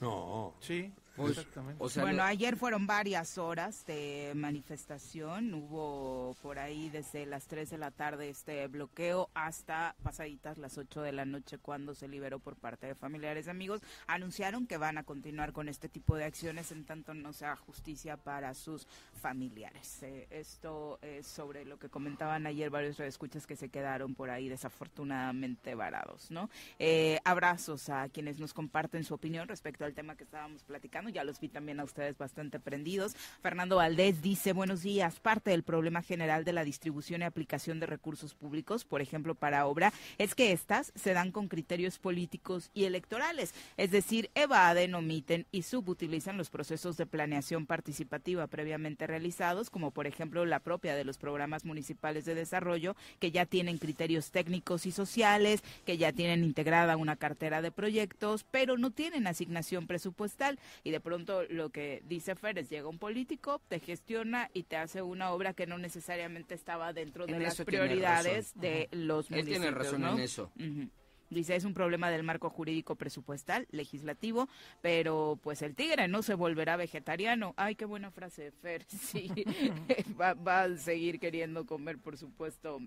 No. 0.00 0.54
sí, 0.60 0.92
Pues, 1.16 1.30
exactamente. 1.38 1.82
O 1.82 1.88
sea, 1.88 2.02
bueno, 2.02 2.18
no- 2.18 2.24
ayer 2.24 2.56
fueron 2.56 2.86
varias 2.86 3.38
horas 3.38 3.84
de 3.86 4.32
manifestación. 4.36 5.54
Hubo 5.54 6.34
por 6.42 6.58
ahí 6.58 6.90
desde 6.90 7.26
las 7.26 7.46
3 7.46 7.70
de 7.70 7.78
la 7.78 7.90
tarde 7.90 8.28
este 8.28 8.66
bloqueo 8.66 9.30
hasta 9.34 9.94
pasaditas 10.02 10.58
las 10.58 10.76
8 10.78 11.02
de 11.02 11.12
la 11.12 11.24
noche 11.24 11.58
cuando 11.58 11.94
se 11.94 12.08
liberó 12.08 12.38
por 12.38 12.56
parte 12.56 12.86
de 12.86 12.94
familiares 12.94 13.46
y 13.46 13.50
amigos. 13.50 13.80
Anunciaron 14.06 14.66
que 14.66 14.76
van 14.76 14.98
a 14.98 15.02
continuar 15.04 15.52
con 15.52 15.68
este 15.68 15.88
tipo 15.88 16.16
de 16.16 16.24
acciones 16.24 16.70
en 16.72 16.84
tanto 16.84 17.14
no 17.14 17.32
sea 17.32 17.56
justicia 17.56 18.16
para 18.16 18.54
sus 18.54 18.86
familiares. 19.20 20.02
Eh, 20.02 20.26
esto 20.30 20.98
es 21.02 21.26
sobre 21.26 21.64
lo 21.64 21.78
que 21.78 21.88
comentaban 21.88 22.46
ayer 22.46 22.70
varios 22.70 23.00
escuchas 23.00 23.46
que 23.46 23.56
se 23.56 23.68
quedaron 23.68 24.14
por 24.14 24.30
ahí 24.30 24.48
desafortunadamente 24.48 25.74
varados, 25.74 26.30
¿no? 26.30 26.48
Eh, 26.78 27.18
abrazos 27.24 27.88
a 27.88 28.08
quienes 28.08 28.38
nos 28.38 28.52
comparten 28.52 29.04
su 29.04 29.14
opinión 29.14 29.48
respecto 29.48 29.84
al 29.84 29.94
tema 29.94 30.16
que 30.16 30.24
estábamos 30.24 30.62
platicando. 30.64 31.05
Ya 31.08 31.24
los 31.24 31.40
vi 31.40 31.48
también 31.48 31.80
a 31.80 31.84
ustedes 31.84 32.18
bastante 32.18 32.60
prendidos. 32.60 33.14
Fernando 33.42 33.76
Valdés 33.76 34.22
dice, 34.22 34.52
buenos 34.52 34.82
días, 34.82 35.20
parte 35.20 35.50
del 35.50 35.62
problema 35.62 36.02
general 36.02 36.44
de 36.44 36.52
la 36.52 36.64
distribución 36.64 37.22
y 37.22 37.24
aplicación 37.24 37.80
de 37.80 37.86
recursos 37.86 38.34
públicos, 38.34 38.84
por 38.84 39.00
ejemplo, 39.00 39.34
para 39.34 39.66
obra, 39.66 39.92
es 40.18 40.34
que 40.34 40.52
estas 40.52 40.92
se 40.94 41.12
dan 41.12 41.32
con 41.32 41.48
criterios 41.48 41.98
políticos 41.98 42.70
y 42.74 42.84
electorales, 42.84 43.54
es 43.76 43.90
decir, 43.90 44.30
evaden, 44.34 44.94
omiten 44.94 45.46
y 45.52 45.62
subutilizan 45.62 46.36
los 46.36 46.50
procesos 46.50 46.96
de 46.96 47.06
planeación 47.06 47.66
participativa 47.66 48.46
previamente 48.46 49.06
realizados, 49.06 49.70
como 49.70 49.90
por 49.90 50.06
ejemplo 50.06 50.44
la 50.44 50.60
propia 50.60 50.94
de 50.94 51.04
los 51.04 51.18
programas 51.18 51.64
municipales 51.64 52.24
de 52.24 52.34
desarrollo, 52.34 52.96
que 53.18 53.30
ya 53.30 53.46
tienen 53.46 53.78
criterios 53.78 54.30
técnicos 54.30 54.86
y 54.86 54.92
sociales, 54.92 55.62
que 55.84 55.98
ya 55.98 56.12
tienen 56.12 56.44
integrada 56.44 56.96
una 56.96 57.16
cartera 57.16 57.62
de 57.62 57.70
proyectos, 57.70 58.44
pero 58.50 58.76
no 58.76 58.90
tienen 58.90 59.26
asignación 59.26 59.86
presupuestal. 59.86 60.58
Y 60.84 60.90
pronto 61.00 61.44
lo 61.44 61.70
que 61.70 62.02
dice 62.06 62.34
Fer 62.34 62.58
es, 62.58 62.68
llega 62.70 62.88
un 62.88 62.98
político, 62.98 63.60
te 63.68 63.80
gestiona 63.80 64.50
y 64.52 64.64
te 64.64 64.76
hace 64.76 65.02
una 65.02 65.30
obra 65.32 65.52
que 65.54 65.66
no 65.66 65.78
necesariamente 65.78 66.54
estaba 66.54 66.92
dentro 66.92 67.26
de 67.26 67.34
En 67.34 67.42
las 67.42 67.60
prioridades 67.62 68.52
de 68.54 68.88
los 68.92 69.30
Él 69.30 69.36
municipios. 69.36 69.60
tiene 69.62 69.70
razón 69.70 70.00
¿no? 70.02 70.12
en 70.14 70.20
eso. 70.20 70.52
Dice, 71.28 71.56
es 71.56 71.64
un 71.64 71.74
problema 71.74 72.08
del 72.10 72.22
marco 72.22 72.50
jurídico 72.50 72.94
presupuestal, 72.94 73.66
legislativo, 73.72 74.48
pero 74.80 75.38
pues 75.42 75.60
el 75.62 75.74
tigre 75.74 76.06
no 76.06 76.22
se 76.22 76.34
volverá 76.34 76.76
vegetariano. 76.76 77.52
Ay, 77.56 77.74
qué 77.74 77.84
buena 77.84 78.10
frase, 78.10 78.52
Fer. 78.52 78.86
Sí, 78.88 79.30
va, 80.20 80.34
va 80.34 80.62
a 80.62 80.76
seguir 80.76 81.18
queriendo 81.18 81.66
comer, 81.66 81.98
por 81.98 82.16
supuesto, 82.16 82.80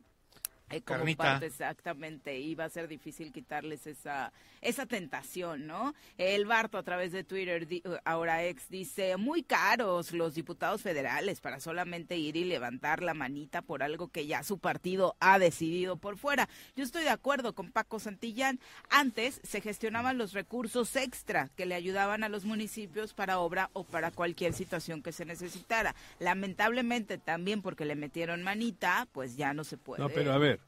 eh, 0.70 0.82
como 0.82 1.00
Carnita. 1.00 1.24
parte 1.24 1.46
exactamente 1.48 2.38
y 2.40 2.56
va 2.56 2.66
a 2.66 2.70
ser 2.70 2.88
difícil 2.88 3.32
quitarles 3.32 3.88
esa 3.88 4.32
esa 4.62 4.86
tentación, 4.86 5.68
¿no? 5.68 5.94
El 6.18 6.46
Barto 6.46 6.78
a 6.78 6.84
través 6.84 7.14
de 7.14 7.24
Twitter, 7.24 7.66
di- 7.66 7.82
uh, 7.86 7.96
ahora 8.04 8.44
ex, 8.44 8.70
dice, 8.70 9.16
muy 9.16 9.42
caros 9.42 10.12
los 10.12 10.36
diputados 10.36 10.82
federales 10.82 11.40
para 11.40 11.62
solamente 11.62 12.18
ir 12.18 12.36
y 12.36 12.44
levantar 12.44 13.02
la 13.02 13.14
manita 13.14 13.62
por 13.62 13.84
algo 13.84 14.10
que 14.10 14.28
ya 14.28 14.44
su 14.44 14.58
partido 14.60 15.16
ha 15.22 15.40
decidido 15.40 15.96
por 15.96 16.18
fuera. 16.18 16.50
Yo 16.76 16.84
estoy 16.84 17.04
de 17.04 17.10
acuerdo 17.10 17.54
con 17.56 17.72
Paco 17.72 18.00
Santillán. 18.00 18.60
Antes 18.90 19.40
se 19.44 19.62
gestionaban 19.62 20.18
los 20.18 20.34
recursos 20.34 20.94
extra 20.98 21.50
que 21.56 21.66
le 21.66 21.76
ayudaban 21.76 22.26
a 22.26 22.30
los 22.30 22.44
municipios 22.44 23.14
para 23.14 23.40
obra 23.40 23.70
o 23.72 23.86
para 23.86 24.12
cualquier 24.12 24.52
situación 24.52 25.02
que 25.02 25.14
se 25.14 25.24
necesitara. 25.24 25.96
Lamentablemente 26.20 27.18
también 27.18 27.62
porque 27.62 27.86
le 27.86 27.96
metieron 27.96 28.44
manita, 28.44 29.08
pues 29.14 29.36
ya 29.38 29.54
no 29.54 29.64
se 29.64 29.78
puede 29.78 30.02
No, 30.02 30.10
pero 30.10 30.34
a 30.34 30.38
ver, 30.38 30.59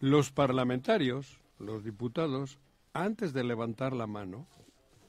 los 0.00 0.30
parlamentarios, 0.30 1.40
los 1.58 1.84
diputados, 1.84 2.58
antes 2.92 3.32
de 3.32 3.44
levantar 3.44 3.92
la 3.92 4.06
mano, 4.06 4.46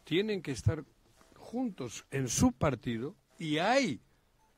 tienen 0.03 0.41
que 0.41 0.51
estar 0.51 0.83
juntos 1.35 2.05
en 2.11 2.27
su 2.29 2.51
partido 2.51 3.15
y 3.37 3.57
ahí 3.57 4.01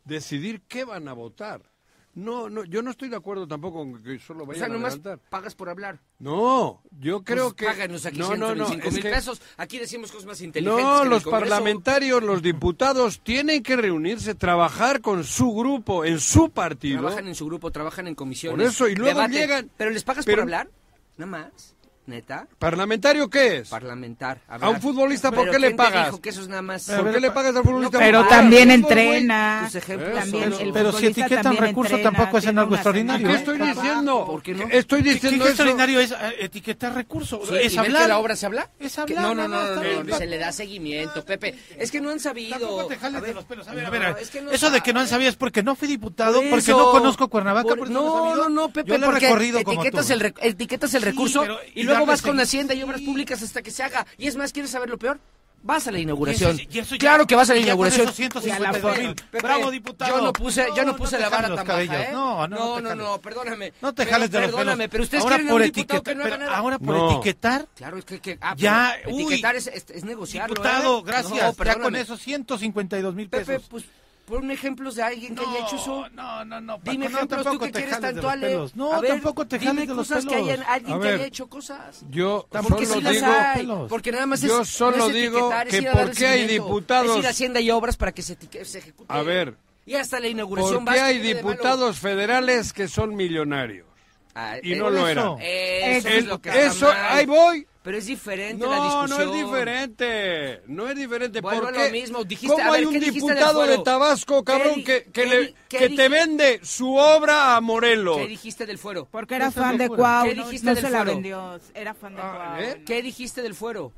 decidir 0.06 0.62
qué 0.62 0.86
van 0.86 1.08
a 1.08 1.14
votar. 1.14 1.72
No, 2.18 2.50
no, 2.50 2.64
yo 2.66 2.82
no 2.82 2.90
estoy 2.90 3.10
de 3.10 3.16
acuerdo 3.16 3.48
tampoco 3.48 3.78
con 3.78 4.02
que 4.02 4.18
solo 4.18 4.44
O 4.44 4.48
vayan 4.48 4.60
sea, 4.60 4.66
a 4.66 4.70
nomás 4.78 4.98
levantar. 4.98 5.20
pagas 5.30 5.54
por 5.54 5.70
hablar. 5.70 6.00
No, 6.18 6.82
yo 7.00 7.24
creo 7.24 7.52
Pues 7.52 7.54
que 7.54 7.66
Páganos 7.68 8.06
aquí 8.08 8.18
no, 8.18 8.36
no, 8.36 8.56
no, 8.56 8.66
125 8.66 8.88
es 8.88 8.94
mil 8.96 9.04
que- 9.04 9.10
pesos. 9.12 9.42
Aquí 9.58 9.78
decimos 9.78 10.12
cosas 10.12 10.26
más 10.26 10.42
inteligentes. 10.42 10.84
No, 10.84 11.06
los 11.06 11.24
parlamentarios, 11.24 12.24
los 12.24 12.42
diputados 12.42 13.20
tienen 13.22 13.62
que 13.62 13.76
reunirse, 13.76 14.34
trabajar 14.34 15.02
con 15.02 15.24
su 15.24 15.54
grupo, 15.54 16.06
en 16.06 16.20
su 16.20 16.50
partido. 16.50 17.02
Trabajan 17.02 17.28
en 17.28 17.36
su 17.36 17.46
grupo, 17.46 17.70
trabajan 17.72 18.08
en 18.08 18.16
comisiones. 18.16 18.58
Por 18.58 18.66
eso, 18.68 18.88
y 18.88 18.96
luego 18.96 19.20
debaten. 19.20 19.32
llegan- 19.40 19.70
¿Pero 19.78 19.92
les 19.92 20.04
pagas 20.04 20.26
pero- 20.26 20.38
por 20.38 20.44
hablar? 20.44 20.70
Nada 21.18 21.32
más. 21.32 21.76
¿Neta? 22.08 22.48
¿Parlamentario 22.58 23.30
qué 23.30 23.58
es? 23.58 23.68
Parlamentar. 23.70 24.40
¿A 24.48 24.70
un 24.70 24.80
futbolista 24.80 25.30
por 25.30 25.42
¿Pero 25.42 25.52
qué 25.52 25.60
le 25.60 25.72
pagas? 25.76 26.06
dijo 26.06 26.22
que 26.22 26.30
eso 26.30 26.40
es 26.42 26.48
nada 26.48 26.62
más... 26.62 26.86
¿Por 26.90 27.12
qué 27.12 27.20
le 27.20 27.32
pagas 27.32 27.54
al 27.54 27.64
futbolista? 27.64 28.00
Pero 28.00 28.20
por- 28.22 28.30
también 28.30 28.72
entrena. 28.72 29.64
Tus 29.66 29.76
ejemplos 29.76 30.14
También 30.18 30.54
el 30.58 30.72
Pero 30.72 30.94
si 30.94 31.08
etiquetan 31.08 31.44
también 31.44 31.66
recurso 31.66 31.96
entrena, 31.98 32.18
tampoco 32.18 32.38
es 32.38 32.46
en 32.46 32.60
algo 32.60 32.76
extraordinario. 32.76 33.28
¿Qué 33.28 33.38
semana 33.40 33.72
estoy 33.72 33.84
diciendo? 33.84 34.26
¿Por 34.26 34.42
qué 34.42 34.54
no? 34.54 34.68
Estoy 34.70 35.00
¿Qué, 35.00 35.10
qué 35.10 35.14
diciendo 35.16 35.44
eso. 35.44 35.50
extraordinario 35.52 36.00
es 36.00 36.12
eh, 36.12 36.16
etiquetar 36.40 36.96
recursos? 36.96 37.42
Sí, 37.50 37.56
es 37.62 37.74
¿y 37.74 37.76
ven 37.76 37.86
hablar. 37.88 38.02
que 38.04 38.08
la 38.08 38.18
obra 38.20 38.36
se 38.38 38.46
habla? 38.46 38.70
Es 38.80 38.98
hablar, 39.00 39.22
No, 39.22 39.36
no, 39.36 39.48
no, 39.48 39.48
no, 39.50 39.50
no, 39.50 39.60
no, 39.60 39.68
está 39.68 39.76
no, 39.98 40.04
bien, 40.06 40.18
se 40.18 40.26
le 40.28 40.38
da 40.38 40.52
seguimiento, 40.54 41.26
Pepe. 41.26 41.56
Es 41.78 41.92
que 41.92 42.00
no 42.00 42.10
han 42.10 42.22
sabido. 42.22 42.52
Tampoco 42.58 42.86
te 42.88 42.96
jales 42.96 43.18
A 43.18 43.20
de 43.22 43.28
ver, 43.28 43.36
los 43.36 43.44
pelos. 43.44 43.68
A 43.68 43.74
ver, 43.74 43.86
a 43.86 43.90
ver, 43.90 44.06
a 44.06 44.14
ver. 44.14 44.24
es 44.24 44.30
que 44.30 44.42
no 44.42 44.52
eso 44.52 44.72
de 44.72 44.80
que 44.80 44.94
no 44.94 45.02
han 45.02 45.10
sabido 45.10 45.30
es 45.30 45.36
porque 45.36 45.62
no 45.62 45.76
fui 45.76 45.90
diputado, 45.90 46.40
Por 46.40 46.50
porque 46.52 46.72
no 46.72 46.90
conozco 46.92 47.28
Cuernavaca, 47.28 47.76
no, 47.76 47.86
no, 47.86 48.36
no, 48.38 48.48
no, 48.50 48.70
Pepe, 48.70 48.92
Yo 48.92 48.98
le 48.98 49.06
he 49.06 49.10
porque 49.10 49.26
recorrido 49.28 49.62
como 49.66 49.82
etiquetas 49.84 50.08
tú. 50.08 50.14
etiquetas 50.42 50.94
el 50.94 51.02
recurso 51.02 51.44
y, 51.76 51.82
y 51.82 51.97
luego 51.98 52.12
vas 52.12 52.22
con 52.22 52.40
Hacienda 52.40 52.74
y 52.74 52.84
Obras. 52.84 53.02
Públicas 53.02 53.42
hasta 53.42 53.62
que 53.62 53.72
se 53.72 53.84
haga. 53.84 54.06
Y 54.18 54.28
es 54.28 54.36
más, 54.36 54.52
¿quieres 54.54 54.72
saber 54.72 54.90
lo 54.90 54.98
peor? 54.98 55.20
Vas 55.64 55.88
a 55.88 55.92
la 55.92 55.98
inauguración. 56.00 56.56
Y 56.58 56.62
eso- 56.62 56.70
y 56.72 56.80
eso 56.80 56.96
ya- 56.96 57.00
claro 57.00 57.26
que 57.28 57.36
vas 57.36 57.50
a 57.50 57.54
la 57.54 57.60
y 57.60 57.64
inauguración. 57.64 58.04
esos 58.04 58.16
152 58.16 58.98
mil. 59.00 59.16
Pepe, 59.16 59.40
Bravo, 59.42 59.72
diputado. 59.72 60.16
Yo 60.18 60.24
no 60.24 60.32
puse, 60.32 60.68
yo 60.76 60.86
no 60.86 60.92
No, 60.92 60.96
puse 60.98 61.16
no 61.16 61.22
la 61.24 61.30
vara 61.30 61.48
tan 61.56 61.68
baja. 61.68 61.84
¿eh? 62.04 62.10
No, 62.14 62.48
no, 62.48 62.80
no 62.80 62.96
no, 62.96 63.18
perdóname. 63.20 63.74
No 63.82 63.92
te 63.94 64.04
Pero 64.04 64.12
jales 64.12 64.32
de 64.32 64.40
los 64.42 64.52
Perdóname, 64.52 64.88
pero 64.88 65.04
ustedes 65.04 65.24
ahora 65.24 65.36
quieren 65.38 65.52
por 65.52 65.62
un 65.62 65.66
diputado 65.72 66.04
que 66.04 66.16
no 66.16 66.24
haga 66.26 66.38
nada. 66.38 66.58
ahora 66.58 66.78
por 66.80 66.96
No. 66.96 67.12
etiquetar, 67.12 67.68
Claro, 67.76 67.98
es 67.98 68.06
que, 68.06 68.20
que- 68.22 68.38
ah, 68.40 68.54
Ya, 68.56 68.96
uy. 69.08 69.24
etiquetar 69.24 69.56
es, 69.56 69.68
es, 69.68 69.86
es 69.90 70.04
negociarlo, 70.06 70.54
diputado, 70.54 71.00
¿eh? 71.00 71.04
gracias. 71.06 71.58
No, 71.58 71.64
ya 71.66 71.76
con 71.80 71.96
esos 71.96 72.22
152 72.22 73.16
mil 73.16 73.28
Pepe, 73.28 73.46
pesos. 73.46 73.68
pues 73.68 73.84
pon 74.28 74.52
ejemplos 74.52 74.96
de 74.96 75.04
alguien 75.04 75.34
que 75.36 75.42
haya 75.42 75.60
hecho 75.66 75.78
eso. 75.78 76.06
No, 76.10 76.44
no, 76.44 76.60
no. 76.60 76.78
Dime 76.84 77.06
Paco, 77.06 77.12
no, 77.12 77.18
ejemplos 77.18 77.22
tú 77.40 77.44
tampoco 77.46 77.66
que 77.66 77.72
te 77.72 77.80
quieres 77.80 78.00
tanto 78.02 78.30
Ale. 78.30 78.60
No, 78.76 78.94
A 78.94 79.00
ver, 79.00 79.12
tampoco 79.12 79.48
te 79.48 79.58
dime 79.58 79.72
jales 79.72 79.88
de 79.88 79.96
los 79.96 80.08
cosas 80.08 80.26
pelos. 80.26 80.34
que 80.34 80.52
hayan 80.52 80.64
alguien 80.68 80.96
A 80.96 81.00
que 81.00 81.06
ver. 81.06 81.16
haya 81.16 81.26
hecho 81.26 81.48
cosas. 81.48 82.02
Yo 82.10 82.46
Porque 82.52 82.86
solo 82.86 83.00
sí 83.00 83.02
las 83.06 83.14
digo, 83.14 83.26
hay, 83.28 83.58
pelos. 83.62 83.90
porque 83.90 84.12
nada 84.12 84.26
más 84.26 84.44
es 84.44 84.50
Yo 84.50 84.58
no 84.60 84.66
solo 84.66 85.08
es 85.08 85.14
digo 85.14 85.50
que 85.70 85.82
por 85.84 86.12
qué 86.12 86.28
hay 86.28 86.46
diputados- 86.48 87.12
Es 87.14 87.18
ir 87.20 87.26
a 87.28 87.30
Hacienda 87.30 87.62
y 87.62 87.72
Obras 87.72 87.96
para 87.96 88.12
que 88.12 88.22
se, 88.22 88.38
se 88.66 88.78
ejecute. 88.80 89.14
A 89.14 89.22
ver. 89.22 89.56
Y 89.86 89.96
hasta 89.96 90.20
la 90.20 90.28
inauguración 90.28 90.84
¿por 90.84 90.94
qué 90.94 91.00
hay 91.00 91.20
diputados 91.20 91.98
federales 91.98 92.74
que 92.74 92.90
son 92.90 93.16
millonarios? 93.16 93.88
Ah, 94.36 94.58
Y 94.62 94.74
eh, 94.74 94.76
no 94.76 94.90
lo 94.90 95.08
eso. 95.08 95.08
eran. 95.08 95.36
Eso 95.40 96.08
El- 96.10 96.14
es 96.16 96.26
lo 96.26 96.40
que 96.42 96.66
eso, 96.66 96.92
ahí 96.92 97.26
voy. 97.26 97.66
Pero 97.88 98.00
es 98.00 98.06
diferente 98.06 98.68
la 98.68 98.76
No, 98.76 98.84
discusión. 98.84 99.30
no 99.30 99.34
es 99.38 99.46
diferente. 99.46 100.62
No 100.68 100.90
es 100.90 100.96
diferente. 100.98 101.40
Vuelvo 101.40 101.62
¿Por 101.62 101.70
a 101.70 101.72
qué? 101.72 101.86
lo 101.86 101.92
mismo. 101.94 102.24
Dijiste- 102.26 102.54
¿Cómo 102.54 102.68
a 102.68 102.72
ver, 102.72 102.80
hay 102.82 102.86
un 102.86 102.92
¿qué 102.92 103.00
dijiste 103.00 103.20
del 103.30 103.36
diputado 103.38 103.62
de 103.62 103.68
fuero? 103.68 103.84
Tabasco, 103.84 104.44
¿Qué 104.44 104.52
cabrón, 104.52 104.84
que, 104.84 105.04
que, 105.06 105.26
le- 105.26 105.96
te 105.96 106.10
vende 106.10 106.60
su 106.64 106.94
obra 106.96 107.56
a 107.56 107.62
Morelos? 107.62 108.18
¿Qué 108.18 108.28
dijiste 108.28 108.66
del 108.66 108.78
fuero? 108.78 109.08
Porque 109.10 109.36
era 109.36 109.52
fan 109.52 109.78
de. 109.78 109.88
Cuau, 109.88 110.26
¿Qué 110.26 110.36
no, 110.36 110.44
dijiste 110.46 110.66
no 110.68 110.76
del 110.76 110.84
se 110.84 110.90
la 110.90 110.98
fuero? 110.98 111.12
vendió, 111.14 111.60
era 111.74 111.94
fan 111.94 112.16
de 112.16 112.22
Ah, 112.22 112.34
Cuau. 112.36 112.62
¿eh? 112.62 112.76
no. 112.80 112.86
¿Qué 112.86 113.02
dijiste 113.02 113.42
del 113.42 113.56
fuero? 113.56 113.94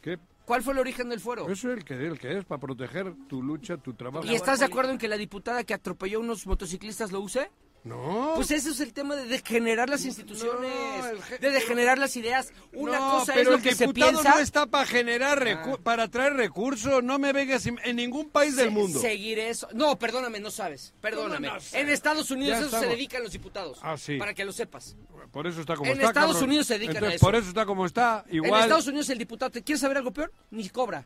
¿Qué? 0.00 0.18
¿Cuál 0.44 0.62
fue 0.62 0.74
el 0.74 0.78
origen 0.78 1.08
del 1.08 1.18
fuero? 1.18 1.48
Eso 1.50 1.72
es 1.72 1.78
el 1.78 1.84
que, 1.84 1.94
el 1.94 2.20
que 2.20 2.38
es, 2.38 2.44
para 2.44 2.60
proteger 2.60 3.12
tu 3.28 3.42
lucha, 3.42 3.76
tu 3.76 3.94
trabajo. 3.94 4.24
¿Y 4.24 4.36
estás 4.36 4.60
de 4.60 4.66
acuerdo 4.66 4.92
en 4.92 4.98
que 4.98 5.08
la 5.08 5.16
diputada 5.16 5.64
que 5.64 5.74
atropelló 5.74 6.18
a 6.18 6.20
unos 6.22 6.46
motociclistas 6.46 7.10
lo 7.10 7.18
use? 7.20 7.50
No. 7.84 8.32
Pues 8.36 8.52
eso 8.52 8.70
es 8.70 8.78
el 8.78 8.92
tema 8.92 9.16
de 9.16 9.24
degenerar 9.26 9.88
las 9.90 10.04
instituciones, 10.04 10.70
No, 10.72 11.36
de 11.40 11.50
degenerar 11.50 11.98
las 11.98 12.16
ideas. 12.16 12.52
Una 12.72 12.98
no, 12.98 13.10
cosa 13.18 13.32
es 13.32 13.38
pero 13.38 13.50
lo 13.50 13.56
el 13.56 13.62
que 13.62 13.74
se 13.74 13.86
diputado 13.88 14.12
piensa. 14.12 14.30
Ah. 14.30 14.34
no 14.36 14.40
está 14.40 14.66
para 14.66 14.86
generar 14.86 15.44
recu- 15.44 15.78
para 15.82 16.06
traer 16.08 16.34
recursos. 16.34 17.02
No 17.02 17.18
me 17.18 17.32
vengas 17.32 17.66
en 17.66 17.80
en 17.82 17.96
ningún 17.96 18.30
país 18.30 18.54
del 18.54 18.70
mundo. 18.70 19.00
Seguir 19.00 19.40
eso. 19.40 19.68
No, 19.74 19.98
perdóname, 19.98 20.38
no 20.38 20.50
sabes. 20.52 20.94
Perdóname. 21.00 21.48
¿Cómo 21.48 21.60
no 21.60 21.78
en 21.78 21.88
Estados 21.88 22.30
Unidos 22.30 22.58
eso 22.60 22.78
se 22.78 22.86
dedican 22.86 23.22
los 23.22 23.32
diputados. 23.32 23.78
Ah, 23.82 23.96
sí. 23.98 24.16
Para 24.16 24.32
que 24.32 24.44
lo 24.44 24.52
sepas. 24.52 24.94
Por 25.32 25.46
eso 25.48 25.60
está 25.60 25.74
como 25.74 25.90
En 25.90 25.96
está. 25.96 26.08
Estados 26.08 26.32
cabrón. 26.34 26.48
Unidos 26.50 26.66
se 26.68 26.78
dedican 26.78 27.02
a 27.04 27.14
eso. 27.14 27.24
Por 27.26 27.34
eso 27.34 27.48
está 27.48 27.66
como 27.66 27.84
está. 27.86 28.24
En 28.28 28.44
Igual. 28.44 28.62
Estados 28.62 28.86
Unidos 28.86 29.08
el 29.10 29.18
diputado, 29.18 29.50
¿te 29.50 29.62
quieres 29.62 29.80
saber 29.80 29.96
algo 29.96 30.12
peor? 30.12 30.32
Ni 30.52 30.68
cobra. 30.68 31.04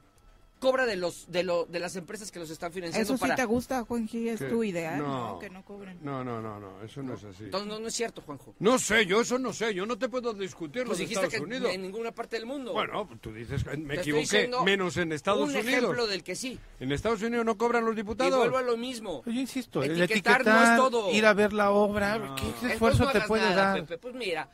Cobra 0.59 0.87
de 0.87 0.97
los 0.97 1.31
de 1.31 1.43
lo, 1.43 1.67
de 1.67 1.79
las 1.81 1.97
empresas 1.97 2.31
que 2.33 2.39
los 2.39 2.49
están 2.49 2.73
financiando 2.73 3.05
Eso 3.13 3.17
sí 3.19 3.21
para 3.21 3.35
te 3.37 3.45
gusta, 3.45 3.85
Juanji, 3.85 4.31
es 4.31 4.39
¿Qué? 4.41 4.47
tu 4.47 4.65
idea, 4.65 4.97
No. 4.97 5.35
¿no? 5.35 5.39
Que 5.39 5.51
no 5.51 5.63
cobren. 5.63 5.99
No, 6.03 6.25
no, 6.25 6.41
no, 6.41 6.59
no. 6.59 6.83
Eso 6.83 7.03
no 7.03 7.13
es 7.15 7.25
así. 7.25 7.45
Entonces, 7.45 7.69
no, 7.69 7.79
no 7.79 7.89
es 7.89 7.95
cierto, 7.95 8.23
Juanjo. 8.23 8.55
No 8.59 8.79
sé, 8.79 9.05
yo 9.05 9.21
eso 9.21 9.39
no 9.39 9.53
sé. 9.53 9.75
Yo 9.75 9.85
no 9.85 9.99
te 9.99 10.09
puedo 10.09 10.33
discutir 10.33 10.85
Pues 10.85 10.89
los 10.89 10.99
dijiste 10.99 11.27
Estados 11.27 11.35
que 11.49 11.55
Unidos. 11.57 11.73
en 11.75 11.83
ninguna 11.83 12.11
parte 12.13 12.37
del 12.37 12.47
mundo. 12.47 12.73
Bueno, 12.73 13.07
tú 13.21 13.35
dices 13.35 13.67
me 13.79 13.97
Te 13.97 14.01
equivoqué. 14.01 14.51
Menos 14.65 14.97
en 14.97 15.13
Estados 15.13 15.43
un 15.43 15.51
Unidos. 15.57 15.67
ejemplo 15.67 16.07
del 16.07 16.23
que 16.25 16.35
sí. 16.35 16.59
En 16.81 16.91
Estados 16.91 17.21
Unidos 17.21 17.45
no 17.45 17.59
cobran 17.59 17.85
los 17.85 17.93
Y 17.93 17.97
diputados. 17.97 18.37
vuelvo 18.39 18.57
a 18.57 18.63
lo 18.63 18.79
mismo. 18.79 19.23
Yo 19.27 19.33
insisto, 19.33 19.83
el 19.83 20.01
Etiquetar 20.01 20.41
etiquetar, 20.41 20.47
no 20.47 20.73
es 20.73 20.91
todo. 20.91 21.11
ir 21.13 21.27
a 21.27 21.35
ver 21.35 21.53
la 21.53 21.71
obra, 21.71 22.35
¿qué 22.61 22.73
esfuerzo 22.73 23.05
no 23.05 23.13
te 23.13 23.21
puede 23.23 23.43
nada, 23.43 23.55
dar? 23.73 23.81
Pepe. 23.81 23.99
Pues 23.99 24.15
mira, 24.15 24.49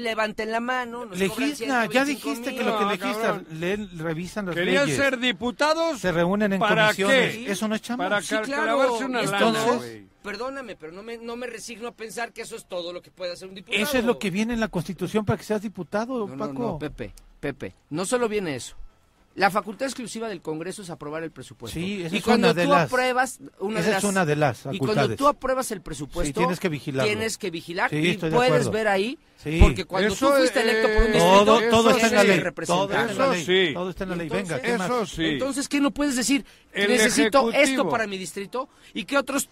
levanten 0.00 0.50
la 0.52 0.60
mano. 0.60 1.04
Nos 1.04 1.18
Legisla, 1.18 1.86
ya 1.86 2.04
125 2.04 2.28
dijiste 2.28 2.54
que 2.56 2.64
lo 2.64 2.78
que 2.78 2.84
No, 2.84 2.90
legislan, 2.90 3.14
cabrón. 3.44 3.46
leen, 3.60 3.98
revisan 3.98 4.46
las 4.46 4.54
Querían 4.54 4.84
leyes, 4.86 4.98
ser 4.98 5.18
diputados. 5.18 5.98
se 6.00 6.12
reúnen 6.12 6.52
en 6.54 6.58
¿Para 6.60 6.84
comisiones, 6.86 7.36
qué? 7.36 7.50
eso 7.52 7.68
no 7.68 7.74
es 7.74 7.82
chamba. 7.82 8.04
Para 8.08 8.22
Sí, 8.22 8.34
claro. 8.44 8.96
una 8.98 9.22
lana, 9.22 9.36
entonces- 9.38 9.76
güey. 9.76 10.12
Perdóname, 10.22 10.76
pero 10.76 10.92
no 10.92 11.02
me, 11.02 11.18
no 11.18 11.34
me 11.34 11.48
resigno 11.48 11.88
a 11.88 11.92
pensar 11.92 12.32
que 12.32 12.42
eso 12.42 12.54
es 12.54 12.66
todo 12.66 12.92
lo 12.92 13.02
que 13.02 13.10
puede 13.10 13.32
hacer 13.32 13.48
un 13.48 13.56
diputado. 13.56 13.82
Eso 13.82 13.98
es 13.98 14.04
lo 14.04 14.20
que 14.20 14.30
viene 14.30 14.54
en 14.54 14.60
la 14.60 14.68
Constitución 14.68 15.24
para 15.24 15.36
que 15.36 15.42
seas 15.42 15.62
diputado, 15.62 16.26
No, 16.28 16.36
no, 16.36 16.38
Paco. 16.38 16.52
no, 16.62 16.78
Pepe, 16.78 17.12
Pepe. 17.40 17.74
No 17.90 18.04
solo 18.06 18.28
viene 18.28 18.54
eso. 18.54 18.76
La 19.34 19.50
facultad 19.50 19.86
exclusiva 19.86 20.28
del 20.28 20.42
Congreso 20.42 20.82
es 20.82 20.90
aprobar 20.90 21.22
el 21.22 21.30
presupuesto. 21.30 21.80
Sí, 21.80 22.02
esa 22.02 22.14
y 22.14 22.18
es 22.18 22.24
cuando 22.24 22.48
una 22.48 22.54
de 22.54 22.64
tú 22.66 22.70
las- 22.70 22.86
apruebas 22.86 23.38
una 23.60 23.80
esa 23.80 23.90
de 23.90 23.96
es 23.96 24.02
las- 24.02 24.12
una 24.12 24.26
de 24.26 24.36
las 24.36 24.66
Y 24.70 24.78
cuando 24.78 25.16
tú 25.16 25.26
apruebas 25.26 25.70
el 25.70 25.80
presupuesto, 25.80 26.26
Sí, 26.26 26.32
tienes 26.34 26.60
que 26.60 26.68
vigilarlo. 26.68 27.10
Tienes 27.10 27.38
que 27.38 27.50
vigilar 27.50 27.88
Sí, 27.88 27.96
y 27.96 28.16
puedes 28.18 28.70
ver 28.70 28.88
ahí, 28.88 29.18
Sí. 29.42 29.58
porque 29.58 29.86
cuando 29.86 30.12
Eso, 30.12 30.28
tú 30.28 30.36
fuiste 30.36 30.60
electo 30.60 30.88
por 30.88 30.96
un 31.06 31.12
distrito, 31.12 31.44
todo, 31.46 31.60
todo 31.70 31.90
está 31.90 32.06
en 32.08 32.14
la 32.14 32.24
ley. 32.24 32.42
Todo 32.66 32.84
está 32.84 33.00
en 33.00 33.06
la 33.06 33.12
Eso 33.12 33.32
ley. 33.32 33.44
sí. 33.68 33.74
Todo 33.74 33.90
está 33.90 34.04
en 34.04 34.10
la 34.10 34.16
ley. 34.16 34.26
Entonces, 34.26 34.48
Venga, 34.48 34.60
¿qué 34.62 34.78
más? 34.78 34.86
Eso 34.90 35.06
sí. 35.06 35.24
Entonces, 35.24 35.68
¿qué 35.68 35.80
no 35.80 35.90
puedes 35.92 36.14
decir? 36.16 36.44
El 36.74 36.90
Necesito 36.90 37.38
Ejecutivo. 37.48 37.62
esto 37.62 37.88
para 37.88 38.06
mi 38.06 38.18
distrito 38.18 38.68
y 38.92 39.04
que 39.04 39.16
otros 39.16 39.48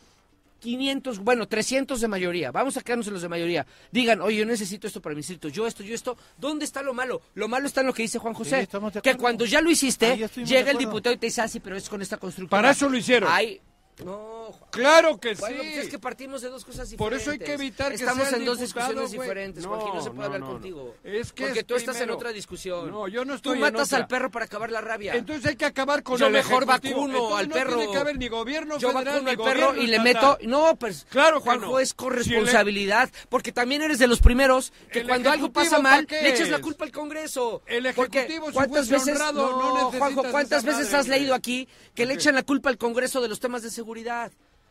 500, 0.60 1.18
bueno, 1.18 1.48
300 1.48 2.00
de 2.00 2.08
mayoría, 2.08 2.50
vamos 2.52 2.76
a 2.76 2.82
quedarnos 2.82 3.06
en 3.08 3.14
los 3.14 3.22
de 3.22 3.28
mayoría, 3.28 3.66
digan, 3.90 4.20
oye, 4.20 4.36
yo 4.36 4.46
necesito 4.46 4.86
esto 4.86 5.00
para 5.00 5.14
mi 5.14 5.20
distrito, 5.20 5.48
yo 5.48 5.66
esto, 5.66 5.82
yo 5.82 5.94
esto, 5.94 6.16
¿dónde 6.38 6.64
está 6.64 6.82
lo 6.82 6.94
malo? 6.94 7.22
Lo 7.34 7.48
malo 7.48 7.66
está 7.66 7.80
en 7.80 7.88
lo 7.88 7.94
que 7.94 8.02
dice 8.02 8.18
Juan 8.18 8.34
José, 8.34 8.68
Sí, 8.70 9.00
que 9.02 9.16
cuando 9.16 9.44
ya 9.44 9.60
lo 9.60 9.70
hiciste, 9.70 10.16
llega 10.44 10.70
el 10.70 10.78
diputado 10.78 11.14
y 11.14 11.18
te 11.18 11.26
dice, 11.26 11.40
ah, 11.40 11.48
sí, 11.48 11.60
pero 11.60 11.76
es 11.76 11.88
con 11.88 12.02
esta 12.02 12.16
construcción. 12.16 12.48
Para 12.48 12.70
eso 12.70 12.88
lo 12.88 12.96
hicieron. 12.96 13.30
Ay, 13.32 13.60
no, 14.04 14.52
Juan. 14.52 14.70
Claro 14.70 15.18
que 15.18 15.34
sí. 15.34 15.40
Bueno, 15.40 15.58
pues 15.58 15.76
es 15.78 15.88
que 15.88 15.98
partimos 15.98 16.42
de 16.42 16.48
dos 16.48 16.64
cosas 16.64 16.88
diferentes. 16.90 16.98
Por 16.98 17.14
eso 17.14 17.30
hay 17.30 17.38
que 17.38 17.54
evitar 17.54 17.88
que 17.90 17.96
Estamos 17.96 18.32
en 18.32 18.44
dos 18.44 18.58
diputado, 18.58 18.88
discusiones 18.92 19.10
diferentes, 19.12 19.64
No, 19.64 19.70
Juanji, 19.70 19.96
no 19.96 20.02
se 20.02 20.10
puede 20.10 20.18
no, 20.20 20.24
hablar 20.26 20.40
no, 20.40 20.46
contigo. 20.46 20.94
Es 21.04 21.32
que 21.32 21.44
Porque 21.44 21.60
es 21.60 21.66
tú 21.66 21.74
estás 21.76 22.00
en 22.00 22.10
otra 22.10 22.30
discusión. 22.32 22.90
No, 22.90 23.08
yo 23.08 23.24
no 23.24 23.32
Tú 23.32 23.36
estoy 23.36 23.54
en 23.54 23.60
matas 23.60 23.88
otra. 23.88 23.98
al 23.98 24.06
perro 24.06 24.30
para 24.30 24.44
acabar 24.46 24.70
la 24.70 24.80
rabia. 24.80 25.14
Entonces 25.14 25.46
hay 25.46 25.56
que 25.56 25.64
acabar 25.64 26.02
con 26.02 26.18
Yo 26.18 26.26
el 26.26 26.32
mejor 26.32 26.64
Ejecutivo. 26.64 27.00
vacuno 27.00 27.14
Entonces 27.18 27.38
al 27.40 27.48
no 27.48 27.54
perro. 27.54 27.76
tiene 27.76 27.92
que 27.92 27.98
haber 27.98 28.18
ni 28.18 28.28
gobierno 28.28 28.78
Yo 28.78 28.92
federal 28.92 29.24
vacuno 29.24 29.30
al 29.30 29.36
perro 29.54 29.76
y 29.76 29.86
le 29.86 30.00
meto. 30.00 30.38
No, 30.42 30.76
pues. 30.76 31.06
Claro 31.10 31.42
no. 31.44 31.78
es 31.78 31.94
corresponsabilidad. 31.94 33.10
Porque 33.28 33.52
también 33.52 33.82
eres 33.82 33.98
de 33.98 34.06
los 34.06 34.20
primeros 34.20 34.72
que 34.92 35.00
¿El 35.00 35.06
cuando 35.08 35.30
algo 35.30 35.52
pasa 35.52 35.78
mal, 35.78 36.06
le 36.08 36.28
echas 36.30 36.48
la 36.48 36.60
culpa 36.60 36.84
al 36.84 36.92
Congreso. 36.92 37.62
El 37.66 37.86
Ejecutivo, 37.86 38.46
si 38.48 38.52
¿cuántas 38.52 38.88
veces, 38.88 39.08
honrado, 39.14 39.50
no 39.50 39.74
necesitas 39.74 39.98
Juanjo, 39.98 40.24
¿cuántas 40.30 40.64
veces 40.64 40.94
has 40.94 41.08
leído 41.08 41.34
aquí 41.34 41.68
que 41.94 42.06
le 42.06 42.14
echan 42.14 42.34
la 42.34 42.42
culpa 42.42 42.70
al 42.70 42.78
Congreso 42.78 43.20
de 43.20 43.28
los 43.28 43.40
temas 43.40 43.62
de 43.62 43.70
seguridad? 43.70 43.89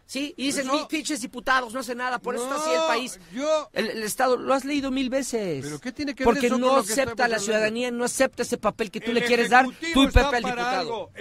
Sí, 0.10 0.34
y 0.38 0.48
dicen, 0.48 0.66
no. 0.66 0.88
pinches 0.88 1.22
diputados, 1.22 1.72
no 1.72 1.82
hacen 1.82 2.00
nada, 2.00 2.18
por 2.18 2.34
eso 2.34 2.50
no, 2.50 2.56
está 2.56 2.68
así 2.68 2.74
el 2.74 2.88
país. 2.88 3.20
Yo... 3.32 3.70
El, 3.74 4.02
Estado, 4.02 4.38
lo 4.38 4.56
has 4.56 4.66
leído 4.66 4.90
mil 4.90 5.08
veces. 5.08 5.64
¿Pero 5.64 5.80
qué 5.80 5.92
tiene 5.92 6.16
que 6.16 6.26
ver 6.26 6.34
Porque 6.34 6.50
no 6.50 6.78
acepta 6.78 7.28
la 7.28 7.38
ciudadanía, 7.38 7.92
no 7.92 8.04
acepta 8.04 8.42
ese 8.42 8.58
papel 8.58 8.90
que 8.90 9.02
tú 9.02 9.14
le 9.14 9.24
quieres 9.24 9.52
dar, 9.52 9.68
tú 9.94 10.06
y 10.06 10.08
Pepe 10.08 10.38
el 10.38 10.44
diputado. 10.46 11.12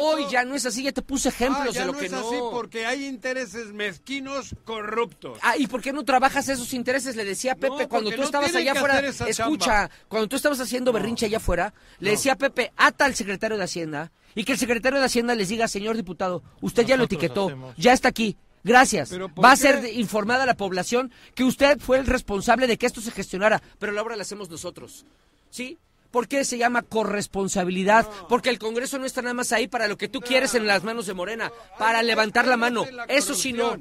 Hoy 0.00 0.26
ya 0.30 0.44
no 0.44 0.54
es 0.54 0.66
así, 0.66 0.82
ya 0.82 0.92
te 0.92 1.00
puse 1.00 1.30
ejemplos 1.30 1.74
ah, 1.76 1.80
de 1.80 1.86
lo 1.86 1.92
no 1.92 1.98
que 1.98 2.06
es 2.06 2.12
no. 2.12 2.18
así 2.18 2.36
porque 2.50 2.84
hay 2.84 3.06
intereses 3.06 3.72
mezquinos 3.72 4.54
corruptos. 4.64 5.38
Ah, 5.40 5.56
¿y 5.56 5.66
por 5.66 5.80
qué 5.80 5.94
no 5.94 6.04
trabajas 6.04 6.46
esos 6.50 6.74
intereses? 6.74 7.16
Le 7.16 7.24
decía 7.24 7.52
a 7.52 7.56
Pepe 7.56 7.88
cuando 7.88 8.10
tú 8.10 8.22
estabas 8.22 8.54
allá 8.54 8.72
afuera, 8.72 9.00
escucha, 9.00 9.90
cuando 10.08 10.28
tú 10.28 10.36
estabas 10.36 10.60
haciendo 10.60 10.92
berrinche 10.92 11.24
allá 11.24 11.38
afuera, 11.38 11.72
le 12.00 12.10
decía 12.10 12.34
a 12.34 12.36
Pepe, 12.36 12.70
ata 12.76 13.06
al 13.06 13.14
secretario 13.14 13.56
de 13.56 13.64
Hacienda, 13.64 14.12
y 14.34 14.44
que 14.44 14.52
el 14.52 14.58
secretario 14.58 14.98
de 14.98 15.06
Hacienda 15.06 15.34
les 15.34 15.48
diga, 15.48 15.68
señor 15.68 15.96
diputado, 15.96 16.42
usted 16.60 16.86
ya 16.86 16.96
lo 16.96 17.04
etiquetó, 17.04 17.74
ya 17.76 17.92
está 17.92 18.08
aquí. 18.08 18.36
Gracias. 18.64 19.12
Va 19.12 19.52
a 19.52 19.56
ser 19.56 19.84
informada 19.94 20.44
la 20.44 20.56
población 20.56 21.12
que 21.34 21.44
usted 21.44 21.78
fue 21.78 21.98
el 21.98 22.06
responsable 22.06 22.66
de 22.66 22.76
que 22.76 22.86
esto 22.86 23.00
se 23.00 23.10
gestionara, 23.10 23.62
pero 23.78 23.92
la 23.92 24.02
obra 24.02 24.16
la 24.16 24.22
hacemos 24.22 24.50
nosotros. 24.50 25.06
¿Sí? 25.50 25.78
¿Por 26.10 26.26
qué 26.26 26.44
se 26.44 26.58
llama 26.58 26.82
corresponsabilidad? 26.82 28.08
Porque 28.28 28.50
el 28.50 28.58
Congreso 28.58 28.98
no 28.98 29.04
está 29.04 29.22
nada 29.22 29.34
más 29.34 29.52
ahí 29.52 29.68
para 29.68 29.88
lo 29.88 29.96
que 29.96 30.08
tú 30.08 30.20
quieres 30.20 30.54
en 30.54 30.66
las 30.66 30.82
manos 30.82 31.06
de 31.06 31.14
Morena, 31.14 31.52
para 31.78 32.02
levantar 32.02 32.46
la 32.46 32.56
mano. 32.56 32.84
Eso 33.08 33.34
sí 33.34 33.52
no. 33.52 33.78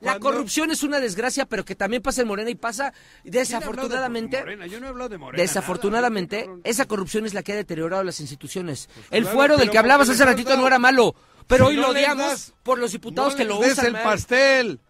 La 0.00 0.18
corrupción 0.18 0.70
es 0.70 0.82
una 0.82 1.00
desgracia, 1.00 1.46
pero 1.46 1.64
que 1.64 1.74
también 1.74 2.02
pasa 2.02 2.22
en 2.22 2.28
Morena 2.28 2.50
y 2.50 2.54
pasa 2.54 2.92
desafortunadamente. 3.24 4.40
Morena? 4.40 4.66
Yo 4.66 4.80
no 4.80 4.86
he 4.86 4.88
hablado 4.90 5.08
de 5.08 5.18
Morena, 5.18 5.42
desafortunadamente, 5.42 6.48
esa 6.64 6.86
corrupción 6.86 7.26
es 7.26 7.34
la 7.34 7.42
que 7.42 7.52
ha 7.52 7.56
deteriorado 7.56 8.02
las 8.04 8.20
instituciones. 8.20 8.88
Pues 8.94 9.06
el 9.10 9.26
fuero 9.26 9.56
del 9.56 9.70
que 9.70 9.78
hablabas 9.78 10.08
hace 10.08 10.24
ratito 10.24 10.56
no 10.56 10.66
era 10.66 10.78
malo, 10.78 11.14
pero 11.46 11.66
hoy 11.66 11.76
lo 11.76 11.90
odiamos 11.90 12.54
por 12.62 12.78
los 12.78 12.92
diputados 12.92 13.34
que 13.34 13.44
lo 13.44 13.58
usan. 13.58 13.86
el 13.86 13.92
pastel. 13.94 14.80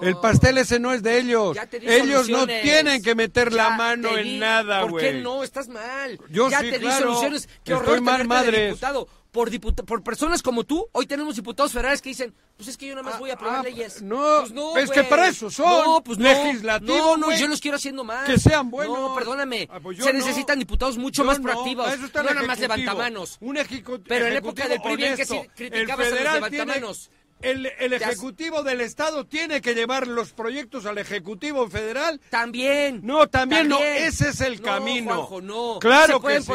El 0.00 0.16
pastel 0.16 0.56
ese 0.56 0.80
no 0.80 0.92
es 0.92 1.02
de 1.02 1.18
ellos. 1.18 1.56
Ellos 1.82 2.30
no 2.30 2.46
tienen 2.46 3.02
que 3.02 3.14
meter 3.14 3.52
la 3.52 3.70
mano 3.76 4.16
en 4.16 4.38
nada, 4.38 4.82
güey. 4.82 4.90
¿Por 4.92 5.00
qué 5.00 5.12
no? 5.20 5.42
Estás 5.42 5.68
mal. 5.68 6.18
Yo 6.30 6.48
ya 6.48 6.60
sí, 6.60 6.70
te 6.70 6.80
claro. 6.80 6.96
di 6.96 7.02
soluciones. 7.02 7.46
Qué 7.62 7.74
Estoy 7.74 7.74
horror 7.74 8.00
mal, 8.00 8.26
madre. 8.26 8.68
Diputado 8.68 9.08
por, 9.34 9.74
por 9.84 10.02
personas 10.04 10.40
como 10.42 10.62
tú, 10.62 10.86
hoy 10.92 11.06
tenemos 11.06 11.34
diputados 11.34 11.72
federales 11.72 12.00
que 12.00 12.10
dicen, 12.10 12.32
pues 12.56 12.68
es 12.68 12.76
que 12.76 12.86
yo 12.86 12.94
nada 12.94 13.02
más 13.02 13.16
ah, 13.16 13.18
voy 13.18 13.30
a 13.30 13.34
aprobar 13.34 13.58
ah, 13.58 13.62
leyes. 13.64 13.94
Pues, 13.94 14.02
no, 14.02 14.38
pues 14.40 14.52
no 14.52 14.78
es 14.78 14.90
que 14.90 15.02
para 15.02 15.28
eso 15.28 15.50
son 15.50 15.66
no, 15.66 16.04
pues 16.04 16.18
no, 16.18 16.24
legislativos. 16.24 17.38
Yo 17.40 17.48
los 17.48 17.60
quiero 17.60 17.76
haciendo 17.76 18.04
más. 18.04 18.26
Que 18.26 18.38
sean 18.38 18.70
buenos. 18.70 18.96
No, 18.96 19.14
perdóname. 19.14 19.68
Ah, 19.70 19.80
pues 19.82 19.98
Se 19.98 20.12
necesitan 20.12 20.58
diputados 20.60 20.96
mucho 20.96 21.24
más 21.24 21.40
proactivos. 21.40 21.92
Eso 21.92 22.06
está 22.06 22.22
no 22.22 22.32
nada 22.32 22.46
más 22.46 22.60
levantamanos. 22.60 23.36
Un 23.40 23.56
ejecutivo. 23.56 24.04
Pero 24.08 24.26
en 24.26 24.34
la 24.34 24.38
época 24.38 24.68
del 24.68 24.80
PRI 24.80 24.96
bien 24.96 25.16
que 25.16 25.26
sí 25.26 25.40
criticabas 25.56 26.06
a 26.06 26.10
los 26.10 26.32
levantamanos. 26.34 27.08
Tiene 27.08 27.23
el, 27.44 27.92
Ejecutivo 27.92 28.62
del 28.62 28.80
Estado 28.80 29.26
tiene 29.26 29.60
que 29.60 29.74
llevar 29.74 30.06
los 30.06 30.32
proyectos 30.32 30.86
al 30.86 30.98
Ejecutivo 30.98 31.68
Federal. 31.68 32.20
También. 32.30 33.00
No, 33.02 33.28
también, 33.28 33.68
no. 33.68 33.78
Ese 33.78 34.30
es 34.30 34.40
el 34.40 34.60
camino. 34.60 35.14
Juanjo, 35.14 35.40
no. 35.40 35.78
Claro 35.80 36.20
que 36.20 36.40
sí. 36.40 36.52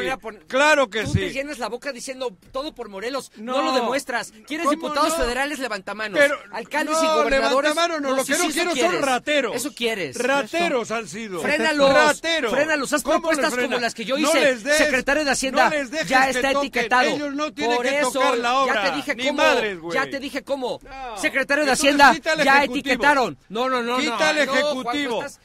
Claro 0.48 0.90
que 0.90 1.06
sí. 1.06 1.14
Tú 1.14 1.20
te 1.20 1.34
llenas 1.34 1.60
la 1.60 1.70
boca 1.70 1.92
diciendo 1.92 2.36
todo 2.52 2.74
por 2.74 2.90
Morelos. 2.90 3.32
No, 3.38 3.62
lo 3.62 3.74
demuestras. 3.74 4.34
Quieres 4.48 4.70
diputados 4.70 5.16
federales, 5.16 5.60
levantamanos. 5.60 6.20
Pero, 6.20 6.38
Alcaldes 6.52 6.98
y 7.02 7.06
gobernadores. 7.06 7.70
Levantamanos, 7.70 8.02
no. 8.02 8.16
lo 8.16 8.26
que 8.26 8.36
sí, 8.36 8.48
no 8.48 8.54
quiero 8.54 8.76
son 8.76 9.02
rateros. 9.02 9.56
Eso 9.56 9.74
quieres. 9.74 10.18
Rateros 10.18 10.92
han 10.92 11.08
sido. 11.08 11.42
Frénalos. 11.42 11.94
Rateros. 11.94 12.52
Frénalos. 12.52 12.94
Haz 12.94 13.04
propuestas 13.04 13.56
como 13.56 13.78
las 13.78 13.94
que 13.94 14.06
yo 14.06 14.18
hice. 14.18 14.58
Secretario 14.60 15.26
de 15.26 15.32
Hacienda. 15.32 15.72
ya 16.06 16.30
está 16.30 16.52
etiquetado. 16.52 17.10
Ellos 17.10 17.34
no 17.34 17.54
tienen 17.54 17.82
que 17.82 18.02
tocar 18.02 18.38
la 18.38 18.60
obra. 18.60 18.74
Ya 18.74 18.90
te 18.90 18.96
dije 18.98 19.28
cómo. 19.28 19.94
Ya 19.94 20.10
te 20.10 20.20
dije 20.20 20.44
cómo. 20.44 20.79
Secretario 21.18 21.66
de 21.66 21.72
Hacienda, 21.72 22.16
ya 22.44 22.64
etiquetaron. 22.64 23.38
No, 23.50 23.70
no, 23.70 23.82
no. 23.84 23.98
Quita 23.98 24.32
el 24.32 24.38
ejecutivo. 24.40 25.22
No, 25.22 25.26
estás, 25.26 25.40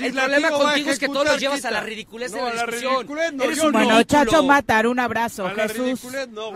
el 0.00 0.12
problema 0.12 0.50
contigo 0.50 0.90
es 0.90 0.98
que 0.98 1.08
todos 1.08 1.26
los 1.26 1.40
llevas 1.40 1.64
a 1.64 1.70
la 1.70 1.80
ridiculez 1.80 2.32
no, 2.32 2.44
de 2.46 2.54
la 2.54 2.66
discusión. 2.66 3.72
Bueno, 3.72 4.02
Chacho 4.02 4.42
Matar, 4.42 4.86
un 4.86 4.98
abrazo. 4.98 5.48
Jesús, 5.50 6.00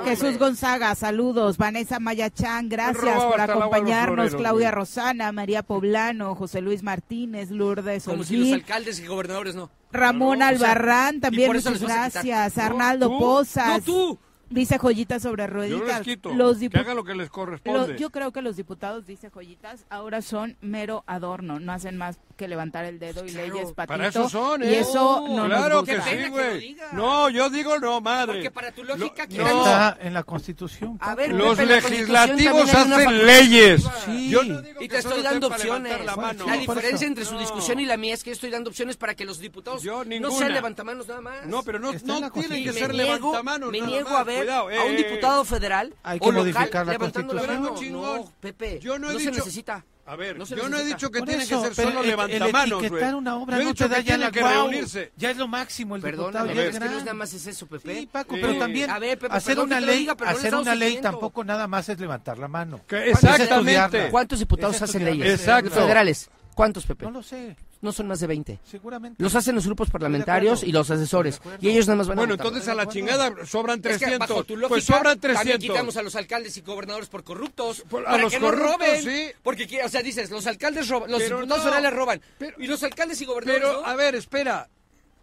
Jesús 0.05 0.39
Gonzaga, 0.39 0.95
saludos. 0.95 1.57
Vanessa 1.57 1.99
Mayachán, 1.99 2.69
gracias 2.69 3.23
por 3.23 3.41
acompañarnos. 3.41 4.35
Claudia 4.35 4.71
Rosana, 4.71 5.33
María 5.33 5.63
Poblano, 5.63 6.35
José 6.35 6.61
Luis 6.61 6.83
Martínez, 6.83 7.51
Lourdes 7.51 8.05
Como 8.05 8.23
los 8.23 8.53
alcaldes 8.53 9.01
y 9.01 9.07
gobernadores 9.07 9.55
no. 9.55 9.71
Ramón 9.91 10.43
Albarrán, 10.43 11.21
también 11.21 11.53
muchas 11.53 11.81
gracias. 11.81 12.59
Arnaldo 12.59 13.19
Pozas. 13.19 13.69
No, 13.69 13.81
tú 13.81 14.19
dice 14.51 14.79
joyitas 14.79 15.23
sobre 15.23 15.47
rueditas. 15.47 16.05
Yo 16.05 16.35
los 16.35 16.59
que 16.59 16.79
hagan 16.79 16.97
lo 16.97 17.05
que 17.05 17.15
les 17.15 17.31
corresponde. 17.31 17.97
Yo 17.99 18.11
creo 18.11 18.33
que 18.33 18.43
los 18.43 18.57
diputados, 18.57 19.07
dice 19.07 19.31
joyitas, 19.31 19.87
ahora 19.91 20.23
son 20.23 20.57
mero 20.61 21.05
adorno, 21.07 21.61
no 21.61 21.73
hacen 21.73 21.97
más 21.97 22.19
que 22.37 22.49
levantar 22.49 22.85
el 22.85 22.99
dedo 22.99 23.25
y 23.25 23.31
leyes 23.31 23.73
patito. 23.73 23.87
Para 23.87 24.09
eso 24.09 24.29
son, 24.29 24.63
¿eh? 24.63 24.73
Y 24.73 24.75
eso 24.75 25.27
no 25.29 25.47
Claro 25.47 25.85
que 25.85 26.01
sí, 26.01 26.29
güey. 26.31 26.77
No, 26.93 27.29
yo 27.31 27.51
digo 27.51 27.79
no, 27.79 28.01
madre. 28.01 28.35
Porque 28.35 28.51
para 28.51 28.73
tu 28.73 28.85
lógica 28.85 29.27
lo, 29.31 29.45
no. 29.45 29.59
está 29.59 29.99
en 30.01 30.15
la 30.15 30.23
Constitución. 30.23 30.99
Los 31.29 31.59
legislativos 31.59 32.75
hacen 32.75 33.27
leyes. 33.27 33.85
Yo 34.29 34.43
no 34.43 34.61
digo 34.63 34.83
y 34.83 34.89
te 34.89 34.99
estoy 34.99 35.23
dando 35.23 35.49
opciones. 35.49 36.05
La, 36.05 36.57
diferencia 36.57 37.07
entre 37.07 37.25
su 37.25 37.39
discusión 37.39 37.81
y 37.81 37.87
la 37.87 37.97
mía 37.97 38.15
es 38.15 38.25
que 38.25 38.31
yo 38.31 38.35
estoy 38.35 38.51
dando 38.51 38.71
opciones 38.71 38.97
para 38.97 39.15
que 39.15 39.25
los 39.25 39.39
diputados 39.39 39.83
yo, 39.83 40.05
no 40.05 40.31
sean 40.31 40.53
levantamanos 40.53 41.07
nada 41.09 41.21
más. 41.21 41.47
No, 41.47 41.63
pero 41.63 41.79
no, 41.79 41.93
no 41.93 42.31
tienen 42.33 42.65
que 42.65 42.73
ser 42.73 42.95
levantamanos. 42.95 43.71
Me 43.71 43.81
niego 43.81 44.11
a 44.11 44.25
ver 44.25 44.34
ver 44.35 44.47
Cuidado, 44.47 44.71
eh, 44.71 44.79
a 44.79 44.85
un 44.85 44.93
eh, 44.93 44.97
diputado 44.97 45.43
eh, 45.43 45.47
federal 45.47 45.95
hay 46.03 46.19
que 46.19 46.29
o 46.29 46.33
local 46.33 46.53
modificar 46.53 46.87
la 46.87 46.93
levantando 46.93 47.35
la 47.35 47.43
mano. 47.43 47.75
No, 47.91 48.33
Pepe, 48.41 48.81
yo 48.81 48.99
no, 48.99 49.11
he 49.11 49.13
no 49.13 49.19
dicho... 49.19 49.33
se 49.33 49.39
necesita. 49.39 49.85
A 50.07 50.17
ver, 50.17 50.39
no 50.39 50.45
yo 50.45 50.69
no 50.69 50.77
he 50.77 50.85
dicho 50.85 51.11
que 51.11 51.21
Por 51.21 51.29
tiene 51.29 51.45
eso, 51.45 51.63
que 51.63 51.75
ser 51.75 51.87
solo 51.87 52.01
el, 52.01 52.07
e- 52.07 52.11
levantamanos. 52.11 52.85
Etiquetar 52.85 53.15
una 53.15 53.37
obra 53.37 53.59
no, 53.59 53.73
te 53.73 53.89
da 53.89 54.01
ya 54.01 54.19
la 54.19 54.31
wow, 54.31 54.49
reunirse. 54.49 55.13
Ya 55.17 55.31
es 55.31 55.39
lo 55.39 55.49
máximo 55.49 55.97
el 55.97 56.03
Perdona, 56.03 56.43
diputado. 56.43 56.47
Perdóname, 56.49 56.69
es 56.69 56.79
que 56.79 56.85
no 56.85 56.99
es 56.99 57.05
nada 57.05 57.15
más 57.15 57.33
es 57.33 57.47
eso, 57.47 57.67
Pepe. 57.67 58.01
Sí, 58.01 58.09
Paco, 58.13 58.37
pero 58.39 58.59
también 58.59 58.91
a 58.91 58.99
ver, 58.99 59.19
Pepe, 59.19 59.35
hacer 59.35 59.59
una 59.59 59.81
ley, 59.81 60.01
diga, 60.01 60.15
hacer 60.27 60.55
una 60.55 60.75
ley 60.75 61.01
tampoco 61.01 61.43
nada 61.43 61.67
más 61.67 61.89
es 61.89 61.99
levantar 61.99 62.39
la 62.39 62.49
mano. 62.49 62.81
Que 62.87 63.11
exactamente. 63.11 64.11
¿Cuántos 64.11 64.41
diputados 64.41 64.81
hacen 64.83 65.07
leyes? 65.07 65.41
Exacto. 65.41 65.71
Federales. 65.71 66.29
¿Cuántos, 66.55 66.87
Pepe? 66.87 67.05
No 67.05 67.11
lo 67.11 67.23
sé. 67.23 67.57
No 67.83 67.93
son 67.93 68.09
más 68.09 68.21
de 68.21 68.27
20. 68.27 68.61
Seguramente. 68.65 69.23
Los 69.23 69.35
hacen 69.35 69.55
los 69.55 69.67
grupos 69.67 69.91
parlamentarios 69.91 70.63
y 70.63 70.73
los 70.73 70.91
asesores. 70.91 71.41
Y 71.61 71.69
ellos 71.69 71.87
nada 71.87 71.99
más 71.99 72.09
van 72.09 72.19
a 72.19 72.23
Bueno, 72.23 72.35
entonces 72.35 72.67
a 72.69 72.75
la 72.75 72.89
chingada 72.89 73.31
sobran 73.45 73.83
300. 73.83 74.31
Es 74.31 74.47
que 74.47 74.69
pues 74.69 74.85
sobran 74.85 75.21
300. 75.21 75.35
También 75.35 75.59
quitamos 75.59 75.97
a 75.99 76.03
los 76.03 76.17
alcaldes 76.17 76.57
y 76.57 76.63
gobernadores 76.63 77.09
por 77.11 77.25
corruptos. 77.25 77.85
A 78.07 78.17
los 78.17 78.33
que 78.33 78.39
roben. 78.39 79.33
Porque, 79.43 79.83
o 79.85 79.89
sea, 79.89 80.03
dices, 80.03 80.31
los 80.31 80.47
alcaldes 80.47 80.89
roban, 80.89 81.11
los 81.11 81.23
diputados 81.23 81.83
no, 81.83 81.91
roban. 81.91 82.23
Pero, 82.39 82.57
y 82.59 82.67
los 82.67 82.83
alcaldes 82.83 83.21
y 83.21 83.27
gobernadores. 83.27 83.69
Pero, 83.69 83.87
a 83.87 83.97
ver, 83.97 84.15
espera. 84.15 84.69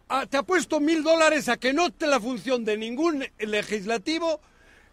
Ah, 0.09 0.25
te 0.29 0.37
apuesto 0.37 0.79
mil 0.79 1.03
dólares 1.03 1.47
a 1.47 1.57
que 1.57 1.73
note 1.73 2.05
la 2.05 2.19
función 2.19 2.65
de 2.65 2.77
ningún 2.77 3.25
legislativo 3.39 4.41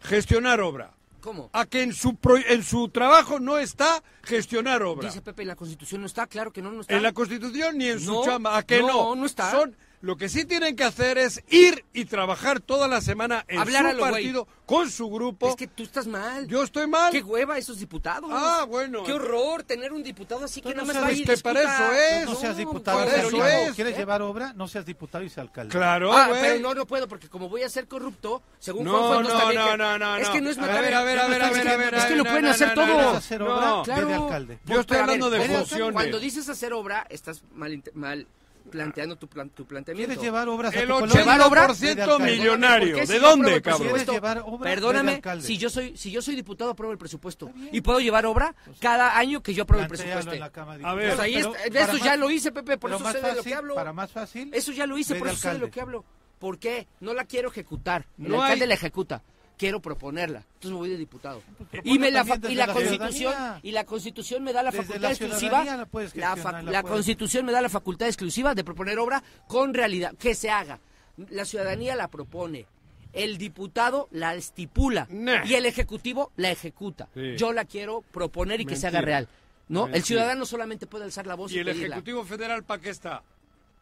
gestionar 0.01 0.61
obra. 0.61 0.93
¿Cómo? 1.21 1.51
A 1.53 1.66
que 1.66 1.83
en 1.83 1.93
su, 1.93 2.16
pro, 2.16 2.37
en 2.37 2.62
su 2.62 2.89
trabajo 2.89 3.41
no 3.41 3.59
está 3.59 4.03
gestionar 4.23 4.83
obra. 4.83 5.09
Dice 5.09 5.21
Pepe, 5.21 5.43
en 5.43 5.49
la 5.49 5.57
Constitución 5.57 6.01
no 6.01 6.07
está, 6.07 6.27
claro 6.27 6.53
que 6.53 6.62
no, 6.62 6.71
no 6.71 6.81
está. 6.83 6.95
En 6.95 7.03
la 7.03 7.12
Constitución 7.12 7.79
ni 7.79 7.89
en 7.89 8.01
su 8.01 8.23
chamba, 8.25 8.57
¿a 8.57 8.62
que 8.62 8.81
no? 8.81 8.89
No, 8.89 9.14
no 9.16 9.27
está. 9.27 9.53
Lo 10.01 10.16
que 10.16 10.28
sí 10.28 10.44
tienen 10.44 10.76
que 10.76 10.84
hacer 10.84 11.18
es 11.18 11.42
ir 11.49 11.84
y 11.92 12.05
trabajar 12.05 12.61
toda 12.61 12.86
la 12.86 13.01
semana 13.01 13.44
en 13.49 13.59
Hablar 13.59 13.94
su 13.94 14.01
partido 14.01 14.46
con 14.64 14.90
su 14.90 15.11
grupo. 15.11 15.49
Es 15.49 15.57
que 15.57 15.66
tú 15.66 15.82
estás 15.82 16.07
mal. 16.07 16.46
Yo 16.46 16.62
estoy 16.62 16.86
mal. 16.86 17.11
Qué 17.11 17.20
hueva 17.20 17.59
esos 17.59 17.80
diputados. 17.80 18.30
Ah, 18.32 18.64
bueno. 18.68 19.03
Qué 19.03 19.12
horror 19.12 19.64
tener 19.64 19.92
un 19.92 20.05
diputado 20.05 20.44
así 20.44 20.61
que 20.61 20.72
no 20.72 20.84
más 20.84 20.96
va 20.96 21.07
a 21.07 21.12
ir 21.12 21.26
que 21.26 21.36
para 21.38 21.62
eso 21.62 21.92
es. 21.92 22.26
No, 22.26 22.34
no 22.34 22.38
seas 22.38 22.57
diputado. 22.57 22.99
Para 22.99 23.16
eso 23.16 23.44
es. 23.44 23.74
¿Quieres 23.74 23.94
¿Eh? 23.94 23.99
llevar 23.99 24.22
obra? 24.22 24.53
No 24.53 24.68
seas 24.68 24.86
diputado 24.86 25.24
y 25.24 25.30
sea 25.30 25.42
alcalde. 25.42 25.72
Claro, 25.72 26.12
ah, 26.12 26.28
pero 26.30 26.61
no, 26.61 26.74
no 26.74 26.86
puedo 26.86 27.09
porque 27.09 27.28
como 27.28 27.49
voy 27.49 27.62
a 27.62 27.68
ser 27.68 27.88
corrupto, 27.88 28.42
según 28.61 28.84
no, 28.84 28.99
Juan 28.99 29.24
no, 29.24 29.53
no, 29.53 29.53
no, 29.53 29.76
no, 29.76 29.99
no, 29.99 30.16
Es 30.16 30.28
que 30.28 30.40
no 30.40 30.51
es 30.51 30.59
matar. 30.59 30.78
A 30.78 30.80
ver, 30.80 30.94
a 30.94 31.03
ver, 31.03 31.18
a 31.18 31.28
ver, 31.28 31.42
a 31.42 31.51
ver, 31.51 31.68
a 31.68 31.76
ver. 31.76 31.94
Es 31.94 32.05
que 32.05 32.14
lo 32.14 32.24
pueden 32.24 32.46
hacer 32.46 32.72
todo. 32.74 33.11
hacer 33.11 33.42
obra? 33.42 33.82
Claro. 33.84 34.46
Yo 34.64 34.80
estoy 34.80 34.99
hablando 34.99 35.28
de 35.28 35.40
funciones. 35.40 35.92
Cuando 35.92 36.20
dices 36.20 36.49
hacer 36.49 36.72
obra, 36.72 37.05
estás 37.11 37.42
mal 37.53 38.26
planteando 38.69 39.16
tu, 39.16 39.29
plan, 39.29 39.51
tu 39.51 39.66
planteamiento. 39.66 40.09
¿Quieres 40.09 40.25
llevar 40.25 40.49
obras 40.49 40.75
El 40.75 40.89
80% 40.89 42.21
millonario. 42.21 43.07
¿De, 43.07 43.19
dónde, 43.19 43.62
cabrón? 43.62 44.61
Perdóname, 44.62 45.23
si 45.41 45.57
yo 45.59 45.71
soy 45.71 45.97
si 45.97 46.11
yo 46.11 46.23
soy 46.23 46.35
diputado 46.35 46.71
apruebo 46.71 46.93
el 46.93 46.99
presupuesto 46.99 47.51
y 47.73 47.81
puedo 47.81 48.01
llevar 48.01 48.27
obra 48.27 48.55
cada 48.81 49.16
año 49.19 49.43
que 49.43 49.55
yo 49.55 49.64
apruebo 49.64 49.83
el 49.85 49.89
presupuesto. 49.89 50.31
a 50.31 50.95
ver, 50.95 51.09
pues 51.09 51.21
ahí 51.21 51.35
pero, 51.35 51.85
esto 51.85 51.97
ya 51.99 52.16
lo 52.16 52.31
hice, 52.31 52.53
Pepe, 52.53 52.79
por 52.79 52.93
eso 52.93 53.11
sé 53.11 53.35
lo 53.35 53.43
que 53.43 53.55
hablo. 53.55 53.75
Para 53.75 53.93
más 53.93 54.11
fácil. 54.11 54.51
Eso 54.53 54.73
ya 54.73 54.87
lo 54.87 54.99
hice, 54.99 55.14
por 55.14 55.29
eso 55.29 55.37
sé 55.37 55.53
de 55.53 55.59
lo 55.59 55.71
que 55.71 55.81
hablo. 55.81 56.05
¿Por 56.39 56.59
qué? 56.59 56.87
No 57.01 57.14
la 57.14 57.25
quiero 57.25 57.51
ejecutar. 57.51 58.07
El 58.19 58.29
no 58.29 58.43
alcalde 58.43 58.66
la 58.66 58.75
ejecuta 58.75 59.23
quiero 59.59 59.80
proponerla. 59.80 60.44
Entonces 60.54 60.70
me 60.70 60.76
voy 60.76 60.88
de 60.88 60.96
diputado. 60.96 61.42
Y, 61.84 61.98
me 61.98 62.11
la, 62.11 62.24
y 62.48 62.54
la, 62.54 62.72
constitución 62.72 63.34
y 63.62 63.72
la 63.72 63.84
constitución 63.84 64.42
me 64.44 64.52
da 64.52 64.62
la 64.62 64.70
desde 64.70 64.84
facultad 64.84 65.09
la 65.09 65.11
exclusiva. 65.11 65.64
La, 66.14 66.36
la, 66.36 66.62
la 66.62 66.82
constitución 66.82 67.44
me 67.44 67.52
da 67.52 67.61
la 67.61 67.68
facultad 67.68 68.09
exclusiva 68.09 68.54
de 68.54 68.64
proponer 68.64 68.98
obra 68.98 69.22
con 69.46 69.74
realidad, 69.74 70.14
que 70.18 70.34
se 70.34 70.48
haga. 70.48 70.78
La 71.30 71.44
ciudadanía 71.44 71.96
la 71.96 72.09
propone. 72.09 72.66
El 73.12 73.38
diputado 73.38 74.09
la 74.12 74.34
estipula 74.34 75.09
y 75.44 75.54
el 75.54 75.66
ejecutivo 75.66 76.30
la 76.36 76.50
ejecuta. 76.50 77.09
Yo 77.36 77.52
la 77.52 77.64
quiero 77.64 78.02
proponer 78.12 78.61
y 78.61 78.66
que 78.66 78.76
se 78.76 78.86
haga 78.86 79.00
real. 79.00 79.28
¿no? 79.68 79.86
El 79.88 80.02
ciudadano 80.02 80.46
solamente 80.46 80.86
puede 80.86 81.04
alzar 81.04 81.26
la 81.26 81.34
voz. 81.34 81.52
¿Y, 81.52 81.56
y 81.56 81.59
el. 81.59 81.68
Ejecutivo 81.68 82.24
Federal 82.24 82.64
para 82.64 82.80
qué 82.80 82.90
está? 82.90 83.22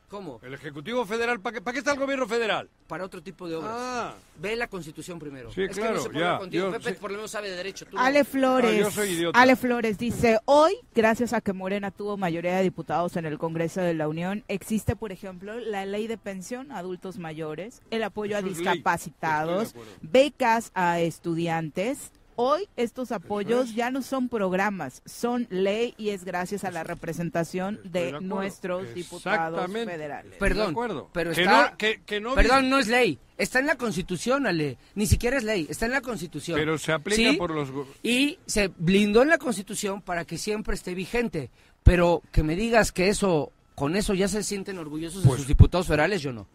¿Cómo? 0.08 0.38
¿El 0.44 0.54
Ejecutivo 0.54 1.04
Federal 1.04 1.40
para 1.40 1.54
qué, 1.54 1.60
para 1.60 1.72
qué 1.72 1.80
está 1.80 1.92
el 1.92 1.98
Gobierno 1.98 2.28
Federal? 2.28 2.70
Para 2.86 3.04
otro 3.04 3.20
tipo 3.22 3.48
de 3.48 3.56
obras. 3.56 3.72
Ah, 3.74 4.14
Ve 4.38 4.54
la 4.54 4.68
Constitución 4.68 5.18
primero. 5.18 5.50
Sí, 5.52 5.62
es 5.62 5.70
que 5.70 5.80
claro, 5.80 5.96
no 5.96 6.02
se 6.02 6.08
puede 6.10 6.20
ya, 6.20 6.26
hablar 6.26 6.40
contigo. 6.42 6.66
yo- 6.66 6.72
Pepe 6.72 6.90
sí. 6.90 6.96
por 7.00 7.10
lo 7.10 7.16
menos 7.16 7.30
sabe 7.32 7.50
de 7.50 7.56
derecho. 7.56 7.86
tú 7.86 7.96
no. 7.96 8.02
Ale 8.02 8.22
Flores. 8.24 8.70
Ah, 8.70 8.78
yo 8.84 8.90
soy 8.92 9.08
idiota. 9.10 9.40
Ale 9.40 9.56
Flores 9.56 9.98
dice, 9.98 10.38
hoy, 10.44 10.74
gracias 10.94 11.32
a 11.32 11.40
que 11.40 11.52
Morena 11.52 11.90
tuvo 11.90 12.16
mayoría 12.16 12.56
de 12.56 12.62
diputados 12.62 13.16
en 13.16 13.26
el 13.26 13.36
Congreso 13.36 13.80
de 13.80 13.94
la 13.94 14.06
Unión, 14.06 14.44
existe, 14.46 14.94
por 14.94 15.10
ejemplo, 15.10 15.58
la 15.58 15.84
ley 15.86 16.06
de 16.06 16.18
pensión 16.18 16.70
a 16.70 16.78
adultos 16.78 17.18
mayores, 17.18 17.82
el 17.90 18.04
apoyo 18.04 18.36
Eso 18.38 18.46
a 18.46 18.48
discapacitados, 18.48 19.74
becas 20.02 20.70
a 20.74 21.00
estudiantes. 21.00 22.12
Hoy 22.36 22.68
estos 22.76 23.12
apoyos 23.12 23.74
ya 23.74 23.90
no 23.90 24.02
son 24.02 24.28
programas, 24.28 25.02
son 25.06 25.46
ley 25.48 25.94
y 25.96 26.10
es 26.10 26.24
gracias 26.24 26.64
a 26.64 26.70
la 26.70 26.84
representación 26.84 27.80
de, 27.84 28.20
nuestros 28.20 28.94
diputados 28.94 29.54
Exactamente. 29.54 29.92
federales. 29.92 30.34
Perdón, 30.38 30.66
de 30.66 30.70
acuerdo. 30.72 31.10
pero 31.12 31.32
que 31.32 31.40
está- 31.40 31.70
no, 31.70 31.76
que, 31.78 32.02
que 32.04 32.20
no 32.20 32.34
Perdón, 32.34 32.68
no 32.68 32.78
es 32.78 32.88
ley. 32.88 33.18
Está 33.38 33.58
en 33.58 33.66
la 33.66 33.76
Constitución, 33.76 34.46
Ale. 34.46 34.76
Ni 34.94 35.06
siquiera 35.06 35.38
es 35.38 35.44
ley. 35.44 35.66
Está 35.70 35.86
en 35.86 35.92
la 35.92 36.00
Constitución. 36.02 36.58
Pero 36.58 36.76
se 36.78 36.92
aplica 36.92 37.16
¿Sí? 37.30 37.36
por 37.36 37.50
los... 37.50 37.70
Y 38.02 38.38
se 38.46 38.68
blindó 38.68 39.22
en 39.22 39.28
la 39.28 39.38
Constitución 39.38 40.02
para 40.02 40.24
que 40.24 40.38
siempre 40.38 40.74
esté 40.74 40.94
vigente. 40.94 41.50
Pero 41.82 42.22
que 42.32 42.42
me 42.42 42.54
digas 42.56 42.92
que 42.92 43.08
eso, 43.08 43.52
con 43.74 43.96
eso 43.96 44.12
ya 44.14 44.28
se 44.28 44.42
sienten 44.42 44.78
orgullosos 44.78 45.22
Pues- 45.22 45.32
de 45.32 45.38
sus 45.38 45.48
diputados 45.48 45.86
federales, 45.86 46.20
yo 46.22 46.32
no. 46.32 46.46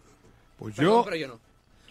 Pues 0.57 0.75
Perdón, 0.75 0.93
yo... 0.93 1.03
pero 1.05 1.15
yo 1.15 1.27
no. 1.27 1.39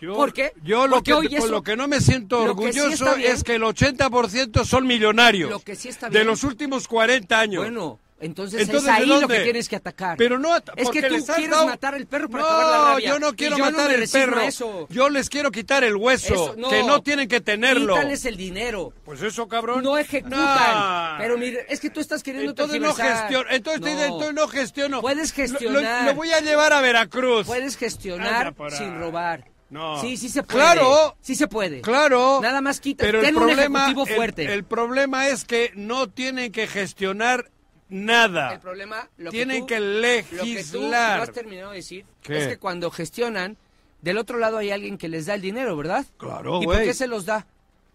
Yo, 0.00 0.14
¿Por 0.14 0.32
qué? 0.32 0.52
Yo 0.62 0.86
lo 0.86 0.96
Porque 0.96 1.10
que, 1.10 1.14
hoy 1.14 1.28
eso- 1.34 1.48
lo 1.48 1.62
que 1.62 1.76
no 1.76 1.86
me 1.88 2.00
siento 2.00 2.46
lo 2.46 2.56
que 2.56 2.72
sí 2.72 2.80
orgulloso 2.80 3.04
está 3.04 3.14
bien- 3.16 3.32
es 3.32 3.44
que 3.44 3.54
el 3.56 3.62
80% 3.62 4.64
son 4.64 4.86
millonarios. 4.86 5.50
Lo 5.50 5.60
que 5.60 5.76
sí 5.76 5.88
está 5.88 6.06
De 6.08 6.18
bien- 6.20 6.26
los 6.26 6.42
últimos 6.42 6.88
40 6.88 7.38
años. 7.38 7.62
Bueno, 7.64 7.98
entonces, 8.18 8.62
Entonces, 8.62 8.88
es 8.88 8.94
ahí 8.94 9.08
¿de 9.08 9.20
lo 9.20 9.28
que 9.28 9.40
tienes 9.40 9.68
que 9.68 9.76
atacar. 9.76 10.16
Pero 10.18 10.38
no 10.38 10.54
es 10.56 10.62
que 10.90 11.02
tú 11.02 11.14
les 11.14 11.24
quieres 11.26 11.50
dado- 11.50 11.66
matar 11.66 11.94
el 11.94 12.06
perro 12.06 12.28
para 12.30 12.42
no, 12.44 12.48
acabar 12.48 12.66
la 12.80 12.88
rabia. 12.92 13.08
yo 13.10 13.18
no 13.18 13.34
quiero 13.36 13.56
yo 13.58 13.64
no 13.66 13.70
matar 13.72 13.88
me 13.90 14.02
el 14.02 14.08
perro. 14.10 14.40
eso. 14.40 14.86
Yo 14.90 15.08
les 15.10 15.28
quiero 15.28 15.50
quitar 15.50 15.84
el 15.84 15.96
hueso, 15.96 16.34
Eso, 16.34 16.54
no. 16.56 16.68
que 16.70 16.82
no 16.82 17.02
tienen 17.02 17.28
que 17.28 17.40
tenerlo. 17.40 17.94
Quítales 17.94 18.24
el 18.24 18.36
dinero. 18.38 18.92
Pues 19.04 19.20
eso, 19.22 19.48
cabrón. 19.48 19.82
No 19.82 19.96
ejecutan. 19.98 21.18
Pero 21.18 21.36
mire, 21.38 21.66
es 21.68 21.80
que 21.80 21.90
tú 21.90 22.00
estás 22.00 22.22
queriendo 22.22 22.50
entonces 22.50 22.80
no 22.80 22.94
gestiono, 22.94 23.50
entonces, 23.50 23.80
No. 23.96 24.02
entonces 24.04 24.34
no 24.34 24.48
gestiono. 24.48 25.00
Puedes 25.00 25.36
Lo- 25.36 25.44
lo- 25.44 25.50
gestionar. 25.50 26.04
Lo, 26.06 26.14
voy 26.14 26.30
a 26.32 26.40
llevar 26.40 26.72
a 26.72 26.80
Veracruz. 26.80 27.46
Puedes 27.46 27.76
gestionar 27.76 28.46
Anda 28.58 28.70
sin 28.76 28.98
robar. 28.98 29.44
No. 29.70 30.00
Sí, 30.00 30.16
sí 30.16 30.28
se 30.28 30.42
puede. 30.42 30.58
Claro. 30.64 31.16
Sí 31.20 31.34
se 31.36 31.46
puede. 31.46 31.80
Claro. 31.80 32.40
Nada 32.42 32.60
más 32.60 32.80
quita. 32.80 33.04
Pero 33.04 33.20
Ten 33.20 33.30
el 33.30 33.36
un 33.36 33.42
problema, 33.44 33.84
ejecutivo 33.86 34.06
el- 34.08 34.16
fuerte. 34.16 34.52
El, 34.52 34.64
problema 34.64 35.28
es 35.28 35.44
que 35.44 35.70
no 35.76 36.08
tienen 36.08 36.50
que 36.52 36.66
gestionar 36.66 37.50
nada. 37.88 38.54
El 38.54 38.60
problema, 38.60 39.08
lo 39.16 39.30
Tienen 39.30 39.66
que, 39.66 39.74
que 39.76 39.80
tú, 39.80 40.36
Lo 40.36 40.42
que 40.44 40.64
tú 40.64 40.78
no 40.80 40.82
legislar. 40.88 41.20
has 41.20 41.32
terminado 41.32 41.70
de 41.70 41.76
decir 41.76 42.04
¿Qué? 42.22 42.38
es 42.38 42.48
que 42.48 42.58
cuando 42.58 42.90
gestionan, 42.90 43.56
del 44.02 44.18
otro 44.18 44.38
lado 44.38 44.58
hay 44.58 44.70
alguien 44.70 44.98
que 44.98 45.08
les 45.08 45.26
da 45.26 45.34
el 45.34 45.40
dinero, 45.42 45.76
¿verdad? 45.76 46.04
Claro, 46.16 46.60
¿Y 46.62 46.64
por 46.66 46.74
güey. 46.76 46.86
qué 46.86 46.94
se 46.94 47.06
los 47.06 47.24
da? 47.26 47.46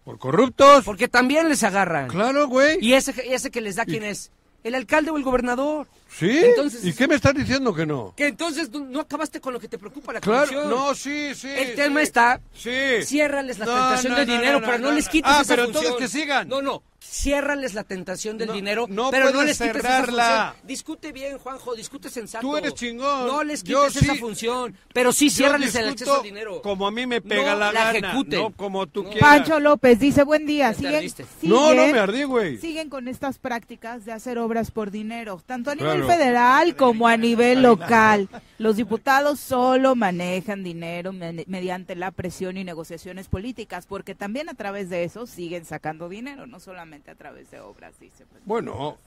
Por 0.04 0.18
corruptos. 0.18 0.84
Porque 0.84 1.08
también 1.08 1.48
les 1.48 1.62
agarran. 1.62 2.08
Claro, 2.08 2.46
güey. 2.46 2.78
¿Y 2.80 2.94
ese, 2.94 3.12
ese 3.34 3.50
que 3.50 3.60
les 3.60 3.76
da 3.76 3.84
quién 3.84 4.04
es? 4.04 4.30
¿El 4.64 4.74
alcalde 4.74 5.10
o 5.10 5.16
el 5.16 5.22
gobernador? 5.24 5.86
¿Sí? 6.18 6.30
Entonces- 6.44 6.84
¿Y 6.84 6.94
qué 6.94 7.06
me 7.06 7.14
estás 7.14 7.34
diciendo 7.34 7.74
que 7.74 7.84
no? 7.84 8.14
Que 8.16 8.26
entonces 8.28 8.70
no 8.70 9.00
acabaste 9.00 9.40
con 9.40 9.52
lo 9.52 9.60
que 9.60 9.68
te 9.68 9.78
preocupa 9.78 10.14
la 10.14 10.20
Claro, 10.20 10.46
corrupción. 10.46 10.70
no, 10.70 10.94
sí, 10.94 11.34
sí. 11.34 11.48
El 11.48 11.74
tema 11.74 12.00
sí. 12.00 12.04
está, 12.04 12.40
Sí. 12.54 12.70
ciérrales 13.04 13.58
la 13.58 13.66
No, 13.66 13.74
tentación 13.74 14.12
no, 14.12 14.18
del 14.20 14.28
no, 14.28 14.34
dinero, 14.34 14.60
no, 14.60 14.66
pero 14.66 14.78
no, 14.78 14.88
no, 14.88 14.94
les 14.94 15.08
quites 15.08 15.30
Ah, 15.30 15.40
esa 15.42 15.52
pero 15.52 15.64
entonces 15.66 15.90
función. 15.90 16.10
que 16.10 16.18
sigan. 16.18 16.48
No, 16.48 16.62
no, 16.62 16.82
ciérrales 17.00 17.74
la 17.74 17.84
tentación 17.84 18.36
del 18.38 18.48
No, 18.48 18.54
dinero, 18.54 18.86
no 18.88 19.10
pero 19.10 19.30
no 19.30 19.42
les 19.42 19.58
quites 19.58 19.76
esa 19.76 19.88
cerrarla. 19.88 20.46
función. 20.52 20.66
Discute 20.66 21.12
bien, 21.12 21.38
Juanjo, 21.38 21.74
discute 21.74 22.08
sensato. 22.10 22.46
Tú 22.46 22.56
eres 22.56 22.74
chingón. 22.74 23.26
No 23.26 23.44
les 23.44 23.62
Yo 23.62 23.86
quites 23.86 24.02
esa 24.02 24.12
sí- 24.14 24.18
función, 24.18 24.76
pero 24.92 25.12
sí 25.12 25.30
ciérrales 25.30 25.74
el 25.74 25.88
acceso 25.90 26.16
al 26.16 26.22
dinero. 26.22 26.62
Como 26.62 26.86
a 26.86 26.90
mí 26.90 27.06
me 27.06 27.20
pega 27.20 27.52
No 27.52 27.58
la, 27.58 27.72
la 27.72 27.92
gana, 27.92 27.98
ejecuten. 28.08 28.40
no 28.40 28.50
como 28.52 28.86
tú 28.86 29.02
No. 29.04 29.10
quieras. 29.10 29.28
Pancho 29.38 29.60
López 29.60 29.98
dice, 29.98 30.24
buen 30.24 30.46
día, 30.46 30.72
siguen. 30.74 31.06
No, 31.42 31.74
no 31.74 31.82
siguen- 31.82 31.92
me 31.92 31.98
ardí, 31.98 32.22
güey. 32.24 32.58
siguen 32.58 32.88
con 32.88 33.06
estas 33.08 33.38
prácticas 33.38 34.04
de 34.04 34.12
hacer 34.12 34.38
obras 34.38 34.70
por 34.70 34.90
dinero, 34.90 35.42
tanto 35.46 35.70
a 35.70 35.74
nivel. 35.74 36.05
Federal 36.06 36.76
como 36.76 37.08
a 37.08 37.16
nivel 37.16 37.62
local. 37.62 38.28
Los 38.58 38.76
diputados 38.76 39.38
solo 39.40 39.94
manejan 39.94 40.62
dinero 40.64 41.12
me- 41.12 41.44
mediante 41.46 41.94
la 41.96 42.10
presión 42.10 42.56
y 42.56 42.64
negociaciones 42.64 43.28
políticas, 43.28 43.86
porque 43.86 44.14
también 44.14 44.48
a 44.48 44.54
través 44.54 44.88
de 44.90 45.04
eso 45.04 45.26
siguen 45.26 45.64
sacando 45.64 46.08
dinero, 46.08 46.46
no 46.46 46.60
solamente 46.60 47.10
a 47.10 47.14
través 47.14 47.50
de 47.50 47.60
obras, 47.60 47.98
dice. 48.00 48.24
pues. 48.30 48.42
Bueno, 48.44 48.98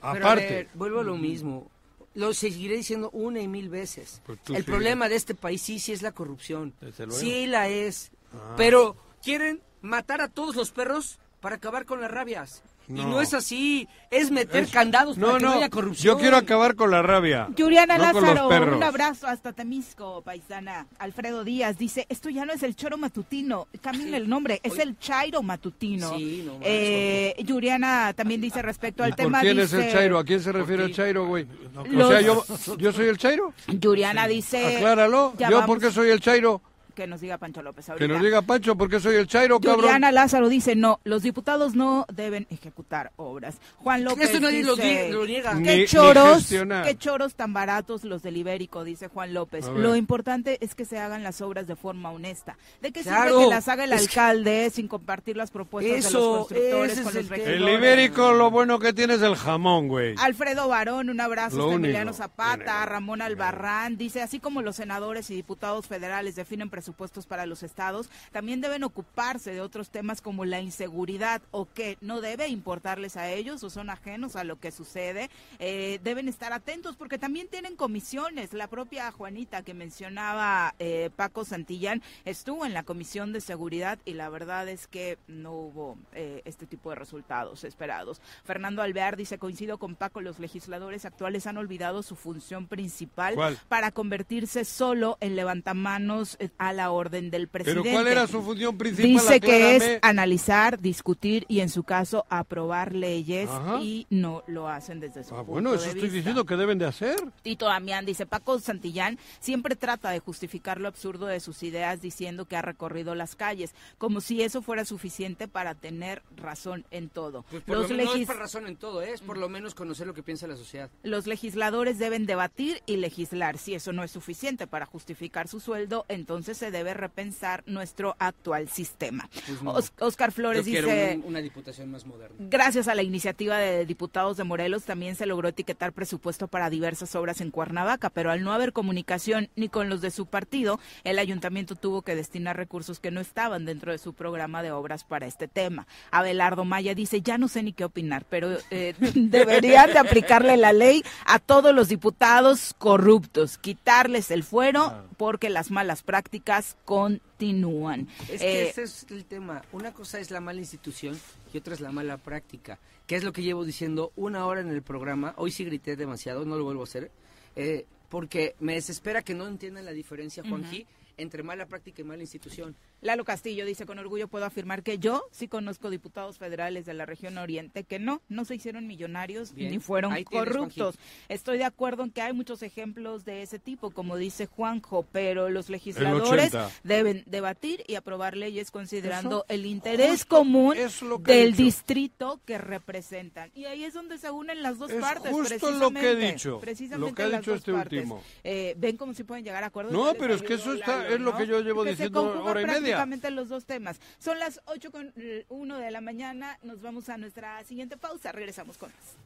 aparte. 0.00 0.46
ver, 0.46 0.68
vuelvo 0.74 1.00
a 1.00 1.04
lo 1.04 1.16
mismo. 1.16 1.70
Lo 2.14 2.34
seguiré 2.34 2.76
diciendo 2.76 3.08
una 3.12 3.40
y 3.40 3.48
mil 3.48 3.68
veces. 3.70 4.20
Pues 4.26 4.38
el 4.50 4.56
sí. 4.56 4.62
problema 4.64 5.08
de 5.08 5.16
este 5.16 5.34
país 5.34 5.62
sí, 5.62 5.78
sí 5.78 5.92
es 5.92 6.02
la 6.02 6.12
corrupción. 6.12 6.74
Sí 7.10 7.46
la 7.46 7.68
es. 7.68 8.10
Ah. 8.34 8.54
Pero 8.56 8.96
quieren 9.22 9.62
matar 9.80 10.20
a 10.20 10.28
todos 10.28 10.54
los 10.54 10.72
perros 10.72 11.18
para 11.40 11.56
acabar 11.56 11.86
con 11.86 12.00
las 12.02 12.10
rabias. 12.10 12.62
Y 12.88 12.94
No. 12.94 13.08
no 13.08 13.20
es 13.20 13.32
así. 13.34 13.88
Es 14.10 14.30
meter 14.30 14.64
Es- 14.64 14.70
candados 14.70 15.16
para 15.18 15.32
no, 15.32 15.38
que 15.38 15.42
no, 15.44 15.50
no, 15.50 15.56
haya 15.56 15.70
corrupción. 15.70 16.14
yo 16.14 16.20
quiero 16.20 16.36
acabar 16.36 16.74
con 16.74 16.90
la 16.90 17.00
rabia. 17.02 17.48
Yuriana 17.56 17.96
no 17.96 18.04
Lázaro, 18.04 18.48
un 18.76 18.82
abrazo 18.82 19.26
hasta 19.26 19.52
Temisco, 19.52 20.20
paisana. 20.22 20.86
Alfredo 20.98 21.44
Díaz 21.44 21.78
dice, 21.78 22.06
esto 22.08 22.28
ya 22.28 22.44
no 22.44 22.52
es 22.52 22.62
el 22.62 22.76
choro 22.76 22.98
matutino, 22.98 23.68
cambien 23.80 24.12
el 24.14 24.28
nombre, 24.28 24.60
es 24.62 24.78
el 24.78 24.98
chairo 24.98 25.42
matutino. 25.42 26.16
Sí, 26.16 26.42
no 26.46 26.58
eh, 26.60 27.34
Yuriana 27.44 28.12
también 28.14 28.40
dice 28.40 28.60
respecto 28.62 29.02
al 29.04 29.10
¿Y 29.10 29.14
tema, 29.14 29.38
¿Por 29.38 29.46
quién 29.48 29.60
es 29.60 29.72
el 29.72 29.90
Chairo? 29.92 30.18
¿A 30.18 30.24
quién 30.24 30.40
se 30.40 30.52
refiere 30.52 30.84
el. 30.84 30.94
Chairo, 30.94 31.26
güey? 31.26 31.46
No, 31.74 31.84
Los- 31.86 32.06
O 32.06 32.10
sea, 32.10 32.20
yo, 32.20 32.44
yo 32.78 32.92
soy 32.92 33.06
el 33.06 33.16
Chairo. 33.16 33.52
Yuriana 33.68 34.26
dice... 34.28 34.76
Acláralo. 34.76 35.32
¿Yo 35.38 35.46
vamos- 35.50 35.66
por 35.66 35.80
qué 35.80 35.90
soy 35.90 36.10
el 36.10 36.20
Chairo? 36.20 36.60
Que 36.94 37.06
nos 37.06 37.20
diga 37.20 37.38
Pancho 37.38 37.62
López 37.62 37.86
Que 37.86 37.92
ahorita. 37.92 38.12
nos 38.12 38.22
diga 38.22 38.42
Pancho 38.42 38.76
por 38.76 38.90
qué 38.90 39.00
soy 39.00 39.16
el 39.16 39.26
Chairo, 39.26 39.58
cabrón. 39.60 39.80
Yuriana 39.80 40.12
Lázaro 40.12 40.48
dice, 40.48 40.76
no, 40.76 41.00
los 41.04 41.22
diputados 41.22 41.74
no 41.74 42.04
deben 42.12 42.46
ejecutar 42.50 43.12
obras. 43.16 43.56
Juan 43.78 44.04
López 44.04 44.30
Eso 44.30 44.40
nadie 44.40 44.58
dice, 44.64 45.06
di- 45.06 45.12
lo 45.12 45.24
niega. 45.26 45.54
Ni- 45.54 45.64
¿Qué 45.64 45.76
ni 45.78 45.86
choros, 45.86 46.36
gestionar. 46.38 46.84
qué 46.84 46.96
choros 46.98 47.34
tan 47.34 47.52
baratos 47.52 48.04
los 48.04 48.22
del 48.22 48.36
Ibérico, 48.36 48.84
dice 48.84 49.08
Juan 49.08 49.32
López. 49.32 49.66
Lo 49.68 49.96
importante 49.96 50.58
es 50.60 50.74
que 50.74 50.84
se 50.84 50.98
hagan 50.98 51.22
las 51.22 51.40
obras 51.40 51.66
de 51.66 51.76
forma 51.76 52.10
honesta. 52.10 52.56
¿De 52.82 52.92
qué 52.92 53.02
Claro, 53.02 53.30
sirve 53.30 53.44
que 53.44 53.54
las 53.54 53.68
haga 53.68 53.84
el 53.84 53.92
es 53.92 54.00
que- 54.08 54.20
alcalde 54.20 54.70
sin 54.70 54.88
compartir 54.88 55.36
las 55.36 55.50
propuestas 55.50 55.92
de 55.92 55.98
Eso, 55.98 56.18
los 56.18 56.36
constructores 56.48 57.00
con 57.00 57.16
es 57.16 57.30
los 57.30 57.38
el. 57.38 57.62
El 57.62 57.68
ibérico 57.68 58.32
lo 58.32 58.50
bueno 58.50 58.78
que 58.78 58.92
tiene 58.92 59.14
es 59.14 59.22
el 59.22 59.36
jamón, 59.36 59.88
güey. 59.88 60.14
Alfredo 60.18 60.68
Barón, 60.68 61.08
un 61.08 61.20
abrazo. 61.20 61.56
Lo 61.56 61.62
Está 61.64 61.74
único. 61.76 61.86
Emiliano 61.86 62.12
Zapata, 62.12 62.84
Ramón. 62.84 63.22
Albarrán. 63.22 63.96
Dice, 63.96 64.20
así 64.22 64.40
como 64.40 64.62
los 64.62 64.76
senadores 64.76 65.30
y 65.30 65.34
diputados 65.34 65.86
federales 65.86 66.34
definen 66.36 66.68
presupuestos 66.68 66.81
para 67.28 67.46
los 67.46 67.62
estados, 67.62 68.08
también 68.30 68.60
deben 68.60 68.84
ocuparse 68.84 69.52
de 69.52 69.60
otros 69.60 69.90
temas 69.90 70.20
como 70.20 70.44
la 70.44 70.60
inseguridad 70.60 71.42
o 71.50 71.66
que 71.66 71.98
no 72.00 72.20
debe 72.20 72.48
importarles 72.48 73.16
a 73.16 73.30
ellos 73.30 73.62
o 73.64 73.70
son 73.70 73.90
ajenos 73.90 74.36
a 74.36 74.44
lo 74.44 74.58
que 74.58 74.70
sucede. 74.70 75.30
Eh, 75.58 76.00
deben 76.02 76.28
estar 76.28 76.52
atentos 76.52 76.96
porque 76.96 77.18
también 77.18 77.48
tienen 77.48 77.76
comisiones. 77.76 78.52
La 78.52 78.68
propia 78.68 79.10
Juanita 79.10 79.62
que 79.62 79.74
mencionaba 79.74 80.74
eh, 80.78 81.10
Paco 81.14 81.44
Santillán 81.44 82.02
estuvo 82.24 82.64
en 82.64 82.74
la 82.74 82.82
comisión 82.82 83.32
de 83.32 83.40
seguridad 83.40 83.98
y 84.04 84.14
la 84.14 84.28
verdad 84.28 84.68
es 84.68 84.86
que 84.86 85.18
no 85.26 85.52
hubo 85.52 85.98
eh, 86.12 86.42
este 86.44 86.66
tipo 86.66 86.90
de 86.90 86.96
resultados 86.96 87.64
esperados. 87.64 88.20
Fernando 88.44 88.82
Alvear 88.82 89.16
dice, 89.16 89.38
coincido 89.38 89.78
con 89.78 89.96
Paco, 89.96 90.20
los 90.20 90.38
legisladores 90.38 91.04
actuales 91.04 91.46
han 91.46 91.58
olvidado 91.58 92.02
su 92.02 92.16
función 92.16 92.66
principal 92.66 93.34
¿Cuál? 93.34 93.58
para 93.68 93.90
convertirse 93.90 94.64
solo 94.64 95.18
en 95.20 95.36
levantamanos 95.36 96.36
eh, 96.38 96.48
a 96.72 96.74
la 96.74 96.90
orden 96.90 97.30
del 97.30 97.48
Pero 97.48 97.64
presidente. 97.64 97.92
¿cuál 97.92 98.06
era 98.08 98.26
su 98.26 98.42
función 98.42 98.76
principal? 98.76 99.12
Dice 99.12 99.40
que 99.40 99.76
es 99.76 99.82
Aclárame. 99.82 99.98
analizar, 100.02 100.80
discutir 100.80 101.44
y 101.48 101.60
en 101.60 101.68
su 101.68 101.84
caso 101.84 102.26
aprobar 102.28 102.94
leyes 102.94 103.48
Ajá. 103.48 103.78
y 103.80 104.06
no 104.10 104.42
lo 104.46 104.68
hacen 104.68 105.00
desde 105.00 105.22
su 105.24 105.34
Ah, 105.34 105.38
punto 105.38 105.52
bueno, 105.52 105.70
de 105.70 105.76
eso 105.76 105.86
estoy 105.86 106.02
vista. 106.02 106.16
diciendo 106.16 106.44
que 106.44 106.56
deben 106.56 106.78
de 106.78 106.86
hacer. 106.86 107.16
Tito 107.42 107.66
Damián 107.66 108.04
dice, 108.04 108.26
Paco 108.26 108.58
Santillán 108.58 109.18
siempre 109.40 109.76
trata 109.76 110.10
de 110.10 110.18
justificar 110.20 110.80
lo 110.80 110.88
absurdo 110.88 111.26
de 111.26 111.40
sus 111.40 111.62
ideas 111.62 112.00
diciendo 112.02 112.44
que 112.46 112.56
ha 112.56 112.62
recorrido 112.62 113.14
las 113.14 113.36
calles, 113.36 113.74
como 113.98 114.20
si 114.20 114.42
eso 114.42 114.62
fuera 114.62 114.84
suficiente 114.84 115.48
para 115.48 115.74
tener 115.74 116.22
razón 116.36 116.84
en 116.90 117.08
todo. 117.08 117.44
Pues 117.50 117.62
por 117.62 117.76
Los, 117.76 117.90
lo 117.90 117.96
menos, 117.96 118.12
no 118.12 118.18
legis- 118.18 118.22
es 118.22 118.26
por 118.26 118.38
razón 118.38 118.66
en 118.66 118.76
todo, 118.76 119.02
¿eh? 119.02 119.12
es 119.12 119.20
por 119.20 119.36
lo 119.38 119.48
menos 119.48 119.74
conocer 119.74 120.06
lo 120.06 120.14
que 120.14 120.22
piensa 120.22 120.46
la 120.46 120.56
sociedad. 120.56 120.90
los 121.02 121.26
legisladores 121.26 121.98
deben 121.98 122.26
debatir 122.26 122.82
y 122.86 122.96
legislar. 122.96 123.58
Si 123.58 123.74
eso 123.74 123.92
no 123.92 124.02
es 124.04 124.10
suficiente 124.10 124.66
para 124.66 124.86
justificar 124.86 125.48
su 125.48 125.60
sueldo, 125.60 126.04
entonces 126.08 126.61
se 126.62 126.70
debe 126.70 126.94
repensar 126.94 127.64
nuestro 127.66 128.14
actual 128.20 128.68
sistema. 128.68 129.28
Pues 129.48 129.60
no. 129.64 129.74
Oscar 129.98 130.30
Flores 130.30 130.64
dice... 130.64 131.16
un- 131.24 131.30
una 131.30 131.40
diputación 131.40 131.90
más 131.90 132.06
moderna. 132.06 132.36
Gracias 132.38 132.86
a 132.86 132.94
la 132.94 133.02
iniciativa 133.02 133.58
de 133.58 133.84
diputados 133.84 134.36
de 134.36 134.44
Morelos 134.44 134.84
también 134.84 135.16
se 135.16 135.26
logró 135.26 135.48
etiquetar 135.48 135.92
presupuesto 135.92 136.46
para 136.46 136.70
diversas 136.70 137.16
obras 137.16 137.40
en 137.40 137.50
Cuernavaca, 137.50 138.10
pero 138.10 138.30
al 138.30 138.44
no 138.44 138.52
haber 138.52 138.72
comunicación 138.72 139.48
ni 139.56 139.68
con 139.68 139.88
los 139.88 140.00
de 140.02 140.12
su 140.12 140.26
partido, 140.26 140.78
el 141.02 141.18
ayuntamiento 141.18 141.74
tuvo 141.74 142.02
que 142.02 142.14
destinar 142.14 142.56
recursos 142.56 143.00
que 143.00 143.10
no 143.10 143.20
estaban 143.20 143.64
dentro 143.64 143.90
de 143.90 143.98
su 143.98 144.12
programa 144.14 144.62
de 144.62 144.70
obras 144.70 145.02
para 145.02 145.26
este 145.26 145.48
tema. 145.48 145.88
Abelardo 146.12 146.64
Maya 146.64 146.94
dice, 146.94 147.22
ya 147.22 147.38
no 147.38 147.48
sé 147.48 147.64
ni 147.64 147.72
qué 147.72 147.84
opinar, 147.84 148.24
pero 148.30 148.56
eh, 148.70 148.94
deberían 149.16 149.92
de 149.92 149.98
aplicarle 149.98 150.56
la 150.56 150.72
ley 150.72 151.02
a 151.26 151.40
todos 151.40 151.74
los 151.74 151.88
diputados 151.88 152.72
corruptos, 152.78 153.58
quitarles 153.58 154.30
el 154.30 154.44
fuero 154.44 155.08
porque 155.16 155.50
las 155.50 155.70
malas 155.72 156.02
prácticas 156.02 156.51
continúan. 156.84 158.08
Es 158.28 158.40
que 158.40 158.62
Eh, 158.64 158.68
ese 158.70 158.82
es 158.82 159.06
el 159.10 159.24
tema. 159.24 159.62
Una 159.72 159.92
cosa 159.92 160.18
es 160.20 160.30
la 160.30 160.40
mala 160.40 160.60
institución 160.60 161.18
y 161.52 161.58
otra 161.58 161.74
es 161.74 161.80
la 161.80 161.90
mala 161.92 162.16
práctica. 162.18 162.78
Que 163.06 163.16
es 163.16 163.24
lo 163.24 163.32
que 163.32 163.42
llevo 163.42 163.64
diciendo 163.64 164.12
una 164.16 164.46
hora 164.46 164.60
en 164.60 164.68
el 164.68 164.82
programa. 164.82 165.34
Hoy 165.36 165.50
sí 165.50 165.64
grité 165.64 165.96
demasiado, 165.96 166.44
no 166.44 166.56
lo 166.56 166.64
vuelvo 166.64 166.82
a 166.82 166.84
hacer. 166.84 167.10
eh, 167.56 167.86
porque 168.08 168.54
me 168.60 168.74
desespera 168.74 169.22
que 169.22 169.32
no 169.34 169.46
entiendan 169.48 169.86
la 169.86 169.92
diferencia, 169.92 170.42
Juanji, 170.46 170.86
entre 171.16 171.42
mala 171.42 171.64
práctica 171.64 172.02
y 172.02 172.04
mala 172.04 172.20
institución. 172.22 172.76
Lalo 173.02 173.24
Castillo 173.24 173.66
dice, 173.66 173.84
con 173.84 173.98
orgullo 173.98 174.28
puedo 174.28 174.44
afirmar 174.44 174.82
que 174.84 174.98
yo 174.98 175.24
sí 175.32 175.48
conozco 175.48 175.90
diputados 175.90 176.38
federales 176.38 176.86
de 176.86 176.94
la 176.94 177.04
región 177.04 177.36
oriente 177.36 177.82
que 177.82 177.98
no, 177.98 178.22
no 178.28 178.44
se 178.44 178.54
hicieron 178.54 178.86
millonarios 178.86 179.52
Bien, 179.54 179.72
ni 179.72 179.80
fueron 179.80 180.12
ahí 180.12 180.24
tienes, 180.24 180.48
corruptos. 180.48 180.94
Estoy 181.28 181.58
de 181.58 181.64
acuerdo 181.64 182.04
en 182.04 182.12
que 182.12 182.22
hay 182.22 182.32
muchos 182.32 182.62
ejemplos 182.62 183.24
de 183.24 183.42
ese 183.42 183.58
tipo, 183.58 183.90
como 183.90 184.16
dice 184.16 184.46
Juanjo, 184.46 185.04
pero 185.10 185.50
los 185.50 185.68
legisladores 185.68 186.54
80. 186.54 186.70
deben 186.84 187.24
debatir 187.26 187.82
y 187.88 187.96
aprobar 187.96 188.36
leyes 188.36 188.70
considerando 188.70 189.44
Eso, 189.48 189.54
el 189.60 189.66
interés 189.66 190.24
común 190.24 190.76
es 190.76 191.02
lo 191.02 191.20
que 191.24 191.32
he 191.32 191.36
del 191.38 191.56
distrito 191.56 192.40
que 192.46 192.56
representan. 192.58 193.50
Y 193.52 193.64
ahí 193.64 193.82
es 193.84 193.94
donde 193.94 194.16
se 194.18 194.30
unen 194.30 194.62
las 194.62 194.78
dos 194.78 194.92
Es 194.92 195.00
partes. 195.00 195.32
justo 195.32 195.70
lo 195.72 195.90
que 195.90 196.12
he 196.12 196.14
dicho, 196.16 196.60
precisamente 196.60 197.10
lo 197.10 197.14
que 197.16 197.22
ha 197.34 197.38
dicho 197.40 197.54
este 197.54 197.72
partes. 197.72 197.98
último. 197.98 198.22
Eh, 198.44 198.74
ven 198.78 198.96
cómo 198.96 199.12
si 199.12 199.24
pueden 199.24 199.44
llegar 199.44 199.64
a 199.64 199.66
acuerdos. 199.66 199.92
No, 199.92 200.14
pero 200.16 200.34
es 200.34 200.42
que 200.42 200.54
eso 200.54 200.72
está- 200.74 200.98
Lalo, 200.98 201.14
es 201.16 201.20
lo 201.20 201.36
que 201.36 201.46
yo 201.48 201.60
llevo 201.62 201.82
Que 201.82 201.90
diciendo 201.90 202.44
hora 202.44 202.62
y 202.62 202.66
media. 202.66 202.91
Prácticamente 202.92 203.30
los 203.30 203.48
dos 203.48 203.64
temas. 203.64 204.00
Son 204.18 204.38
las 204.38 204.60
8 204.66 204.90
con 204.90 205.12
eh, 205.16 205.46
1 205.48 205.78
de 205.78 205.90
la 205.90 206.00
mañana. 206.00 206.58
Nos 206.62 206.80
vamos 206.80 207.08
a 207.08 207.16
nuestra 207.16 207.62
siguiente 207.64 207.96
pausa. 207.96 208.32
Regresamos 208.32 208.76
con 208.78 208.90
más. 208.90 209.16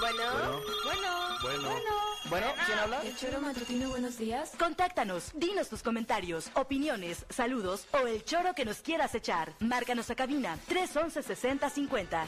Bueno, 0.00 0.60
bueno, 0.84 1.38
bueno. 1.42 1.90
Bueno, 2.28 2.46
¿quién 2.66 2.78
habla? 2.78 3.02
El 3.02 3.16
choro 3.16 3.40
matutino, 3.40 3.88
buenos 3.90 4.18
días. 4.18 4.52
Contáctanos, 4.58 5.32
dinos 5.34 5.68
tus 5.68 5.82
comentarios, 5.82 6.50
opiniones, 6.54 7.24
saludos 7.28 7.86
o 7.92 8.06
el 8.06 8.24
choro 8.24 8.54
que 8.54 8.64
nos 8.64 8.78
quieras 8.78 9.14
echar. 9.14 9.52
Márcanos 9.60 10.10
a 10.10 10.14
cabina 10.14 10.58
311 10.66 11.22
6050. 11.22 12.26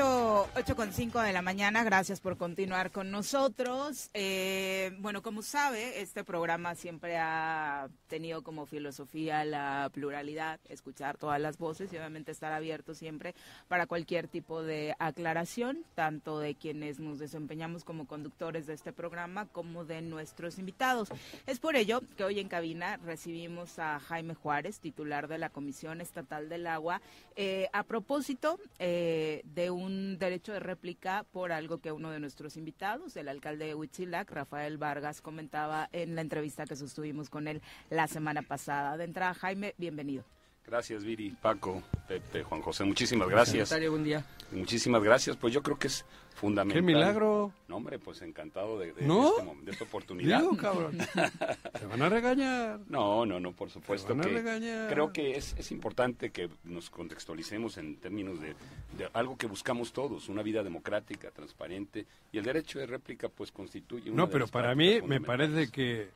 Ocho, 0.00 0.48
ocho 0.56 0.76
con 0.76 0.94
cinco 0.94 1.20
de 1.20 1.34
la 1.34 1.42
mañana, 1.42 1.84
gracias 1.84 2.20
por 2.20 2.38
continuar 2.38 2.90
con 2.90 3.10
nosotros. 3.10 4.08
Eh, 4.14 4.96
bueno, 4.98 5.20
como 5.20 5.42
sabe, 5.42 6.00
este 6.00 6.24
programa 6.24 6.74
siempre 6.74 7.18
ha 7.18 7.90
tenido 8.08 8.42
como 8.42 8.64
filosofía 8.64 9.44
la 9.44 9.90
pluralidad, 9.92 10.58
escuchar 10.70 11.18
todas 11.18 11.38
las 11.38 11.58
voces 11.58 11.92
y 11.92 11.98
obviamente 11.98 12.32
estar 12.32 12.50
abierto 12.50 12.94
siempre 12.94 13.34
para 13.68 13.86
cualquier 13.86 14.26
tipo 14.26 14.62
de 14.62 14.94
aclaración, 14.98 15.84
tanto 15.94 16.38
de 16.38 16.54
quienes 16.54 16.98
nos 16.98 17.18
desempeñamos 17.18 17.84
como 17.84 18.06
conductores 18.06 18.66
de 18.66 18.72
este 18.72 18.94
programa 18.94 19.48
como 19.48 19.84
de 19.84 20.00
nuestros 20.00 20.58
invitados. 20.58 21.10
Es 21.46 21.58
por 21.58 21.76
ello 21.76 22.00
que 22.16 22.24
hoy 22.24 22.40
en 22.40 22.48
cabina 22.48 22.96
recibimos 23.04 23.78
a 23.78 24.00
Jaime 24.00 24.34
Juárez, 24.34 24.80
titular 24.80 25.28
de 25.28 25.36
la 25.36 25.50
Comisión 25.50 26.00
Estatal 26.00 26.48
del 26.48 26.66
Agua, 26.66 27.02
eh, 27.36 27.68
a 27.74 27.82
propósito 27.82 28.58
eh, 28.78 29.42
de 29.44 29.70
un 29.70 29.89
derecho 30.18 30.52
de 30.52 30.60
réplica 30.60 31.24
por 31.32 31.52
algo 31.52 31.78
que 31.78 31.92
uno 31.92 32.10
de 32.10 32.20
nuestros 32.20 32.56
invitados, 32.56 33.16
el 33.16 33.28
alcalde 33.28 33.66
de 33.66 33.74
Huitzilac, 33.74 34.30
Rafael 34.30 34.78
Vargas, 34.78 35.20
comentaba 35.20 35.88
en 35.92 36.14
la 36.14 36.20
entrevista 36.20 36.66
que 36.66 36.76
sostuvimos 36.76 37.30
con 37.30 37.48
él 37.48 37.62
la 37.90 38.06
semana 38.06 38.42
pasada. 38.42 38.96
De 38.96 39.04
entrada, 39.04 39.34
Jaime, 39.34 39.74
bienvenido. 39.78 40.24
Gracias, 40.70 41.02
Viri, 41.02 41.30
Paco, 41.30 41.82
Pepe, 42.06 42.44
Juan 42.44 42.62
José. 42.62 42.84
Muchísimas 42.84 43.28
gracias. 43.28 43.68
Secretario, 43.68 43.90
buen 43.90 44.04
día. 44.04 44.24
Muchísimas 44.52 45.02
gracias. 45.02 45.36
Pues 45.36 45.52
yo 45.52 45.64
creo 45.64 45.76
que 45.76 45.88
es 45.88 46.04
fundamental. 46.36 46.80
¡Qué 46.80 46.86
milagro! 46.86 47.52
No, 47.66 47.76
hombre, 47.76 47.98
pues 47.98 48.22
encantado 48.22 48.78
de, 48.78 48.92
de- 48.92 49.02
¿No? 49.04 49.22
de 49.24 49.28
este 49.30 49.42
mom- 49.42 49.60
de 49.64 49.70
esta 49.72 49.84
oportunidad. 49.84 50.40
Digo, 50.40 50.56
cabrón. 50.56 50.96
Te 50.96 51.86
van 51.86 52.02
a 52.02 52.08
regañar. 52.08 52.78
No, 52.88 53.26
no, 53.26 53.40
no, 53.40 53.50
por 53.50 53.68
supuesto 53.68 54.06
Te 54.06 54.12
van 54.14 54.20
a 54.20 54.28
que 54.28 54.32
regañar. 54.32 54.88
creo 54.92 55.12
que 55.12 55.36
es, 55.36 55.56
es 55.58 55.72
importante 55.72 56.30
que 56.30 56.48
nos 56.62 56.88
contextualicemos 56.88 57.76
en 57.76 57.96
términos 57.96 58.40
de, 58.40 58.54
de 58.96 59.08
algo 59.12 59.36
que 59.36 59.48
buscamos 59.48 59.92
todos, 59.92 60.28
una 60.28 60.42
vida 60.44 60.62
democrática, 60.62 61.32
transparente, 61.32 62.06
y 62.30 62.38
el 62.38 62.44
derecho 62.44 62.78
de 62.78 62.86
réplica 62.86 63.28
pues 63.28 63.50
constituye 63.50 64.08
una 64.08 64.18
No, 64.22 64.26
de 64.26 64.32
pero 64.32 64.44
las 64.44 64.52
para 64.52 64.74
mí 64.76 65.00
me 65.02 65.20
parece 65.20 65.68
que, 65.68 66.10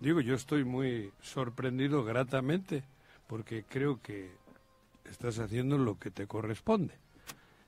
digo, 0.00 0.22
yo 0.22 0.34
estoy 0.34 0.64
muy 0.64 1.12
sorprendido 1.22 2.02
gratamente 2.02 2.82
porque 3.26 3.64
creo 3.68 4.00
que 4.00 4.32
estás 5.04 5.38
haciendo 5.38 5.78
lo 5.78 5.98
que 5.98 6.10
te 6.10 6.26
corresponde. 6.26 6.94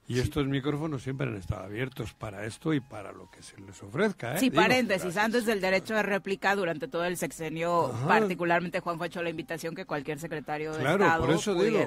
Y 0.09 0.21
estos 0.21 0.47
micrófonos 0.47 1.03
siempre 1.03 1.27
han 1.27 1.35
estado 1.35 1.65
abiertos 1.65 2.15
para 2.15 2.45
esto 2.45 2.73
y 2.73 2.79
para 2.79 3.11
lo 3.11 3.29
que 3.29 3.43
se 3.43 3.61
les 3.61 3.83
ofrezca. 3.83 4.37
¿eh? 4.37 4.39
Sí, 4.39 4.51
Digo, 4.51 4.63
paréntesis, 4.63 5.17
antes 5.17 5.45
del 5.47 5.61
derecho 5.61 5.95
de 5.95 6.05
réplica, 6.05 6.55
durante 6.55 6.87
todo 6.87 7.05
el 7.05 7.17
sexenio, 7.17 7.87
Ajá. 7.87 8.07
particularmente 8.07 8.79
Juanjo 8.79 9.03
ha 9.03 9.07
hecho 9.09 9.21
la 9.21 9.31
invitación 9.31 9.75
que 9.75 9.85
cualquier 9.85 10.21
secretario 10.21 10.73
de 10.73 10.79
Claro, 10.79 11.05
Estado 11.05 11.27
por 11.27 11.35
eso 11.35 11.55
digo. 11.55 11.81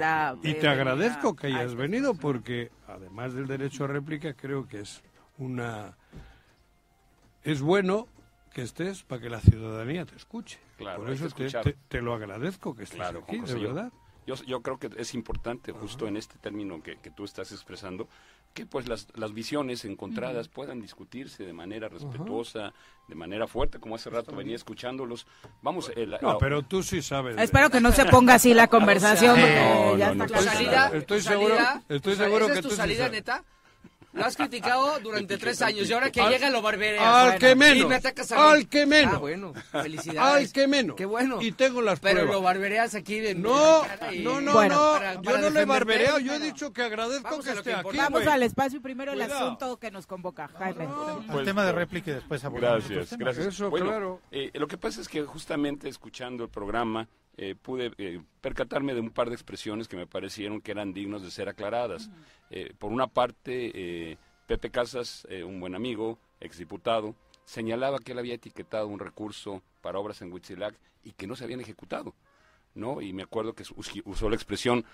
Y 0.43 0.53
te 0.55 0.67
agradezco 0.67 1.33
que 1.33 1.47
hayas 1.47 1.75
venido 1.75 2.13
porque 2.13 2.71
además 2.89 3.33
del 3.33 3.47
derecho 3.47 3.85
a 3.85 3.87
réplica 3.87 4.33
creo 4.33 4.67
que 4.67 4.81
es 4.81 5.01
una 5.37 5.95
es 7.43 7.61
bueno 7.61 8.07
que 8.49 8.61
estés 8.63 9.03
para 9.03 9.21
que 9.21 9.29
la 9.29 9.39
ciudadanía 9.39 10.05
te 10.05 10.15
escuche. 10.15 10.59
Claro, 10.77 11.01
por 11.03 11.11
eso 11.11 11.27
que 11.29 11.33
te, 11.35 11.45
escuchar. 11.45 11.63
te- 11.63 11.77
te 11.87 12.01
lo 12.01 12.13
agradezco 12.13 12.75
que 12.75 12.83
estés 12.83 12.97
Claro, 12.97 13.23
aquí, 13.27 13.39
de 13.39 13.59
yo- 13.59 13.73
verdad. 13.73 13.91
Yo, 14.27 14.35
yo 14.45 14.61
creo 14.61 14.77
que 14.77 14.91
es 14.97 15.15
importante, 15.15 15.71
justo 15.71 16.05
en 16.07 16.15
este 16.15 16.37
término 16.37 16.83
que, 16.83 16.97
que 16.97 17.09
tú 17.09 17.23
estás 17.25 17.51
expresando, 17.51 18.07
que 18.53 18.67
pues 18.67 18.87
las, 18.87 19.07
las 19.15 19.33
visiones 19.33 19.85
encontradas 19.85 20.47
puedan 20.49 20.81
discutirse 20.81 21.45
de 21.45 21.53
manera 21.53 21.89
respetuosa, 21.89 22.71
de 23.07 23.15
manera 23.15 23.47
fuerte, 23.47 23.79
como 23.79 23.95
hace 23.95 24.11
rato 24.11 24.35
venía 24.35 24.55
escuchándolos. 24.55 25.25
Vamos, 25.63 25.91
eh, 25.95 26.05
la- 26.05 26.19
No, 26.21 26.33
la- 26.33 26.37
pero 26.37 26.61
tú 26.61 26.83
sí 26.83 27.01
sabes. 27.01 27.37
de- 27.37 27.43
Espero 27.43 27.71
que 27.71 27.81
no 27.81 27.91
se 27.91 28.05
ponga 28.05 28.35
así 28.35 28.53
la 28.53 28.67
conversación, 28.69 29.35
No, 29.39 29.97
ya 29.97 30.13
no, 30.13 30.25
estoy 30.25 30.43
salida- 30.43 30.91
Estoy 30.93 31.21
seguro- 31.21 31.55
estoy 31.87 32.15
seguro 32.15 32.45
¿esa 32.45 32.53
que 32.53 32.59
es 32.59 32.63
tu 32.63 32.69
tú 32.69 32.75
sí 32.75 32.81
salida 32.81 32.97
sabes. 33.05 33.11
neta? 33.13 33.43
Lo 34.11 34.25
has 34.25 34.35
criticado 34.35 34.99
durante 35.01 35.37
tres 35.37 35.61
años 35.61 35.87
y 35.87 35.93
ahora 35.93 36.11
que 36.11 36.19
Al- 36.19 36.31
llega 36.31 36.49
lo 36.49 36.63
barbereas. 36.63 37.03
al 37.05 37.25
Bueno, 37.25 37.39
que 37.39 37.55
menos, 37.55 37.77
y 37.77 37.85
me 37.85 37.95
atacas 37.95 38.31
a 38.31 38.35
mí. 38.35 38.41
al 38.41 38.67
que 38.67 38.85
menos. 38.87 39.13
Ah, 39.13 39.17
bueno, 39.19 39.53
felicidades. 39.71 40.47
Al 40.47 40.51
que 40.51 40.67
menos. 40.67 40.95
Qué 40.95 41.05
bueno. 41.05 41.39
Y 41.41 41.51
tengo 41.51 41.81
las 41.83 41.99
Pero 41.99 42.15
pruebas. 42.21 42.33
lo 42.35 42.41
barbereas 42.41 42.95
aquí 42.95 43.17
en 43.25 43.41
No, 43.43 43.83
y- 44.11 44.19
no, 44.19 44.41
no, 44.41 44.53
Bueno, 44.53 44.75
no. 44.75 44.91
para- 44.93 45.13
yo 45.15 45.21
para 45.21 45.37
no 45.41 45.49
le 45.51 45.65
barbereado. 45.65 46.19
Yo 46.19 46.33
he 46.33 46.39
dicho 46.39 46.73
que 46.73 46.81
agradezco 46.81 47.23
Vamos 47.29 47.45
que 47.45 47.51
esté 47.51 47.63
que 47.63 47.73
aquí. 47.75 47.97
Vamos 47.97 48.25
al 48.25 48.41
espacio 48.43 48.81
primero 48.81 49.11
el 49.13 49.19
Cuidado. 49.19 49.45
asunto 49.45 49.77
que 49.77 49.91
nos 49.91 50.07
convoca, 50.07 50.47
Jaime. 50.57 50.85
Al 50.85 51.25
Pues, 51.31 51.45
tema 51.45 51.63
de 51.63 51.71
réplica 51.71 52.09
y 52.09 52.13
después 52.15 52.43
abordamos 52.43 52.89
Gracias, 52.89 53.17
gracias. 53.19 53.45
Eso, 53.45 53.69
Bueno, 53.69 53.85
claro. 53.85 54.21
eh, 54.31 54.49
lo 54.55 54.67
que 54.67 54.77
pasa 54.77 55.01
es 55.01 55.07
que 55.07 55.21
justamente 55.23 55.87
escuchando 55.87 56.43
el 56.43 56.49
programa 56.49 57.07
eh, 57.41 57.55
pude 57.55 57.91
eh, 57.97 58.21
percatarme 58.41 58.93
de 58.93 58.99
un 58.99 59.09
par 59.11 59.29
de 59.29 59.35
expresiones 59.35 59.87
que 59.87 59.95
me 59.97 60.05
parecieron 60.05 60.59
que 60.61 60.71
eran 60.71 60.93
dignos 60.93 61.21
de 61.23 61.31
ser 61.31 61.47
aclaradas. 61.49 62.09
Eh, 62.51 62.73
por 62.77 62.91
una 62.91 63.07
parte, 63.07 63.71
eh, 64.11 64.17
Pepe 64.45 64.69
Casas, 64.69 65.25
un 65.45 65.59
buen 65.59 65.73
amigo, 65.75 66.17
exdiputado, 66.41 67.15
señalaba 67.45 67.99
que 67.99 68.11
él 68.13 68.19
había 68.19 68.33
etiquetado 68.35 68.87
un 68.87 68.99
recurso 68.99 69.61
para 69.81 69.99
obras 69.99 70.21
en 70.21 70.31
Huitzilac 70.33 70.75
y 71.03 71.11
que 71.13 71.27
no 71.27 71.35
se 71.35 71.43
habían 71.43 71.61
ejecutado. 71.61 72.13
¿no? 72.75 73.01
Y 73.01 73.13
me 73.13 73.23
acuerdo 73.23 73.53
que 73.53 73.63
us- 73.75 73.91
usó 74.05 74.29
la 74.29 74.35
expresión 74.35 74.85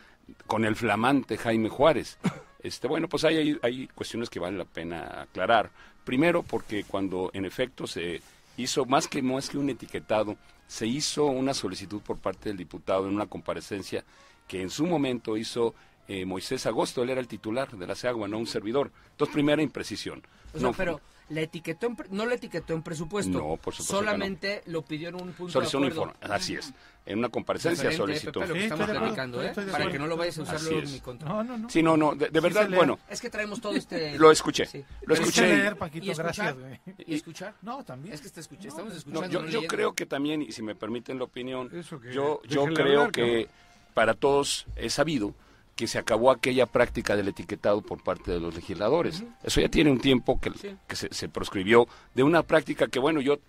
con 0.47 0.63
el 0.65 0.75
flamante 0.75 1.37
Jaime 1.37 1.69
Juárez. 1.69 2.17
Este, 2.65 2.87
bueno, 2.87 3.07
pues 3.07 3.23
hay, 3.25 3.37
hay, 3.37 3.59
hay 3.61 3.87
cuestiones 3.89 4.27
que 4.27 4.39
vale 4.39 4.57
la 4.57 4.65
pena 4.65 5.21
aclarar. 5.21 5.69
Primero, 6.03 6.41
porque 6.41 6.83
cuando 6.83 7.29
en 7.31 7.45
efecto 7.45 7.85
se 7.85 8.21
hizo, 8.57 8.85
más 8.85 9.07
que, 9.07 9.21
más 9.21 9.49
que 9.49 9.57
un 9.57 9.69
etiquetado, 9.69 10.37
se 10.67 10.87
hizo 10.87 11.25
una 11.25 11.53
solicitud 11.53 12.01
por 12.01 12.17
parte 12.17 12.49
del 12.49 12.57
diputado 12.57 13.07
en 13.07 13.13
una 13.13 13.27
comparecencia 13.27 14.03
que 14.47 14.61
en 14.61 14.69
su 14.69 14.85
momento 14.85 15.37
hizo 15.37 15.73
eh, 16.07 16.25
Moisés 16.25 16.65
Agosto, 16.65 17.03
él 17.03 17.09
era 17.09 17.21
el 17.21 17.27
titular 17.27 17.75
de 17.75 17.87
la 17.87 17.95
SEAGUA, 17.95 18.27
no 18.27 18.37
un 18.37 18.47
servidor. 18.47 18.91
Entonces, 19.11 19.33
primera 19.33 19.61
imprecisión. 19.61 20.21
O 20.53 20.59
sea, 20.59 20.61
No, 20.61 20.73
pero 20.73 21.01
la 21.29 21.41
etiquetó 21.41 21.87
en 21.87 21.95
pre- 21.95 22.07
no 22.11 22.25
la 22.25 22.35
etiquetó 22.35 22.73
en 22.73 22.83
presupuesto. 22.83 23.31
No, 23.31 23.57
por 23.57 23.73
supuesto 23.73 23.83
Solamente 23.97 24.61
lo 24.67 24.83
pidió 24.83 25.09
en 25.09 25.15
un 25.15 25.33
punto 25.33 25.53
Solicitó 25.53 25.79
de 25.79 25.85
un 25.87 25.91
acuerdo. 25.91 26.11
informe. 26.13 26.35
Así 26.35 26.55
es. 26.55 26.73
En 27.07 27.19
una 27.19 27.29
comparecencia 27.29 27.89
Diferente, 27.89 28.19
solicitó. 28.19 28.39
Pepe, 28.39 28.47
lo 28.47 28.53
que 28.55 28.59
Sí, 28.61 28.65
estamos 28.65 28.89
platicando, 28.89 29.43
¿eh? 29.43 29.53
Para 29.71 29.91
que 29.91 29.99
no 29.99 30.07
lo 30.07 30.17
vayas 30.17 30.37
a 30.39 30.41
usar 30.43 30.61
luego 30.61 30.77
en 30.79 30.83
es. 30.85 30.91
mi 30.91 30.99
contra. 31.01 31.29
No, 31.29 31.43
no, 31.43 31.57
no. 31.57 31.69
Sí, 31.69 31.83
no, 31.83 31.95
no, 31.97 32.15
de, 32.15 32.29
de 32.29 32.39
verdad, 32.39 32.67
bueno, 32.69 32.97
Es 33.09 33.21
que 33.21 33.29
traemos 33.29 33.61
todo 33.61 33.75
este... 33.75 34.17
lo 34.19 34.31
escuché. 34.31 34.65
Sí. 34.65 34.83
Lo 35.05 35.13
escuché. 35.13 35.47
y- 35.47 35.55
leer, 35.57 35.75
Paquito, 35.77 36.05
¿Y 36.05 36.09
escuchar? 36.11 36.55
gracias. 36.57 36.79
¿Y 37.07 37.15
escuchar? 37.15 37.53
No, 37.61 37.83
también. 37.83 38.13
Es 38.13 38.21
que 38.21 38.27
está 38.27 38.39
escuchando, 38.39 38.69
estamos 38.69 38.91
No, 38.93 38.97
escuchando. 39.23 39.27
yo, 39.29 39.41
no 39.41 39.49
yo 39.49 39.67
creo 39.67 39.93
que 39.93 40.05
también, 40.07 40.41
y 40.41 40.51
si 40.51 40.61
me 40.63 40.73
permiten 40.75 41.17
la 41.19 41.25
opinión, 41.25 41.69
Eso 41.73 41.99
que- 41.99 42.11
yo, 42.13 42.41
yo 42.47 42.65
creo 42.65 43.01
hablar, 43.01 43.11
que 43.11 43.47
para 43.93 44.13
todos 44.15 44.65
es 44.75 44.93
sabido 44.93 45.33
que 45.75 45.87
se 45.87 45.97
acabó 45.99 46.31
aquella 46.31 46.65
práctica 46.65 47.15
del 47.15 47.27
etiquetado 47.27 47.81
por 47.81 48.01
parte 48.01 48.31
de 48.31 48.39
los 48.39 48.55
legisladores. 48.55 49.23
Eso 49.43 49.59
ya 49.59 49.67
tiene 49.69 49.91
un 49.91 49.99
tiempo 49.99 50.39
que, 50.39 50.51
que 50.87 50.95
se, 50.95 51.13
se 51.13 51.27
proscribió 51.29 51.87
de 52.13 52.23
una 52.23 52.43
práctica 52.43 52.87
que, 52.87 52.99
bueno, 52.99 53.19
yo 53.19 53.39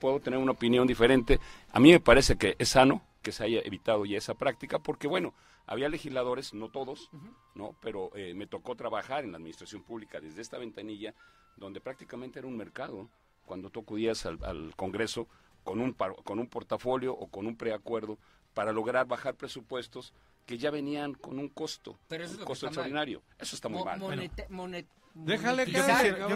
puedo 0.00 0.18
tener 0.20 0.38
una 0.38 0.52
opinión 0.52 0.86
diferente. 0.86 1.40
A 1.72 1.80
mí 1.80 1.92
me 1.92 2.00
parece 2.00 2.36
que 2.36 2.56
es 2.58 2.70
sano 2.70 3.02
que 3.22 3.32
se 3.32 3.44
haya 3.44 3.60
evitado 3.60 4.06
ya 4.06 4.16
esa 4.16 4.34
práctica 4.34 4.78
porque, 4.78 5.06
bueno, 5.06 5.34
había 5.66 5.88
legisladores, 5.88 6.52
no 6.54 6.68
todos, 6.68 7.10
¿no? 7.54 7.74
Pero 7.80 8.10
eh, 8.14 8.34
me 8.34 8.46
tocó 8.46 8.76
trabajar 8.76 9.24
en 9.24 9.32
la 9.32 9.38
administración 9.38 9.82
pública 9.82 10.20
desde 10.20 10.42
esta 10.42 10.58
ventanilla, 10.58 11.14
donde 11.56 11.80
prácticamente 11.80 12.38
era 12.38 12.48
un 12.48 12.56
mercado. 12.56 13.08
Cuando 13.46 13.68
tú 13.70 13.80
acudías 13.80 14.24
al, 14.26 14.38
al 14.42 14.74
Congreso 14.76 15.26
con 15.64 15.80
un, 15.80 15.92
par- 15.94 16.16
con 16.24 16.38
un 16.38 16.48
portafolio 16.48 17.14
o 17.14 17.28
con 17.28 17.46
un 17.46 17.56
preacuerdo 17.56 18.18
para 18.54 18.72
lograr 18.72 19.06
bajar 19.06 19.34
presupuestos 19.34 20.12
que 20.44 20.58
ya 20.58 20.70
venían 20.70 21.14
con 21.14 21.38
un 21.38 21.48
costo, 21.48 21.98
Pero 22.08 22.24
eso 22.24 22.38
un 22.38 22.44
costo 22.44 22.66
mal. 22.66 22.70
extraordinario. 22.72 23.22
Eso 23.38 23.56
está 23.56 23.68
muy 23.68 23.78
Mo- 23.78 23.84
mal. 23.86 23.98
monete- 24.00 24.46
monet- 24.50 24.86
Déjale 25.14 25.64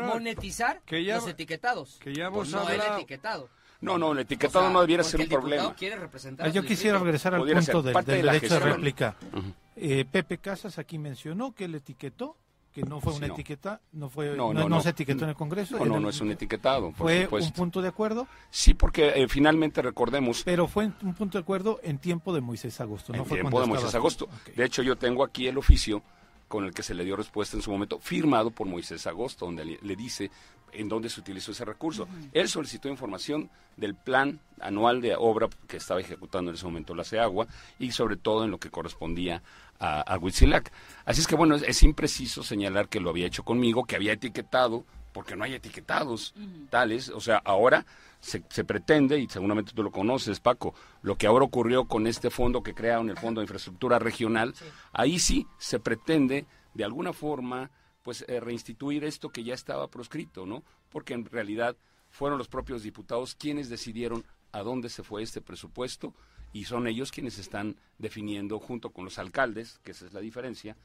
monetizar, 0.03 0.81
Que 0.83 1.03
ya- 1.05 1.17
los 1.17 1.27
etiquetados. 1.27 1.99
que 2.01 2.15
ya 2.15 2.31
Pues 2.31 2.51
no 2.51 2.69
el 2.69 2.81
etiquetado. 2.81 3.49
No, 3.81 3.97
no, 3.99 4.13
el 4.13 4.21
etiquetado 4.21 4.61
O 4.61 4.63
sea, 4.69 4.73
no 4.73 4.81
debiera 4.81 5.05
ser 5.05 5.17
un 5.21 5.23
el 5.25 5.29
problema. 5.29 5.75
quiere 5.75 5.97
representar 5.97 6.47
Ah, 6.47 6.51
Yo 6.51 6.63
quisiera 6.65 6.99
regresar 6.99 7.35
al 7.35 7.41
punto 7.43 7.83
del, 7.83 7.95
del 7.95 8.05
de 8.05 8.23
la 8.23 8.33
derecho 8.33 8.55
de 8.55 8.61
réplica. 8.61 9.17
Ujú. 9.33 9.53
Eh, 9.77 10.05
Pepe 10.11 10.39
Casas 10.39 10.79
aquí 10.79 10.99
mencionó 10.99 11.55
que 11.55 11.65
él 11.67 11.75
etiquetó, 11.77 12.37
que 12.83 12.89
no 12.89 13.01
fue 13.01 13.13
Sí, 13.13 13.19
una 13.19 13.27
no. 13.29 13.35
etiqueta, 13.35 13.81
no 13.93 14.09
fue, 14.09 14.29
No, 14.31 14.37
no, 14.37 14.53
no, 14.55 14.61
no 14.63 14.69
no. 14.77 14.81
se 14.81 14.91
etiquetó 14.91 15.25
en 15.25 15.31
el 15.31 15.37
Congreso. 15.37 15.79
No, 15.79 15.85
no, 15.87 16.01
no 16.01 16.09
es 16.11 16.21
un 16.21 16.31
etiquetado, 16.31 16.87
por 16.93 17.07
Fue 17.09 17.25
supuesto. 17.25 17.49
un 17.49 17.55
punto 17.55 17.83
de 17.83 17.89
acuerdo, 17.89 18.27
Sí, 18.51 18.75
porque 18.75 19.13
eh, 19.15 19.29
finalmente 19.29 19.83
recordemos 19.83 20.43
pero 20.45 20.67
fue 20.69 20.91
un 21.03 21.15
punto 21.15 21.39
de 21.39 21.43
acuerdo 21.43 21.81
en 21.83 21.99
tiempo 21.99 22.33
de 22.33 22.41
Moisés 22.41 22.81
Agosto. 22.81 23.13
No 23.13 23.21
en 23.21 23.25
fue 23.27 23.39
tiempo 23.41 23.61
de 23.61 23.67
Moisés 23.67 23.95
Agosto. 23.95 24.29
De 24.55 24.65
hecho, 24.65 24.83
yo 24.83 24.97
tengo 24.97 25.25
aquí 25.25 25.47
el 25.49 25.59
oficio 25.59 26.03
con 26.47 26.65
el 26.65 26.73
que 26.73 26.83
se 26.83 26.95
le 26.95 27.05
dio 27.05 27.15
respuesta 27.17 27.57
en 27.57 27.63
su 27.63 27.71
momento, 27.71 27.99
firmado 27.99 28.51
por 28.51 28.67
Moisés 28.67 29.07
Agosto, 29.07 29.45
donde 29.45 29.65
le, 29.65 29.79
le 29.83 29.97
dice 29.97 30.31
en 30.73 30.89
dónde 30.89 31.09
se 31.11 31.21
utilizó 31.21 31.53
ese 31.53 31.65
recurso. 31.65 32.07
Él 32.33 32.49
solicitó 32.49 32.89
información 32.89 33.51
del 33.77 33.95
plan 33.95 34.39
anual 34.61 35.01
de 35.01 35.15
obra 35.17 35.49
que 35.67 35.77
estaba 35.79 36.01
ejecutando 36.01 36.51
en 36.51 36.57
ese 36.57 36.65
momento 36.67 36.95
la 36.95 37.05
CEAGUA 37.05 37.47
y 37.79 37.91
sobre 37.93 38.17
todo 38.17 38.45
en 38.45 38.51
lo 38.51 38.59
que 38.59 38.71
correspondía 38.71 39.43
a, 39.79 40.01
a 40.01 40.19
Huitzilac. 40.19 40.73
Así 41.05 41.21
es 41.21 41.27
que, 41.27 41.37
bueno, 41.37 41.55
es, 41.55 41.63
es 41.63 41.83
impreciso 41.83 42.43
señalar 42.43 42.89
que 42.89 43.01
lo 43.01 43.11
había 43.11 43.27
hecho 43.27 43.45
conmigo, 43.45 43.85
que 43.85 43.97
había 43.97 44.13
etiquetado, 44.13 44.85
porque 45.13 45.37
no 45.37 45.45
hay 45.45 45.55
etiquetados 45.55 46.35
tales. 46.71 47.09
O 47.09 47.21
sea, 47.21 47.39
ahora 47.45 47.87
se, 48.21 48.43
se 48.51 48.65
pretende, 48.65 49.19
y 49.19 49.29
seguramente 49.29 49.73
tú 49.75 49.83
lo 49.83 49.91
conoces, 49.91 50.41
Paco, 50.41 50.75
lo 51.03 51.17
que 51.17 51.27
ahora 51.27 51.45
ocurrió 51.45 51.87
con 51.87 52.07
este 52.07 52.31
fondo 52.31 52.63
que 52.63 52.75
crearon, 52.75 53.11
el 53.11 53.19
Fondo 53.19 53.41
de 53.41 53.45
Infraestructura 53.45 53.99
Regional, 53.99 54.55
ahí 54.93 55.19
sí 55.19 55.47
se 55.59 55.79
pretende, 55.79 56.47
de 56.75 56.85
alguna 56.85 57.13
forma, 57.13 57.71
pues 58.03 58.25
eh, 58.29 58.41
reinstituir 58.41 59.05
esto 59.05 59.31
que 59.31 59.45
ya 59.45 59.55
estaba 59.55 59.89
proscrito, 59.89 60.47
¿no? 60.47 60.63
Porque 60.89 61.15
en 61.15 61.25
realidad 61.25 61.77
fueron 62.11 62.39
los 62.39 62.49
propios 62.49 62.83
diputados 62.83 63.35
quienes 63.35 63.69
decidieron 63.69 64.25
a 64.53 64.61
dónde 64.63 64.89
se 64.89 65.03
fue 65.03 65.23
este 65.23 65.41
presupuesto 65.41 66.15
y 66.53 66.65
son 66.65 66.87
ellos 66.87 67.13
quienes 67.13 67.39
están 67.39 67.77
definiendo 67.99 68.59
junto 68.59 68.91
con 68.91 69.05
los 69.05 69.19
alcaldes, 69.19 69.79
que 69.85 69.93
esa 69.93 70.07
es 70.07 70.13
la 70.13 70.21
diferencia, 70.21 70.77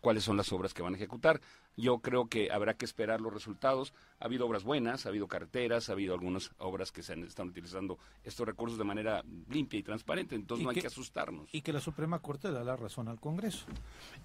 cuáles 0.00 0.24
son 0.24 0.36
las 0.38 0.50
obras 0.52 0.72
que 0.72 0.80
van 0.82 0.94
a 0.94 0.96
ejecutar. 0.96 1.40
Yo 1.76 1.98
creo 1.98 2.26
que 2.26 2.50
habrá 2.50 2.74
que 2.74 2.84
esperar 2.86 3.20
los 3.20 3.32
resultados. 3.34 3.92
Ha 4.18 4.24
habido 4.26 4.46
obras 4.46 4.64
buenas, 4.64 5.04
ha 5.04 5.10
habido 5.10 5.28
carreteras, 5.28 5.88
ha 5.88 5.92
habido 5.92 6.14
algunas 6.14 6.50
obras 6.58 6.90
que 6.90 7.02
se 7.02 7.12
han- 7.12 7.24
están 7.24 7.48
utilizando 7.48 7.98
estos 8.24 8.46
recursos 8.46 8.78
de 8.78 8.84
manera 8.84 9.22
limpia 9.50 9.78
y 9.78 9.82
transparente, 9.82 10.34
entonces 10.34 10.62
Y 10.62 10.64
no 10.64 10.70
hay 10.70 10.80
que- 10.80 10.86
asustarnos. 10.86 11.48
Y 11.52 11.60
que 11.60 11.72
la 11.72 11.80
Suprema 11.80 12.18
Corte 12.18 12.50
da 12.50 12.64
la 12.64 12.76
razón 12.76 13.08
al 13.08 13.20
Congreso. 13.20 13.66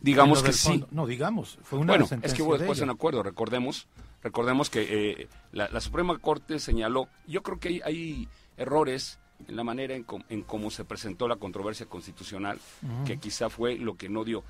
Digamos 0.01 0.43
que 0.43 0.53
sí. 0.53 0.83
No, 0.91 1.05
digamos, 1.05 1.59
fue 1.63 1.79
una 1.79 1.93
Bueno, 1.93 2.07
es 2.21 2.33
que 2.33 2.41
hubo 2.41 2.53
de 2.53 2.59
después 2.59 2.79
un 2.81 2.89
acuerdo, 2.89 3.21
recordemos, 3.23 3.87
recordemos 4.23 4.69
que 4.69 4.87
eh, 5.21 5.27
la, 5.51 5.67
la 5.69 5.81
Suprema 5.81 6.17
Corte 6.19 6.59
señaló, 6.59 7.09
yo 7.27 7.43
creo 7.43 7.59
que 7.59 7.67
hay, 7.69 7.81
hay 7.83 8.27
errores 8.57 9.19
en 9.47 9.55
la 9.55 9.63
manera 9.63 9.95
en, 9.95 10.03
com- 10.03 10.23
en 10.29 10.41
cómo 10.43 10.71
se 10.71 10.85
presentó 10.85 11.27
la 11.27 11.35
controversia 11.35 11.85
constitucional, 11.85 12.59
que 13.05 13.17
quizá 13.17 13.49
fue 13.49 13.77
lo 13.77 13.95
que 13.95 14.09
no 14.09 14.23
dio. 14.23 14.43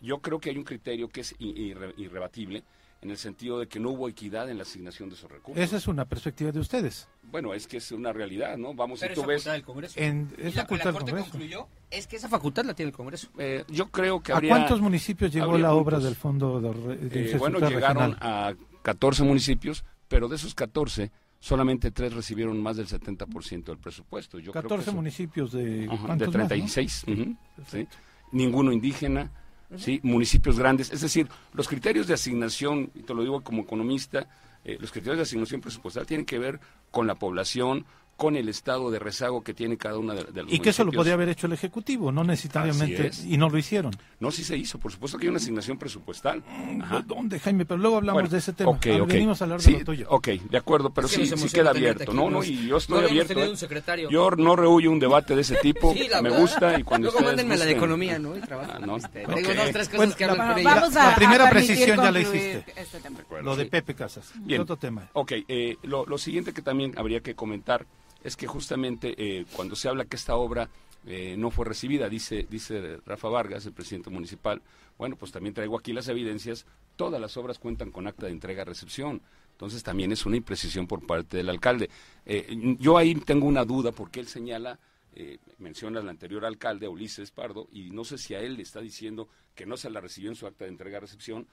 Yo 0.00 0.18
creo 0.18 0.38
que 0.40 0.50
hay 0.50 0.56
un 0.58 0.64
criterio 0.64 1.08
que 1.08 1.22
es 1.22 1.36
irre- 1.38 1.94
irrebatible, 1.96 2.62
en 3.00 3.10
el 3.10 3.16
sentido 3.16 3.60
de 3.60 3.68
que 3.68 3.78
no 3.78 3.90
hubo 3.90 4.08
equidad 4.08 4.50
en 4.50 4.56
la 4.56 4.64
asignación 4.64 5.08
de 5.08 5.14
esos 5.14 5.30
recursos. 5.30 5.62
Esa 5.62 5.76
es 5.76 5.86
una 5.86 6.04
perspectiva 6.04 6.50
de 6.50 6.58
ustedes. 6.58 7.08
Bueno, 7.30 7.54
es 7.54 7.68
que 7.68 7.76
es 7.76 7.92
una 7.92 8.12
realidad, 8.12 8.56
¿no? 8.56 8.74
Vamos, 8.74 8.98
Pero 8.98 9.14
si 9.14 9.20
tú 9.20 9.26
ves... 9.26 9.44
facultad 9.44 9.52
del 9.52 9.62
Congreso. 9.64 10.00
En, 10.00 10.34
Y 10.36 10.46
es 10.48 10.54
la, 10.56 10.62
facultad 10.62 10.84
la 10.86 10.90
del 10.90 10.98
Corte 10.98 11.10
Congreso. 11.12 11.30
concluyó 11.30 11.68
es 11.90 12.06
que 12.08 12.16
esa 12.16 12.28
facultad 12.28 12.64
la 12.64 12.74
tiene 12.74 12.90
el 12.90 12.96
Congreso. 12.96 13.28
eh, 13.38 13.64
yo 13.68 13.88
creo 13.90 14.20
que 14.20 14.32
¿A 14.32 14.36
habría... 14.36 14.50
cuántos 14.50 14.80
municipios 14.80 15.32
llegó 15.32 15.56
la 15.58 15.72
obra 15.74 15.98
puntos. 15.98 16.04
del 16.04 16.16
Fondo 16.16 16.60
de, 16.60 16.96
de 16.96 17.30
Eh, 17.32 17.38
bueno, 17.38 17.58
llegaron 17.60 18.12
Regional? 18.14 18.18
a 18.20 18.54
14 18.82 19.22
municipios, 19.22 19.84
pero 20.08 20.26
de 20.28 20.34
esos 20.34 20.56
14, 20.56 21.12
solamente 21.40 21.90
3 21.90 22.12
recibieron 22.12 22.60
más 22.62 22.76
del 22.76 22.86
70% 22.88 23.64
del 23.64 23.78
presupuesto. 23.78 24.38
Yo 24.38 24.52
creo 24.52 24.62
que 24.62 24.68
14 24.68 24.90
eso- 24.90 24.96
municipios 24.96 25.52
de 25.52 25.86
Ajá, 25.90 26.06
¿cuántos 26.06 26.18
de 26.32 26.38
más, 26.38 26.44
no? 26.44 26.48
36, 26.48 27.04
ujú, 27.06 27.36
¿sí? 27.70 27.86
ninguno 28.32 28.72
indígena, 28.72 29.30
¿sí? 29.76 30.00
municipios 30.02 30.58
grandes. 30.58 30.90
Es 30.92 31.00
decir, 31.00 31.28
los 31.52 31.68
criterios 31.68 32.06
de 32.06 32.14
asignación, 32.14 32.90
y 32.94 33.02
te 33.02 33.14
lo 33.14 33.22
digo 33.22 33.42
como 33.42 33.62
economista, 33.62 34.28
eh, 34.64 34.76
los 34.80 34.90
criterios 34.90 35.18
de 35.18 35.22
asignación 35.22 35.60
presupuestal 35.60 36.06
tienen 36.06 36.26
que 36.26 36.38
ver 36.38 36.58
con 36.90 37.06
la 37.06 37.14
población, 37.14 37.84
con 38.18 38.34
el 38.36 38.48
estado 38.48 38.90
de 38.90 38.98
rezago 38.98 39.42
que 39.44 39.54
tiene 39.54 39.78
cada 39.78 39.96
una 39.96 40.12
de, 40.12 40.24
de 40.24 40.42
los 40.42 40.52
Y 40.52 40.58
que 40.58 40.70
eso 40.70 40.82
lo 40.84 40.90
podía 40.90 41.14
haber 41.14 41.28
hecho 41.28 41.46
el 41.46 41.52
Ejecutivo, 41.52 42.10
no 42.10 42.24
necesariamente, 42.24 43.06
es. 43.06 43.24
y 43.24 43.38
no 43.38 43.48
lo 43.48 43.56
hicieron. 43.58 43.92
No, 44.18 44.32
sí 44.32 44.42
se 44.42 44.56
hizo, 44.56 44.78
por 44.80 44.90
supuesto 44.90 45.16
que 45.18 45.26
hay 45.26 45.28
una 45.28 45.36
asignación 45.38 45.78
presupuestal. 45.78 46.42
Ajá. 46.82 47.02
¿Dónde, 47.06 47.38
Jaime? 47.38 47.64
Pero 47.64 47.78
luego 47.78 47.96
hablamos 47.98 48.22
Bueno, 48.22 48.28
de 48.28 48.38
ese 48.38 48.52
tema. 48.52 48.70
ok, 48.72 48.86
Ah, 48.90 49.02
ok. 49.04 49.08
Venimos 49.08 49.40
a 49.40 49.44
hablar 49.44 49.62
Sí, 49.62 49.72
de 49.74 49.78
lo 49.78 49.84
tuyo. 49.84 50.06
Ok, 50.10 50.26
de 50.28 50.58
acuerdo, 50.58 50.90
pero 50.90 51.06
sí, 51.06 51.26
sí 51.26 51.48
queda 51.48 51.70
abierto. 51.70 52.02
aquí, 52.02 52.12
No, 52.12 52.28
no, 52.28 52.42
y 52.42 52.66
yo 52.66 52.78
estoy 52.78 53.04
abierto. 53.04 53.40
¿eh? 53.40 53.48
un 53.50 53.56
secretario. 53.56 54.10
Yo 54.10 54.30
no 54.32 54.56
rehuyo 54.56 54.90
un 54.90 54.98
debate 54.98 55.36
de 55.36 55.42
ese 55.42 55.54
tipo, 55.56 55.92
Sí, 55.94 56.08
la 56.08 56.20
me 56.20 56.30
gusta 56.30 56.76
y 56.78 56.82
cuando 56.82 57.12
Luego 57.12 57.24
mándenme 57.24 57.56
la 57.56 57.64
de 57.64 57.70
gusten. 57.72 57.76
economía, 57.78 58.18
¿no? 58.18 58.36
Y 58.36 58.40
trabajo. 58.40 58.72
Ah, 58.74 58.78
no. 58.80 58.96
Este, 58.96 59.24
Ok. 59.26 59.34
Tengo 59.36 59.54
dos, 59.54 59.70
tres 59.70 59.88
cosas 59.88 59.96
Bueno, 59.96 60.14
que 60.16 60.26
la- 60.26 60.32
hablan 60.32 60.48
la- 60.50 60.60
ella. 60.60 60.74
Vamos 60.74 60.96
a, 60.96 61.10
la 61.10 61.14
primera 61.14 61.46
a 61.46 61.50
precisión 61.50 61.96
ya 61.98 62.10
la 62.10 62.18
hiciste. 62.20 62.64
este. 62.76 63.42
Lo 63.44 63.54
de 63.54 63.66
Pepe 63.66 63.94
Casas. 63.94 64.32
Bien. 64.40 64.60
Otro 64.62 64.76
tema. 64.76 65.08
Ok, 65.12 65.32
eh, 65.46 65.76
lo, 65.84 66.04
lo 66.04 66.18
siguiente 66.18 66.52
que 66.52 66.62
también 66.62 66.94
habría 66.98 67.20
que 67.20 67.34
comentar 67.36 67.86
es 68.22 68.36
que 68.36 68.46
justamente 68.46 69.14
eh, 69.16 69.46
cuando 69.54 69.76
se 69.76 69.88
habla 69.88 70.04
que 70.04 70.16
esta 70.16 70.36
obra 70.36 70.68
eh, 71.06 71.36
no 71.38 71.50
fue 71.50 71.64
recibida, 71.64 72.08
dice, 72.08 72.46
dice 72.50 72.98
Rafa 73.06 73.28
Vargas, 73.28 73.64
el 73.66 73.72
presidente 73.72 74.10
municipal, 74.10 74.60
bueno, 74.98 75.16
pues 75.16 75.32
también 75.32 75.54
traigo 75.54 75.78
aquí 75.78 75.92
las 75.92 76.08
evidencias, 76.08 76.66
todas 76.96 77.20
las 77.20 77.36
obras 77.36 77.58
cuentan 77.58 77.92
con 77.92 78.06
acta 78.06 78.26
de 78.26 78.32
entrega-recepción, 78.32 79.22
entonces 79.52 79.82
también 79.82 80.12
es 80.12 80.26
una 80.26 80.36
imprecisión 80.36 80.86
por 80.86 81.06
parte 81.06 81.36
del 81.36 81.48
alcalde. 81.48 81.88
Eh, 82.26 82.76
yo 82.78 82.98
ahí 82.98 83.14
tengo 83.14 83.46
una 83.46 83.64
duda 83.64 83.92
porque 83.92 84.20
él 84.20 84.26
señala, 84.26 84.78
eh, 85.14 85.38
menciona 85.58 86.00
al 86.00 86.08
anterior 86.08 86.44
alcalde, 86.44 86.88
Ulises 86.88 87.30
Pardo, 87.30 87.68
y 87.72 87.90
no 87.90 88.04
sé 88.04 88.18
si 88.18 88.34
a 88.34 88.40
él 88.40 88.56
le 88.56 88.62
está 88.62 88.80
diciendo 88.80 89.28
que 89.54 89.66
no 89.66 89.76
se 89.76 89.90
la 89.90 90.00
recibió 90.00 90.30
en 90.30 90.36
su 90.36 90.46
acta 90.46 90.64
de 90.64 90.70
entrega-recepción 90.70 91.46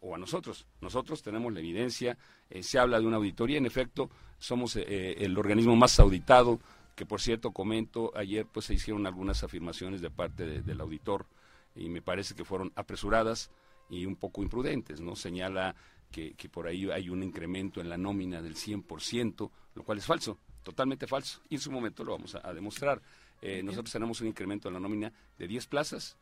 o 0.00 0.14
a 0.14 0.18
nosotros. 0.18 0.66
Nosotros 0.80 1.22
tenemos 1.22 1.52
la 1.52 1.60
evidencia, 1.60 2.16
eh, 2.48 2.62
se 2.62 2.78
habla 2.78 2.98
de 3.00 3.06
una 3.06 3.16
auditoría, 3.16 3.58
en 3.58 3.66
efecto, 3.66 4.10
somos 4.38 4.76
eh, 4.76 5.14
el 5.24 5.36
organismo 5.38 5.76
más 5.76 5.98
auditado, 6.00 6.58
que 6.96 7.06
por 7.06 7.20
cierto 7.20 7.52
comento, 7.52 8.12
ayer 8.16 8.46
pues 8.46 8.66
se 8.66 8.74
hicieron 8.74 9.06
algunas 9.06 9.42
afirmaciones 9.42 10.00
de 10.00 10.10
parte 10.10 10.44
de- 10.46 10.62
del 10.62 10.80
auditor 10.80 11.26
y 11.74 11.88
me 11.88 12.02
parece 12.02 12.34
que 12.34 12.44
fueron 12.44 12.72
apresuradas 12.76 13.50
y 13.88 14.04
un 14.06 14.16
poco 14.16 14.42
imprudentes, 14.42 15.00
¿no? 15.00 15.16
Señala 15.16 15.74
que, 16.10 16.34
que 16.34 16.48
por 16.48 16.66
ahí 16.66 16.90
hay 16.90 17.08
un 17.08 17.22
incremento 17.22 17.80
en 17.80 17.88
la 17.88 17.96
nómina 17.96 18.42
del 18.42 18.56
100%, 18.56 19.50
lo 19.74 19.82
cual 19.84 19.98
es 19.98 20.06
falso, 20.06 20.38
totalmente 20.62 21.06
falso, 21.06 21.40
y 21.48 21.54
en 21.54 21.60
su 21.60 21.70
momento 21.70 22.04
lo 22.04 22.12
vamos 22.12 22.34
a, 22.34 22.46
a 22.46 22.52
demostrar. 22.52 23.00
Eh, 23.42 23.62
nosotros 23.62 23.92
tenemos 23.92 24.20
un 24.20 24.26
incremento 24.26 24.68
en 24.68 24.74
la 24.74 24.80
nómina 24.80 25.12
de 25.38 25.46
10 25.48 25.66
plazas, 25.68 26.16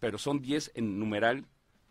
pero 0.00 0.18
son 0.18 0.40
10 0.40 0.72
en 0.74 0.98
numeral, 0.98 1.46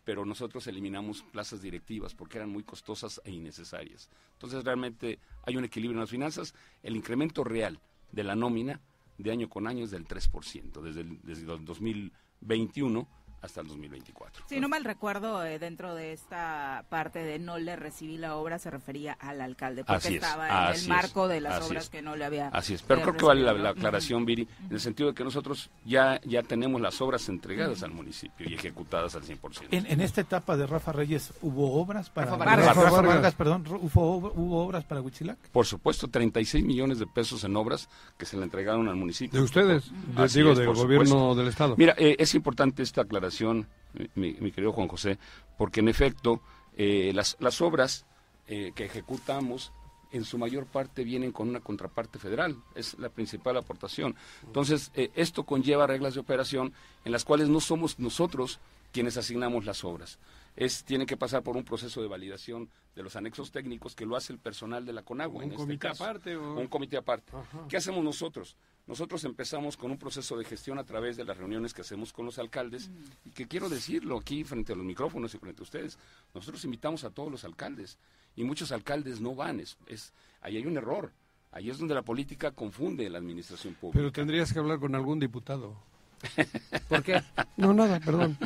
pero 0.07 0.23
nosotros 0.23 0.65
eliminamos 0.67 1.21
plazas 1.21 1.61
directivas 1.61 2.15
porque 2.15 2.37
eran 2.37 2.49
muy 2.49 2.63
costosas 2.63 3.19
e 3.25 3.31
innecesarias. 3.31 4.09
Entonces 4.35 4.63
realmente 4.63 5.19
hay 5.43 5.57
un 5.57 5.65
equilibrio 5.65 5.97
en 5.97 5.99
las 5.99 6.09
finanzas. 6.09 6.55
El 6.81 6.95
incremento 6.95 7.43
real 7.43 7.81
de 8.13 8.23
la 8.23 8.33
nómina 8.33 8.79
de 9.17 9.31
año 9.31 9.49
con 9.49 9.67
año 9.67 9.83
es 9.83 9.91
del 9.91 10.07
3%. 10.07 10.81
Desde 10.81 11.01
el, 11.01 11.19
desde 11.23 11.41
el 11.53 11.65
2021 11.65 13.05
hasta 13.41 13.61
el 13.61 13.67
2024. 13.67 14.45
Si 14.47 14.59
no 14.59 14.67
mal 14.69 14.83
recuerdo, 14.83 15.43
eh, 15.45 15.59
dentro 15.59 15.93
de 15.95 16.13
esta 16.13 16.83
parte 16.89 17.19
de 17.19 17.39
no 17.39 17.57
le 17.57 17.75
recibí 17.75 18.17
la 18.17 18.35
obra 18.35 18.59
se 18.59 18.69
refería 18.71 19.13
al 19.13 19.41
alcalde, 19.41 19.83
porque 19.83 19.97
Así 19.97 20.15
es, 20.17 20.23
estaba 20.23 20.47
en 20.47 20.53
así 20.55 20.69
el 20.71 20.75
es, 20.83 20.87
marco 20.87 21.27
de 21.27 21.41
las 21.41 21.63
obras 21.69 21.83
es. 21.85 21.89
que 21.89 22.01
no 22.01 22.15
le 22.15 22.25
había. 22.25 22.47
Así 22.49 22.73
es, 22.73 22.81
pero 22.81 23.01
eh, 23.01 23.03
creo 23.03 23.17
que 23.17 23.25
vale 23.25 23.41
la, 23.41 23.69
aclaración, 23.69 24.25
Viri, 24.25 24.47
en 24.67 24.73
el 24.73 24.79
sentido 24.79 25.09
de 25.09 25.15
que 25.15 25.23
nosotros 25.23 25.69
ya, 25.85 26.19
ya 26.25 26.43
tenemos 26.43 26.81
las 26.81 26.99
obras 27.01 27.29
entregadas 27.29 27.83
al 27.83 27.91
municipio 27.91 28.49
y 28.49 28.53
ejecutadas 28.55 29.15
al 29.15 29.23
100%. 29.23 29.67
En, 29.71 29.85
en 29.85 30.01
esta 30.01 30.21
etapa 30.21 30.57
de 30.57 30.65
Rafa 30.67 30.91
Reyes, 30.91 31.33
¿hubo 31.41 31.73
obras 31.81 32.09
para... 32.09 32.31
Rafa 32.31 32.37
Vargas. 32.45 32.65
Rafa 32.67 32.81
Rafa 32.81 32.95
Vargas, 32.95 33.13
Vargas. 33.15 33.33
perdón, 33.35 33.63
¿hubo, 33.67 34.21
ob- 34.21 34.31
¿hubo 34.35 34.65
obras 34.65 34.83
para 34.83 35.01
Huitzilac? 35.01 35.37
Por 35.51 35.65
supuesto, 35.65 36.07
36 36.07 36.63
millones 36.65 36.99
de 36.99 37.05
pesos 37.07 37.43
en 37.43 37.55
obras 37.55 37.87
que 38.17 38.25
se 38.25 38.35
le 38.37 38.43
entregaron 38.43 38.87
al 38.87 38.95
municipio. 38.95 39.39
¿De 39.39 39.45
ustedes? 39.45 39.91
De- 40.15 40.23
Así 40.23 40.39
digo, 40.39 40.51
es, 40.53 40.57
del 40.57 40.73
gobierno 40.73 41.05
supuesto. 41.05 41.35
del 41.35 41.47
Estado. 41.47 41.75
Mira, 41.77 41.93
eh, 41.97 42.15
es 42.19 42.33
importante 42.35 42.81
esta 42.83 43.01
aclaración, 43.01 43.27
mi, 43.43 44.33
mi 44.33 44.51
querido 44.51 44.73
Juan 44.73 44.87
José, 44.87 45.17
porque 45.57 45.79
en 45.79 45.89
efecto 45.89 46.41
eh, 46.75 47.11
las, 47.13 47.37
las 47.39 47.61
obras 47.61 48.05
eh, 48.47 48.71
que 48.75 48.85
ejecutamos 48.85 49.71
en 50.11 50.23
su 50.23 50.37
mayor 50.37 50.65
parte 50.65 51.03
vienen 51.03 51.31
con 51.31 51.49
una 51.49 51.59
contraparte 51.59 52.19
federal, 52.19 52.55
es 52.75 52.97
la 52.99 53.09
principal 53.09 53.57
aportación. 53.57 54.15
Entonces, 54.45 54.91
eh, 54.95 55.11
esto 55.15 55.43
conlleva 55.43 55.87
reglas 55.87 56.13
de 56.13 56.21
operación 56.21 56.73
en 57.03 57.11
las 57.11 57.25
cuales 57.25 57.49
no 57.49 57.59
somos 57.59 57.99
nosotros 57.99 58.59
quienes 58.91 59.17
asignamos 59.17 59.65
las 59.65 59.83
obras. 59.83 60.17
Es, 60.57 60.83
tiene 60.83 61.05
que 61.05 61.15
pasar 61.15 61.43
por 61.43 61.55
un 61.55 61.63
proceso 61.63 62.01
de 62.01 62.07
validación 62.07 62.69
de 62.95 63.03
los 63.03 63.15
anexos 63.15 63.51
técnicos 63.51 63.95
que 63.95 64.05
lo 64.07 64.15
hace 64.15 64.33
el 64.33 64.39
personal 64.39 64.85
de 64.85 64.91
la 64.91 65.03
CONAGUA. 65.03 65.37
¿Un 65.37 65.43
en 65.43 65.49
este 65.51 65.57
comité 65.57 65.87
caso. 65.87 66.03
aparte 66.03 66.35
o- 66.35 66.59
Un 66.59 66.67
comité 66.67 66.97
aparte. 66.97 67.31
¿Qué 67.69 67.77
hacemos 67.77 68.03
nosotros? 68.03 68.57
Nosotros 68.87 69.23
empezamos 69.23 69.77
con 69.77 69.91
un 69.91 69.97
proceso 69.99 70.35
de 70.35 70.45
gestión 70.45 70.79
a 70.79 70.83
través 70.83 71.15
de 71.15 71.25
las 71.25 71.37
reuniones 71.37 71.73
que 71.75 71.81
hacemos 71.81 72.11
con 72.11 72.25
los 72.25 72.39
alcaldes 72.39 72.89
y 73.23 73.29
que 73.29 73.47
quiero 73.47 73.69
decirlo 73.69 74.17
aquí 74.17 74.43
frente 74.43 74.73
a 74.73 74.75
los 74.75 74.85
micrófonos 74.85 75.33
y 75.35 75.37
frente 75.37 75.61
a 75.61 75.63
ustedes. 75.63 75.99
Nosotros 76.33 76.63
invitamos 76.65 77.03
a 77.03 77.11
todos 77.11 77.31
los 77.31 77.43
alcaldes 77.45 77.99
y 78.35 78.43
muchos 78.43 78.71
alcaldes 78.71 79.21
no 79.21 79.35
van. 79.35 79.59
Es, 79.59 79.77
es, 79.87 80.11
ahí 80.41 80.57
hay 80.57 80.65
un 80.65 80.75
error. 80.77 81.11
Ahí 81.51 81.69
es 81.69 81.77
donde 81.77 81.93
la 81.93 82.01
política 82.01 82.51
confunde 82.51 83.09
la 83.09 83.19
administración 83.19 83.73
pública. 83.75 83.99
Pero 83.99 84.11
tendrías 84.11 84.51
que 84.51 84.59
hablar 84.59 84.79
con 84.79 84.95
algún 84.95 85.19
diputado. 85.19 85.75
¿Por 86.89 87.03
qué? 87.03 87.21
No, 87.57 87.73
nada, 87.73 87.99
perdón. 87.99 88.37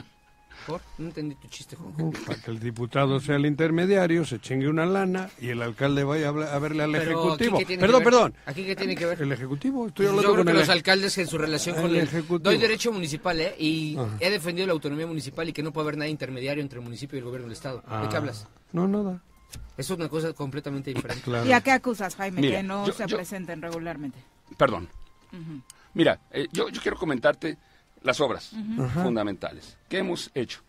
¿Por? 0.67 0.79
No 0.99 1.07
entendí 1.07 1.35
tu 1.35 1.47
chiste, 1.47 1.75
Juan. 1.75 2.11
Para 2.27 2.39
que 2.39 2.51
el 2.51 2.59
diputado 2.59 3.19
sea 3.19 3.35
el 3.35 3.45
intermediario, 3.47 4.23
se 4.25 4.39
chingue 4.39 4.67
una 4.69 4.85
lana 4.85 5.29
y 5.39 5.49
el 5.49 5.61
alcalde 5.61 6.03
vaya 6.03 6.29
a, 6.29 6.59
verle 6.59 6.83
al 6.83 6.91
Pero, 6.91 7.03
ejecutivo. 7.03 7.55
¿aquí 7.55 7.63
qué 7.63 7.65
tiene 7.65 7.81
Perdón, 7.81 7.99
que 7.99 8.03
perdón. 8.05 8.33
¿Aquí 8.45 8.65
qué 8.65 8.75
tiene 8.75 8.95
que 8.95 9.05
ver? 9.07 9.21
El 9.21 9.31
ejecutivo, 9.31 9.87
estoy 9.87 10.05
Yo 10.05 10.09
hablando 10.11 10.31
creo 10.33 10.39
con 10.41 10.45
que 10.45 10.51
el 10.51 10.59
los 10.59 10.69
alcaldes 10.69 11.17
en 11.17 11.27
su 11.27 11.37
relación 11.37 11.75
con 11.75 11.85
el 11.89 11.95
el 11.97 12.03
Ejecutivo. 12.03 12.39
Doy 12.39 12.57
derecho 12.57 12.91
municipal, 12.91 13.39
¿eh? 13.41 13.55
Y 13.57 13.97
Ajá. 13.97 14.09
he 14.19 14.29
defendido 14.29 14.67
la 14.67 14.73
autonomía 14.73 15.07
municipal 15.07 15.49
y 15.49 15.53
que 15.53 15.63
no 15.63 15.73
puede 15.73 15.85
haber 15.85 15.97
nada 15.97 16.09
intermediario 16.09 16.61
entre 16.61 16.77
el 16.79 16.83
municipio 16.85 17.17
y 17.17 17.19
el 17.19 17.25
gobierno 17.25 17.47
del 17.47 17.53
Estado. 17.53 17.77
¿De 17.79 17.83
Ah. 17.87 18.07
qué 18.09 18.17
hablas? 18.17 18.47
No, 18.71 18.87
nada. 18.87 19.21
Eso 19.77 19.93
es 19.93 19.99
una 19.99 20.09
cosa 20.09 20.31
completamente 20.33 20.93
diferente. 20.93 21.23
Claro. 21.23 21.45
¿Y 21.49 21.51
a 21.53 21.61
qué 21.61 21.71
acusas, 21.71 22.15
Jaime, 22.15 22.39
Mira, 22.41 22.57
que 22.57 22.63
no 22.63 22.85
yo- 22.85 22.93
se 22.93 23.07
yo- 23.07 23.17
presenten 23.17 23.61
regularmente? 23.61 24.19
Perdón. 24.57 24.87
Mira, 25.93 26.19
eh, 26.31 26.47
yo, 26.51 26.69
yo 26.69 26.81
quiero 26.81 26.97
comentarte 26.97 27.57
las 28.01 28.19
obras 28.21 28.51
fundamentales 28.93 29.77
que 29.89 29.99
hemos 29.99 30.31
hecho 30.33 30.61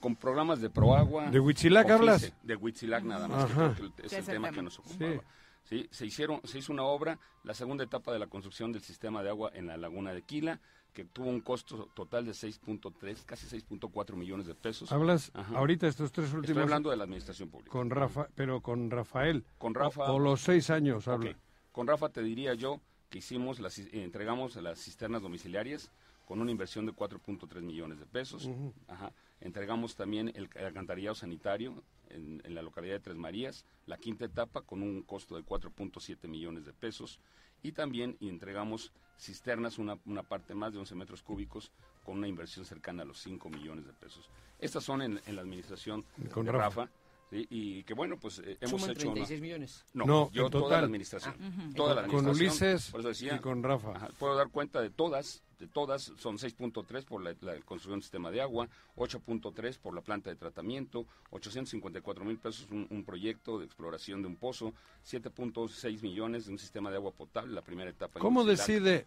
con 0.00 0.14
programas 0.16 0.60
de 0.60 0.70
Proagua. 0.70 1.30
¿De 1.30 1.40
Huitzilac 1.40 1.90
hablas? 1.90 2.32
De 2.42 2.54
Huitzilac 2.56 3.02
nada 3.04 3.26
más, 3.26 3.46
que 3.46 3.52
Ajá. 3.52 3.74
creo 3.76 3.94
que 3.96 4.06
es 4.06 4.12
el 4.12 4.18
es 4.20 4.28
el 4.28 4.34
tema 4.34 4.48
tema. 4.48 4.56
que 4.56 4.62
nos 4.62 4.78
ocupaba. 4.78 5.12
Sí. 5.12 5.20
Sí, 5.64 5.86
se, 5.90 6.06
hicieron, 6.06 6.40
se 6.44 6.58
hizo 6.58 6.72
una 6.72 6.84
obra, 6.84 7.18
la 7.44 7.52
segunda 7.52 7.84
etapa 7.84 8.10
de 8.12 8.18
la 8.18 8.26
construcción 8.26 8.72
del 8.72 8.80
sistema 8.80 9.22
de 9.22 9.28
agua 9.28 9.50
en 9.52 9.66
la 9.66 9.76
laguna 9.76 10.14
de 10.14 10.22
Quila, 10.22 10.60
que 10.94 11.04
tuvo 11.04 11.28
un 11.28 11.40
costo 11.42 11.90
total 11.94 12.24
de 12.24 12.30
6.3, 12.32 13.24
casi 13.26 13.46
6.4 13.58 14.14
millones 14.14 14.46
de 14.46 14.54
pesos. 14.54 14.90
Hablas 14.92 15.30
Ajá. 15.34 15.58
ahorita 15.58 15.86
estos 15.86 16.10
tres 16.10 16.26
Estoy 16.28 16.40
últimos 16.40 16.62
hablando 16.62 16.88
de 16.90 16.96
la 16.96 17.04
administración 17.04 17.50
pública. 17.50 17.70
con 17.70 17.90
Rafa, 17.90 18.28
pero 18.34 18.62
con 18.62 18.90
Rafael. 18.90 19.44
Con 19.58 19.74
Rafa. 19.74 20.10
O, 20.10 20.14
o 20.14 20.18
los 20.18 20.40
seis 20.40 20.70
años, 20.70 21.06
habla. 21.06 21.36
Con 21.72 21.86
Rafa 21.86 22.08
te 22.08 22.22
diría 22.22 22.54
yo 22.54 22.80
que 23.10 23.18
hicimos 23.18 23.60
las, 23.60 23.78
eh, 23.78 23.88
entregamos 23.92 24.56
las 24.56 24.78
cisternas 24.82 25.20
domiciliarias 25.20 25.92
con 26.28 26.42
una 26.42 26.50
inversión 26.50 26.84
de 26.84 26.92
4.3 26.92 27.62
millones 27.62 27.98
de 27.98 28.04
pesos. 28.04 28.50
Ajá. 28.86 29.10
Entregamos 29.40 29.96
también 29.96 30.28
el, 30.34 30.50
el 30.54 30.66
alcantarillado 30.66 31.14
sanitario 31.14 31.82
en, 32.10 32.42
en 32.44 32.54
la 32.54 32.60
localidad 32.60 32.96
de 32.96 33.00
Tres 33.00 33.16
Marías, 33.16 33.64
la 33.86 33.96
quinta 33.96 34.26
etapa 34.26 34.60
con 34.60 34.82
un 34.82 35.02
costo 35.04 35.36
de 35.36 35.42
4.7 35.42 36.28
millones 36.28 36.66
de 36.66 36.74
pesos. 36.74 37.18
Y 37.62 37.72
también 37.72 38.18
entregamos 38.20 38.92
cisternas, 39.18 39.78
una, 39.78 39.98
una 40.04 40.22
parte 40.22 40.54
más 40.54 40.74
de 40.74 40.78
11 40.80 40.94
metros 40.96 41.22
cúbicos, 41.22 41.72
con 42.04 42.18
una 42.18 42.28
inversión 42.28 42.66
cercana 42.66 43.04
a 43.04 43.06
los 43.06 43.18
5 43.20 43.48
millones 43.48 43.86
de 43.86 43.94
pesos. 43.94 44.28
Estas 44.58 44.84
son 44.84 45.00
en, 45.00 45.20
en 45.24 45.34
la 45.34 45.40
administración 45.40 46.04
Con 46.30 46.44
de 46.44 46.52
Rafa. 46.52 46.82
Rafa. 46.82 46.92
¿sí? 47.30 47.46
Y 47.48 47.84
que 47.84 47.94
bueno, 47.94 48.18
pues 48.20 48.38
eh, 48.40 48.58
hemos 48.60 48.82
Suman 48.82 48.90
hecho... 48.96 49.06
una- 49.06 49.14
36 49.14 49.40
millones. 49.40 49.86
no, 49.94 50.04
No, 50.04 50.30
yo 50.30 50.44
en 50.44 50.50
toda 50.50 50.64
total. 50.64 50.80
la 50.82 50.86
administración. 50.86 51.34
Toda 51.74 51.94
la 51.94 52.02
Con 52.06 52.26
administración. 52.26 52.68
Ulises 52.68 52.90
Por 52.90 53.00
eso 53.00 53.08
decía, 53.08 53.36
y 53.36 53.40
con 53.40 53.62
Rafa. 53.62 53.92
ajá, 53.96 54.08
puedo 54.18 54.36
dar 54.36 54.50
cuenta 54.50 54.80
de 54.82 54.90
todas, 54.90 55.42
todas, 55.66 56.12
son 56.18 56.38
6.3 56.38 57.04
por 57.04 57.22
la, 57.22 57.34
la 57.40 57.54
construcción 57.56 57.94
del 57.94 58.02
sistema 58.02 58.30
de 58.30 58.40
agua, 58.40 58.68
8.3 58.96 59.78
por 59.78 59.94
la 59.94 60.00
planta 60.00 60.30
de 60.30 60.36
tratamiento, 60.36 61.04
854 61.30 62.24
mil 62.24 62.38
pesos 62.38 62.68
un, 62.70 62.86
un 62.90 63.04
proyecto 63.04 63.58
de 63.58 63.64
exploración 63.64 64.22
de 64.22 64.28
un 64.28 64.36
pozo, 64.36 64.72
7.6 65.04 66.00
millones 66.02 66.46
de 66.46 66.52
un 66.52 66.58
sistema 66.58 66.90
de 66.90 66.96
agua 66.96 67.10
potable, 67.10 67.52
la 67.52 67.62
primera 67.62 67.90
etapa. 67.90 68.20
¿Cómo 68.20 68.44
decide? 68.44 69.06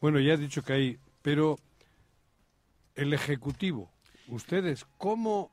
Bueno, 0.00 0.20
ya 0.20 0.34
he 0.34 0.36
dicho 0.36 0.62
que 0.62 0.72
hay, 0.72 0.98
pero 1.22 1.58
el 2.94 3.12
Ejecutivo, 3.12 3.90
ustedes, 4.28 4.86
¿cómo, 4.98 5.50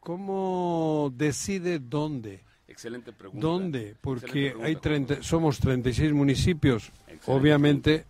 cómo 0.00 1.12
decide 1.16 1.78
dónde? 1.78 2.44
Excelente 2.68 3.12
pregunta. 3.12 3.46
¿Dónde? 3.46 3.96
Porque 4.00 4.26
pregunta, 4.50 4.66
hay 4.66 4.74
Juan 4.74 4.82
30, 4.82 5.14
José. 5.16 5.28
somos 5.28 5.58
36 5.58 6.12
municipios. 6.12 6.88
Excelente 7.08 7.22
Obviamente, 7.26 8.04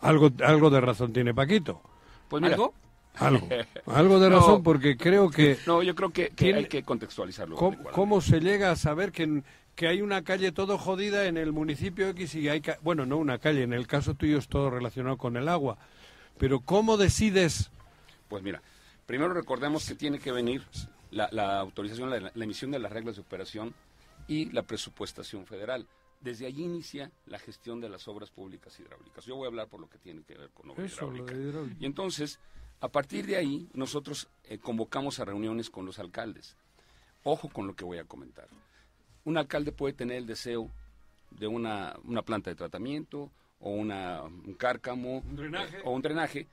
algo, 0.00 0.30
algo 0.44 0.70
de 0.70 0.80
razón 0.80 1.12
tiene 1.12 1.34
Paquito. 1.34 1.80
Pues 2.28 2.42
mira, 2.42 2.54
¿Algo? 2.54 2.74
Algo. 3.16 3.48
Algo 3.86 4.20
de 4.20 4.28
No. 4.28 4.36
razón, 4.40 4.62
porque 4.62 4.96
creo 4.98 5.30
que... 5.30 5.56
no, 5.66 5.82
yo 5.82 5.94
creo 5.94 6.10
que, 6.10 6.28
que 6.28 6.34
Tiene- 6.34 6.58
hay 6.58 6.64
que 6.66 6.82
contextualizarlo. 6.82 7.56
¿Cómo, 7.56 7.82
cómo 7.84 8.20
se 8.20 8.40
llega 8.40 8.70
a 8.70 8.76
saber 8.76 9.10
que, 9.10 9.42
que 9.74 9.88
hay 9.88 10.02
una 10.02 10.22
calle 10.22 10.52
todo 10.52 10.76
jodida 10.76 11.24
en 11.26 11.38
el 11.38 11.50
municipio 11.52 12.08
X 12.10 12.34
y 12.34 12.50
hay... 12.50 12.62
Bueno, 12.82 13.06
no 13.06 13.16
una 13.16 13.38
calle, 13.38 13.62
en 13.62 13.72
el 13.72 13.86
caso 13.86 14.14
tuyo 14.14 14.36
es 14.36 14.48
todo 14.48 14.68
relacionado 14.68 15.16
con 15.16 15.36
el 15.38 15.48
agua. 15.48 15.78
Pero 16.36 16.60
¿cómo 16.60 16.98
decides? 16.98 17.70
Pues 18.28 18.42
mira, 18.42 18.60
primero 19.06 19.32
recordemos 19.32 19.88
que 19.88 19.94
tiene 19.94 20.18
que 20.18 20.30
venir 20.32 20.62
la, 21.10 21.28
la 21.32 21.60
autorización, 21.60 22.10
la, 22.10 22.32
la 22.34 22.44
emisión 22.44 22.70
de 22.70 22.78
las 22.78 22.92
reglas 22.92 23.16
de 23.16 23.22
operación 23.22 23.74
y 24.28 24.46
la 24.52 24.62
presupuestación 24.62 25.46
federal. 25.46 25.86
Desde 26.20 26.46
allí 26.46 26.64
inicia 26.64 27.10
la 27.26 27.38
gestión 27.38 27.80
de 27.80 27.88
las 27.88 28.08
obras 28.08 28.30
públicas 28.30 28.78
hidráulicas. 28.80 29.24
Yo 29.26 29.36
voy 29.36 29.44
a 29.44 29.48
hablar 29.48 29.68
por 29.68 29.80
lo 29.80 29.88
que 29.88 29.98
tiene 29.98 30.22
que 30.22 30.34
ver 30.34 30.50
con 30.50 30.70
obra 30.70 30.84
Eso, 30.84 31.02
lo 31.10 31.12
hidráulica. 31.12 31.34
de 31.36 31.48
hidráulica. 31.48 31.76
Y 31.78 31.86
entonces, 31.86 32.40
a 32.80 32.88
partir 32.88 33.26
de 33.26 33.36
ahí, 33.36 33.68
nosotros 33.74 34.28
eh, 34.44 34.58
convocamos 34.58 35.20
a 35.20 35.24
reuniones 35.24 35.70
con 35.70 35.84
los 35.86 35.98
alcaldes. 35.98 36.56
Ojo 37.22 37.48
con 37.48 37.66
lo 37.66 37.74
que 37.76 37.84
voy 37.84 37.98
a 37.98 38.04
comentar. 38.04 38.48
Un 39.24 39.36
alcalde 39.36 39.72
puede 39.72 39.92
tener 39.94 40.16
el 40.16 40.26
deseo 40.26 40.70
de 41.32 41.46
una, 41.46 41.96
una 42.04 42.22
planta 42.22 42.50
de 42.50 42.56
tratamiento 42.56 43.30
o 43.60 43.70
una, 43.70 44.22
un 44.22 44.54
cárcamo 44.54 45.22
drenaje. 45.26 45.78
eh, 45.78 45.82
o 45.84 45.90
un 45.90 46.02
drenaje, 46.02 46.46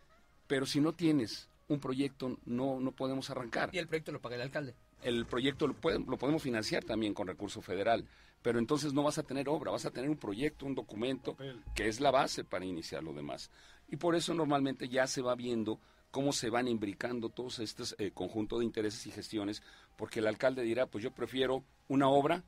pero 0.47 0.65
si 0.65 0.81
no 0.81 0.91
tienes 0.93 1.47
un 1.73 1.79
proyecto 1.79 2.37
no, 2.45 2.79
no 2.79 2.91
podemos 2.91 3.29
arrancar. 3.29 3.69
Y 3.73 3.77
el 3.79 3.87
proyecto 3.87 4.11
lo 4.11 4.21
paga 4.21 4.35
el 4.35 4.41
alcalde. 4.41 4.75
El 5.01 5.25
proyecto 5.25 5.67
lo, 5.67 5.73
puede- 5.73 5.99
lo 5.99 6.17
podemos 6.17 6.41
financiar 6.41 6.83
también 6.83 7.13
con 7.13 7.27
recurso 7.27 7.61
federal, 7.61 8.05
pero 8.41 8.59
entonces 8.59 8.93
no 8.93 9.03
vas 9.03 9.17
a 9.17 9.23
tener 9.23 9.49
obra, 9.49 9.71
vas 9.71 9.85
a 9.85 9.91
tener 9.91 10.09
un 10.09 10.17
proyecto, 10.17 10.65
un 10.65 10.75
documento 10.75 11.35
que 11.75 11.87
es 11.87 11.99
la 11.99 12.11
base 12.11 12.43
para 12.43 12.65
iniciar 12.65 13.03
lo 13.03 13.13
demás. 13.13 13.49
Y 13.89 13.97
por 13.97 14.15
eso 14.15 14.33
normalmente 14.33 14.87
ya 14.87 15.07
se 15.07 15.21
va 15.21 15.35
viendo 15.35 15.79
cómo 16.11 16.31
se 16.31 16.49
van 16.49 16.67
imbricando 16.67 17.29
todos 17.29 17.59
estos 17.59 17.95
eh, 17.97 18.11
conjuntos 18.11 18.59
de 18.59 18.65
intereses 18.65 19.05
y 19.07 19.11
gestiones, 19.11 19.61
porque 19.97 20.19
el 20.19 20.27
alcalde 20.27 20.61
dirá, 20.63 20.85
pues 20.85 21.03
yo 21.03 21.11
prefiero 21.11 21.63
una 21.87 22.07
obra 22.07 22.43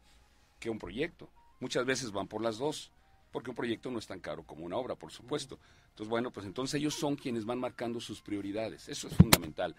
que 0.59 0.69
un 0.69 0.79
proyecto. 0.79 1.29
Muchas 1.59 1.85
veces 1.85 2.11
van 2.11 2.27
por 2.27 2.41
las 2.41 2.57
dos, 2.57 2.91
porque 3.35 3.49
un 3.49 3.55
proyecto 3.57 3.91
no 3.91 3.99
es 3.99 4.07
tan 4.07 4.21
caro 4.21 4.43
como 4.43 4.63
una 4.63 4.77
obra, 4.77 4.95
por 4.95 5.11
supuesto. 5.11 5.59
Entonces, 5.89 6.07
bueno, 6.07 6.31
pues 6.31 6.45
entonces 6.45 6.79
ellos 6.79 6.93
son 6.95 7.17
quienes 7.17 7.43
van 7.43 7.59
marcando 7.59 7.99
sus 7.99 8.21
prioridades. 8.21 8.87
Eso 8.87 9.09
es 9.09 9.13
fundamental. 9.13 9.75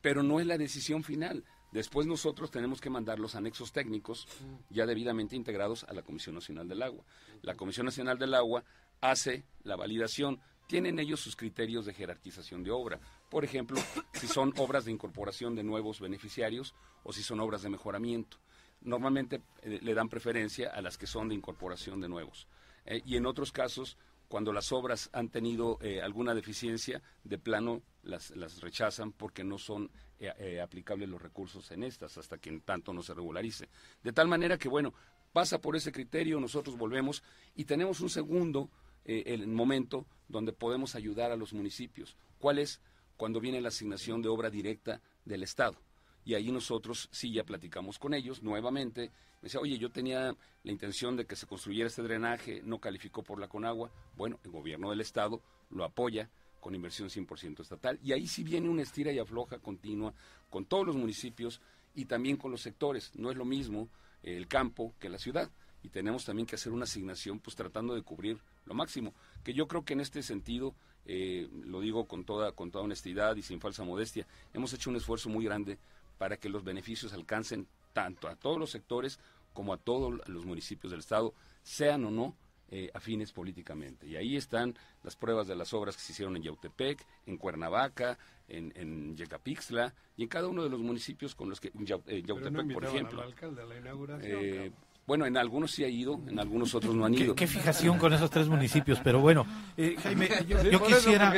Pero 0.00 0.22
no 0.22 0.38
es 0.38 0.46
la 0.46 0.56
decisión 0.56 1.02
final. 1.02 1.44
Después 1.72 2.06
nosotros 2.06 2.52
tenemos 2.52 2.80
que 2.80 2.90
mandar 2.90 3.18
los 3.18 3.34
anexos 3.34 3.72
técnicos 3.72 4.28
ya 4.70 4.86
debidamente 4.86 5.34
integrados 5.34 5.82
a 5.82 5.94
la 5.94 6.02
Comisión 6.02 6.36
Nacional 6.36 6.68
del 6.68 6.80
Agua. 6.80 7.04
La 7.40 7.56
Comisión 7.56 7.86
Nacional 7.86 8.20
del 8.20 8.34
Agua 8.34 8.62
hace 9.00 9.42
la 9.64 9.74
validación. 9.74 10.38
Tienen 10.68 11.00
ellos 11.00 11.18
sus 11.18 11.34
criterios 11.34 11.84
de 11.84 11.94
jerarquización 11.94 12.62
de 12.62 12.70
obra. 12.70 13.00
Por 13.28 13.44
ejemplo, 13.44 13.80
si 14.12 14.28
son 14.28 14.54
obras 14.58 14.84
de 14.84 14.92
incorporación 14.92 15.56
de 15.56 15.64
nuevos 15.64 15.98
beneficiarios 15.98 16.72
o 17.02 17.12
si 17.12 17.24
son 17.24 17.40
obras 17.40 17.62
de 17.62 17.68
mejoramiento. 17.68 18.36
Normalmente 18.82 19.42
eh, 19.62 19.80
le 19.82 19.92
dan 19.92 20.08
preferencia 20.08 20.70
a 20.70 20.80
las 20.80 20.96
que 20.96 21.08
son 21.08 21.28
de 21.28 21.34
incorporación 21.34 22.00
de 22.00 22.08
nuevos. 22.08 22.46
Eh, 22.84 23.02
y 23.04 23.16
en 23.16 23.26
otros 23.26 23.52
casos, 23.52 23.96
cuando 24.32 24.54
las 24.54 24.72
obras 24.72 25.10
han 25.12 25.28
tenido 25.28 25.76
eh, 25.82 26.00
alguna 26.00 26.34
deficiencia, 26.34 27.02
de 27.22 27.36
plano 27.36 27.82
las, 28.02 28.30
las 28.30 28.62
rechazan 28.62 29.12
porque 29.12 29.44
no 29.44 29.58
son 29.58 29.90
eh, 30.18 30.32
eh, 30.38 30.58
aplicables 30.62 31.06
los 31.10 31.20
recursos 31.20 31.70
en 31.70 31.82
estas 31.82 32.16
hasta 32.16 32.38
que 32.38 32.48
en 32.48 32.62
tanto 32.62 32.94
no 32.94 33.02
se 33.02 33.12
regularice. 33.12 33.68
De 34.02 34.10
tal 34.14 34.28
manera 34.28 34.56
que, 34.56 34.70
bueno, 34.70 34.94
pasa 35.34 35.60
por 35.60 35.76
ese 35.76 35.92
criterio, 35.92 36.40
nosotros 36.40 36.78
volvemos 36.78 37.22
y 37.54 37.66
tenemos 37.66 38.00
un 38.00 38.08
segundo 38.08 38.70
el 39.04 39.48
momento 39.48 40.06
donde 40.28 40.54
podemos 40.54 40.94
ayudar 40.94 41.30
a 41.30 41.36
los 41.36 41.52
municipios. 41.52 42.16
¿Cuál 42.38 42.58
es? 42.58 42.80
Cuando 43.18 43.38
viene 43.38 43.60
la 43.60 43.68
asignación 43.68 44.22
de 44.22 44.30
obra 44.30 44.48
directa 44.48 45.02
del 45.26 45.42
Estado 45.42 45.76
y 46.24 46.34
ahí 46.34 46.52
nosotros 46.52 47.08
sí 47.10 47.32
ya 47.32 47.44
platicamos 47.44 47.98
con 47.98 48.14
ellos 48.14 48.42
nuevamente. 48.42 49.10
Me 49.40 49.46
decía, 49.46 49.60
oye, 49.60 49.78
yo 49.78 49.90
tenía 49.90 50.36
la 50.62 50.72
intención 50.72 51.16
de 51.16 51.26
que 51.26 51.34
se 51.34 51.46
construyera 51.46 51.88
este 51.88 52.02
drenaje, 52.02 52.62
no 52.64 52.78
calificó 52.78 53.22
por 53.22 53.40
la 53.40 53.48
Conagua. 53.48 53.90
Bueno, 54.16 54.38
el 54.44 54.50
gobierno 54.52 54.90
del 54.90 55.00
Estado 55.00 55.42
lo 55.70 55.84
apoya 55.84 56.30
con 56.60 56.74
inversión 56.76 57.08
100% 57.08 57.60
estatal. 57.60 57.98
Y 58.04 58.12
ahí 58.12 58.28
sí 58.28 58.44
viene 58.44 58.68
una 58.68 58.82
estira 58.82 59.10
y 59.10 59.18
afloja 59.18 59.58
continua 59.58 60.14
con 60.48 60.64
todos 60.64 60.86
los 60.86 60.96
municipios 60.96 61.60
y 61.94 62.04
también 62.04 62.36
con 62.36 62.52
los 62.52 62.62
sectores. 62.62 63.10
No 63.16 63.30
es 63.30 63.36
lo 63.36 63.44
mismo 63.44 63.88
el 64.22 64.46
campo 64.46 64.94
que 65.00 65.08
la 65.08 65.18
ciudad. 65.18 65.50
Y 65.82 65.88
tenemos 65.88 66.24
también 66.24 66.46
que 66.46 66.54
hacer 66.54 66.72
una 66.72 66.84
asignación, 66.84 67.40
pues 67.40 67.56
tratando 67.56 67.96
de 67.96 68.02
cubrir 68.02 68.38
lo 68.64 68.74
máximo. 68.74 69.12
Que 69.42 69.52
yo 69.52 69.66
creo 69.66 69.84
que 69.84 69.94
en 69.94 70.00
este 70.00 70.22
sentido, 70.22 70.76
eh, 71.04 71.48
lo 71.64 71.80
digo 71.80 72.06
con 72.06 72.24
toda, 72.24 72.52
con 72.52 72.70
toda 72.70 72.84
honestidad 72.84 73.34
y 73.34 73.42
sin 73.42 73.60
falsa 73.60 73.82
modestia, 73.82 74.24
hemos 74.54 74.72
hecho 74.72 74.90
un 74.90 74.96
esfuerzo 74.96 75.28
muy 75.28 75.44
grande 75.44 75.78
para 76.22 76.36
que 76.36 76.48
los 76.48 76.62
beneficios 76.62 77.12
alcancen 77.14 77.66
tanto 77.92 78.28
a 78.28 78.36
todos 78.36 78.56
los 78.56 78.70
sectores 78.70 79.18
como 79.52 79.72
a 79.72 79.76
todos 79.76 80.20
los 80.28 80.46
municipios 80.46 80.92
del 80.92 81.00
Estado, 81.00 81.34
sean 81.64 82.04
o 82.04 82.12
no 82.12 82.36
eh, 82.68 82.92
afines 82.94 83.32
políticamente. 83.32 84.06
Y 84.06 84.14
ahí 84.14 84.36
están 84.36 84.72
las 85.02 85.16
pruebas 85.16 85.48
de 85.48 85.56
las 85.56 85.74
obras 85.74 85.96
que 85.96 86.02
se 86.02 86.12
hicieron 86.12 86.36
en 86.36 86.44
Yautepec, 86.44 87.04
en 87.26 87.38
Cuernavaca, 87.38 88.16
en, 88.46 88.72
en 88.76 89.16
Yecapixtla 89.16 89.92
y 90.16 90.22
en 90.22 90.28
cada 90.28 90.46
uno 90.46 90.62
de 90.62 90.70
los 90.70 90.78
municipios 90.78 91.34
con 91.34 91.48
los 91.48 91.60
que, 91.60 91.72
en 91.74 91.86
Yautepec, 91.86 92.72
por 92.72 92.84
ejemplo. 92.84 93.20
alcalde 93.20 93.62
a 93.62 93.66
la 93.66 93.76
inauguración, 93.78 94.38
eh, 94.44 94.72
bueno, 95.06 95.26
en 95.26 95.36
algunos 95.36 95.72
sí 95.72 95.82
ha 95.82 95.88
ido, 95.88 96.20
en 96.28 96.38
algunos 96.38 96.74
otros 96.74 96.94
no 96.94 97.04
han 97.04 97.14
ido. 97.14 97.34
Qué, 97.34 97.46
fijación 97.46 97.98
con 97.98 98.12
esos 98.12 98.30
tres 98.30 98.48
municipios, 98.48 99.00
pero 99.02 99.20
bueno, 99.20 99.44
eh, 99.76 99.96
Jaime, 100.00 100.28
yo, 100.48 100.82
quisiera... 100.84 101.32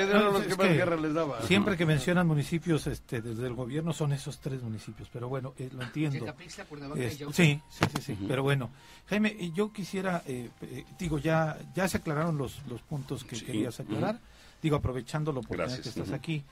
siempre 1.46 1.76
que 1.76 1.86
mencionan 1.86 2.26
municipios 2.26 2.86
este, 2.86 3.22
desde 3.22 3.46
el 3.46 3.54
gobierno 3.54 3.92
son 3.92 4.12
esos 4.12 4.38
tres 4.38 4.62
municipios, 4.62 5.08
pero 5.10 5.28
bueno, 5.28 5.54
eh, 5.58 5.70
lo 5.72 5.82
entiendo. 5.82 6.26
sí, 7.32 7.32
sí, 7.32 7.60
sí, 7.70 8.02
sí, 8.02 8.18
pero 8.28 8.42
bueno. 8.42 8.70
Jaime, 9.06 9.36
eh, 9.38 9.50
yo 9.54 9.72
quisiera, 9.72 10.22
digo, 10.98 11.18
ya 11.18 11.58
ya 11.74 11.88
se 11.88 11.98
aclararon 11.98 12.36
los, 12.36 12.60
los 12.68 12.82
puntos 12.82 13.24
que 13.24 13.40
querías 13.40 13.80
aclarar, 13.80 14.20
digo, 14.62 14.76
aprovechándolo 14.76 15.40
porque 15.40 15.64
estás 15.64 16.12
aquí. 16.12 16.44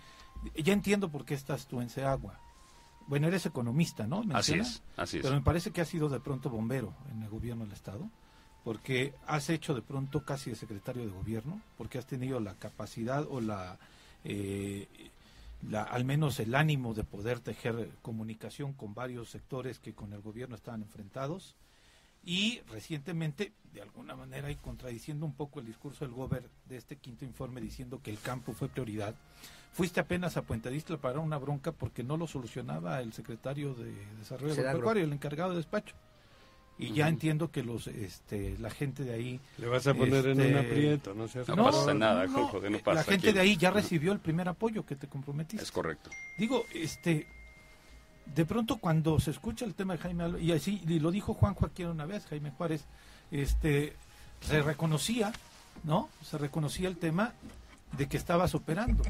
Ya 0.56 0.72
entiendo 0.72 1.08
por 1.08 1.24
qué 1.24 1.34
estás 1.34 1.66
tú 1.66 1.80
en 1.80 1.88
Seagua 1.88 2.40
bueno, 3.06 3.28
eres 3.28 3.46
economista, 3.46 4.06
¿no? 4.06 4.22
Así 4.32 4.54
es, 4.54 4.82
así 4.96 5.18
es. 5.18 5.22
Pero 5.22 5.34
me 5.34 5.42
parece 5.42 5.70
que 5.70 5.80
has 5.80 5.88
sido 5.88 6.08
de 6.08 6.20
pronto 6.20 6.50
bombero 6.50 6.94
en 7.10 7.22
el 7.22 7.28
gobierno 7.28 7.64
del 7.64 7.72
Estado, 7.72 8.08
porque 8.64 9.14
has 9.26 9.50
hecho 9.50 9.74
de 9.74 9.82
pronto 9.82 10.24
casi 10.24 10.50
de 10.50 10.56
secretario 10.56 11.02
de 11.02 11.10
gobierno, 11.10 11.60
porque 11.76 11.98
has 11.98 12.06
tenido 12.06 12.40
la 12.40 12.54
capacidad 12.54 13.26
o 13.28 13.40
la, 13.40 13.78
eh, 14.24 14.88
la 15.68 15.82
al 15.82 16.04
menos 16.04 16.38
el 16.40 16.54
ánimo 16.54 16.94
de 16.94 17.04
poder 17.04 17.40
tejer 17.40 17.90
comunicación 18.02 18.72
con 18.72 18.94
varios 18.94 19.30
sectores 19.30 19.78
que 19.78 19.94
con 19.94 20.12
el 20.12 20.20
gobierno 20.20 20.54
estaban 20.54 20.82
enfrentados. 20.82 21.56
Y 22.24 22.60
recientemente, 22.70 23.52
de 23.72 23.82
alguna 23.82 24.14
manera, 24.14 24.50
y 24.50 24.56
contradiciendo 24.56 25.26
un 25.26 25.34
poco 25.34 25.60
el 25.60 25.66
discurso 25.66 26.04
del 26.04 26.14
gobierno 26.14 26.48
de 26.68 26.76
este 26.76 26.96
quinto 26.96 27.24
informe 27.24 27.60
diciendo 27.60 28.00
que 28.02 28.10
el 28.10 28.20
campo 28.20 28.52
fue 28.52 28.68
prioridad, 28.68 29.14
fuiste 29.72 29.98
apenas 30.00 30.36
a 30.36 30.42
Puente 30.42 30.70
Distla 30.70 30.98
para 30.98 31.18
una 31.18 31.38
bronca 31.38 31.72
porque 31.72 32.04
no 32.04 32.16
lo 32.16 32.26
solucionaba 32.26 33.00
el 33.00 33.12
secretario 33.12 33.74
de 33.74 33.92
Desarrollo 34.18 34.52
Agropecuario, 34.52 35.04
el 35.04 35.12
encargado 35.12 35.50
de 35.50 35.56
despacho. 35.56 35.96
Y 36.78 36.94
ya 36.94 37.08
entiendo 37.08 37.50
que 37.50 37.62
los 37.62 37.86
este 37.86 38.56
la 38.58 38.70
gente 38.70 39.04
de 39.04 39.12
ahí 39.12 39.40
le 39.58 39.68
vas 39.68 39.86
a 39.86 39.94
poner 39.94 40.26
en 40.26 40.40
un 40.40 40.46
este, 40.46 40.58
aprieto, 40.58 41.14
no 41.14 41.26
No, 41.54 41.64
pasa 41.64 41.94
nada, 41.94 42.26
no, 42.26 42.50
pasa 42.82 42.94
La 42.94 43.04
gente 43.04 43.32
de 43.32 43.40
ahí 43.40 43.56
ya 43.56 43.70
recibió 43.70 44.12
el 44.12 44.18
primer 44.18 44.48
apoyo 44.48 44.84
que 44.84 44.96
te 44.96 45.06
comprometiste. 45.06 45.62
Es 45.62 45.70
correcto. 45.70 46.10
Digo, 46.38 46.64
este 46.74 47.26
de 48.26 48.44
pronto 48.46 48.76
cuando 48.76 49.20
se 49.20 49.30
escucha 49.30 49.64
el 49.64 49.74
tema 49.74 49.94
de 49.94 49.98
Jaime 50.00 50.40
y 50.40 50.52
así 50.52 50.82
y 50.86 51.00
lo 51.00 51.10
dijo 51.10 51.34
Juan 51.34 51.54
Joaquín 51.54 51.88
una 51.88 52.06
vez, 52.06 52.26
Jaime 52.26 52.50
Juárez, 52.50 52.84
este 53.30 53.96
se 54.40 54.62
reconocía, 54.62 55.32
¿no? 55.84 56.08
Se 56.22 56.38
reconocía 56.38 56.88
el 56.88 56.96
tema 56.96 57.32
de 57.96 58.08
que 58.08 58.16
estabas 58.16 58.54
operando. 58.54 59.04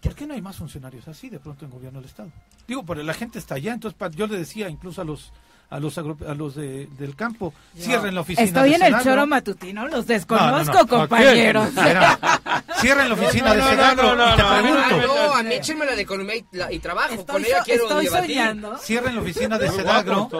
¿Por 0.00 0.14
qué 0.14 0.26
no 0.26 0.34
hay 0.34 0.42
más 0.42 0.56
funcionarios 0.56 1.08
así 1.08 1.28
de 1.28 1.40
pronto 1.40 1.64
en 1.64 1.70
gobierno 1.70 2.00
del 2.00 2.08
Estado? 2.08 2.30
Digo, 2.66 2.84
porque 2.84 3.02
la 3.02 3.14
gente 3.14 3.38
está 3.38 3.56
allá, 3.56 3.72
entonces 3.72 3.98
yo 4.14 4.26
le 4.26 4.38
decía 4.38 4.68
incluso 4.68 5.00
a 5.00 5.04
los 5.04 5.32
a 5.70 5.78
los 5.78 5.98
a 5.98 6.34
los 6.34 6.54
del 6.54 7.14
campo, 7.14 7.52
cierren 7.76 8.14
la 8.14 8.22
oficina. 8.22 8.46
Estoy 8.46 8.74
en 8.74 8.82
el 8.82 8.98
choro 9.02 9.26
matutino, 9.26 9.86
los 9.88 10.06
desconozco, 10.06 10.86
compañeros. 10.86 11.68
cierren 12.80 13.08
la 13.08 13.14
oficina 13.14 13.54
de 13.54 13.62
Sedagro 13.62 14.14
y 14.14 14.36
te 14.36 14.44
pregunto. 14.44 15.06
No, 15.06 15.34
a 15.34 15.42
mí 15.42 15.54
échenme 15.54 15.84
la 15.84 15.94
de 15.94 16.02
economía 16.02 16.36
y, 16.70 16.78
trabajo, 16.78 17.26
con 17.26 17.44
ella 17.44 17.62
quiero 17.64 17.84
estoy 17.84 18.06
Soñando. 18.06 18.78
Cierren 18.78 19.14
la 19.14 19.20
oficina 19.20 19.58
de 19.58 19.68
Sedagro 19.68 20.30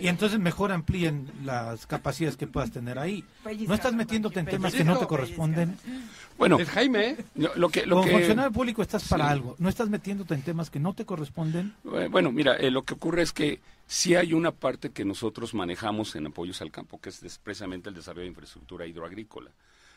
y 0.00 0.06
entonces 0.06 0.38
mejor 0.38 0.70
amplíen 0.70 1.30
las 1.44 1.86
capacidades 1.86 2.36
que 2.36 2.46
puedas 2.46 2.70
tener 2.70 2.98
ahí. 2.98 3.24
No 3.66 3.74
estás 3.74 3.94
metiéndote 3.94 4.40
en 4.40 4.46
temas 4.46 4.72
que 4.74 4.84
no 4.84 4.96
te 4.98 5.06
corresponden. 5.06 5.76
Bueno, 6.38 6.56
Jaime. 6.72 7.16
Lo 7.34 7.68
que, 7.68 7.84
lo 7.84 7.96
Como 7.96 8.06
que... 8.06 8.12
funcionario 8.12 8.52
público 8.52 8.80
estás 8.80 9.08
para 9.08 9.28
algo. 9.28 9.56
No 9.58 9.68
estás 9.68 9.88
metiéndote 9.88 10.34
en 10.34 10.42
temas 10.42 10.70
que 10.70 10.78
no 10.78 10.94
te 10.94 11.04
corresponden. 11.04 11.74
Eh, 11.94 12.06
bueno, 12.08 12.30
mira, 12.30 12.56
eh, 12.56 12.70
lo 12.70 12.84
que 12.84 12.94
ocurre 12.94 13.22
es 13.22 13.32
que 13.32 13.60
sí 13.88 14.14
hay 14.14 14.34
una 14.34 14.52
parte 14.52 14.90
que 14.90 15.04
nosotros 15.04 15.54
manejamos 15.54 16.14
en 16.14 16.26
apoyos 16.26 16.62
al 16.62 16.70
campo, 16.70 17.00
que 17.00 17.08
es 17.08 17.40
precisamente 17.42 17.88
el 17.88 17.96
desarrollo 17.96 18.22
de 18.22 18.28
infraestructura 18.28 18.86
hidroagrícola. 18.86 19.50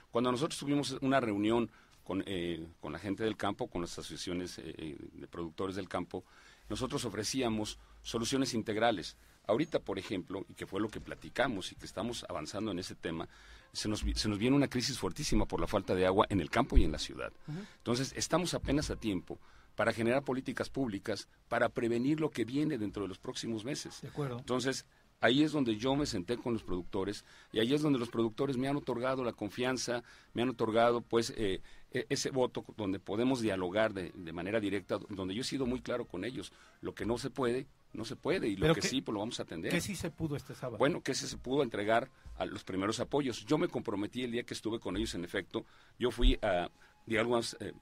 Cuando 0.10 0.32
nosotros 0.32 0.58
tuvimos 0.58 0.98
una 1.02 1.20
reunión 1.20 1.70
con, 2.04 2.24
eh, 2.26 2.66
con 2.80 2.92
la 2.92 3.00
gente 3.00 3.24
del 3.24 3.38
campo, 3.38 3.68
con 3.68 3.82
las 3.82 3.92
asociaciones 3.92 4.56
de 4.58 5.28
productores 5.30 5.76
del 5.76 5.88
campo, 5.88 6.24
nosotros 6.70 7.06
ofrecíamos 7.06 7.78
soluciones 8.02 8.54
integrales. 8.54 9.18
Ahorita, 9.46 9.80
por 9.80 10.00
ejemplo, 10.00 10.46
y 10.48 10.54
que 10.54 10.66
fue 10.66 10.80
lo 10.80 10.90
que 10.90 11.02
platicamos 11.02 11.72
y 11.72 11.76
que 11.76 11.86
estamos 11.86 12.26
avanzando 12.30 12.72
en 12.72 12.80
ese 12.80 12.96
tema, 12.96 13.28
se 13.74 13.90
nos, 13.90 14.06
se 14.16 14.30
nos 14.30 14.38
viene 14.38 14.56
una 14.56 14.68
crisis 14.68 14.98
fuertísima 14.98 15.46
por 15.46 15.60
la 15.60 15.68
falta 15.68 15.94
de 15.96 16.06
agua 16.06 16.26
en 16.30 16.40
el 16.40 16.50
campo 16.50 16.78
y 16.78 16.84
en 16.84 16.92
la 16.92 17.00
ciudad. 17.00 17.32
Entonces, 17.78 18.14
estamos 18.16 18.54
apenas 18.54 18.90
a 18.90 18.96
tiempo 18.96 19.38
para 19.82 19.94
generar 19.94 20.24
políticas 20.24 20.70
públicas 20.70 21.28
para 21.50 21.68
prevenir 21.68 22.20
lo 22.20 22.30
que 22.30 22.46
viene 22.46 22.78
dentro 22.78 23.02
de 23.02 23.10
los 23.10 23.18
próximos 23.18 23.66
meses. 23.66 24.00
De 24.04 24.10
acuerdo. 24.10 24.38
Entonces, 24.38 24.86
ahí 25.22 25.42
es 25.42 25.54
donde 25.54 25.76
yo 25.76 25.96
me 25.96 26.06
senté 26.06 26.38
con 26.38 26.54
los 26.54 26.62
productores 26.62 27.26
y 27.52 27.62
ahí 27.62 27.74
es 27.74 27.82
donde 27.82 27.98
los 27.98 28.10
productores 28.10 28.58
me 28.58 28.68
han 28.68 28.76
otorgado 28.76 29.24
la 29.24 29.34
confianza, 29.34 30.04
me 30.36 30.44
han 30.44 30.50
otorgado 30.50 31.02
pues 31.02 31.34
eh, 31.36 31.64
e, 31.92 32.06
ese 32.10 32.30
voto 32.30 32.64
donde 32.78 33.00
podemos 33.00 33.42
dialogar 33.42 33.92
de, 33.92 34.12
de, 34.14 34.32
manera 34.32 34.60
directa, 34.60 35.00
donde 35.10 35.34
yo 35.34 35.42
he 35.42 35.46
sido 35.46 35.66
muy 35.66 35.82
claro 35.82 36.06
con 36.06 36.26
ellos. 36.26 36.54
Lo 36.82 36.94
que 36.94 37.08
no 37.08 37.18
se 37.18 37.32
puede, 37.32 37.66
no 37.94 38.06
se 38.06 38.16
puede 38.16 38.50
y 38.50 38.58
lo 38.58 38.76
que, 38.76 38.84
sí, 38.84 39.02
pues 39.02 39.16
lo 39.16 39.22
vamos 39.22 39.40
a 39.40 39.44
atender. 39.44 39.72
¿Qué 39.72 39.82
sí 39.82 39.96
se 39.96 40.12
pudo 40.12 40.36
este 40.36 40.54
sábado? 40.54 40.78
Bueno, 40.78 41.02
que 41.02 41.16
sí 41.16 41.26
se 41.26 41.40
pudo 41.40 41.64
entregar 41.64 42.12
a 42.38 42.46
los 42.46 42.64
primeros 42.64 43.00
apoyos. 43.00 43.48
Yo 43.48 43.58
me 43.58 43.68
comprometí 43.68 44.22
el 44.22 44.32
día 44.32 44.44
que 44.44 44.54
estuve 44.54 44.80
con 44.80 44.96
ellos, 44.96 45.16
en 45.16 45.24
efecto, 45.24 45.66
yo 45.98 46.12
fui 46.12 46.38
a, 46.44 46.70
digamos, 47.08 47.58
eh, 47.60 47.74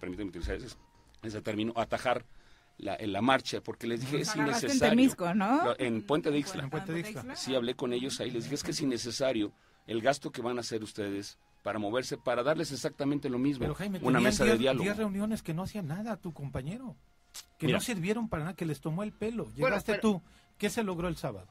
permítanme 0.00 0.30
utilizar 0.30 0.56
ese, 1.22 1.40
término, 1.42 1.72
atajar 1.76 2.24
la, 2.78 2.96
en 2.96 3.12
la 3.12 3.22
marcha, 3.22 3.60
porque 3.60 3.86
les 3.86 4.00
dije, 4.00 4.20
es 4.20 4.36
innecesario. 4.36 5.14
En, 5.30 5.38
¿no? 5.38 5.74
en 5.78 6.02
Puente 6.02 6.30
de 6.30 6.38
Ixla. 6.38 6.64
En 6.64 6.70
Puente 6.70 6.92
de 6.92 7.00
Ixla. 7.00 7.36
Sí, 7.36 7.54
hablé 7.54 7.74
con 7.74 7.92
ellos 7.92 8.20
ahí, 8.20 8.30
les 8.30 8.44
dije, 8.44 8.56
es 8.56 8.62
que 8.62 8.72
es 8.72 8.80
innecesario 8.80 9.52
el 9.86 10.00
gasto 10.00 10.30
que 10.30 10.42
van 10.42 10.58
a 10.58 10.60
hacer 10.60 10.82
ustedes 10.82 11.38
para 11.62 11.78
moverse, 11.78 12.16
para 12.16 12.42
darles 12.42 12.72
exactamente 12.72 13.28
lo 13.28 13.38
mismo, 13.38 13.60
Pero, 13.60 13.74
Jaime, 13.74 14.00
una 14.02 14.20
mesa 14.20 14.44
de 14.44 14.58
diálogo. 14.58 14.84
10 14.84 14.96
reuniones 14.96 15.42
que 15.42 15.54
no 15.54 15.62
hacían 15.62 15.86
nada, 15.86 16.16
tu 16.16 16.32
compañero 16.32 16.96
que 17.58 17.68
no 17.68 17.80
sirvieron 17.80 18.28
para 18.28 18.44
nada, 18.44 18.56
que 18.56 18.66
les 18.66 18.80
tomó 18.80 19.02
el 19.02 19.12
pelo. 19.12 19.50
Llegaste 19.54 19.98
tú. 19.98 20.22
¿Qué 20.58 20.70
se 20.70 20.82
logró 20.82 21.08
el 21.08 21.16
sábado? 21.16 21.48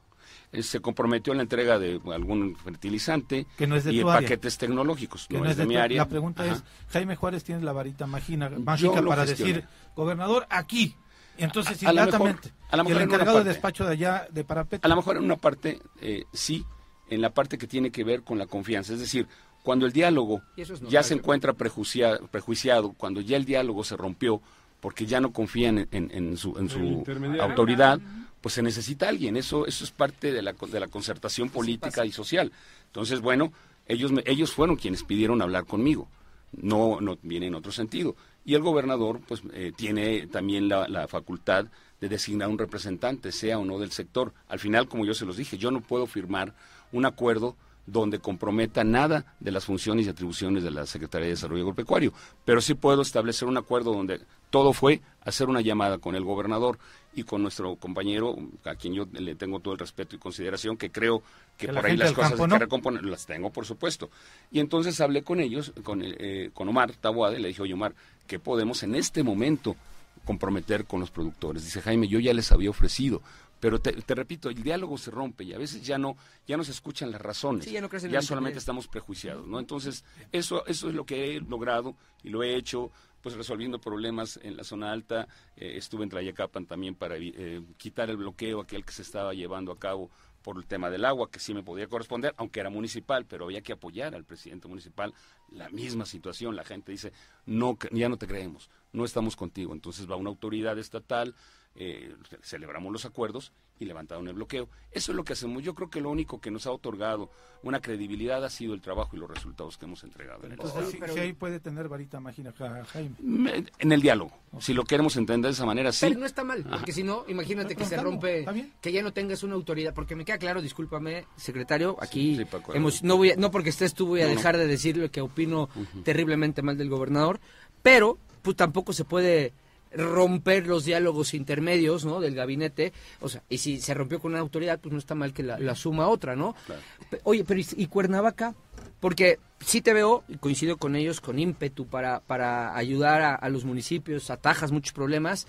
Eh, 0.52 0.62
se 0.62 0.80
comprometió 0.80 1.32
en 1.32 1.38
la 1.38 1.42
entrega 1.42 1.78
de 1.78 2.00
algún 2.12 2.56
fertilizante 2.56 3.46
que 3.56 3.66
no 3.66 3.76
es 3.76 3.84
de 3.84 3.94
y 3.94 4.00
tu 4.00 4.06
paquetes 4.06 4.58
tecnológicos. 4.58 5.26
no, 5.30 5.44
es 5.46 5.56
de, 5.56 5.66
mi 5.66 5.76
área. 5.76 6.02
La 6.02 6.08
pregunta 6.08 6.46
es, 6.46 6.62
Jaime 6.90 7.16
Juárez 7.16 7.44
tiene 7.44 7.62
la 7.62 7.72
varita 7.72 8.06
mágica, 8.06 8.50
mágica 8.50 9.02
para 9.02 9.24
decir, 9.24 9.64
gobernador, 9.96 10.46
aquí. 10.50 10.94
Y 11.38 11.44
entonces, 11.44 11.82
a, 11.82 11.90
inmediatamente. 11.90 12.52
A 12.70 12.76
lo 12.76 12.84
mejor, 12.84 13.02
el 13.02 13.08
encargado 13.08 13.38
de 13.38 13.44
despacho 13.44 13.84
de 13.84 13.92
allá, 13.92 14.26
de 14.30 14.44
Parapeto. 14.44 14.86
A 14.86 14.88
lo 14.88 14.96
mejor 14.96 15.16
en 15.16 15.24
una 15.24 15.36
parte, 15.36 15.80
eh, 16.00 16.24
sí, 16.32 16.64
en 17.08 17.20
la 17.20 17.30
parte 17.30 17.58
que 17.58 17.66
tiene 17.66 17.90
que 17.90 18.04
ver 18.04 18.22
con 18.22 18.38
la 18.38 18.46
confianza. 18.46 18.92
Es 18.92 19.00
decir, 19.00 19.26
cuando 19.62 19.86
el 19.86 19.92
diálogo 19.92 20.42
ya 20.88 21.02
se 21.02 21.14
encuentra 21.14 21.52
prejuiciado, 21.52 22.26
prejuiciado, 22.28 22.92
cuando 22.92 23.20
ya 23.20 23.36
el 23.36 23.44
diálogo 23.44 23.84
se 23.84 23.96
rompió, 23.96 24.42
porque 24.80 25.06
ya 25.06 25.20
no 25.20 25.32
confían 25.32 25.88
en, 25.92 26.36
su, 26.36 26.58
en 26.58 26.68
su 26.68 27.04
autoridad, 27.40 28.00
pues 28.42 28.54
se 28.54 28.62
necesita 28.62 29.08
alguien. 29.08 29.36
Eso, 29.36 29.66
eso 29.66 29.84
es 29.84 29.90
parte 29.92 30.32
de 30.32 30.42
la, 30.42 30.52
de 30.52 30.80
la 30.80 30.88
concertación 30.88 31.48
política 31.48 32.04
y 32.04 32.12
social. 32.12 32.52
Entonces, 32.86 33.20
bueno, 33.20 33.52
Ellos, 33.88 34.12
me- 34.12 34.22
ellos 34.26 34.52
fueron 34.52 34.76
quienes 34.76 35.02
pidieron 35.02 35.42
hablar 35.42 35.64
conmigo, 35.66 36.06
no, 36.52 37.00
no 37.00 37.18
viene 37.22 37.46
en 37.48 37.54
otro 37.56 37.72
sentido. 37.72 38.14
Y 38.44 38.54
el 38.54 38.62
gobernador 38.62 39.20
pues 39.26 39.42
eh, 39.54 39.72
tiene 39.76 40.28
también 40.28 40.68
la, 40.68 40.86
la 40.86 41.08
facultad 41.08 41.66
de 42.00 42.08
designar 42.08 42.48
un 42.48 42.58
representante, 42.58 43.32
sea 43.32 43.58
o 43.58 43.64
no 43.64 43.80
del 43.80 43.90
sector. 43.90 44.32
Al 44.48 44.60
final, 44.60 44.86
como 44.86 45.04
yo 45.04 45.14
se 45.14 45.24
los 45.26 45.36
dije, 45.36 45.58
yo 45.58 45.70
no 45.72 45.80
puedo 45.80 46.06
firmar 46.06 46.54
un 46.92 47.06
acuerdo 47.06 47.56
donde 47.86 48.20
comprometa 48.20 48.84
nada 48.84 49.34
de 49.40 49.50
las 49.50 49.64
funciones 49.64 50.06
y 50.06 50.10
atribuciones 50.10 50.62
de 50.62 50.70
la 50.70 50.86
Secretaría 50.86 51.26
de 51.26 51.32
Desarrollo 51.32 51.62
Agropecuario, 51.62 52.12
pero 52.44 52.60
sí 52.60 52.74
puedo 52.74 53.02
establecer 53.02 53.48
un 53.48 53.56
acuerdo 53.56 53.92
donde 53.92 54.20
todo 54.50 54.72
fue 54.72 55.00
hacer 55.24 55.48
una 55.48 55.60
llamada 55.60 55.98
con 55.98 56.14
el 56.14 56.24
gobernador 56.24 56.78
y 57.14 57.24
con 57.24 57.42
nuestro 57.42 57.76
compañero, 57.76 58.36
a 58.64 58.74
quien 58.74 58.94
yo 58.94 59.06
le 59.12 59.34
tengo 59.34 59.60
todo 59.60 59.74
el 59.74 59.80
respeto 59.80 60.16
y 60.16 60.18
consideración, 60.18 60.76
que 60.76 60.90
creo 60.90 61.22
que, 61.56 61.66
Que 61.66 61.72
la 61.72 61.80
por 61.80 61.90
ahí 61.90 61.96
las 61.96 62.12
cosas 62.12 62.32
campo, 62.32 62.48
que 62.48 62.58
recomponer, 62.58 63.04
las 63.04 63.26
tengo 63.26 63.50
por 63.50 63.66
supuesto. 63.66 64.10
Y 64.50 64.60
entonces 64.60 65.00
hablé 65.00 65.22
con 65.22 65.40
ellos, 65.40 65.72
con, 65.82 66.02
el, 66.02 66.16
eh, 66.18 66.50
con 66.54 66.68
Omar 66.68 66.92
Taboada, 66.92 67.38
y 67.38 67.42
le 67.42 67.48
dije, 67.48 67.62
oye 67.62 67.74
Omar, 67.74 67.94
¿qué 68.26 68.38
podemos 68.38 68.82
en 68.82 68.94
este 68.94 69.22
momento 69.22 69.76
comprometer 70.24 70.84
con 70.84 71.00
los 71.00 71.10
productores? 71.10 71.64
Dice 71.64 71.82
Jaime, 71.82 72.08
yo 72.08 72.18
ya 72.18 72.32
les 72.32 72.50
había 72.52 72.70
ofrecido, 72.70 73.20
pero 73.62 73.80
te, 73.80 73.92
te 73.92 74.16
repito, 74.16 74.48
el 74.48 74.60
diálogo 74.60 74.98
se 74.98 75.12
rompe 75.12 75.44
y 75.44 75.52
a 75.52 75.58
veces 75.58 75.86
ya 75.86 75.96
no, 75.96 76.16
ya 76.48 76.56
no 76.56 76.64
se 76.64 76.72
escuchan 76.72 77.12
las 77.12 77.20
razones. 77.20 77.64
Sí, 77.64 77.70
ya 77.70 77.80
no 77.80 77.88
solamente 77.88 78.24
interés. 78.26 78.56
estamos 78.56 78.88
prejuiciados, 78.88 79.46
¿no? 79.46 79.60
Entonces, 79.60 80.04
eso, 80.32 80.66
eso 80.66 80.88
es 80.88 80.94
lo 80.96 81.06
que 81.06 81.36
he 81.36 81.40
logrado 81.40 81.94
y 82.24 82.30
lo 82.30 82.42
he 82.42 82.56
hecho, 82.56 82.90
pues 83.20 83.36
resolviendo 83.36 83.80
problemas 83.80 84.40
en 84.42 84.56
la 84.56 84.64
zona 84.64 84.90
alta. 84.90 85.28
Eh, 85.56 85.74
estuve 85.76 86.02
en 86.02 86.10
Tlayacapan 86.10 86.66
también 86.66 86.96
para 86.96 87.14
eh, 87.18 87.62
quitar 87.76 88.10
el 88.10 88.16
bloqueo 88.16 88.60
aquel 88.60 88.84
que 88.84 88.90
se 88.90 89.02
estaba 89.02 89.32
llevando 89.32 89.70
a 89.70 89.78
cabo 89.78 90.10
por 90.42 90.56
el 90.56 90.66
tema 90.66 90.90
del 90.90 91.04
agua, 91.04 91.30
que 91.30 91.38
sí 91.38 91.54
me 91.54 91.62
podía 91.62 91.86
corresponder, 91.86 92.34
aunque 92.38 92.58
era 92.58 92.68
municipal, 92.68 93.26
pero 93.26 93.44
había 93.44 93.60
que 93.60 93.74
apoyar 93.74 94.16
al 94.16 94.24
presidente 94.24 94.66
municipal. 94.66 95.14
La 95.52 95.68
misma 95.68 96.04
situación, 96.04 96.56
la 96.56 96.64
gente 96.64 96.90
dice, 96.90 97.12
no, 97.46 97.78
ya 97.92 98.08
no 98.08 98.16
te 98.16 98.26
creemos, 98.26 98.70
no 98.92 99.04
estamos 99.04 99.36
contigo. 99.36 99.72
Entonces 99.72 100.10
va 100.10 100.16
una 100.16 100.30
autoridad 100.30 100.76
estatal, 100.80 101.36
eh, 101.74 102.14
celebramos 102.42 102.92
los 102.92 103.04
acuerdos 103.04 103.52
y 103.78 103.84
levantaron 103.86 104.28
el 104.28 104.34
bloqueo. 104.34 104.68
Eso 104.92 105.10
es 105.12 105.16
lo 105.16 105.24
que 105.24 105.32
hacemos. 105.32 105.62
Yo 105.62 105.74
creo 105.74 105.90
que 105.90 106.00
lo 106.00 106.10
único 106.10 106.40
que 106.40 106.50
nos 106.52 106.66
ha 106.66 106.70
otorgado 106.70 107.30
una 107.62 107.80
credibilidad 107.80 108.44
ha 108.44 108.50
sido 108.50 108.74
el 108.74 108.80
trabajo 108.80 109.16
y 109.16 109.18
los 109.18 109.28
resultados 109.30 109.76
que 109.78 109.86
hemos 109.86 110.04
entregado 110.04 110.40
en 110.44 110.52
el 110.52 110.60
Entonces, 110.60 110.90
sí, 110.90 110.98
pero- 111.00 111.14
sí 111.14 111.18
ahí 111.20 111.32
puede 111.32 111.58
tener 111.60 111.88
varita 111.88 112.20
mágica 112.20 112.52
Ja- 112.56 112.84
Jaime. 112.84 113.16
Me- 113.20 113.64
En 113.78 113.90
el 113.92 114.00
diálogo, 114.02 114.30
si 114.60 114.72
lo 114.74 114.84
queremos 114.84 115.16
entender 115.16 115.48
de 115.50 115.54
esa 115.54 115.64
manera, 115.66 115.90
sí. 115.90 116.06
Pero 116.06 116.20
no 116.20 116.26
está 116.26 116.44
mal, 116.44 116.62
porque 116.64 116.92
si 116.92 117.02
no, 117.02 117.24
imagínate 117.26 117.74
que 117.74 117.84
se 117.84 117.96
rompe, 117.96 118.44
que 118.80 118.92
ya 118.92 119.02
no 119.02 119.12
tengas 119.12 119.42
una 119.42 119.54
autoridad, 119.54 119.94
porque 119.94 120.14
me 120.14 120.24
queda 120.24 120.38
claro, 120.38 120.60
discúlpame, 120.62 121.26
secretario, 121.36 121.96
aquí 122.00 122.36
sí, 122.36 122.44
Paco, 122.44 122.74
hemos, 122.74 123.02
no 123.02 123.16
voy 123.16 123.30
a- 123.32 123.36
no 123.36 123.50
porque 123.50 123.70
estés 123.70 123.94
tú 123.94 124.06
voy 124.06 124.20
a 124.20 124.24
No, 124.24 124.30
no. 124.30 124.36
dejar 124.36 124.56
de 124.58 124.66
decir 124.66 124.96
lo 124.96 125.10
que 125.10 125.20
opino 125.22 125.68
terriblemente 126.04 126.62
mal 126.62 126.76
del 126.78 126.88
gobernador, 126.90 127.40
pero 127.82 128.18
pues 128.42 128.56
tampoco 128.56 128.92
se 128.92 129.04
puede 129.04 129.52
romper 129.94 130.66
los 130.66 130.84
diálogos 130.84 131.34
intermedios, 131.34 132.04
¿no? 132.04 132.20
Del 132.20 132.34
gabinete, 132.34 132.92
o 133.20 133.28
sea, 133.28 133.42
y 133.48 133.58
si 133.58 133.80
se 133.80 133.94
rompió 133.94 134.20
con 134.20 134.32
una 134.32 134.40
autoridad, 134.40 134.80
pues 134.80 134.92
no 134.92 134.98
está 134.98 135.14
mal 135.14 135.32
que 135.32 135.42
la, 135.42 135.58
la 135.58 135.74
suma 135.74 136.08
otra, 136.08 136.36
¿no? 136.36 136.54
Claro. 136.66 136.80
Oye, 137.24 137.44
pero 137.44 137.60
¿y, 137.60 137.86
Cuernavaca? 137.86 138.54
Porque 139.00 139.38
sí 139.60 139.82
te 139.82 139.92
veo, 139.92 140.24
y 140.28 140.36
coincido 140.36 140.76
con 140.76 140.96
ellos, 140.96 141.20
con 141.20 141.38
ímpetu 141.38 141.86
para, 141.86 142.20
para 142.20 142.76
ayudar 142.76 143.22
a, 143.22 143.34
a 143.34 143.48
los 143.48 143.64
municipios, 143.64 144.30
atajas 144.30 144.72
muchos 144.72 144.92
problemas, 144.92 145.46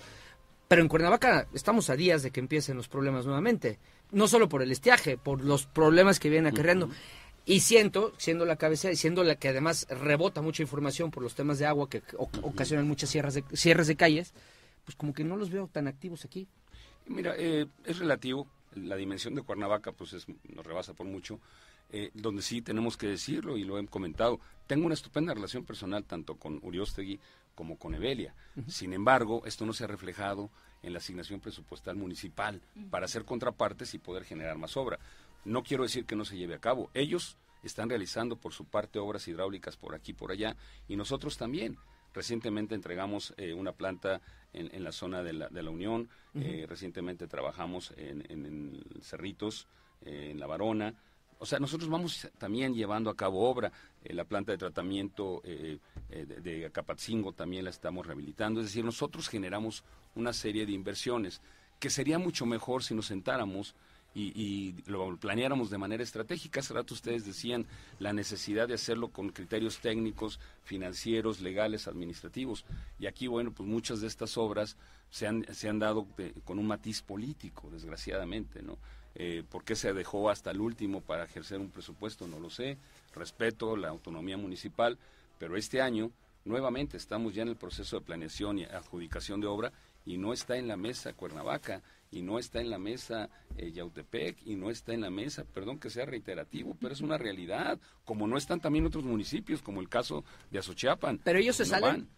pero 0.68 0.82
en 0.82 0.88
Cuernavaca 0.88 1.46
estamos 1.54 1.90
a 1.90 1.96
días 1.96 2.22
de 2.22 2.30
que 2.30 2.40
empiecen 2.40 2.76
los 2.76 2.88
problemas 2.88 3.26
nuevamente. 3.26 3.78
No 4.10 4.28
solo 4.28 4.48
por 4.48 4.62
el 4.62 4.70
estiaje, 4.70 5.16
por 5.16 5.42
los 5.44 5.66
problemas 5.66 6.20
que 6.20 6.30
vienen 6.30 6.52
acarreando. 6.52 6.88
Y 7.46 7.60
siento, 7.60 8.12
siendo 8.16 8.44
la 8.46 8.56
cabeza 8.56 8.90
y 8.90 8.96
siendo 8.96 9.22
la 9.22 9.36
que 9.36 9.48
además 9.48 9.86
rebota 9.90 10.40
mucha 10.40 10.62
información 10.62 11.10
por 11.10 11.22
los 11.22 11.34
temas 11.34 11.58
de 11.58 11.66
agua 11.66 11.90
que 11.90 12.02
o- 12.16 12.30
ocasionan 12.42 12.88
muchas 12.88 13.10
cierres 13.10 13.34
de, 13.34 13.44
cierres 13.54 13.86
de 13.86 13.96
calles, 13.96 14.32
pues 14.84 14.96
como 14.96 15.12
que 15.12 15.24
no 15.24 15.36
los 15.36 15.50
veo 15.50 15.68
tan 15.68 15.86
activos 15.86 16.24
aquí. 16.24 16.48
Mira, 17.06 17.34
eh, 17.36 17.66
es 17.84 17.98
relativo. 17.98 18.46
La 18.74 18.96
dimensión 18.96 19.34
de 19.34 19.42
Cuernavaca 19.42 19.92
pues 19.92 20.14
es, 20.14 20.26
nos 20.48 20.64
rebasa 20.66 20.94
por 20.94 21.06
mucho. 21.06 21.38
Eh, 21.92 22.10
donde 22.14 22.40
sí 22.42 22.62
tenemos 22.62 22.96
que 22.96 23.06
decirlo 23.06 23.56
y 23.58 23.64
lo 23.64 23.78
he 23.78 23.86
comentado. 23.86 24.40
Tengo 24.66 24.86
una 24.86 24.94
estupenda 24.94 25.34
relación 25.34 25.64
personal 25.64 26.02
tanto 26.04 26.36
con 26.36 26.58
Uriostegui 26.62 27.20
como 27.54 27.78
con 27.78 27.94
Evelia. 27.94 28.34
Sin 28.68 28.94
embargo, 28.94 29.42
esto 29.44 29.64
no 29.66 29.72
se 29.74 29.84
ha 29.84 29.86
reflejado 29.86 30.50
en 30.82 30.92
la 30.92 30.98
asignación 30.98 31.40
presupuestal 31.40 31.94
municipal 31.96 32.60
para 32.90 33.04
hacer 33.04 33.24
contrapartes 33.24 33.94
y 33.94 33.98
poder 33.98 34.24
generar 34.24 34.56
más 34.58 34.76
obra. 34.76 34.98
No 35.44 35.62
quiero 35.62 35.82
decir 35.82 36.04
que 36.06 36.16
no 36.16 36.24
se 36.24 36.36
lleve 36.36 36.54
a 36.54 36.58
cabo. 36.60 36.90
Ellos 36.94 37.36
están 37.62 37.88
realizando 37.88 38.36
por 38.36 38.52
su 38.52 38.64
parte 38.64 38.98
obras 38.98 39.26
hidráulicas 39.28 39.76
por 39.76 39.94
aquí 39.94 40.10
y 40.12 40.14
por 40.14 40.30
allá 40.30 40.56
y 40.88 40.96
nosotros 40.96 41.36
también. 41.36 41.76
Recientemente 42.12 42.74
entregamos 42.74 43.34
eh, 43.36 43.54
una 43.54 43.72
planta 43.72 44.20
en, 44.52 44.72
en 44.72 44.84
la 44.84 44.92
zona 44.92 45.22
de 45.24 45.32
la, 45.32 45.48
de 45.48 45.62
la 45.64 45.70
Unión, 45.70 46.08
eh, 46.36 46.64
recientemente 46.68 47.26
trabajamos 47.26 47.92
en, 47.96 48.24
en- 48.30 48.46
en 48.46 48.84
Cerritos, 49.02 49.66
eh, 50.02 50.28
en 50.30 50.38
La 50.38 50.46
Varona. 50.46 50.94
O 51.40 51.46
sea, 51.46 51.58
nosotros 51.58 51.90
vamos 51.90 52.28
también 52.38 52.72
llevando 52.74 53.10
a 53.10 53.16
cabo 53.16 53.50
obra. 53.50 53.72
La 54.04 54.24
planta 54.24 54.52
de 54.52 54.58
tratamiento 54.58 55.42
de, 55.44 55.80
de 56.08 56.66
Acapatzingo 56.66 57.32
también 57.32 57.64
la 57.64 57.70
estamos 57.70 58.06
rehabilitando. 58.06 58.60
Es 58.60 58.66
decir, 58.68 58.84
nosotros 58.84 59.28
generamos 59.28 59.82
una 60.14 60.32
serie 60.32 60.64
de 60.64 60.72
inversiones 60.72 61.42
que 61.80 61.90
sería 61.90 62.18
mucho 62.20 62.46
mejor 62.46 62.84
si 62.84 62.94
nos 62.94 63.06
sentáramos 63.06 63.74
y, 64.14 64.32
y 64.40 64.82
lo 64.86 65.16
planeáramos 65.16 65.70
de 65.70 65.78
manera 65.78 66.02
estratégica. 66.02 66.60
Hace 66.60 66.74
rato 66.74 66.94
ustedes 66.94 67.26
decían 67.26 67.66
la 67.98 68.12
necesidad 68.12 68.68
de 68.68 68.74
hacerlo 68.74 69.08
con 69.08 69.30
criterios 69.30 69.78
técnicos, 69.80 70.40
financieros, 70.62 71.40
legales, 71.40 71.88
administrativos. 71.88 72.64
Y 72.98 73.06
aquí, 73.06 73.26
bueno, 73.26 73.52
pues 73.52 73.68
muchas 73.68 74.00
de 74.00 74.06
estas 74.06 74.36
obras 74.38 74.76
se 75.10 75.26
han, 75.26 75.44
se 75.52 75.68
han 75.68 75.78
dado 75.78 76.06
con 76.44 76.58
un 76.58 76.66
matiz 76.66 77.02
político, 77.02 77.68
desgraciadamente, 77.70 78.62
¿no? 78.62 78.78
Eh, 79.16 79.44
¿Por 79.48 79.64
qué 79.64 79.76
se 79.76 79.92
dejó 79.92 80.28
hasta 80.28 80.50
el 80.50 80.60
último 80.60 81.00
para 81.00 81.24
ejercer 81.24 81.60
un 81.60 81.70
presupuesto? 81.70 82.26
No 82.26 82.40
lo 82.40 82.50
sé. 82.50 82.78
Respeto 83.14 83.76
la 83.76 83.88
autonomía 83.88 84.36
municipal, 84.36 84.98
pero 85.38 85.56
este 85.56 85.80
año 85.80 86.10
nuevamente 86.44 86.96
estamos 86.96 87.34
ya 87.34 87.42
en 87.42 87.48
el 87.48 87.56
proceso 87.56 87.98
de 87.98 88.04
planeación 88.04 88.58
y 88.58 88.64
adjudicación 88.64 89.40
de 89.40 89.46
obra 89.46 89.72
y 90.04 90.18
no 90.18 90.32
está 90.32 90.56
en 90.56 90.68
la 90.68 90.76
mesa 90.76 91.12
Cuernavaca 91.12 91.82
y 92.14 92.22
no 92.22 92.38
está 92.38 92.60
en 92.60 92.70
la 92.70 92.78
mesa 92.78 93.28
eh, 93.56 93.72
Yautepec 93.72 94.38
y 94.46 94.54
no 94.54 94.70
está 94.70 94.94
en 94.94 95.00
la 95.00 95.10
mesa, 95.10 95.44
perdón 95.44 95.78
que 95.78 95.90
sea 95.90 96.06
reiterativo, 96.06 96.76
pero 96.80 96.94
es 96.94 97.00
una 97.00 97.18
realidad, 97.18 97.78
como 98.04 98.28
no 98.28 98.36
están 98.36 98.60
también 98.60 98.86
otros 98.86 99.04
municipios, 99.04 99.60
como 99.62 99.80
el 99.80 99.88
caso 99.88 100.24
de 100.50 100.60
Azochiapan. 100.60 101.20
¿Pero 101.24 101.40
ellos 101.40 101.56
se 101.56 101.64
no 101.64 101.68
salen? 101.70 101.90
van. 101.90 102.08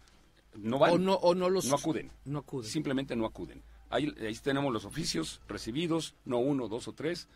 No 0.63 0.79
van. 0.79 0.91
O 0.91 0.97
no, 0.99 1.15
o 1.15 1.33
no 1.33 1.49
los... 1.49 1.65
No 1.65 1.75
acuden. 1.75 2.11
No 2.25 2.39
acuden. 2.39 2.69
Simplemente 2.69 3.15
no 3.15 3.25
acuden. 3.25 3.63
Ahí, 3.89 4.13
ahí 4.19 4.35
tenemos 4.35 4.71
los 4.71 4.85
oficios 4.85 5.41
recibidos, 5.47 6.13
no 6.25 6.37
uno, 6.37 6.67
dos 6.67 6.87
o 6.87 6.93
tres, 6.93 7.27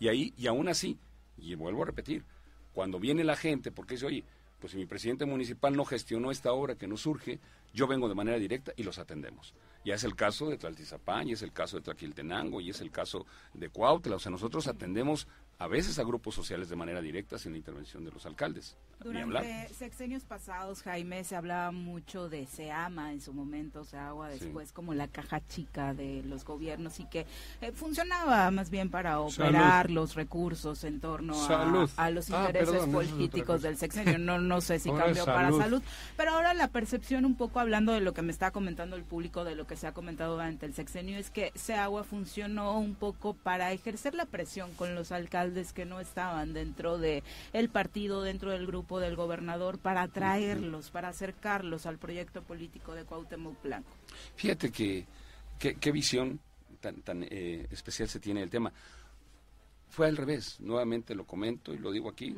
y 0.00 0.08
ahí, 0.08 0.34
y 0.36 0.48
aún 0.48 0.68
así, 0.68 0.98
y 1.36 1.54
vuelvo 1.54 1.82
a 1.82 1.86
repetir, 1.86 2.24
cuando 2.72 2.98
viene 2.98 3.22
la 3.22 3.36
gente, 3.36 3.70
porque 3.70 3.94
dice, 3.94 4.06
oye, 4.06 4.24
pues 4.58 4.72
si 4.72 4.76
mi 4.76 4.86
presidente 4.86 5.24
municipal 5.24 5.76
no 5.76 5.84
gestionó 5.84 6.32
esta 6.32 6.52
obra 6.52 6.74
que 6.74 6.88
nos 6.88 7.02
surge, 7.02 7.38
yo 7.72 7.86
vengo 7.86 8.08
de 8.08 8.14
manera 8.16 8.38
directa 8.38 8.72
y 8.76 8.82
los 8.82 8.98
atendemos. 8.98 9.54
Ya 9.88 9.94
es 9.94 10.04
el 10.04 10.14
caso 10.14 10.50
de 10.50 10.58
Tlaltizapán, 10.58 11.30
y 11.30 11.32
es 11.32 11.40
el 11.40 11.50
caso 11.50 11.78
de 11.78 11.82
Tlaquiltenango, 11.82 12.60
y 12.60 12.68
es 12.68 12.82
el 12.82 12.90
caso 12.90 13.24
de 13.54 13.70
Cuautla. 13.70 14.16
O 14.16 14.18
sea, 14.18 14.30
nosotros 14.30 14.68
atendemos 14.68 15.26
a 15.60 15.66
veces 15.66 15.98
a 15.98 16.04
grupos 16.04 16.34
sociales 16.34 16.68
de 16.68 16.76
manera 16.76 17.00
directa 17.00 17.38
sin 17.38 17.52
la 17.52 17.58
intervención 17.58 18.04
de 18.04 18.12
los 18.12 18.24
alcaldes. 18.26 18.76
Durante 19.02 19.68
sexenios 19.74 20.24
pasados, 20.24 20.82
Jaime, 20.82 21.22
se 21.24 21.36
hablaba 21.36 21.70
mucho 21.72 22.28
de 22.28 22.46
SEAMA 22.46 23.12
en 23.12 23.20
su 23.20 23.32
momento, 23.32 23.80
o 23.80 23.84
sea, 23.84 24.08
agua 24.08 24.30
Sí. 24.32 24.40
después 24.40 24.72
como 24.72 24.94
la 24.94 25.08
caja 25.08 25.40
chica 25.46 25.94
de 25.94 26.22
los 26.24 26.44
gobiernos 26.44 26.98
y 27.00 27.04
que 27.06 27.26
eh, 27.60 27.72
funcionaba 27.72 28.50
más 28.50 28.70
bien 28.70 28.90
para 28.90 29.20
operar 29.20 29.90
los 29.90 30.14
recursos 30.14 30.82
en 30.84 31.00
torno 31.00 31.34
a, 31.48 31.64
los 32.10 32.30
Ah, 32.30 32.46
intereses 32.46 32.70
perdón, 32.70 32.92
políticos 32.92 33.62
del 33.62 33.76
sexenio. 33.76 34.18
No, 34.18 34.38
no 34.40 34.60
sé 34.60 34.78
si 34.78 34.90
cambió 34.92 35.24
para 35.24 35.42
salud. 35.48 35.58
salud, 35.60 35.82
pero 36.16 36.32
ahora 36.32 36.54
la 36.54 36.68
percepción 36.68 37.24
un 37.24 37.36
poco 37.36 37.60
hablando 37.60 37.92
de 37.92 38.00
lo 38.00 38.14
que 38.14 38.22
me 38.22 38.32
está 38.32 38.50
comentando 38.50 38.94
el 38.96 39.02
público, 39.04 39.44
de 39.44 39.54
lo 39.56 39.66
que 39.66 39.76
se 39.76 39.86
ha 39.86 39.92
comentado 39.92 40.32
durante 40.34 40.66
el 40.66 40.74
sexenio, 40.74 41.18
es 41.18 41.30
que 41.30 41.52
SEAGUA 41.54 42.04
funcionó 42.04 42.78
un 42.78 42.94
poco 42.94 43.34
para 43.34 43.72
ejercer 43.72 44.14
la 44.14 44.24
presión 44.26 44.72
con 44.74 44.94
los 44.94 45.10
alcaldes 45.12 45.47
que 45.72 45.84
no 45.84 46.00
estaban 46.00 46.52
dentro 46.52 46.98
de 46.98 47.22
el 47.52 47.68
partido, 47.68 48.22
dentro 48.22 48.50
del 48.50 48.66
grupo 48.66 49.00
del 49.00 49.16
gobernador, 49.16 49.78
para 49.78 50.02
atraerlos, 50.02 50.90
para 50.90 51.08
acercarlos 51.08 51.86
al 51.86 51.98
proyecto 51.98 52.42
político 52.42 52.94
de 52.94 53.04
Cuauhtémoc 53.04 53.62
Blanco. 53.62 53.90
Fíjate 54.36 54.70
que 54.70 55.06
qué 55.58 55.92
visión 55.92 56.40
tan, 56.80 57.02
tan 57.02 57.22
eh, 57.24 57.66
especial 57.70 58.08
se 58.08 58.20
tiene 58.20 58.40
del 58.40 58.50
tema. 58.50 58.72
Fue 59.88 60.06
al 60.06 60.16
revés, 60.16 60.60
nuevamente 60.60 61.14
lo 61.14 61.26
comento 61.26 61.72
y 61.72 61.78
lo 61.78 61.90
digo 61.90 62.10
aquí. 62.10 62.34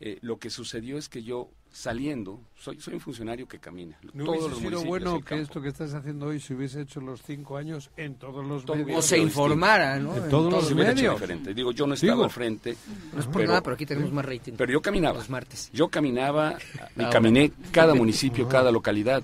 Eh, 0.00 0.18
lo 0.22 0.38
que 0.38 0.50
sucedió 0.50 0.98
es 0.98 1.08
que 1.08 1.22
yo 1.22 1.50
saliendo, 1.72 2.40
soy, 2.58 2.80
soy 2.80 2.94
un 2.94 3.00
funcionario 3.00 3.46
que 3.46 3.58
camina. 3.58 3.96
¿No 4.12 4.24
todos 4.24 4.38
hubiese 4.46 4.50
los 4.50 4.80
sido 4.80 4.84
bueno 4.84 5.18
que 5.18 5.24
campo. 5.24 5.42
esto 5.44 5.62
que 5.62 5.68
estás 5.68 5.94
haciendo 5.94 6.26
hoy 6.26 6.40
se 6.40 6.54
hubiese 6.54 6.80
hecho 6.82 7.00
los 7.00 7.22
cinco 7.22 7.56
años 7.56 7.90
en 7.96 8.16
todos 8.16 8.44
los 8.44 8.64
Todo- 8.64 8.76
medios? 8.76 8.98
O 8.98 9.02
se 9.02 9.18
informara, 9.18 9.98
¿no? 9.98 10.16
En 10.16 10.28
todos 10.28 10.52
los 10.52 10.66
Se 10.66 10.74
hubiera 10.74 10.90
hecho 10.90 11.02
medios. 11.02 11.14
diferente. 11.20 11.54
Digo, 11.54 11.72
yo 11.72 11.86
no 11.86 11.94
estaba 11.94 12.12
Digo. 12.12 12.24
al 12.24 12.30
frente. 12.30 12.76
No 13.12 13.20
es 13.20 13.26
por 13.26 13.34
pero- 13.36 13.48
nada, 13.48 13.62
pero 13.62 13.74
aquí 13.74 13.86
tenemos 13.86 14.12
más 14.12 14.24
rating. 14.24 14.54
Pero 14.56 14.72
yo 14.72 14.82
caminaba. 14.82 15.18
Los 15.18 15.30
martes. 15.30 15.70
Yo 15.72 15.88
caminaba 15.88 16.58
y 16.96 17.00
Ahora. 17.02 17.10
caminé 17.10 17.52
cada 17.70 17.94
municipio, 17.94 18.48
cada 18.48 18.72
localidad. 18.72 19.22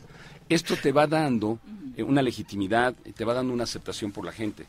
Esto 0.49 0.77
te 0.77 0.93
va 0.93 1.07
dando 1.09 1.59
eh, 1.97 2.03
una 2.03 2.23
legitimidad, 2.23 2.95
y 3.05 3.13
te 3.13 3.25
va 3.25 3.35
dando 3.35 3.53
una 3.53 3.65
aceptación 3.65 4.13
por 4.13 4.25
la 4.25 4.31
gente. 4.33 4.67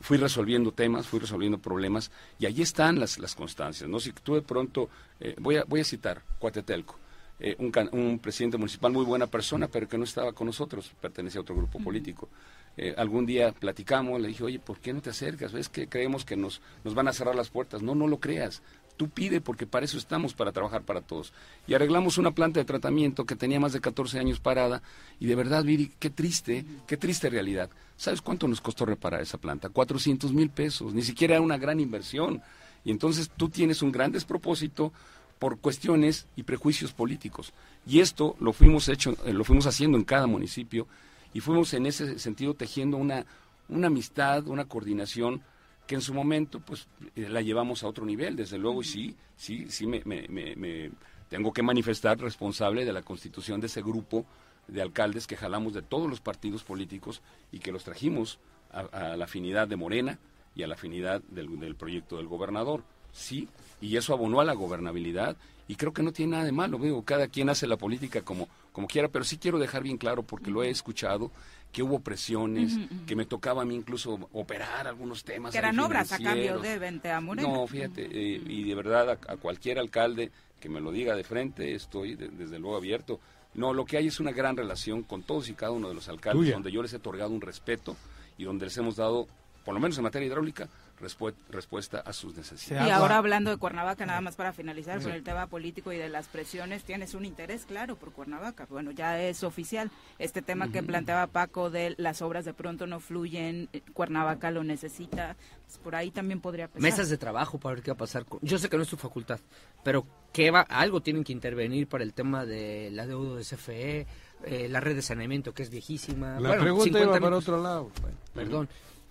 Fui 0.00 0.16
resolviendo 0.16 0.72
temas, 0.72 1.06
fui 1.06 1.18
resolviendo 1.18 1.58
problemas 1.58 2.10
y 2.38 2.46
ahí 2.46 2.62
están 2.62 3.00
las, 3.00 3.18
las 3.18 3.34
constancias. 3.34 3.88
¿no? 3.88 3.98
Si 3.98 4.12
tú 4.12 4.34
de 4.34 4.42
pronto, 4.42 4.88
eh, 5.18 5.34
voy, 5.38 5.56
a, 5.56 5.64
voy 5.64 5.80
a 5.80 5.84
citar 5.84 6.22
Cuatetelco, 6.38 6.96
eh, 7.40 7.56
un, 7.58 7.72
un 7.92 8.18
presidente 8.18 8.58
municipal 8.58 8.92
muy 8.92 9.04
buena 9.04 9.26
persona, 9.26 9.68
pero 9.68 9.88
que 9.88 9.98
no 9.98 10.04
estaba 10.04 10.32
con 10.32 10.46
nosotros, 10.46 10.92
pertenecía 11.00 11.40
a 11.40 11.42
otro 11.42 11.56
grupo 11.56 11.78
político. 11.78 12.28
Eh, 12.76 12.94
algún 12.96 13.26
día 13.26 13.50
platicamos, 13.50 14.20
le 14.20 14.28
dije, 14.28 14.44
oye, 14.44 14.60
¿por 14.60 14.78
qué 14.78 14.92
no 14.92 15.00
te 15.00 15.10
acercas? 15.10 15.52
¿Ves 15.52 15.68
que 15.68 15.88
creemos 15.88 16.24
que 16.24 16.36
nos, 16.36 16.60
nos 16.84 16.94
van 16.94 17.08
a 17.08 17.12
cerrar 17.12 17.34
las 17.34 17.50
puertas? 17.50 17.82
No, 17.82 17.96
no 17.96 18.06
lo 18.06 18.20
creas. 18.20 18.62
Tú 18.98 19.08
pide 19.08 19.40
porque 19.40 19.64
para 19.64 19.84
eso 19.86 19.96
estamos, 19.96 20.34
para 20.34 20.50
trabajar 20.50 20.82
para 20.82 21.00
todos. 21.00 21.32
Y 21.68 21.74
arreglamos 21.74 22.18
una 22.18 22.32
planta 22.32 22.58
de 22.58 22.64
tratamiento 22.64 23.24
que 23.24 23.36
tenía 23.36 23.60
más 23.60 23.72
de 23.72 23.80
14 23.80 24.18
años 24.18 24.40
parada 24.40 24.82
y 25.20 25.26
de 25.26 25.36
verdad, 25.36 25.62
Viri, 25.62 25.92
qué 26.00 26.10
triste, 26.10 26.66
qué 26.88 26.96
triste 26.96 27.30
realidad. 27.30 27.70
¿Sabes 27.96 28.20
cuánto 28.20 28.48
nos 28.48 28.60
costó 28.60 28.84
reparar 28.84 29.22
esa 29.22 29.38
planta? 29.38 29.68
400 29.68 30.32
mil 30.32 30.50
pesos, 30.50 30.94
ni 30.94 31.02
siquiera 31.02 31.36
era 31.36 31.42
una 31.42 31.58
gran 31.58 31.78
inversión. 31.78 32.42
Y 32.84 32.90
entonces 32.90 33.30
tú 33.36 33.48
tienes 33.48 33.82
un 33.82 33.92
gran 33.92 34.10
despropósito 34.10 34.92
por 35.38 35.58
cuestiones 35.58 36.26
y 36.34 36.42
prejuicios 36.42 36.92
políticos. 36.92 37.52
Y 37.86 38.00
esto 38.00 38.34
lo 38.40 38.52
fuimos, 38.52 38.88
hecho, 38.88 39.16
eh, 39.24 39.32
lo 39.32 39.44
fuimos 39.44 39.66
haciendo 39.66 39.96
en 39.96 40.02
cada 40.02 40.26
municipio 40.26 40.88
y 41.32 41.38
fuimos 41.38 41.72
en 41.72 41.86
ese 41.86 42.18
sentido 42.18 42.54
tejiendo 42.54 42.96
una, 42.96 43.24
una 43.68 43.86
amistad, 43.86 44.48
una 44.48 44.64
coordinación 44.64 45.42
que 45.88 45.96
en 45.96 46.02
su 46.02 46.14
momento 46.14 46.60
pues 46.60 46.86
eh, 47.16 47.28
la 47.28 47.40
llevamos 47.42 47.82
a 47.82 47.88
otro 47.88 48.04
nivel, 48.06 48.36
desde 48.36 48.58
luego, 48.58 48.82
y 48.82 48.84
sí, 48.84 49.16
sí, 49.36 49.66
sí 49.70 49.86
me, 49.86 50.02
me- 50.04 50.28
me- 50.28 50.54
me 50.54 50.90
tengo 51.28 51.52
que 51.52 51.62
manifestar 51.64 52.18
responsable 52.20 52.84
de 52.84 52.92
la 52.92 53.02
constitución 53.02 53.60
de 53.60 53.66
ese 53.66 53.82
grupo 53.82 54.24
de 54.68 54.82
alcaldes 54.82 55.26
que 55.26 55.36
jalamos 55.36 55.72
de 55.72 55.82
todos 55.82 56.08
los 56.08 56.20
partidos 56.20 56.62
políticos 56.62 57.22
y 57.50 57.58
que 57.58 57.72
los 57.72 57.84
trajimos 57.84 58.38
a, 58.70 59.16
la 59.16 59.24
afinidad 59.24 59.66
de 59.66 59.76
Morena 59.76 60.18
y 60.54 60.62
a 60.62 60.66
la 60.66 60.74
afinidad 60.74 61.22
del, 61.30 61.58
del 61.58 61.74
proyecto 61.74 62.18
del 62.18 62.28
gobernador. 62.28 62.82
Sí, 63.12 63.48
y 63.80 63.96
eso 63.96 64.12
abonó 64.12 64.40
a 64.40 64.44
la 64.44 64.54
gobernabilidad 64.54 65.36
y 65.68 65.74
creo 65.76 65.92
que 65.92 66.02
no 66.02 66.12
tiene 66.12 66.32
nada 66.32 66.44
de 66.44 66.52
malo, 66.52 66.78
digo, 66.78 67.02
cada 67.04 67.28
quien 67.28 67.48
hace 67.50 67.66
la 67.66 67.76
política 67.76 68.22
como, 68.22 68.48
como 68.72 68.86
quiera, 68.88 69.08
pero 69.08 69.24
sí 69.24 69.36
quiero 69.38 69.58
dejar 69.58 69.82
bien 69.82 69.98
claro, 69.98 70.22
porque 70.22 70.50
lo 70.50 70.62
he 70.62 70.70
escuchado, 70.70 71.30
que 71.72 71.82
hubo 71.82 72.00
presiones, 72.00 72.78
que 73.06 73.14
me 73.14 73.26
tocaba 73.26 73.60
a 73.62 73.64
mí 73.66 73.74
incluso 73.74 74.18
operar 74.32 74.86
algunos 74.88 75.22
temas. 75.24 75.52
Que 75.52 75.58
eran 75.58 75.78
obras 75.78 76.10
a 76.12 76.18
cambio 76.18 76.58
de 76.60 76.78
vente 76.78 77.10
a 77.10 77.20
Morena. 77.20 77.46
No, 77.46 77.66
fíjate, 77.66 78.06
eh, 78.10 78.40
y 78.46 78.64
de 78.64 78.74
verdad 78.74 79.10
a, 79.10 79.32
a 79.32 79.36
cualquier 79.36 79.78
alcalde 79.78 80.30
que 80.58 80.70
me 80.70 80.80
lo 80.80 80.90
diga 80.90 81.14
de 81.14 81.24
frente, 81.24 81.74
estoy 81.74 82.14
de- 82.16 82.28
desde 82.28 82.58
luego 82.58 82.76
abierto. 82.76 83.20
No, 83.54 83.74
lo 83.74 83.84
que 83.84 83.98
hay 83.98 84.06
es 84.06 84.18
una 84.20 84.32
gran 84.32 84.56
relación 84.56 85.02
con 85.02 85.22
todos 85.22 85.48
y 85.50 85.54
cada 85.54 85.72
uno 85.72 85.88
de 85.88 85.94
los 85.94 86.08
alcaldes, 86.08 86.40
Tuya. 86.44 86.54
donde 86.54 86.72
yo 86.72 86.80
les 86.82 86.92
he 86.94 86.96
otorgado 86.96 87.30
un 87.32 87.40
respeto 87.42 87.94
y 88.38 88.44
donde 88.44 88.64
les 88.66 88.76
hemos 88.78 88.96
dado, 88.96 89.26
por 89.64 89.74
lo 89.74 89.80
menos 89.80 89.98
en 89.98 90.04
materia 90.04 90.26
hidráulica, 90.26 90.68
respue- 91.00 91.34
respuesta 91.50 92.00
a 92.00 92.12
sus 92.12 92.36
necesidades. 92.36 92.88
Y 92.88 92.90
ahora 92.90 93.18
hablando 93.18 93.50
de 93.50 93.56
Cuernavaca, 93.56 94.04
nada 94.06 94.20
más 94.20 94.36
para 94.36 94.52
finalizar 94.52 95.00
con 95.02 95.12
el 95.12 95.22
tema 95.22 95.46
político 95.46 95.92
y 95.92 95.96
de 95.96 96.08
las 96.08 96.26
presiones, 96.28 96.84
tienes 96.84 97.14
un 97.14 97.24
interés 97.24 97.64
claro 97.66 97.96
por 97.96 98.12
Cuernavaca. 98.12 98.66
Bueno, 98.68 98.90
ya 98.90 99.20
es 99.22 99.42
oficial. 99.44 99.90
Este 100.18 100.42
tema 100.42 100.70
que 100.70 100.82
planteaba 100.82 101.26
Paco 101.26 101.70
de 101.70 101.94
las 101.98 102.22
obras 102.22 102.44
de 102.44 102.54
pronto 102.54 102.86
no 102.86 103.00
fluyen, 103.00 103.68
Cuernavaca 103.92 104.50
lo 104.50 104.64
necesita, 104.64 105.36
pues 105.66 105.78
por 105.78 105.94
ahí 105.94 106.10
también 106.10 106.40
podría 106.40 106.68
pesar. 106.68 106.82
Mesas 106.82 107.08
de 107.10 107.18
trabajo 107.18 107.58
para 107.58 107.74
ver 107.76 107.84
qué 107.84 107.90
va 107.90 107.94
a 107.94 107.98
pasar. 107.98 108.24
con- 108.24 108.40
Yo 108.42 108.58
sé 108.58 108.68
que 108.68 108.76
no 108.76 108.82
es 108.82 108.88
tu 108.88 108.96
facultad, 108.96 109.38
pero 109.84 110.06
¿qué 110.32 110.50
va? 110.50 110.60
algo 110.62 111.00
tienen 111.00 111.24
que 111.24 111.32
intervenir 111.32 111.86
para 111.88 112.04
el 112.04 112.12
tema 112.14 112.44
de 112.44 112.90
la 112.92 113.06
deuda 113.06 113.36
de 113.36 113.44
CFE, 113.44 114.06
eh, 114.44 114.68
la 114.68 114.80
red 114.80 114.94
de 114.94 115.02
saneamiento 115.02 115.52
que 115.52 115.62
es 115.62 115.70
viejísima. 115.70 116.38
La 116.40 116.48
Bueno, 116.48 116.62
pregunta 116.62 116.84
50 116.84 117.08
iba 117.08 117.20
para 117.20 117.36
otro 117.36 117.62
lado. 117.62 117.90
Perdón. 118.34 118.68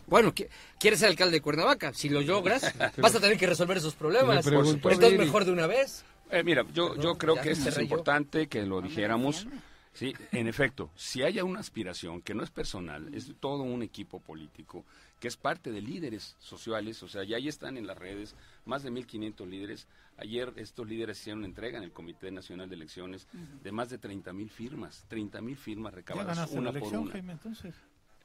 Bueno, 0.07 0.33
qui- 0.33 0.47
¿quieres 0.79 0.99
ser 0.99 1.09
alcalde 1.09 1.33
de 1.33 1.41
Cuernavaca? 1.41 1.93
Si 1.93 2.09
lo 2.09 2.21
logras, 2.21 2.61
vas 2.97 3.15
a 3.15 3.19
tener 3.19 3.37
que 3.37 3.45
resolver 3.47 3.77
esos 3.77 3.93
problemas. 3.95 4.37
Le 4.37 4.51
preguntó 4.51 4.89
Entonces, 4.89 5.11
Viri. 5.11 5.25
mejor 5.25 5.45
de 5.45 5.51
una 5.51 5.67
vez. 5.67 6.03
Eh, 6.31 6.43
mira, 6.43 6.63
yo, 6.73 6.89
Perdón, 6.89 7.03
yo 7.03 7.17
creo 7.17 7.35
que 7.41 7.51
esto 7.51 7.69
es 7.69 7.75
yo. 7.75 7.81
importante 7.81 8.47
que 8.47 8.63
lo 8.65 8.81
dijéramos. 8.81 9.47
Sí, 9.93 10.13
en 10.31 10.47
efecto, 10.47 10.91
si 10.95 11.23
haya 11.23 11.43
una 11.43 11.59
aspiración 11.59 12.21
que 12.21 12.35
no 12.35 12.43
es 12.43 12.51
personal, 12.51 13.11
es 13.15 13.27
de 13.29 13.33
todo 13.33 13.63
un 13.63 13.81
equipo 13.81 14.19
político, 14.19 14.85
que 15.19 15.27
es 15.27 15.37
parte 15.37 15.71
de 15.71 15.81
líderes 15.81 16.35
sociales, 16.39 17.01
o 17.01 17.07
sea, 17.07 17.23
ya 17.23 17.37
ahí 17.37 17.47
están 17.47 17.77
en 17.77 17.87
las 17.87 17.97
redes 17.97 18.35
más 18.65 18.83
de 18.83 18.91
1.500 18.91 19.47
líderes. 19.49 19.87
Ayer 20.17 20.53
estos 20.57 20.87
líderes 20.87 21.19
hicieron 21.19 21.39
una 21.39 21.47
entrega 21.47 21.79
en 21.79 21.83
el 21.83 21.91
Comité 21.91 22.29
Nacional 22.29 22.69
de 22.69 22.75
Elecciones 22.75 23.27
de 23.63 23.71
más 23.71 23.89
de 23.89 23.99
30.000 23.99 24.49
firmas, 24.51 25.03
30.000 25.09 25.55
firmas 25.55 25.93
recabadas 25.95 26.51
una 26.51 26.71
por 26.71 26.93
una. 26.93 27.11
Jaime, 27.13 27.33
entonces. 27.33 27.73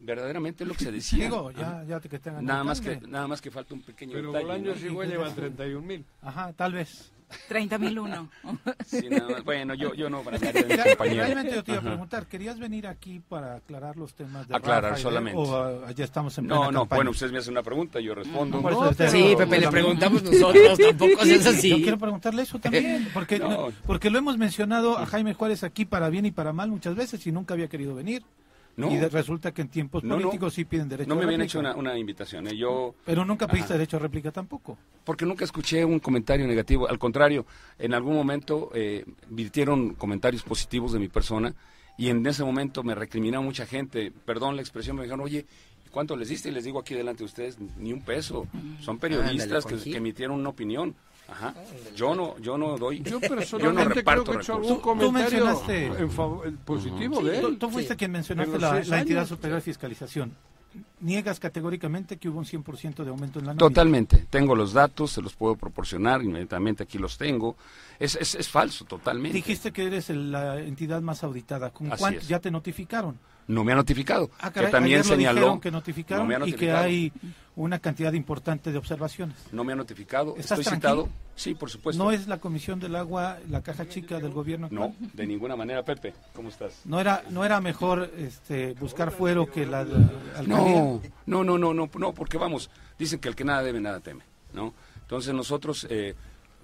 Verdaderamente 0.05 0.65
es 0.65 0.69
lo 0.69 0.75
que 0.75 0.85
se 0.85 0.93
decía. 0.93 1.25
Digo, 1.25 1.51
ya, 1.53 1.85
ya 1.89 2.01
te 2.01 2.09
que 2.09 2.19
tengan 2.19 2.45
Nada 2.45 2.65
más 2.65 2.81
que 2.81 3.01
nada 3.07 3.27
más 3.29 3.41
que 3.41 3.51
falta 3.51 3.73
un 3.75 3.83
pequeño 3.83 4.13
Pero 4.13 4.29
detalle. 4.33 4.45
Bolaños 4.45 4.81
¿no? 4.81 4.87
igual 4.87 5.09
lleva 5.09 5.31
31 5.33 5.81
mil. 5.87 6.05
Ajá, 6.23 6.53
tal 6.53 6.73
vez. 6.73 7.13
30.001. 7.49 8.29
Sí, 8.85 9.09
nada 9.09 9.29
más. 9.31 9.45
Bueno, 9.45 9.73
yo, 9.75 9.95
yo 9.95 10.11
no 10.11 10.19
hablaré 10.19 10.53
de 10.53 10.63
mi 10.65 10.69
Mira, 10.69 10.85
compañero. 10.85 11.23
realmente 11.25 11.55
yo 11.55 11.65
te 11.65 11.71
iba 11.73 11.81
a 11.81 11.85
preguntar, 11.85 12.27
¿querías 12.27 12.59
venir 12.59 12.87
aquí 12.87 13.21
para 13.27 13.55
aclarar 13.57 13.97
los 13.97 14.13
temas 14.13 14.47
de 14.49 14.55
Aclarar 14.55 14.83
Rafa 14.83 14.95
y 14.95 14.97
de- 14.99 15.03
solamente. 15.03 15.39
o 15.39 15.57
ah, 15.87 15.91
ya 15.93 16.05
estamos 16.05 16.37
en 16.37 16.47
No, 16.47 16.71
no, 16.71 16.81
campaña? 16.81 16.99
bueno, 16.99 17.11
ustedes 17.13 17.33
me 17.33 17.39
hacen 17.39 17.53
una 17.53 17.63
pregunta, 17.63 18.01
yo 18.01 18.15
respondo. 18.15 18.61
No, 18.61 18.71
No, 18.71 18.93
Sí, 19.09 19.35
Pepe, 19.39 19.61
le 19.61 19.69
preguntamos 19.69 20.23
nosotros, 20.23 20.79
tampoco 20.79 21.25
Yo 21.25 21.51
así. 21.51 21.83
quiero 21.83 21.99
preguntarle 21.99 22.43
eso 22.43 22.59
también, 22.59 23.09
porque, 23.15 23.39
No. 23.39 23.69
porque 23.87 24.11
lo 24.11 24.19
hemos 24.19 24.37
mencionado 24.37 24.99
a 24.99 25.07
Jaime 25.07 25.33
Juárez 25.33 25.65
aquí 25.65 25.87
para 25.87 26.11
bien 26.11 26.27
y 26.27 26.33
para 26.33 26.53
mal 26.53 26.69
muchas 26.71 26.95
veces 26.95 27.27
y 27.27 27.33
nunca 27.33 27.55
había 27.55 27.69
querido 27.69 27.95
venir. 27.95 28.23
No. 28.77 28.91
Y 28.91 28.97
de- 28.97 29.09
resulta 29.11 29.53
que 29.53 29.63
en 29.63 29.69
tiempos 29.69 30.03
No, 30.03 30.15
no. 30.17 30.23
políticos 30.23 30.55
sí 30.55 30.65
piden 30.65 30.89
derecho 30.89 31.09
No 31.09 31.15
a 31.15 31.19
me 31.19 31.25
habían 31.25 31.41
réplica. 31.41 31.51
hecho 31.59 31.61
una, 31.61 31.77
una 31.77 31.99
invitación, 31.99 32.47
¿eh? 32.49 32.57
yo, 32.57 32.95
Pero 33.05 33.25
nunca 33.25 33.47
pediste 33.47 33.67
Ajá. 33.73 33.75
derecho 33.75 33.97
a 33.99 34.01
réplica 34.01 34.31
tampoco. 34.33 34.79
porque 35.05 35.27
nunca 35.27 35.45
escuché 35.45 35.85
un 35.85 35.99
comentario 36.01 36.47
negativo, 36.47 36.89
al 36.89 36.99
contrario, 36.99 37.45
en 37.79 37.93
algún 37.93 38.15
momento 38.15 38.71
eh, 38.75 39.05
virtieron 39.29 39.95
comentarios 39.95 40.43
positivos 40.43 40.93
de 40.93 41.01
mi 41.01 41.09
persona 41.09 41.55
y 41.99 42.09
en 42.09 42.25
ese 42.27 42.45
momento 42.45 42.83
me 42.83 42.95
recriminaba 42.95 43.45
mucha 43.45 43.67
gente, 43.67 44.11
perdón 44.25 44.57
la 44.57 44.63
expresión, 44.63 44.97
me 44.97 45.03
dijeron, 45.03 45.21
oye, 45.21 45.45
¿cuánto 45.91 46.17
les 46.17 46.29
diste? 46.31 46.49
Y 46.49 46.53
les 46.53 46.65
digo 46.65 46.79
aquí 46.81 46.95
delante 46.95 47.19
de 47.19 47.25
ustedes, 47.27 47.59
ni 47.77 47.93
un 47.93 48.01
peso, 48.03 48.47
son 48.81 48.99
periodistas 48.99 49.67
Ándale, 49.67 49.83
que, 49.85 49.91
que 49.91 49.97
emitieron 49.99 50.41
una 50.41 50.49
opinión. 50.49 50.95
Ajá. 51.33 51.55
Yo 51.97 52.15
no, 52.15 52.39
yo 52.39 52.57
no 52.59 52.77
doy. 52.79 52.99
Yo 53.03 53.05
yo 53.05 53.21
no 53.21 53.29
personalmente 53.37 53.83
creo 53.83 53.95
reparto 53.95 54.31
que 54.33 54.39
he 54.39 54.41
hecho 54.41 54.53
algún 54.55 54.69
Tú- 54.69 54.75
tú 54.77 54.81
comentario 54.83 55.45
mencionaste- 55.47 55.99
en 55.99 56.11
favor- 56.11 56.53
positivo 56.65 57.23
de 57.23 57.41
Tú, 57.41 57.47
él. 57.49 57.59
tú 57.59 57.71
fuiste 57.71 57.95
Sí. 57.95 57.99
quien 57.99 58.11
mencionaste 58.13 58.59
la, 58.59 58.83
la 58.85 59.01
entidad 59.01 59.27
superior 59.27 59.59
de 59.59 59.63
fiscalización. 59.63 60.33
Niegas 61.01 61.39
categóricamente 61.39 62.17
que 62.17 62.29
hubo 62.31 62.39
un 62.39 62.47
100% 62.47 63.05
de 63.05 63.11
aumento 63.11 63.39
en 63.41 63.45
la 63.47 63.53
nómina. 63.53 63.69
Totalmente. 63.69 64.25
Tengo 64.31 64.55
los 64.55 64.73
datos, 64.73 65.11
se 65.11 65.21
los 65.21 65.35
puedo 65.35 65.55
proporcionar, 65.57 66.23
inmediatamente 66.23 66.85
aquí 66.85 66.97
los 66.97 67.19
tengo. 67.19 67.57
Es, 67.99 68.17
es, 68.17 68.35
es 68.37 68.49
falso, 68.49 68.85
totalmente. 68.87 69.37
Dijiste 69.37 69.71
que 69.73 69.87
eres 69.87 70.09
el- 70.09 70.33
la 70.33 70.59
entidad 70.61 71.03
más 71.03 71.25
auditada. 71.25 71.71
¿Con 71.71 71.93
Así 71.93 71.99
cuánto 72.01 72.21
es. 72.21 72.29
ya 72.29 72.39
te 72.41 72.51
notificaron? 72.51 73.19
No 73.49 73.65
me 73.65 73.73
ha 73.73 73.75
notificado. 73.75 74.31
Ah, 74.39 74.51
caray, 74.51 74.69
que 74.69 74.73
también 74.73 75.01
ayer 75.01 75.11
lo 75.11 75.17
señaló. 75.17 75.61
que 75.61 75.71
notificaron 75.71 76.25
no 76.25 76.29
me 76.29 76.35
ha 76.37 76.39
y 76.39 76.41
que 76.41 76.51
notificado. 76.53 76.85
hay 76.85 77.13
una 77.55 77.79
cantidad 77.79 78.13
importante 78.13 78.73
de 78.73 78.79
observaciones. 78.79 79.37
No 79.53 79.65
me 79.65 79.73
ha 79.73 79.77
notificado. 79.77 80.35
¿Estás 80.37 80.59
Estoy 80.59 80.79
tranquilo? 80.79 81.05
citado. 81.05 81.23
Sí, 81.35 81.55
por 81.55 81.71
supuesto. 81.71 82.03
¿No 82.03 82.11
es 82.11 82.27
la 82.27 82.39
Comisión 82.39 82.81
del 82.81 82.97
Agua 82.97 83.39
la 83.49 83.63
caja 83.63 83.89
chica 83.89 84.19
del 84.21 84.33
gobierno? 84.33 84.69
No, 84.71 84.95
de 85.13 85.27
ninguna 85.27 85.57
manera, 85.57 85.85
Pepe. 85.85 86.15
¿Cómo 86.35 86.49
estás? 86.49 86.81
¿No 86.85 87.01
era, 87.01 87.25
no 87.31 87.45
era 87.45 87.61
mejor 87.61 88.11
este, 88.17 88.75
buscar 88.75 89.11
fuero 89.11 89.51
que 89.51 89.67
la, 89.67 89.81
alcaldía? 89.81 90.47
No, 90.47 91.01
no, 91.27 91.45
no, 91.45 91.59
no, 91.59 91.75
no, 91.75 91.91
no, 91.93 92.13
porque 92.13 92.39
vamos, 92.39 92.71
dicen 92.99 93.19
que 93.19 93.29
el 93.29 93.37
que 93.37 93.45
nada 93.45 93.63
debe, 93.63 93.81
nada 93.81 94.01
teme, 94.01 94.25
¿no? 94.53 94.73
Entonces 95.01 95.35
nosotros, 95.35 95.87
eh, 95.91 96.15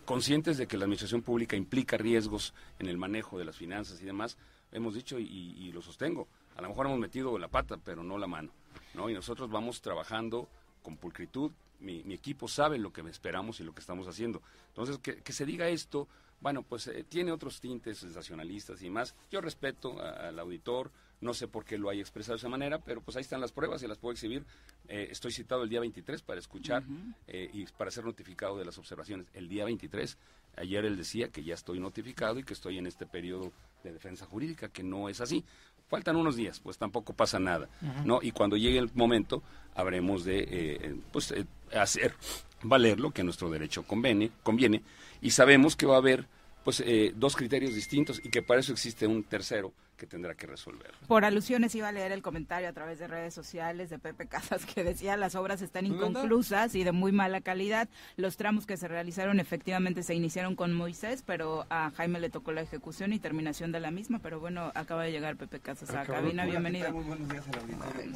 conscientes 0.04 0.56
de 0.56 0.66
que 0.66 0.76
la 0.76 0.84
administración 0.84 1.22
pública 1.22 1.56
implica 1.56 1.96
riesgos 1.96 2.54
en 2.78 2.88
el 2.88 2.96
manejo 2.96 3.38
de 3.38 3.44
las 3.44 3.56
finanzas 3.56 4.00
y 4.00 4.04
demás, 4.04 4.36
hemos 4.72 4.94
dicho 4.94 5.18
y, 5.18 5.24
y 5.24 5.72
lo 5.72 5.82
sostengo, 5.82 6.28
a 6.56 6.62
lo 6.62 6.68
mejor 6.68 6.86
hemos 6.86 6.98
metido 6.98 7.38
la 7.38 7.48
pata, 7.48 7.76
pero 7.82 8.02
no 8.02 8.16
la 8.18 8.26
mano, 8.26 8.50
¿no? 8.94 9.08
Y 9.10 9.14
nosotros 9.14 9.50
vamos 9.50 9.80
trabajando 9.80 10.48
con 10.88 10.96
pulcritud, 10.96 11.52
mi, 11.80 12.02
mi 12.04 12.14
equipo 12.14 12.48
sabe 12.48 12.78
lo 12.78 12.92
que 12.92 13.02
esperamos 13.02 13.60
y 13.60 13.64
lo 13.64 13.74
que 13.74 13.80
estamos 13.80 14.08
haciendo. 14.08 14.40
Entonces, 14.68 14.98
que, 14.98 15.16
que 15.22 15.32
se 15.34 15.44
diga 15.44 15.68
esto, 15.68 16.08
bueno, 16.40 16.62
pues 16.62 16.86
eh, 16.86 17.04
tiene 17.06 17.30
otros 17.30 17.60
tintes 17.60 17.98
sensacionalistas 17.98 18.82
y 18.82 18.88
más. 18.88 19.14
Yo 19.30 19.40
respeto 19.42 20.00
a- 20.00 20.28
al 20.28 20.38
auditor, 20.38 20.90
no 21.20 21.34
sé 21.34 21.46
por 21.46 21.64
qué 21.66 21.76
lo 21.76 21.90
haya 21.90 22.00
expresado 22.00 22.34
de 22.34 22.38
esa 22.38 22.48
manera, 22.48 22.78
pero 22.78 23.02
pues 23.02 23.16
ahí 23.18 23.20
están 23.20 23.40
las 23.42 23.52
pruebas 23.52 23.82
y 23.82 23.86
las 23.86 23.98
puedo 23.98 24.12
exhibir. 24.12 24.44
Eh, 24.88 25.08
estoy 25.10 25.30
citado 25.30 25.62
el 25.62 25.68
día 25.68 25.80
23 25.80 26.22
para 26.22 26.40
escuchar 26.40 26.82
eh, 27.26 27.50
y 27.52 27.66
para 27.66 27.90
ser 27.90 28.04
notificado 28.06 28.56
de 28.56 28.64
las 28.64 28.78
observaciones. 28.78 29.26
El 29.34 29.46
día 29.48 29.64
23, 29.66 30.16
ayer 30.56 30.84
él 30.86 30.96
decía 30.96 31.28
que 31.28 31.44
ya 31.44 31.52
estoy 31.54 31.80
notificado 31.80 32.38
y 32.38 32.44
que 32.44 32.54
estoy 32.54 32.78
en 32.78 32.86
este 32.86 33.04
periodo 33.04 33.52
de 33.84 33.92
defensa 33.92 34.24
jurídica, 34.26 34.68
que 34.70 34.82
no 34.82 35.08
es 35.10 35.20
así. 35.20 35.44
Faltan 35.88 36.16
unos 36.16 36.36
días, 36.36 36.60
pues 36.60 36.76
tampoco 36.76 37.14
pasa 37.14 37.38
nada, 37.38 37.68
¿no? 38.04 38.20
Y 38.22 38.32
cuando 38.32 38.56
llegue 38.56 38.78
el 38.78 38.90
momento, 38.94 39.42
habremos 39.74 40.24
de, 40.24 40.46
eh, 40.50 40.96
pues, 41.12 41.30
eh, 41.30 41.46
hacer 41.74 42.14
valer 42.62 43.00
lo 43.00 43.10
que 43.10 43.24
nuestro 43.24 43.48
derecho 43.48 43.84
conviene, 43.84 44.30
conviene 44.42 44.82
y 45.20 45.30
sabemos 45.30 45.76
que 45.76 45.86
va 45.86 45.94
a 45.94 45.98
haber 45.98 46.26
pues 46.64 46.80
eh, 46.80 47.12
dos 47.16 47.36
criterios 47.36 47.74
distintos 47.74 48.20
y 48.22 48.28
que 48.28 48.42
para 48.42 48.60
eso 48.60 48.72
existe 48.72 49.06
un 49.06 49.22
tercero 49.24 49.72
que 49.98 50.06
tendrá 50.06 50.34
que 50.34 50.46
resolver. 50.46 50.92
Por 51.06 51.24
alusiones 51.26 51.74
iba 51.74 51.88
a 51.88 51.92
leer 51.92 52.12
el 52.12 52.22
comentario 52.22 52.68
a 52.68 52.72
través 52.72 52.98
de 53.00 53.08
redes 53.08 53.34
sociales 53.34 53.90
de 53.90 53.98
Pepe 53.98 54.26
Casas 54.28 54.64
que 54.64 54.84
decía 54.84 55.16
las 55.18 55.34
obras 55.34 55.60
están 55.60 55.84
inconclusas 55.86 56.74
y 56.74 56.84
de 56.84 56.92
muy 56.92 57.12
mala 57.12 57.40
calidad. 57.42 57.88
Los 58.16 58.36
tramos 58.36 58.64
que 58.64 58.76
se 58.76 58.88
realizaron 58.88 59.40
efectivamente 59.40 60.02
se 60.02 60.14
iniciaron 60.14 60.54
con 60.56 60.72
Moisés, 60.72 61.22
pero 61.26 61.66
a 61.68 61.90
Jaime 61.96 62.20
le 62.20 62.30
tocó 62.30 62.52
la 62.52 62.62
ejecución 62.62 63.12
y 63.12 63.18
terminación 63.18 63.72
de 63.72 63.80
la 63.80 63.90
misma. 63.90 64.20
Pero 64.22 64.40
bueno, 64.40 64.70
acaba 64.74 65.02
de 65.02 65.10
llegar 65.12 65.36
Pepe 65.36 65.60
Casas 65.60 65.90
a 65.90 66.04
cabina. 66.04 66.46
Bienvenido. 66.46 66.88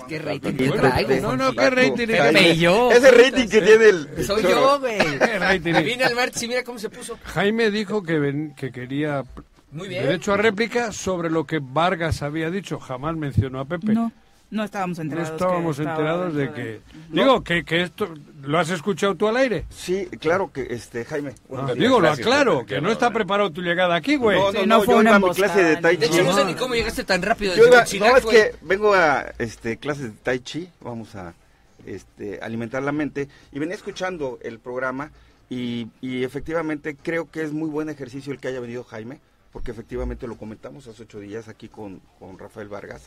Qué 0.08 0.18
rating 0.18 0.52
Bueno, 0.56 0.72
que 0.72 0.78
traigo. 1.04 1.20
no, 1.28 1.36
no, 1.36 1.52
qué 1.52 1.70
rating. 1.70 2.06
Pepe 2.06 2.50
y 2.52 2.58
yo. 2.58 2.92
Ese 2.92 3.10
rating 3.10 3.48
que 3.48 3.60
tiene 3.60 3.84
el... 3.88 4.24
Soy 4.24 4.42
yo, 4.42 4.78
güey. 4.78 4.98
rating. 5.18 5.74
Vine 5.84 6.04
al 6.04 6.14
martes 6.14 6.42
y 6.42 6.48
mira 6.48 6.62
cómo 6.62 6.78
se 6.78 6.88
puso. 6.90 7.18
Jaime 7.24 7.70
dijo 7.70 8.02
que, 8.02 8.18
ven- 8.18 8.54
que 8.54 8.70
quería 8.70 9.24
Muy 9.72 9.88
bien. 9.88 10.04
derecho 10.04 10.32
a 10.34 10.36
réplica 10.36 10.92
sobre 10.92 11.30
lo 11.30 11.44
que 11.44 11.58
Vargas 11.62 12.22
había 12.22 12.50
dicho. 12.50 12.78
Jamás 12.78 13.16
mencionó 13.16 13.58
a 13.60 13.64
Pepe. 13.64 13.92
No, 13.92 14.12
no 14.50 14.64
estábamos 14.64 14.98
No 14.98 15.04
enterados. 15.04 15.30
que 15.30 15.36
estábamos 15.36 15.78
enterados 15.78 16.34
de 16.34 16.52
que... 16.52 16.62
de- 16.62 16.80
Digo, 17.10 17.42
que, 17.42 17.64
que 17.64 17.82
esto... 17.82 18.12
¿Lo 18.42 18.58
has 18.58 18.70
escuchado 18.70 19.14
tú 19.14 19.28
al 19.28 19.36
aire? 19.36 19.64
Sí, 19.70 20.06
claro 20.20 20.50
que, 20.52 20.66
este, 20.70 21.04
Jaime. 21.04 21.32
Ah, 21.56 21.66
días. 21.66 21.78
digo, 21.78 22.00
lo 22.00 22.10
aclaro, 22.10 22.66
que 22.66 22.80
no 22.80 22.90
está 22.90 23.10
preparado 23.12 23.50
tu 23.52 23.62
llegada 23.62 23.94
aquí, 23.94 24.16
güey. 24.16 24.36
No, 24.38 24.50
Sí, 24.50 24.56
no, 24.58 24.66
no 24.66 24.78
no, 24.78 24.82
fue 24.82 24.94
yo 24.94 25.00
una 25.00 25.10
iba 25.10 25.16
a 25.16 25.20
mi 25.20 25.30
clase 25.30 25.62
de 25.62 25.76
Tai 25.76 25.94
ni- 25.94 26.00
De 26.00 26.06
hecho, 26.06 26.24
no 26.24 26.30
Chi. 26.32 26.36
sé 26.38 26.44
ni 26.44 26.54
cómo 26.54 26.74
llegaste 26.74 27.04
tan 27.04 27.22
rápido. 27.22 27.54
Yo 27.54 27.68
iba, 27.68 27.84
no, 28.00 28.16
es 28.16 28.24
güey. 28.24 28.36
que 28.36 28.54
vengo 28.62 28.94
a 28.94 29.32
este, 29.38 29.76
clases 29.76 30.04
de 30.04 30.10
Tai 30.22 30.40
Chi, 30.40 30.68
vamos 30.80 31.14
a 31.14 31.34
este, 31.86 32.40
alimentar 32.42 32.82
la 32.82 32.92
mente, 32.92 33.28
y 33.52 33.58
venía 33.60 33.74
escuchando 33.76 34.38
el 34.42 34.58
programa 34.58 35.12
y, 35.48 35.86
y 36.00 36.24
efectivamente 36.24 36.96
creo 37.00 37.30
que 37.30 37.42
es 37.42 37.52
muy 37.52 37.70
buen 37.70 37.88
ejercicio 37.88 38.32
el 38.32 38.40
que 38.40 38.48
haya 38.48 38.58
venido 38.60 38.82
Jaime, 38.84 39.20
porque 39.52 39.70
efectivamente 39.70 40.26
lo 40.26 40.36
comentamos 40.36 40.86
hace 40.86 41.02
ocho 41.02 41.20
días 41.20 41.48
aquí 41.48 41.68
con, 41.68 42.00
con 42.18 42.38
Rafael 42.38 42.68
Vargas. 42.68 43.02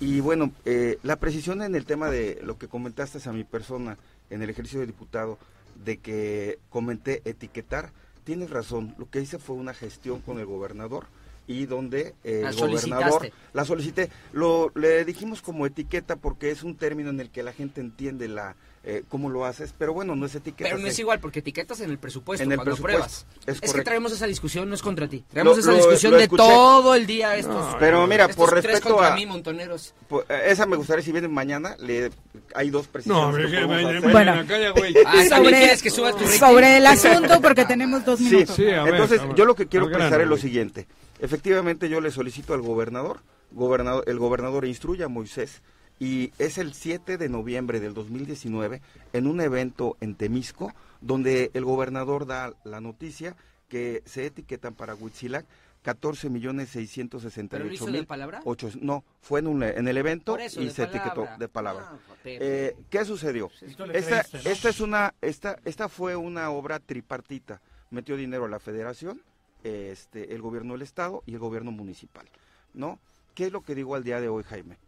Y 0.00 0.20
bueno, 0.20 0.52
eh, 0.64 0.98
la 1.02 1.16
precisión 1.16 1.62
en 1.62 1.74
el 1.74 1.86
tema 1.86 2.10
de 2.10 2.40
lo 2.42 2.58
que 2.58 2.68
comentaste 2.68 3.18
a 3.28 3.32
mi 3.32 3.44
persona 3.44 3.96
en 4.28 4.42
el 4.42 4.50
ejercicio 4.50 4.80
de 4.80 4.86
diputado, 4.86 5.38
de 5.84 5.98
que 5.98 6.58
comenté 6.70 7.22
etiquetar, 7.24 7.92
tienes 8.24 8.50
razón, 8.50 8.94
lo 8.98 9.08
que 9.08 9.20
hice 9.20 9.38
fue 9.38 9.56
una 9.56 9.74
gestión 9.74 10.20
con 10.20 10.40
el 10.40 10.46
gobernador 10.46 11.06
y 11.46 11.66
donde 11.66 12.14
eh, 12.24 12.42
el 12.44 12.56
gobernador 12.56 13.30
la 13.52 13.64
solicité. 13.64 14.10
Lo, 14.32 14.72
le 14.74 15.04
dijimos 15.04 15.42
como 15.42 15.66
etiqueta 15.66 16.16
porque 16.16 16.50
es 16.50 16.64
un 16.64 16.76
término 16.76 17.10
en 17.10 17.20
el 17.20 17.30
que 17.30 17.44
la 17.44 17.52
gente 17.52 17.80
entiende 17.80 18.26
la 18.26 18.56
eh, 18.88 19.02
cómo 19.08 19.28
lo 19.28 19.44
haces, 19.44 19.74
pero 19.76 19.92
bueno, 19.92 20.14
no 20.14 20.26
es 20.26 20.34
etiqueta. 20.36 20.70
Pero 20.70 20.80
no 20.80 20.86
es 20.86 20.96
igual, 20.98 21.18
porque 21.18 21.40
etiquetas 21.40 21.80
en 21.80 21.90
el 21.90 21.98
presupuesto 21.98 22.44
En 22.44 22.52
el 22.52 22.56
cuando 22.58 22.76
presupuesto, 22.76 22.98
pruebas. 23.00 23.26
es 23.46 23.58
Es, 23.60 23.72
que 23.72 23.82
traemos 23.82 24.12
esa 24.12 24.26
discusión, 24.28 24.68
no 24.68 24.76
es 24.76 24.82
contra 24.82 25.08
ti. 25.08 25.24
Traemos 25.28 25.56
Lo- 25.56 25.60
esa 25.60 25.70
lo- 25.72 25.76
discusión 25.78 26.12
lo 26.12 26.18
de 26.18 26.28
todo 26.28 26.94
el 26.94 27.04
día 27.04 27.34
estos. 27.36 27.74
Pero 27.80 28.06
mira, 28.06 28.24
estos 28.26 28.36
por 28.36 28.50
tres 28.50 28.64
respeto 28.64 28.90
contra 28.94 29.12
a... 29.12 29.16
mí, 29.16 29.26
montoneros. 29.26 29.92
por- 30.08 30.24
eh, 30.28 30.42
esa 30.46 30.66
me 30.66 30.76
gustaría 30.76 31.04
si 31.04 31.10
vienen 31.10 31.32
mañana, 31.34 31.74
le, 31.80 32.10
hay 32.54 32.70
dos 32.70 32.86
No, 32.86 32.92
precisiones. 32.92 33.24
hombre, 33.24 33.50
que 33.50 33.66
mañana, 33.66 34.00
mañana, 34.12 34.46
calla, 34.46 34.70
güey. 34.70 34.94
Ah, 35.04 35.12
¿también 35.28 35.28
Sobre- 35.30 35.58
quieres 35.58 35.82
que 35.82 35.90
suba 35.90 36.12
tu? 36.12 36.24
Sobre 36.28 36.76
el 36.76 36.86
asunto, 36.86 37.40
porque 37.42 37.64
tenemos 37.64 38.04
dos 38.04 38.18
Sí, 38.20 38.24
minutos. 38.26 38.54
Sí, 38.54 38.70
a 38.70 38.84
ver, 38.84 38.94
Entonces, 38.94 39.18
a 39.20 39.26
ver, 39.26 39.34
yo 39.34 39.44
lo 39.46 39.56
que 39.56 39.66
quiero 39.66 39.86
grano, 39.88 40.14
es 40.14 40.22
lo 40.22 40.28
güey. 40.28 40.40
siguiente. 40.42 40.86
Efectivamente, 41.20 41.88
yo 41.88 42.00
le 42.00 42.12
solicito 42.12 42.54
al 42.54 42.60
gobernador, 42.62 43.20
gobernador 43.50 44.04
el 44.06 44.18
gobernador 44.18 44.64
instruye 44.64 45.02
a 45.02 45.08
Moisés 45.08 45.60
y 45.98 46.32
es 46.38 46.58
el 46.58 46.74
7 46.74 47.16
de 47.18 47.28
noviembre 47.28 47.80
del 47.80 47.94
2019 47.94 48.82
en 49.12 49.26
un 49.26 49.40
evento 49.40 49.96
en 50.00 50.14
Temisco 50.14 50.72
donde 51.00 51.50
el 51.54 51.64
gobernador 51.64 52.26
da 52.26 52.52
la 52.64 52.80
noticia 52.80 53.34
que 53.68 54.02
se 54.04 54.26
etiquetan 54.26 54.74
para 54.74 54.94
Huitzilac 54.94 55.46
14 55.82 56.28
millones 56.30 56.70
¿Pero 56.72 56.80
lo 56.82 56.88
668 56.88 57.74
hizo 57.74 57.86
de 57.86 57.92
mil 57.92 58.06
palabra? 58.06 58.40
ocho- 58.44 58.70
no, 58.80 59.04
fue 59.20 59.38
en, 59.40 59.46
un- 59.46 59.62
en 59.62 59.86
el 59.86 59.96
evento 59.96 60.36
eso, 60.36 60.60
y 60.60 60.70
se 60.70 60.86
palabra. 60.86 61.00
etiquetó 61.12 61.38
de 61.38 61.48
palabra. 61.48 61.88
Ah. 61.92 61.98
Eh, 62.24 62.76
¿Qué 62.90 63.04
sucedió? 63.04 63.50
Esta, 63.92 64.22
creíste, 64.24 64.38
¿no? 64.44 64.50
esta 64.50 64.68
es 64.68 64.80
una, 64.80 65.14
esta, 65.22 65.58
esta 65.64 65.88
fue 65.88 66.16
una 66.16 66.50
obra 66.50 66.80
tripartita. 66.80 67.60
Metió 67.90 68.16
dinero 68.16 68.46
a 68.46 68.48
la 68.48 68.58
Federación, 68.58 69.22
este, 69.62 70.34
el 70.34 70.42
gobierno 70.42 70.72
del 70.72 70.82
estado 70.82 71.22
y 71.24 71.34
el 71.34 71.38
gobierno 71.38 71.70
municipal, 71.70 72.26
¿no? 72.74 72.98
¿Qué 73.36 73.46
es 73.46 73.52
lo 73.52 73.60
que 73.62 73.76
digo 73.76 73.94
al 73.94 74.02
día 74.02 74.20
de 74.20 74.28
hoy, 74.28 74.42
Jaime? 74.42 74.78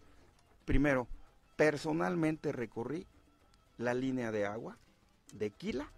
Primero, 0.73 1.09
personalmente 1.57 2.53
recorrí 2.53 3.07
la 3.79 3.95
línea 3.95 4.31
de 4.31 4.45
agua 4.45 4.77
de 5.33 5.51
Quila 5.51 5.91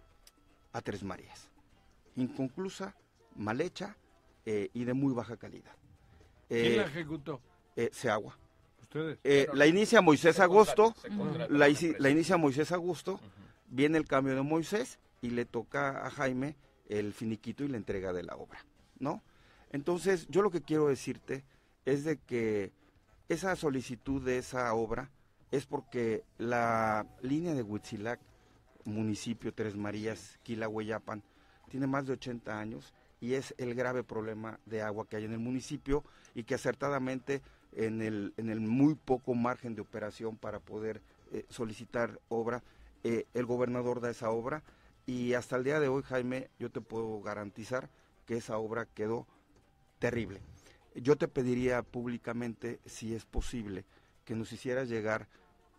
a 0.71 0.79
Tres 0.79 1.03
Marías, 1.03 1.49
inconclusa, 2.15 2.95
mal 3.35 3.59
hecha 3.59 3.97
eh, 4.45 4.69
y 4.73 4.85
de 4.85 4.93
muy 4.93 5.13
baja 5.13 5.35
calidad. 5.35 5.73
¿Quién 6.47 6.77
la 6.77 6.83
Eh, 6.83 6.85
ejecutó? 6.85 7.41
eh, 7.75 7.89
Seagua. 7.91 8.37
Ustedes. 8.81 9.17
Eh, 9.25 9.43
Pero 9.47 9.55
la 9.55 9.67
inicia 9.67 9.99
Moisés 9.99 10.39
Agosto, 10.39 10.95
contrata- 11.17 11.49
la 11.99 12.09
inicia 12.09 12.37
Moisés 12.37 12.71
Agosto, 12.71 13.19
viene 13.67 13.97
el 13.97 14.07
cambio 14.07 14.35
de 14.35 14.41
Moisés 14.41 14.99
y 15.21 15.31
le 15.31 15.43
toca 15.43 16.05
a 16.07 16.09
Jaime 16.11 16.55
el 16.87 17.11
finiquito 17.11 17.65
y 17.65 17.67
la 17.67 17.75
entrega 17.75 18.13
de 18.13 18.23
la 18.23 18.37
obra, 18.37 18.63
¿no? 18.99 19.21
Entonces, 19.73 20.27
yo 20.29 20.41
lo 20.41 20.49
que 20.49 20.61
quiero 20.61 20.87
decirte 20.87 21.43
es 21.83 22.05
de 22.05 22.15
que 22.19 22.71
esa 23.31 23.55
solicitud 23.55 24.21
de 24.21 24.37
esa 24.37 24.73
obra 24.73 25.09
es 25.51 25.65
porque 25.65 26.25
la 26.37 27.07
línea 27.21 27.53
de 27.53 27.63
Huitzilac, 27.63 28.19
municipio 28.83 29.53
Tres 29.53 29.77
Marías, 29.77 30.37
Quila, 30.43 30.67
Hueyapan, 30.67 31.23
tiene 31.69 31.87
más 31.87 32.05
de 32.05 32.13
80 32.13 32.59
años 32.59 32.93
y 33.21 33.35
es 33.35 33.55
el 33.57 33.73
grave 33.73 34.03
problema 34.03 34.59
de 34.65 34.81
agua 34.81 35.07
que 35.07 35.15
hay 35.15 35.23
en 35.23 35.31
el 35.31 35.39
municipio 35.39 36.03
y 36.35 36.43
que 36.43 36.55
acertadamente 36.55 37.41
en 37.71 38.01
el, 38.01 38.33
en 38.35 38.49
el 38.49 38.59
muy 38.59 38.95
poco 38.95 39.33
margen 39.33 39.75
de 39.75 39.81
operación 39.81 40.35
para 40.35 40.59
poder 40.59 41.01
eh, 41.31 41.45
solicitar 41.47 42.19
obra, 42.27 42.63
eh, 43.05 43.27
el 43.33 43.45
gobernador 43.45 44.01
da 44.01 44.09
esa 44.09 44.29
obra 44.29 44.61
y 45.05 45.35
hasta 45.35 45.55
el 45.55 45.63
día 45.63 45.79
de 45.79 45.87
hoy, 45.87 46.03
Jaime, 46.03 46.49
yo 46.59 46.69
te 46.69 46.81
puedo 46.81 47.21
garantizar 47.21 47.89
que 48.25 48.35
esa 48.35 48.57
obra 48.57 48.87
quedó 48.87 49.25
terrible. 49.99 50.41
Yo 50.95 51.15
te 51.15 51.27
pediría 51.27 51.81
públicamente, 51.83 52.79
si 52.85 53.13
es 53.13 53.25
posible, 53.25 53.85
que 54.25 54.35
nos 54.35 54.51
hicieras 54.51 54.89
llegar 54.89 55.27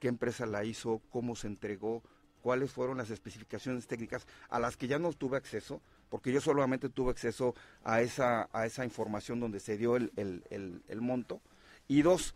qué 0.00 0.08
empresa 0.08 0.46
la 0.46 0.64
hizo, 0.64 1.00
cómo 1.10 1.36
se 1.36 1.46
entregó, 1.46 2.02
cuáles 2.40 2.72
fueron 2.72 2.96
las 2.98 3.10
especificaciones 3.10 3.86
técnicas 3.86 4.26
a 4.48 4.58
las 4.58 4.76
que 4.76 4.88
ya 4.88 4.98
no 4.98 5.12
tuve 5.12 5.36
acceso, 5.36 5.80
porque 6.08 6.32
yo 6.32 6.40
solamente 6.40 6.88
tuve 6.88 7.10
acceso 7.10 7.54
a 7.84 8.00
esa, 8.00 8.48
a 8.52 8.66
esa 8.66 8.84
información 8.84 9.38
donde 9.38 9.60
se 9.60 9.76
dio 9.76 9.96
el, 9.96 10.12
el- 10.16 10.42
el- 10.50 10.82
el 10.88 11.00
monto. 11.00 11.40
Y 11.88 12.02
dos, 12.02 12.34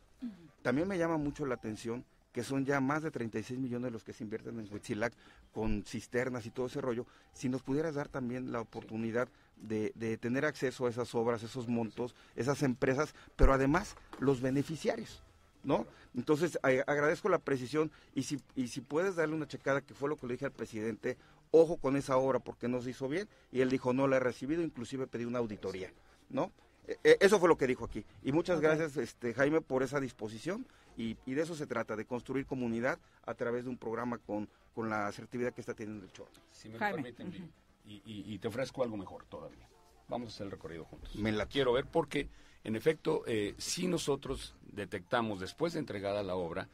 también 0.62 0.86
me 0.86 0.98
llama 0.98 1.16
mucho 1.16 1.44
la 1.46 1.54
atención 1.54 2.04
que 2.32 2.44
son 2.44 2.66
ya 2.66 2.80
más 2.80 3.02
de 3.02 3.10
36 3.10 3.58
millones 3.58 3.92
los 3.92 4.04
que 4.04 4.12
se 4.12 4.22
invierten 4.22 4.60
en 4.60 4.70
Huitzilac 4.70 5.14
con 5.52 5.82
cisternas 5.84 6.44
y 6.44 6.50
todo 6.50 6.66
ese 6.66 6.82
rollo. 6.82 7.06
Si 7.32 7.48
nos 7.48 7.62
pudieras 7.62 7.94
dar 7.94 8.08
también 8.08 8.52
la 8.52 8.60
oportunidad 8.60 9.28
de, 9.56 9.92
de 9.94 10.16
tener 10.18 10.44
acceso 10.44 10.86
a 10.86 10.90
esas 10.90 11.14
obras, 11.14 11.42
esos 11.42 11.68
montos, 11.68 12.14
esas 12.34 12.62
empresas, 12.62 13.14
pero 13.36 13.52
además 13.52 13.96
los 14.18 14.40
beneficiarios. 14.40 15.22
¿No? 15.64 15.84
Entonces, 16.14 16.58
a- 16.62 16.68
agradezco 16.90 17.28
la 17.28 17.38
precisión 17.40 17.90
y 18.14 18.22
si, 18.22 18.40
y 18.54 18.68
si 18.68 18.80
puedes 18.80 19.16
darle 19.16 19.34
una 19.34 19.48
checada, 19.48 19.80
que 19.80 19.94
fue 19.94 20.08
lo 20.08 20.16
que 20.16 20.26
le 20.28 20.34
dije 20.34 20.44
al 20.44 20.52
presidente, 20.52 21.16
ojo 21.50 21.76
con 21.78 21.96
esa 21.96 22.16
obra 22.18 22.38
porque 22.38 22.68
no 22.68 22.80
se 22.80 22.90
hizo 22.90 23.08
bien, 23.08 23.28
y 23.50 23.62
él 23.62 23.68
dijo, 23.70 23.92
no 23.92 24.06
la 24.06 24.18
he 24.18 24.20
recibido, 24.20 24.62
inclusive 24.62 25.08
pedí 25.08 25.24
una 25.24 25.40
auditoría, 25.40 25.92
¿no? 26.30 26.52
E- 26.86 26.98
e- 27.02 27.16
Eso 27.20 27.40
fue 27.40 27.48
lo 27.48 27.56
que 27.58 27.66
dijo 27.66 27.84
aquí. 27.84 28.04
Y 28.22 28.30
muchas 28.30 28.60
gracias, 28.60 28.96
este, 28.96 29.34
Jaime, 29.34 29.60
por 29.60 29.82
esa 29.82 29.98
disposición. 29.98 30.64
Y, 30.96 31.16
y 31.26 31.34
de 31.34 31.42
eso 31.42 31.56
se 31.56 31.66
trata, 31.66 31.96
de 31.96 32.04
construir 32.06 32.46
comunidad 32.46 32.98
a 33.26 33.34
través 33.34 33.64
de 33.64 33.70
un 33.70 33.76
programa 33.76 34.18
con, 34.18 34.48
con 34.72 34.88
la 34.88 35.08
asertividad 35.08 35.52
que 35.52 35.60
está 35.62 35.74
teniendo 35.74 36.04
el 36.06 36.12
show. 36.12 36.26
Si 36.52 36.68
me 36.68 36.78
Jaime. 36.78 37.12
permiten, 37.12 37.50
y, 37.86 38.02
y- 38.04 38.34
y 38.34 38.38
te 38.38 38.48
ofrezco 38.48 38.82
algo 38.82 38.96
mejor 38.96 39.24
todavía. 39.26 39.68
Vamos 40.08 40.28
a 40.28 40.32
hacer 40.34 40.46
el 40.46 40.50
recorrido 40.52 40.84
juntos. 40.84 41.14
Me 41.16 41.32
la 41.32 41.46
quiero 41.46 41.72
ver 41.72 41.86
porque, 41.86 42.28
en 42.64 42.76
efecto, 42.76 43.22
eh, 43.26 43.54
si 43.58 43.86
nosotros 43.88 44.54
detectamos 44.62 45.40
después 45.40 45.72
de 45.72 45.78
entregada 45.80 46.22
la 46.22 46.36
obra, 46.36 46.68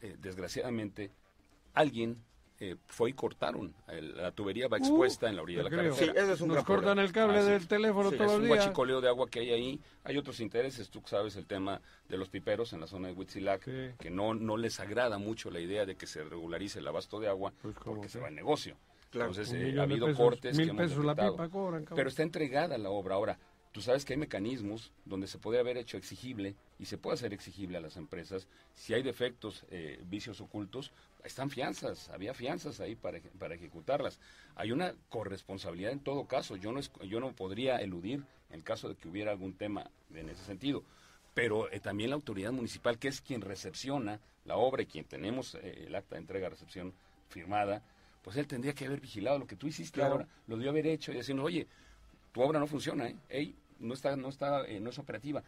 eh, 0.00 0.16
desgraciadamente, 0.18 1.10
alguien 1.74 2.24
eh, 2.60 2.74
fue 2.88 3.10
y 3.10 3.12
cortaron. 3.12 3.72
El- 3.86 4.16
la 4.16 4.32
tubería 4.32 4.66
va 4.66 4.78
expuesta 4.78 5.28
en 5.28 5.36
la 5.36 5.42
orilla 5.42 5.58
de 5.58 5.64
la 5.64 5.70
carretera. 5.70 5.94
Sí, 5.96 6.10
eso 6.12 6.32
es 6.32 6.40
un 6.40 6.48
Nos 6.48 6.64
cortan 6.64 6.82
problema. 6.96 7.02
el 7.02 7.12
cable 7.12 7.38
Ah, 7.38 7.42
sí. 7.44 7.50
del 7.50 7.68
teléfono 7.68 8.10
Sí, 8.10 8.16
todos 8.16 8.32
es 8.32 8.38
los 8.38 8.42
un 8.42 8.48
guachicoleo 8.48 9.00
de 9.00 9.08
agua 9.08 9.30
que 9.30 9.38
hay 9.38 9.50
ahí. 9.52 9.80
Hay 10.02 10.16
otros 10.18 10.40
intereses, 10.40 10.90
tú 10.90 11.00
sabes 11.06 11.36
el 11.36 11.46
tema 11.46 11.80
de 12.08 12.16
los 12.16 12.28
piperos 12.28 12.72
en 12.72 12.80
la 12.80 12.88
zona 12.88 13.06
de 13.06 13.14
Huitzilac, 13.14 13.62
Sí. 13.64 13.94
que 14.00 14.10
no, 14.10 14.34
no 14.34 14.56
les 14.56 14.80
agrada 14.80 15.18
mucho 15.18 15.52
la 15.52 15.60
idea 15.60 15.86
de 15.86 15.94
que 15.96 16.08
se 16.08 16.24
regularice 16.24 16.80
el 16.80 16.88
abasto 16.88 17.20
de 17.20 17.28
agua 17.28 17.52
Pues, 17.62 17.76
¿cómo 17.76 17.94
porque 17.94 18.08
se 18.08 18.18
va 18.18 18.26
el 18.26 18.34
negocio. 18.34 18.76
Claro. 19.10 19.30
Entonces 19.30 19.54
eh, 19.54 19.78
ha 19.78 19.82
habido 19.82 20.06
pesos, 20.06 20.18
cortes 20.20 20.56
mil 20.56 20.66
que 20.66 20.70
hemos 20.70 20.82
pesos 20.90 21.04
la 21.04 21.14
pipa 21.14 21.48
cobran, 21.48 21.82
cabrón. 21.84 21.96
Pero 21.96 22.08
está 22.08 22.22
entregada 22.22 22.76
la 22.78 22.90
obra. 22.90 23.14
Ahora, 23.14 23.38
tú 23.72 23.80
sabes 23.80 24.04
que 24.04 24.12
hay 24.12 24.18
mecanismos 24.18 24.92
donde 25.04 25.26
se 25.26 25.38
puede 25.38 25.58
haber 25.58 25.76
hecho 25.78 25.96
exigible 25.96 26.54
y 26.78 26.84
se 26.86 26.98
puede 26.98 27.14
hacer 27.14 27.32
exigible 27.32 27.78
a 27.78 27.80
las 27.80 27.96
empresas. 27.96 28.48
Si 28.74 28.92
hay 28.94 29.02
defectos, 29.02 29.64
eh, 29.70 29.98
vicios 30.06 30.40
ocultos, 30.40 30.92
están 31.24 31.50
fianzas, 31.50 32.08
había 32.10 32.34
fianzas 32.34 32.80
ahí 32.80 32.94
para, 32.96 33.20
para 33.38 33.54
ejecutarlas. 33.54 34.20
Hay 34.56 34.72
una 34.72 34.94
corresponsabilidad 35.08 35.92
en 35.92 36.00
todo 36.00 36.26
caso. 36.26 36.56
Yo 36.56 36.72
no, 36.72 36.78
es- 36.80 36.90
yo 37.08 37.20
no 37.20 37.32
podría 37.32 37.76
eludir 37.78 38.22
en 38.50 38.60
caso 38.62 38.88
de 38.88 38.94
que 38.94 39.08
hubiera 39.08 39.30
algún 39.32 39.54
tema 39.54 39.90
en 40.14 40.28
ese 40.28 40.44
sentido. 40.44 40.82
Pero 41.34 41.70
eh, 41.70 41.80
también 41.80 42.10
la 42.10 42.16
autoridad 42.16 42.52
municipal, 42.52 42.98
que 42.98 43.08
es 43.08 43.20
quien 43.20 43.40
recepciona 43.42 44.20
la 44.44 44.56
obra 44.56 44.82
y 44.82 44.86
quien 44.86 45.04
tenemos 45.04 45.54
eh, 45.56 45.84
el 45.86 45.94
acta 45.94 46.16
de 46.16 46.20
entrega-recepción 46.22 46.92
firmada, 47.28 47.82
pues 48.28 48.36
él 48.36 48.46
tendría 48.46 48.74
que 48.74 48.84
haber 48.84 49.00
vigilado 49.00 49.38
lo 49.38 49.46
que 49.46 49.56
tú 49.56 49.66
hiciste 49.68 50.00
Claro. 50.00 50.12
ahora, 50.12 50.28
lo 50.48 50.56
debió 50.56 50.70
haber 50.70 50.86
hecho 50.86 51.12
y 51.12 51.14
decirnos, 51.14 51.46
oye, 51.46 51.66
tu 52.30 52.42
obra 52.42 52.58
no 52.60 52.66
funciona, 52.66 53.08
¿eh? 53.08 53.16
Ey, 53.30 53.54
no 53.80 53.94
está, 53.94 54.14
no 54.16 54.28
está, 54.28 54.66
eh, 54.66 54.80
no 54.80 54.90
es 54.90 54.98
operativa. 54.98 55.42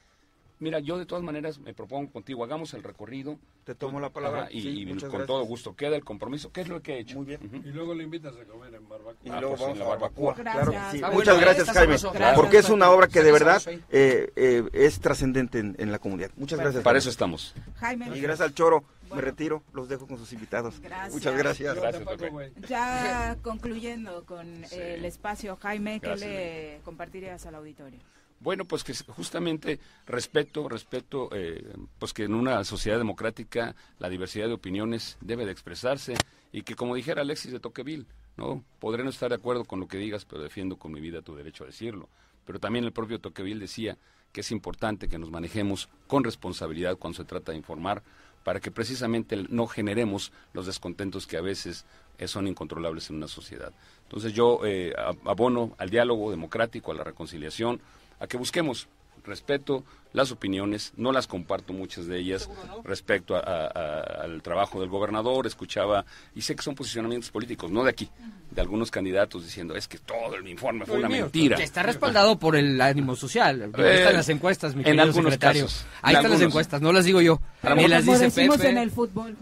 Mira, 0.61 0.78
yo 0.78 0.97
de 0.98 1.05
todas 1.05 1.23
maneras 1.23 1.59
me 1.59 1.74
propongo 1.74 2.11
contigo, 2.11 2.43
hagamos 2.43 2.73
el 2.73 2.82
recorrido. 2.82 3.39
Te 3.65 3.74
tomo 3.74 4.01
la 4.01 4.09
palabra. 4.09 4.43
Ajá, 4.44 4.52
y, 4.52 4.62
Sí, 4.62 4.69
y 4.81 4.86
muchas 4.86 5.11
con 5.11 5.19
gracias. 5.19 5.27
todo 5.27 5.44
gusto 5.44 5.77
queda 5.77 5.94
el 5.97 6.05
compromiso. 6.05 6.51
¿Qué 6.52 6.62
es 6.62 6.69
lo 6.69 6.81
que 6.81 6.94
he 6.94 6.98
hecho? 7.01 7.16
Muy 7.16 7.27
bien. 7.27 7.62
Y 7.65 7.69
luego 7.69 7.93
le 7.94 8.05
invitas 8.05 8.35
a 8.36 8.44
comer 8.44 8.74
en 8.74 8.89
barbacoa. 8.89 9.15
Y 9.24 9.28
Ah, 9.28 9.40
luego 9.40 9.57
pues, 9.57 9.61
vamos 9.61 9.74
en 9.74 9.78
la 9.78 9.85
a 9.85 9.89
barbacoa. 9.89 10.35
Gracias. 10.39 10.66
Claro, 10.69 10.90
sí. 10.93 11.01
Ah, 11.05 11.11
Muchas 11.12 11.39
gracias, 11.40 11.70
Jaime. 11.70 11.97
Gracias, 11.98 12.35
porque 12.35 12.57
es 12.59 12.70
una 12.70 12.90
obra 12.90 13.09
que 13.09 13.23
de 13.23 13.32
verdad 13.32 13.62
eh, 13.90 14.32
eh, 14.36 14.65
es 14.73 15.01
trascendente 15.01 15.59
en, 15.59 15.77
en 15.78 15.93
la 15.93 15.98
comunidad. 15.98 16.31
Muchas 16.36 16.59
gracias. 16.59 16.82
Para 16.82 16.93
Jaime. 16.94 16.98
eso 17.01 17.11
estamos. 17.11 17.55
Jaime, 17.77 18.07
Y 18.16 18.20
gracias 18.23 18.47
al 18.48 18.55
Choro, 18.55 18.85
me 19.15 19.20
retiro, 19.20 19.62
los 19.73 19.89
dejo 19.89 20.07
con 20.07 20.19
sus 20.19 20.32
invitados. 20.32 20.81
Gracias. 20.81 21.12
Muchas 21.12 21.37
gracias. 21.37 21.77
Ya 22.69 23.37
concluyendo 23.43 24.24
con 24.24 24.65
Sí. 24.66 24.77
el 24.77 25.05
espacio, 25.05 25.57
Jaime, 25.57 26.01
¿qué 26.01 26.09
Gracias, 26.09 26.31
le 26.31 26.81
compartirías 26.85 27.45
al 27.47 27.55
auditorio? 27.57 27.99
Bueno, 28.41 28.65
pues 28.65 28.85
que 28.85 28.95
justamente 28.95 29.78
respeto, 30.07 30.66
respeto, 30.69 31.28
eh, 31.32 31.74
pues 31.99 32.15
que 32.15 32.24
en 32.24 32.35
una 32.35 32.65
sociedad 32.65 32.97
democrática 32.97 33.74
la 33.99 34.09
diversidad 34.09 34.47
de 34.47 34.55
opiniones 34.55 35.19
debe 35.20 35.45
de 35.45 35.53
expresarse 35.53 36.15
y 36.51 36.62
que 36.62 36.74
como 36.74 36.95
dijera 36.95 37.20
Alexis 37.20 37.53
de 37.53 37.61
Toqueville, 37.61 38.07
¿no? 38.39 38.65
Podré 38.78 39.05
no 39.05 39.11
estar 39.11 39.28
de 39.28 39.35
acuerdo 39.37 39.65
con 39.66 39.78
lo 39.81 39.89
que 39.89 39.99
digas, 39.99 40.24
pero 40.24 40.43
defiendo 40.43 40.78
con 40.78 40.91
mi 40.91 41.01
vida 41.01 41.20
tu 41.20 41.35
derecho 41.37 41.65
a 41.65 41.66
decirlo. 41.66 42.09
Pero 42.47 42.59
también 42.59 42.87
el 42.87 42.93
propio 42.93 43.20
Toqueville 43.20 43.61
decía 43.61 43.99
que 44.32 44.41
es 44.41 44.51
importante 44.53 45.09
que 45.09 45.19
nos 45.19 45.31
manejemos 45.31 45.91
con 46.07 46.24
responsabilidad 46.24 46.97
cuando 46.97 47.19
se 47.19 47.24
trata 47.24 47.53
de 47.53 47.59
informar 47.59 48.03
para 48.45 48.61
que 48.61 48.71
precisamente 48.71 49.37
no 49.49 49.67
generemos 49.67 50.33
los 50.55 50.67
descontentos 50.67 51.27
que 51.27 51.37
a 51.37 51.41
veces 51.43 51.85
eh, 52.19 52.29
son 52.29 52.47
incontrolables 52.47 53.11
en 53.11 53.17
una 53.17 53.29
sociedad. 53.29 53.73
Entonces 54.05 54.33
yo 54.33 54.61
eh, 54.65 54.93
ab- 54.97 55.19
abono 55.25 55.75
al 55.79 55.91
diálogo 55.91 56.31
democrático, 56.31 56.93
a 56.93 56.95
la 56.95 57.05
reconciliación, 57.05 57.81
a 58.19 58.27
que 58.27 58.37
busquemos 58.37 58.89
respeto 59.25 59.85
las 60.13 60.33
opiniones, 60.33 60.93
no 60.97 61.13
las 61.13 61.29
comparto 61.29 61.73
muchas 61.73 62.07
de 62.09 62.19
ellas 62.19 62.51
respecto 62.83 63.37
a- 63.37 63.41
a- 63.41 63.67
a- 63.67 64.23
al 64.25 64.43
trabajo 64.43 64.81
del 64.81 64.89
gobernador, 64.89 65.47
escuchaba, 65.47 66.05
y 66.35 66.43
sé 66.43 66.57
que 66.57 66.63
son 66.63 66.75
posicionamientos 66.75 67.31
políticos, 67.31 67.71
no 67.71 67.85
de 67.85 67.91
aquí, 67.91 68.11
de 68.51 68.61
algunos 68.61 68.91
candidatos 68.91 69.45
diciendo, 69.45 69.77
es 69.77 69.87
que 69.87 69.99
todo 69.99 70.35
el 70.35 70.49
informe 70.49 70.85
fue 70.85 70.95
No, 70.95 71.01
una 71.01 71.09
mío 71.11 71.23
mentira. 71.27 71.57
Que 71.57 71.63
está 71.63 71.85
respaldado 71.85 72.41
por 72.41 72.57
el 72.57 72.81
ánimo 72.81 73.15
social. 73.15 73.71
Ahí 73.73 73.85
Eh, 73.85 73.99
están 73.99 74.15
las 74.15 74.29
encuestas, 74.31 74.75
mi 74.75 74.81
en 74.81 74.87
querido 74.87 75.03
algunos 75.05 75.33
secretario. 75.35 75.63
casos, 75.67 75.87
Ahí 76.03 76.15
en 76.15 76.17
están 76.19 76.31
las 76.33 76.41
encuestas, 76.41 76.81
no 76.83 76.93
las 76.93 77.05
digo 77.05 77.21
yo. 77.21 77.41
A 77.63 77.75
Me 77.77 77.87
las 77.87 78.05
dice 78.05 78.31
Pepe. 78.33 78.69
en 78.69 78.79
el 78.79 78.91
fútbol. 78.91 79.37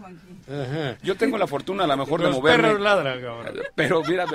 Ajá. 0.47 0.97
Yo 1.01 1.15
tengo 1.15 1.37
la 1.39 1.47
fortuna 1.47 1.85
a 1.85 1.87
lo 1.87 1.97
mejor 1.97 2.21
de 2.21 2.29
moverme. 2.29 2.77
ladran. 2.79 3.19
Pero 3.75 4.03
mira, 4.03 4.25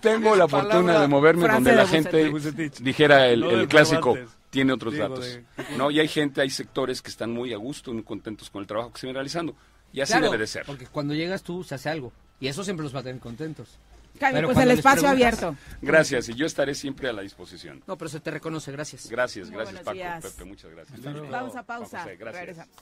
tengo 0.00 0.34
la 0.36 0.48
fortuna 0.48 1.00
de 1.00 1.08
moverme 1.08 1.42
Frase 1.42 1.54
donde 1.56 1.70
de 1.70 1.76
la 1.76 1.82
Bucetich. 1.84 2.02
gente 2.12 2.28
Bucetich. 2.30 2.78
dijera 2.80 3.28
el, 3.28 3.40
No 3.40 3.50
el 3.50 3.58
del 3.60 3.68
clásico. 3.68 4.16
Tiene 4.50 4.72
otros 4.72 4.92
Digo, 4.94 5.08
datos. 5.08 5.24
de- 5.24 5.44
No, 5.76 5.90
y 5.90 6.00
hay 6.00 6.08
gente, 6.08 6.40
hay 6.40 6.50
sectores 6.50 7.02
que 7.02 7.10
están 7.10 7.30
muy 7.32 7.52
a 7.52 7.56
gusto, 7.56 7.92
muy 7.92 8.02
contentos 8.02 8.48
con 8.50 8.60
el 8.62 8.66
trabajo 8.66 8.92
que 8.92 9.00
se 9.00 9.06
viene 9.06 9.18
realizando. 9.18 9.54
Y 9.92 10.00
así 10.00 10.12
Claro, 10.12 10.26
debe 10.26 10.38
de 10.38 10.46
ser. 10.46 10.64
Porque 10.66 10.86
cuando 10.86 11.14
llegas 11.14 11.42
tú 11.42 11.62
se 11.64 11.74
hace 11.74 11.88
algo. 11.88 12.12
Y 12.40 12.48
eso 12.48 12.62
siempre 12.64 12.84
los 12.84 12.94
va 12.94 13.00
a 13.00 13.02
tener 13.02 13.20
contentos. 13.20 13.78
Jaime, 14.20 14.38
Pero 14.38 14.48
pues 14.48 14.58
el 14.58 14.70
espacio 14.70 15.08
abierto. 15.08 15.54
Gracias, 15.82 16.28
y 16.30 16.34
yo 16.34 16.46
estaré 16.46 16.74
siempre 16.74 17.08
a 17.08 17.12
la 17.12 17.20
disposición. 17.22 17.82
No, 17.86 17.98
pero 17.98 18.08
se 18.08 18.20
te 18.20 18.30
reconoce, 18.30 18.72
gracias. 18.72 19.08
Gracias, 19.10 19.48
Muy 19.48 19.56
gracias 19.58 19.82
Paco, 19.82 19.94
días. 19.94 20.24
Pepe, 20.24 20.44
muchas 20.44 20.70
gracias. 20.70 21.00
Pausa, 21.30 21.62
pausa. 21.64 22.02
José, 22.02 22.16
gracias. 22.16 22.40
Regresamos. 22.40 22.76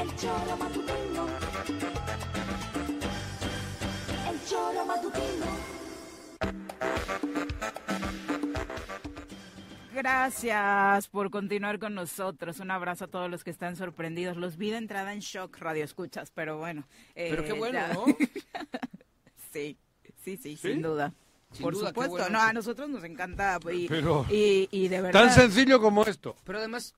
El 0.00 0.16
choro 0.16 0.56
matutino. 0.56 1.26
El 4.30 4.48
choro 4.48 4.86
matutino. 4.86 5.46
Gracias 9.94 11.06
por 11.08 11.30
continuar 11.30 11.78
con 11.78 11.94
nosotros. 11.94 12.58
Un 12.58 12.70
abrazo 12.72 13.04
a 13.04 13.08
todos 13.08 13.30
los 13.30 13.44
que 13.44 13.50
están 13.50 13.76
sorprendidos. 13.76 14.36
Los 14.36 14.56
vi 14.56 14.70
de 14.70 14.78
entrada 14.78 15.12
en 15.12 15.20
shock, 15.20 15.56
radio 15.58 15.84
escuchas, 15.84 16.32
pero 16.34 16.58
bueno. 16.58 16.84
eh, 17.14 17.28
Pero 17.30 17.44
qué 17.44 17.52
bueno, 17.52 17.78
ya- 17.78 17.94
¿no? 17.94 18.04
sí, 19.52 19.78
sí, 20.24 20.36
sí, 20.36 20.56
sin 20.56 20.82
duda. 20.82 21.12
Sin 21.52 21.62
por 21.62 21.74
duda, 21.74 21.88
supuesto, 21.90 22.10
bueno. 22.16 22.30
no, 22.30 22.40
a 22.40 22.52
nosotros 22.52 22.88
nos 22.90 23.04
encanta 23.04 23.60
y, 23.72 23.86
Pero- 23.86 24.26
y, 24.28 24.68
y 24.72 24.88
de 24.88 25.00
verdad. 25.00 25.20
Tan 25.26 25.30
sencillo 25.32 25.80
como 25.80 26.02
esto. 26.04 26.34
Pero 26.44 26.58
además 26.58 26.92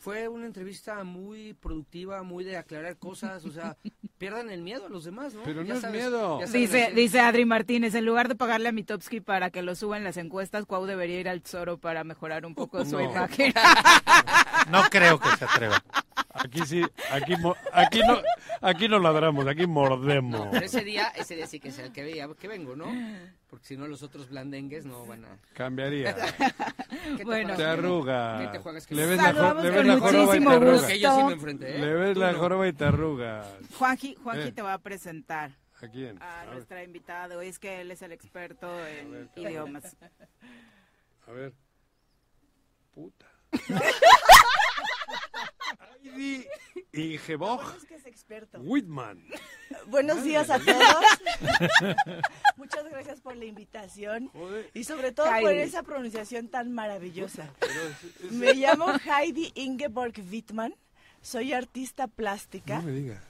fue 0.00 0.28
una 0.28 0.46
entrevista 0.46 1.02
muy 1.04 1.54
productiva, 1.54 2.22
muy 2.22 2.44
de 2.44 2.56
aclarar 2.56 2.96
cosas, 2.96 3.44
o 3.44 3.50
sea, 3.50 3.76
pierdan 4.18 4.48
el 4.48 4.62
miedo 4.62 4.86
a 4.86 4.88
los 4.88 5.04
demás, 5.04 5.34
¿no? 5.34 5.42
Pero 5.44 5.62
no 5.62 5.66
Ya 5.68 5.74
es 5.74 5.80
sabes, 5.80 6.00
miedo. 6.02 6.40
Dice, 6.52 6.92
dice 6.94 7.20
Adri 7.20 7.44
Martínez, 7.44 7.94
en 7.94 8.06
lugar 8.06 8.28
de 8.28 8.36
pagarle 8.36 8.68
a 8.68 8.72
Mitowski 8.72 9.20
para 9.20 9.50
que 9.50 9.62
lo 9.62 9.74
suba 9.74 9.96
en 9.96 10.04
las 10.04 10.16
encuestas, 10.16 10.66
Cuau 10.66 10.86
debería 10.86 11.18
ir 11.20 11.28
al 11.28 11.42
Zoro 11.42 11.78
para 11.78 12.04
mejorar 12.04 12.46
un 12.46 12.54
poco 12.54 12.84
su 12.84 12.92
No. 12.96 13.02
imagen. 13.10 13.52
No 14.70 14.82
creo 14.90 15.18
que 15.18 15.28
se 15.36 15.44
atreva. 15.46 15.82
Aquí 16.34 16.60
sí, 16.66 16.82
aquí, 17.10 17.36
mo- 17.36 17.56
aquí 17.72 18.00
no, 18.06 18.18
aquí 18.60 18.86
no 18.88 18.98
ladramos, 18.98 19.46
aquí 19.46 19.66
mordemos. 19.66 20.48
Pero 20.52 20.66
ese 20.66 20.84
día, 20.84 21.08
ese 21.16 21.36
día 21.36 21.46
sí 21.46 21.58
que 21.58 21.68
es 21.68 21.78
el 21.78 21.90
que, 21.90 22.02
veía, 22.02 22.28
que 22.38 22.48
vengo, 22.48 22.76
¿no? 22.76 22.86
Porque 23.48 23.64
si 23.66 23.76
no 23.78 23.86
los 23.88 24.02
otros 24.02 24.28
blandengues 24.28 24.84
no 24.84 25.06
van 25.06 25.24
a... 25.24 25.38
Cambiaría. 25.54 26.14
¿Qué 27.16 27.16
te 27.16 27.24
Bueno. 27.24 27.56
Te 27.56 27.64
arruga. 27.64 28.40
¿Qué 28.42 28.48
te 28.48 28.58
juegas 28.58 28.86
que 28.86 28.94
Le 28.94 29.02
no? 29.04 29.08
ves 29.08 29.16
la, 29.16 29.32
jo- 29.32 29.62
le 29.62 29.70
ves 29.70 29.86
la 29.86 29.98
joroba 29.98 30.36
y 30.36 30.38
te 30.38 30.44
muchísimo 30.44 30.50
arruga. 30.50 30.72
gusto. 30.72 30.86
Que 30.88 31.00
yo 31.00 31.16
sí 31.16 31.24
me 31.24 31.32
enfrenté, 31.32 31.76
¿eh? 31.76 31.78
Le 31.78 31.94
ves 31.94 32.14
Tú 32.14 32.20
la 32.20 32.32
no. 32.32 32.38
joroba 32.38 32.68
y 32.68 32.72
te 32.74 32.84
arrugas. 32.84 33.46
Juanji, 33.78 34.14
Juanji 34.16 34.48
Eh. 34.48 34.52
te 34.52 34.60
va 34.62 34.74
a 34.74 34.78
presentar 34.78 35.52
¿A 35.80 35.88
quién? 35.88 36.20
a 36.22 36.42
A 36.42 36.44
nuestra 36.46 36.82
invitada. 36.84 37.38
Hoy 37.38 37.48
es 37.48 37.58
que 37.58 37.80
él 37.80 37.90
es 37.90 38.02
el 38.02 38.12
experto 38.12 38.68
en 38.86 39.30
idiomas. 39.36 39.96
a 41.26 41.32
ver. 41.32 41.54
Puta. 42.92 43.26
Heidi 46.14 46.46
Ingeborg 46.92 47.76
Es 47.76 47.84
que 47.84 47.94
es 47.96 48.06
experto. 48.06 48.58
Whitman. 48.60 49.22
Buenos 49.86 50.22
días 50.24 50.48
a 50.50 50.58
todos. 50.58 51.04
Muchas 52.56 52.84
gracias 52.90 53.20
por 53.20 53.36
la 53.36 53.44
invitación 53.44 54.28
Joder. 54.28 54.70
y 54.74 54.84
sobre 54.84 55.12
todo 55.12 55.26
Heidi. 55.26 55.42
por 55.42 55.54
esa 55.54 55.82
pronunciación 55.82 56.48
tan 56.48 56.72
maravillosa. 56.72 57.52
Me 58.30 58.54
llamo 58.54 58.86
Heidi 59.04 59.52
Ingeborg 59.54 60.14
Wittmann. 60.30 60.74
Soy 61.20 61.52
artista 61.52 62.06
plástica. 62.06 62.78
No 62.78 62.84
me 62.84 62.92
digas. 62.92 63.22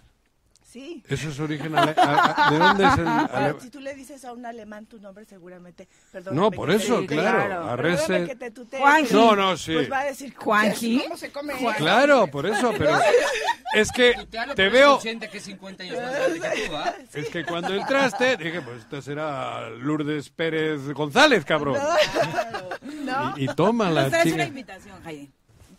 Sí. 0.70 1.02
Eso 1.08 1.30
es 1.30 1.40
origen 1.40 1.74
ale- 1.74 1.94
¿De 1.94 2.58
dónde 2.58 2.84
es 2.84 2.98
el 2.98 3.08
ale- 3.08 3.54
si 3.58 3.70
tú 3.70 3.80
le 3.80 3.94
dices 3.94 4.22
a 4.26 4.34
un 4.34 4.44
alemán 4.44 4.84
tu 4.84 5.00
nombre, 5.00 5.24
seguramente. 5.24 5.88
Perdón. 6.12 6.36
No, 6.36 6.50
por 6.50 6.70
eso, 6.70 7.00
Sí, 7.00 7.06
claro. 7.06 7.46
claro. 7.46 7.70
Arrese- 7.70 8.26
que 8.26 8.36
te 8.36 8.50
tutee, 8.50 8.78
Juanji. 8.78 9.14
No, 9.14 9.34
no, 9.34 9.56
sí. 9.56 9.72
Pues 9.72 9.90
va 9.90 10.00
a 10.00 10.04
decir, 10.04 10.34
Juanji. 10.36 11.00
¿cómo 11.04 11.16
se 11.16 11.32
come? 11.32 11.54
Claro, 11.78 12.26
por 12.26 12.44
eso, 12.44 12.72
pero 12.76 12.90
es 13.74 13.90
que 13.92 14.12
te 14.30 14.66
es 14.66 14.72
veo, 14.72 14.98
que 15.00 15.38
es 15.38 15.42
50 15.42 15.84
años 15.84 15.96
más 16.02 16.12
grande 16.12 16.40
que 16.40 16.66
tú, 16.68 16.76
¿ah? 16.76 16.94
es 17.14 17.28
que 17.30 17.44
cuando 17.46 17.74
entraste 17.74 18.36
dije, 18.36 18.60
pues 18.60 18.78
esta 18.80 19.00
será 19.00 19.70
Lourdes 19.70 20.28
Pérez 20.28 20.86
González, 20.92 21.44
cabrón. 21.46 21.78
No. 22.82 23.32
Y, 23.38 23.44
y 23.44 23.54
toma 23.54 23.90
la 23.90 24.08
traes 24.10 24.32
una 24.34 24.44
invitación, 24.44 24.96
Heidi. 25.06 25.30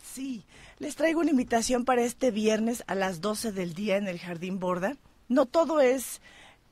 Sí, 0.02 0.42
les 0.80 0.96
traigo 0.96 1.20
una 1.20 1.30
invitación 1.30 1.84
para 1.84 2.02
este 2.02 2.30
viernes 2.30 2.82
a 2.86 2.94
las 2.94 3.20
12 3.20 3.52
del 3.52 3.74
día 3.74 3.98
en 3.98 4.08
el 4.08 4.18
Jardín 4.18 4.58
Borda. 4.58 4.96
No 5.28 5.44
todo 5.44 5.80
es, 5.80 6.22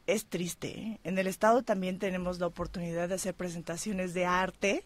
es 0.07 0.25
triste. 0.25 0.69
¿eh? 0.69 1.01
En 1.05 1.19
el 1.19 1.27
estado 1.27 1.63
también 1.63 1.99
tenemos 1.99 2.41
la 2.41 2.47
oportunidad 2.47 3.11
de 3.11 3.17
hacer 3.17 3.35
presentaciones 3.35 4.15
de 4.15 4.25
arte. 4.25 4.83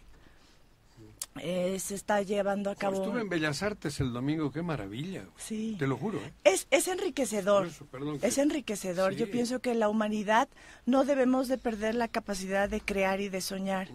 Eh, 1.40 1.78
se 1.80 1.94
está 1.94 2.22
llevando 2.22 2.70
a 2.70 2.74
cabo. 2.74 3.02
Estuve 3.02 3.20
en 3.22 3.28
Bellas 3.28 3.62
Artes 3.62 4.00
el 4.00 4.12
domingo, 4.12 4.50
qué 4.52 4.62
maravilla. 4.62 5.24
Sí. 5.36 5.76
Te 5.78 5.86
lo 5.86 5.96
juro. 5.96 6.18
¿eh? 6.18 6.32
Es, 6.44 6.66
es 6.70 6.88
enriquecedor. 6.88 7.62
Por 7.64 7.72
eso, 7.72 7.86
perdón, 7.86 8.18
que- 8.18 8.26
Es 8.26 8.38
enriquecedor. 8.38 9.14
Yo 9.14 9.30
pienso 9.30 9.60
que 9.60 9.74
la 9.74 9.88
humanidad 9.88 10.48
no 10.86 11.04
debemos 11.04 11.48
de 11.48 11.59
perder 11.59 11.94
la 11.94 12.09
capacidad 12.09 12.68
de 12.68 12.80
crear 12.80 13.20
y 13.20 13.28
de 13.28 13.40
soñar. 13.40 13.88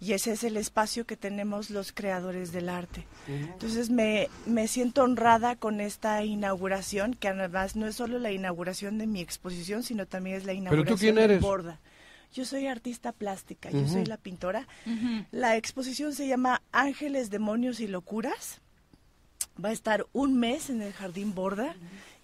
Y 0.00 0.12
ese 0.12 0.32
es 0.32 0.44
el 0.44 0.56
espacio 0.56 1.04
que 1.06 1.16
tenemos 1.16 1.70
los 1.70 1.92
creadores 1.92 2.52
del 2.52 2.68
arte. 2.68 3.04
Entonces 3.26 3.90
me, 3.90 4.28
me 4.46 4.68
siento 4.68 5.02
honrada 5.02 5.56
con 5.56 5.80
esta 5.80 6.24
inauguración, 6.24 7.14
que 7.14 7.28
además 7.28 7.76
no 7.76 7.86
es 7.86 7.96
solo 7.96 8.18
la 8.18 8.32
inauguración 8.32 8.98
de 8.98 9.06
mi 9.06 9.20
exposición, 9.20 9.82
sino 9.82 10.06
también 10.06 10.36
es 10.36 10.44
la 10.44 10.52
tú 10.52 10.58
inauguración 10.58 10.98
quién 10.98 11.14
del 11.16 11.24
eres? 11.24 11.40
Borda. 11.40 11.78
Yo 12.32 12.44
soy 12.44 12.66
artista 12.66 13.12
plástica, 13.12 13.70
yo 13.70 13.86
soy 13.88 14.04
la 14.04 14.16
pintora. 14.16 14.66
La 15.30 15.56
exposición 15.56 16.14
se 16.14 16.28
llama 16.28 16.62
Ángeles, 16.72 17.30
Demonios 17.30 17.80
y 17.80 17.88
Locuras. 17.88 18.60
Va 19.62 19.70
a 19.70 19.72
estar 19.72 20.06
un 20.12 20.38
mes 20.38 20.70
en 20.70 20.82
el 20.82 20.92
Jardín 20.92 21.34
Borda 21.34 21.74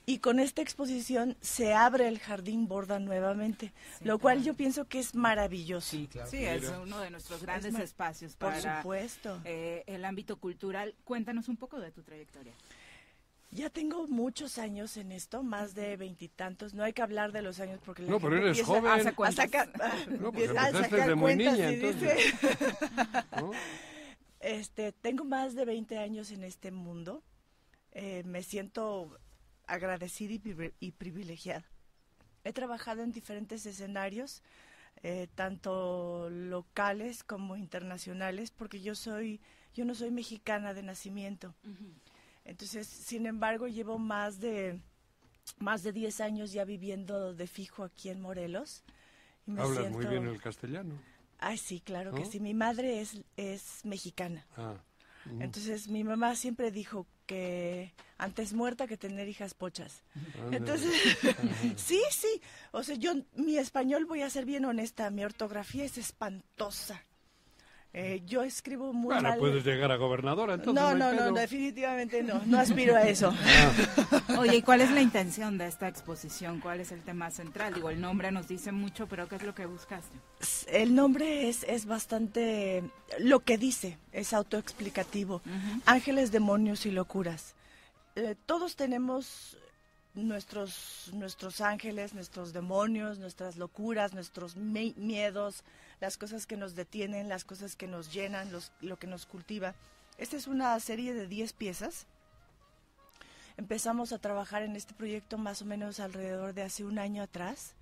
y 0.07 0.19
con 0.19 0.39
esta 0.39 0.61
exposición 0.61 1.37
se 1.41 1.73
abre 1.75 2.07
el 2.07 2.19
Jardín 2.19 2.69
Borda 2.69 2.99
nuevamente, 2.99 3.73
lo 4.03 4.19
cual 4.19 4.43
yo 4.45 4.55
pienso 4.55 4.85
que 4.85 5.01
es 5.01 5.15
maravilloso. 5.15 5.91
Sí, 5.91 6.07
claro. 6.07 6.31
Sí, 6.31 6.45
es 6.45 6.71
uno 6.83 7.01
de 7.01 7.11
nuestros 7.11 7.43
grandes 7.43 7.75
espacios 7.77 8.37
Por 8.37 8.53
para 8.53 8.79
supuesto. 8.79 9.41
eh, 9.45 9.83
el 9.87 10.05
ámbito 10.05 10.37
cultural. 10.37 10.95
Cuéntanos 11.05 11.49
un 11.49 11.57
poco 11.57 11.81
de 11.81 11.91
tu 11.91 12.03
trayectoria. 12.03 12.53
Ya 13.55 13.71
tengo 13.71 14.09
muchos 14.09 14.59
años 14.59 14.97
en 14.97 15.13
esto, 15.13 15.45
más 15.45 15.75
de 15.77 15.97
veintitantos. 15.97 16.75
No 16.75 16.83
hay 16.83 16.93
que 16.93 17.03
hablar 17.03 17.31
de 17.31 17.41
los 17.41 17.61
años 17.61 17.81
porque 17.85 18.03
la 18.03 18.09
No, 18.11 18.19
pero 18.19 18.33
gente 18.33 18.49
eres 18.51 18.63
joven. 18.67 18.87
a 18.91 19.33
sacar, 19.33 19.71
No, 20.21 20.33
pues 20.33 20.51
a 20.51 20.73
sacar 20.73 21.17
cuentas 21.17 21.55
niña, 21.55 21.71
y 21.71 21.75
entonces. 21.75 22.17
dice, 22.17 22.37
¿no? 23.41 23.53
Este, 24.41 24.91
tengo 24.93 25.25
más 25.25 25.55
de 25.55 25.65
20 25.65 25.99
años 25.99 26.33
en 26.33 26.43
este 26.43 26.73
mundo. 26.73 27.23
Eh, 27.93 28.25
me 28.27 28.43
siento 28.43 29.17
agradecida 29.69 30.33
y, 30.35 30.43
y 30.81 30.91
privilegiada. 30.91 31.65
He 32.43 32.53
trabajado 32.53 33.03
en 33.03 33.13
diferentes 33.13 33.65
escenarios, 33.67 34.43
eh, 35.05 35.29
tanto 35.37 36.29
locales 36.29 37.23
como 37.23 37.57
internacionales, 37.57 38.51
porque 38.51 38.83
yo 38.83 38.97
soy, 38.97 39.41
yo 39.75 39.85
no 39.85 39.95
soy 39.95 40.11
mexicana 40.11 40.75
de 40.75 40.83
nacimiento. 40.83 41.55
Entonces, 42.45 42.87
sin 42.87 43.27
embargo, 43.27 43.69
llevo 43.69 43.99
más 43.99 44.41
de 44.41 44.81
más 45.59 45.83
de 45.83 45.93
10 45.93 46.21
años 46.21 46.53
ya 46.53 46.65
viviendo 46.65 47.35
de 47.35 47.47
fijo 47.47 47.85
aquí 47.85 48.09
en 48.09 48.21
Morelos. 48.21 48.83
Y 49.47 49.51
me 49.53 49.61
Hablas 49.63 49.91
muy 49.91 50.03
siento- 50.05 50.11
bien 50.11 50.27
el 50.27 50.41
castellano. 50.41 50.95
Ay, 51.39 51.59
sí, 51.59 51.81
claro 51.81 52.13
que 52.15 52.25
sí. 52.25 52.41
Mi 52.41 52.55
madre 52.55 53.01
es, 53.01 53.21
es 53.37 53.85
mexicana. 53.85 54.47
Ah. 54.57 54.77
Entonces 55.41 55.89
mi 55.89 56.05
mamá 56.05 56.35
siempre 56.37 56.71
dijo 56.71 57.07
que 57.27 57.93
antes 58.19 58.53
muerta 58.53 58.87
que 58.87 58.97
tener 58.97 59.29
hijas 59.29 59.55
pochas. 59.55 60.03
Entonces, 60.51 60.93
sí, 61.77 62.01
sí. 62.11 62.41
O 62.73 62.83
sea, 62.83 62.95
yo, 62.97 63.15
mi 63.35 63.57
español, 63.59 64.05
voy 64.07 64.23
a 64.23 64.31
ser 64.31 64.45
bien 64.47 64.65
honesta, 64.65 65.11
mi 65.11 65.25
ortografía 65.25 65.85
es 65.85 65.99
espantosa. 65.99 67.03
Eh, 67.97 68.23
yo 68.27 68.43
escribo 68.43 68.93
muy 68.93 69.15
Bueno, 69.15 69.29
mal. 69.29 69.39
puedes 69.39 69.65
llegar 69.65 69.93
a 69.93 69.97
gobernadora, 69.97 70.55
entonces. 70.55 70.83
no, 70.83 70.95
no, 70.97 71.13
no, 71.13 71.17
pedo. 71.17 71.33
definitivamente 71.33 72.25
no. 72.25 72.43
No 72.45 72.59
aspiro 72.59 72.97
a 72.97 73.03
eso. 73.03 73.33
Oye, 74.37 74.57
¿y 74.57 74.63
cuál 74.63 74.81
es 74.81 74.91
la 74.91 75.01
intención 75.01 75.59
de 75.59 75.69
esta 75.69 75.87
exposición? 75.87 76.59
¿Cuál 76.59 76.81
es 76.81 76.91
el 76.91 77.03
tema 77.03 77.31
central? 77.31 77.73
Digo, 77.73 77.91
el 77.91 78.01
nombre 78.01 78.33
nos 78.33 78.49
dice 78.49 78.73
mucho, 78.73 79.07
pero 79.07 79.29
¿qué 79.29 79.37
es 79.37 79.45
lo 79.45 79.55
que 79.55 79.67
buscaste? 79.67 80.19
El 80.67 80.97
nombre 80.97 81.49
es, 81.49 81.63
es 81.63 81.87
bastante, 81.87 82.83
lo 83.21 83.41
que 83.41 83.59
dice, 83.59 83.97
es 84.13 84.33
autoexplicativo. 84.33 85.41
Ángeles, 85.87 86.33
demonios 86.33 86.87
y 86.87 86.91
locuras. 86.91 87.55
Eh, 88.17 88.35
todos 88.47 88.75
tenemos 88.75 89.57
nuestros, 90.15 91.11
nuestros 91.13 91.61
ángeles, 91.61 92.15
nuestros 92.15 92.53
demonios, 92.53 93.19
nuestras 93.19 93.57
locuras, 93.57 94.15
nuestros 94.15 94.57
miedos, 94.57 95.63
las 96.05 96.19
cosas 96.19 96.47
que 96.47 96.59
nos 96.59 96.75
detienen, 96.75 97.31
las 97.31 97.45
cosas 97.45 97.77
que 97.77 97.87
nos 97.87 98.13
llenan, 98.13 98.51
lo 98.83 98.99
que 98.99 99.07
nos 99.07 99.25
cultiva. 99.25 99.75
Esta 100.19 100.37
es 100.37 100.47
una 100.47 100.79
serie 100.79 101.15
de 101.15 101.27
10 101.27 101.55
piezas. 101.55 102.07
Empezamos 103.57 104.13
a 104.13 104.19
trabajar 104.19 104.63
en 104.63 104.77
este 104.77 104.93
proyecto 104.93 105.39
más 105.39 105.63
o 105.63 105.65
menos 105.65 106.01
alrededor 106.01 106.53
de 106.53 106.63
hace 106.63 106.85
un 106.85 106.99
año 106.99 107.23
atrás. 107.23 107.75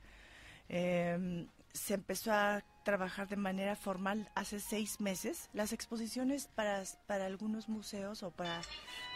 Eh, 0.69 1.49
se 1.73 1.95
empezó 1.95 2.33
a 2.33 2.63
trabajar 2.85 3.27
de 3.27 3.35
manera 3.35 3.75
formal 3.75 4.31
hace 4.37 4.61
seis 4.61 5.01
meses. 5.01 5.51
Las 5.53 5.73
exposiciones 5.73 6.47
para, 6.47 6.85
para 7.09 7.27
algunos 7.27 7.69
museos 7.69 8.23
o 8.23 8.31
para 8.31 8.63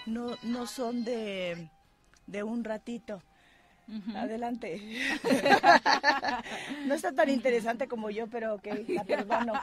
no, 0.06 0.36
no 0.42 0.66
son 0.66 1.04
de, 1.04 1.70
de 2.26 2.42
un 2.42 2.64
ratito. 2.64 3.22
Adelante. 4.16 4.80
no 6.86 6.94
está 6.94 7.12
tan 7.12 7.28
como 7.86 8.10
yo, 8.10 8.26
pero 8.26 8.54
ok, 8.54 8.66
la 8.88 9.04
perdono. 9.04 9.52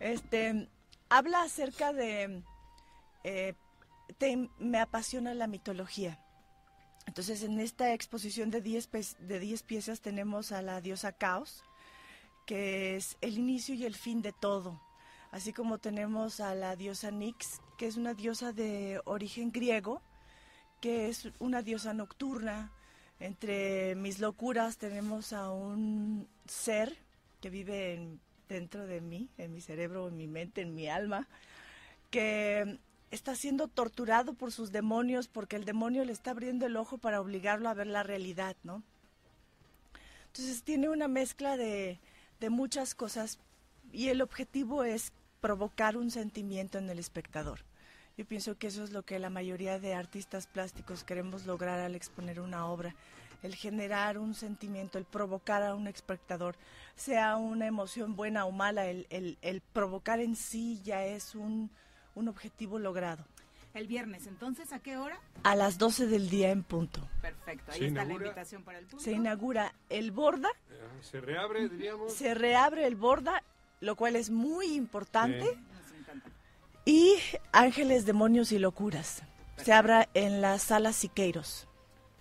Este, 0.00 0.68
habla 1.08 1.42
acerca 1.42 1.92
de... 1.92 2.42
eh, 3.24 3.54
te- 4.18 4.48
me 4.58 4.78
apasiona 4.78 5.34
la 5.34 5.46
mitología. 5.46 6.18
Entonces, 7.06 7.42
en 7.42 7.60
esta 7.60 7.92
exposición 7.92 8.50
de 8.50 8.60
10 8.60 8.86
pe- 8.88 9.04
de 9.20 9.38
10 9.40 9.62
piezas 9.62 10.00
tenemos 10.00 10.52
a 10.52 10.62
la 10.62 10.80
diosa 10.80 11.12
Caos, 11.12 11.62
que 12.46 12.96
es 12.96 13.16
el 13.20 13.38
inicio 13.38 13.74
y 13.74 13.84
el 13.86 13.94
fin 13.94 14.22
de 14.22 14.32
todo. 14.32 14.80
Así 15.30 15.52
como 15.52 15.78
tenemos 15.78 16.40
a 16.40 16.54
la 16.54 16.76
diosa 16.76 17.10
Nix, 17.10 17.60
que 17.76 17.86
es 17.86 17.96
una 17.96 18.14
diosa 18.14 18.52
de 18.52 19.00
origen 19.04 19.52
griego, 19.52 20.00
que 20.80 21.08
es 21.08 21.28
una 21.38 21.62
diosa 21.62 21.92
nocturna. 21.94 22.70
Entre 23.20 23.94
mis 23.96 24.18
locuras 24.18 24.78
tenemos 24.78 25.32
a 25.32 25.50
un 25.50 26.28
ser 26.46 26.96
que 27.40 27.50
vive 27.50 27.94
en- 27.94 28.20
dentro 28.48 28.86
de 28.86 29.00
mí, 29.00 29.28
en 29.38 29.52
mi 29.52 29.60
cerebro, 29.60 30.08
en 30.08 30.16
mi 30.16 30.26
mente, 30.26 30.62
en 30.62 30.74
mi 30.74 30.88
alma, 30.88 31.26
que 32.10 32.78
está 33.10 33.34
siendo 33.34 33.68
torturado 33.68 34.34
por 34.34 34.52
sus 34.52 34.70
demonios 34.72 35.28
porque 35.28 35.56
el 35.56 35.64
demonio 35.64 36.04
le 36.04 36.12
está 36.12 36.30
abriendo 36.30 36.66
el 36.66 36.76
ojo 36.76 36.98
para 36.98 37.20
obligarlo 37.20 37.68
a 37.68 37.74
ver 37.74 37.88
la 37.88 38.02
realidad, 38.02 38.56
¿no? 38.62 38.82
Entonces 40.28 40.62
tiene 40.62 40.88
una 40.88 41.08
mezcla 41.08 41.56
de, 41.56 41.98
de 42.40 42.50
muchas 42.50 42.94
cosas 42.94 43.38
y 43.92 44.08
el 44.08 44.22
objetivo 44.22 44.84
es 44.84 45.12
provocar 45.40 45.96
un 45.96 46.10
sentimiento 46.10 46.78
en 46.78 46.88
el 46.90 46.98
espectador. 46.98 47.60
Yo 48.16 48.24
pienso 48.24 48.56
que 48.56 48.68
eso 48.68 48.82
es 48.82 48.92
lo 48.92 49.02
que 49.02 49.18
la 49.18 49.28
mayoría 49.30 49.78
de 49.78 49.94
artistas 49.94 50.46
plásticos 50.46 51.04
queremos 51.04 51.44
lograr 51.46 51.78
al 51.80 51.94
exponer 51.94 52.40
una 52.40 52.66
obra, 52.66 52.94
el 53.42 53.54
generar 53.54 54.16
un 54.18 54.34
sentimiento, 54.34 54.96
el 54.98 55.04
provocar 55.04 55.62
a 55.62 55.74
un 55.74 55.86
espectador, 55.86 56.56
sea 56.94 57.36
una 57.36 57.66
emoción 57.66 58.16
buena 58.16 58.46
o 58.46 58.50
mala, 58.52 58.86
el, 58.86 59.06
el- 59.10 59.36
el 59.42 59.60
provocar 59.60 60.20
en 60.20 60.34
sí 60.34 60.80
ya 60.82 61.04
es 61.04 61.34
un, 61.34 61.70
un 62.14 62.28
objetivo 62.28 62.78
logrado. 62.78 63.24
El 63.74 63.86
viernes, 63.86 64.26
entonces, 64.26 64.72
¿a 64.72 64.78
qué 64.78 64.96
hora? 64.96 65.20
A 65.42 65.54
las 65.54 65.76
12 65.76 66.06
del 66.06 66.30
día 66.30 66.50
en 66.50 66.62
punto. 66.62 67.06
Perfecto, 67.20 67.72
ahí 67.72 67.80
Se 67.80 67.86
está 67.88 68.06
la 68.06 68.14
invitación 68.14 68.62
para 68.64 68.78
el 68.78 68.86
público. 68.86 69.04
Se 69.04 69.12
inaugura 69.12 69.74
el 69.90 70.10
borda, 70.12 70.48
Ah, 70.70 71.02
Se 71.02 71.20
reabre, 71.20 71.68
diríamos. 71.68 72.14
se 72.14 72.32
reabre 72.32 72.86
el 72.86 72.96
borda, 72.96 73.42
lo 73.80 73.96
cual 73.96 74.16
es 74.16 74.30
muy 74.30 74.74
importante. 74.74 75.44
Sí. 75.44 75.60
Y 76.84 77.14
Ángeles, 77.52 78.06
Demonios 78.06 78.52
y 78.52 78.58
Locuras. 78.58 79.22
Se 79.56 79.72
abra 79.72 80.08
en 80.14 80.40
la 80.40 80.58
sala 80.58 80.92
Siqueiros. 80.92 81.66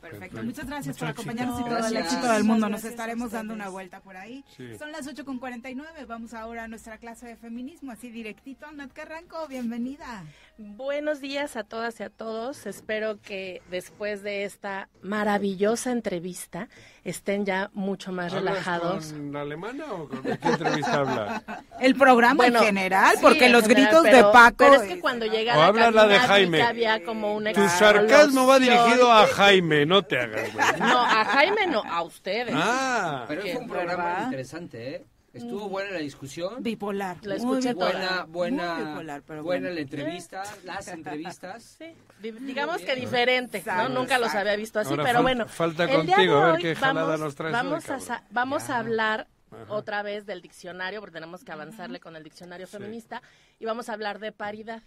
Perfecto. 0.02 0.44
Muchas 0.44 0.68
gracias 0.68 0.98
por 0.98 1.08
acompañarnos 1.08 1.62
y 1.62 1.64
todo 1.64 1.88
el 1.88 1.98
éxito 1.98 2.32
del 2.32 2.44
mundo. 2.44 2.70
Nos 2.70 2.84
estaremos 2.84 3.32
dando 3.32 3.54
una 3.54 3.70
vuelta 3.70 4.02
por 4.02 4.18
ahí. 4.18 4.44
Sí. 4.56 4.78
Son 4.78 4.92
las 4.92 5.08
8.49. 5.08 6.06
Vamos 6.08 6.34
ahora 6.34 6.66
a 6.66 6.68
nuestra 6.68 6.98
clase 7.00 7.28
de 7.28 7.36
feminismo, 7.36 7.92
así 7.92 8.10
directito. 8.10 8.72
Nat 8.72 8.92
Carranco, 8.92 9.48
bienvenida. 9.48 10.24
Buenos 10.58 11.20
días 11.20 11.58
a 11.58 11.66
todas 11.66 12.00
y 12.00 12.04
a 12.04 12.10
todos. 12.10 12.66
Espero 12.66 13.20
que 13.22 13.62
después 13.70 14.24
de 14.24 14.46
esta 14.46 14.88
maravillosa 15.02 15.92
entrevista 15.92 16.70
estén 17.04 17.46
ya 17.46 17.70
mucho 17.74 18.14
más 18.14 18.32
¿Hablas 18.34 18.54
relajados. 18.54 19.12
con 19.12 19.34
la 19.34 19.42
alemana 19.42 19.84
o 19.92 20.08
con 20.08 20.22
qué 20.24 20.32
entrevista 20.48 20.94
hablas? 20.94 21.44
El 21.82 21.96
programa 21.96 22.36
Bueno, 22.36 22.60
en 22.60 22.66
general, 22.68 23.16
Sí, 23.16 23.20
porque 23.22 23.48
en 23.48 23.52
los 23.52 23.64
general, 23.64 23.84
gritos 23.86 24.04
pero- 24.06 24.28
de 24.28 24.32
Paco. 24.34 24.56
Pero 24.60 24.76
es 24.76 24.82
que 24.94 25.00
cuando 25.02 25.26
llega 25.26 25.56
O 25.56 25.60
la 25.60 25.66
hablas 25.68 25.94
la 25.94 26.08
de 26.08 26.20
Jaime. 26.20 26.62
había 26.62 27.04
como 27.04 27.36
una 27.36 27.52
Tu 27.52 27.68
sarcasmo 27.68 28.48
va 28.48 28.58
dirigido 28.58 29.12
a 29.12 29.28
Jaime, 29.28 29.86
no 29.86 30.04
te 30.04 30.18
hagas, 30.18 30.54
güey. 30.54 30.66
No, 30.80 31.02
a 31.06 31.26
Jaime 31.26 31.68
no, 31.68 31.84
a 31.84 32.02
ustedes. 32.02 32.54
Ah, 32.58 33.26
Pero 33.28 33.42
fue 33.42 33.58
un 33.58 33.68
programa 33.68 34.04
¿verdad? 34.06 34.24
interesante, 34.24 34.96
¿eh? 34.96 35.06
Estuvo 35.36 35.68
buena 35.70 35.92
la 35.92 36.00
discusión. 36.00 36.64
Bipolar. 36.64 37.18
La 37.24 37.36
muy 37.38 37.58
escuché 37.58 37.74
bipolar, 37.74 37.94
Buena, 37.94 38.24
muy 38.26 38.32
buena, 38.34 38.74
bipolar, 38.92 39.22
pero 39.24 39.44
buena 39.44 39.62
bueno. 39.68 39.76
la 39.76 39.82
entrevista, 39.82 40.44
las 40.64 40.88
entrevistas. 40.88 41.64
Sí, 41.78 41.94
di- 42.22 42.32
digamos 42.32 42.82
que 42.82 42.96
diferente, 42.96 43.58
¿no? 43.66 43.72
Exacto, 43.74 43.90
Nunca 43.94 44.18
los 44.18 44.34
había 44.34 44.56
visto 44.56 44.80
así, 44.80 44.92
Ahora 44.92 45.04
pero 45.04 45.20
fal- 45.20 45.24
bueno. 45.24 45.48
falta 45.48 45.84
el 45.84 45.90
día 45.90 45.98
de 46.00 46.06
contigo, 46.26 46.38
a 46.38 46.52
ver 46.54 46.62
qué 46.62 46.76
jalada 46.76 47.06
vamos, 47.08 47.20
nos 47.20 47.36
traes 47.36 47.52
vamos 47.54 47.90
hoy, 47.90 47.96
a, 48.10 48.24
vamos 48.32 48.70
a 48.70 48.78
hablar 48.80 49.28
Ajá. 49.52 49.66
otra 49.74 50.02
vez 50.04 50.26
del 50.26 50.42
diccionario, 50.42 51.00
porque 51.02 51.14
tenemos 51.16 51.44
que 51.44 51.52
avanzarle 51.52 52.00
con 52.00 52.16
el 52.16 52.24
diccionario 52.24 52.66
Sí. 52.68 52.78
feminista, 52.78 53.22
y 53.60 53.66
vamos 53.66 53.90
a 53.90 53.94
hablar 53.94 54.20
de 54.20 54.32
paridad. 54.32 54.84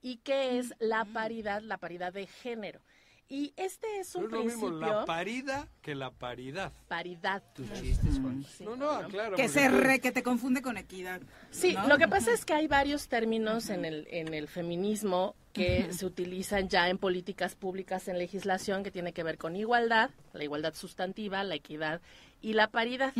¿Y 0.00 0.18
qué 0.18 0.58
es 0.60 0.74
la 0.78 1.04
paridad? 1.06 1.60
La 1.62 1.76
paridad 1.78 2.12
de 2.12 2.26
género. 2.28 2.80
Y 3.30 3.52
este 3.56 3.86
es 4.00 4.14
No 4.14 4.20
un 4.22 4.26
es 4.26 4.32
lo 4.32 4.44
mismo 4.44 4.66
principio... 4.68 4.94
la 5.00 5.04
parida 5.04 5.68
que 5.82 5.94
la 5.94 6.10
paridad. 6.10 6.72
paridad. 6.88 7.42
Tus 7.54 7.70
chistes, 7.74 8.18
Juan. 8.20 8.42
Sí, 8.56 8.64
No, 8.64 8.74
no, 8.74 9.06
claro. 9.08 9.36
Que 9.36 9.48
se 9.48 9.68
re, 9.68 10.00
que 10.00 10.12
te 10.12 10.22
confunde 10.22 10.62
con 10.62 10.78
equidad. 10.78 11.20
Sí, 11.50 11.74
¿no? 11.74 11.86
lo 11.88 11.98
que 11.98 12.08
pasa 12.08 12.32
es 12.32 12.44
que 12.46 12.54
hay 12.54 12.66
varios 12.68 13.08
términos 13.08 13.68
en 13.68 13.84
el, 13.84 14.06
en 14.10 14.32
el 14.32 14.48
feminismo 14.48 15.34
que 15.52 15.92
se 15.92 16.06
utilizan 16.06 16.68
ya 16.68 16.88
en 16.88 16.98
políticas 16.98 17.54
públicas, 17.54 18.06
en 18.08 18.16
legislación, 18.18 18.82
que 18.84 18.90
tiene 18.90 19.12
que 19.12 19.22
ver 19.24 19.38
con 19.38 19.56
igualdad, 19.56 20.10
la 20.32 20.44
igualdad 20.44 20.74
sustantiva, 20.74 21.42
la 21.44 21.56
equidad 21.56 22.00
y 22.40 22.52
la 22.52 22.70
paridad. 22.70 23.12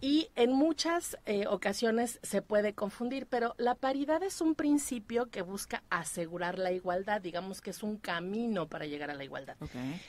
Y 0.00 0.28
en 0.34 0.52
muchas 0.52 1.16
eh, 1.26 1.46
ocasiones 1.46 2.18
se 2.22 2.42
puede 2.42 2.74
confundir, 2.74 3.26
pero 3.26 3.54
la 3.58 3.74
paridad 3.74 4.22
es 4.22 4.40
un 4.40 4.54
principio 4.54 5.30
que 5.30 5.42
busca 5.42 5.82
asegurar 5.90 6.58
la 6.58 6.72
igualdad, 6.72 7.20
digamos 7.20 7.60
que 7.60 7.70
es 7.70 7.82
un 7.82 7.96
camino 7.96 8.68
para 8.68 8.86
llegar 8.86 9.10
a 9.10 9.14
la 9.14 9.24
igualdad. 9.24 9.56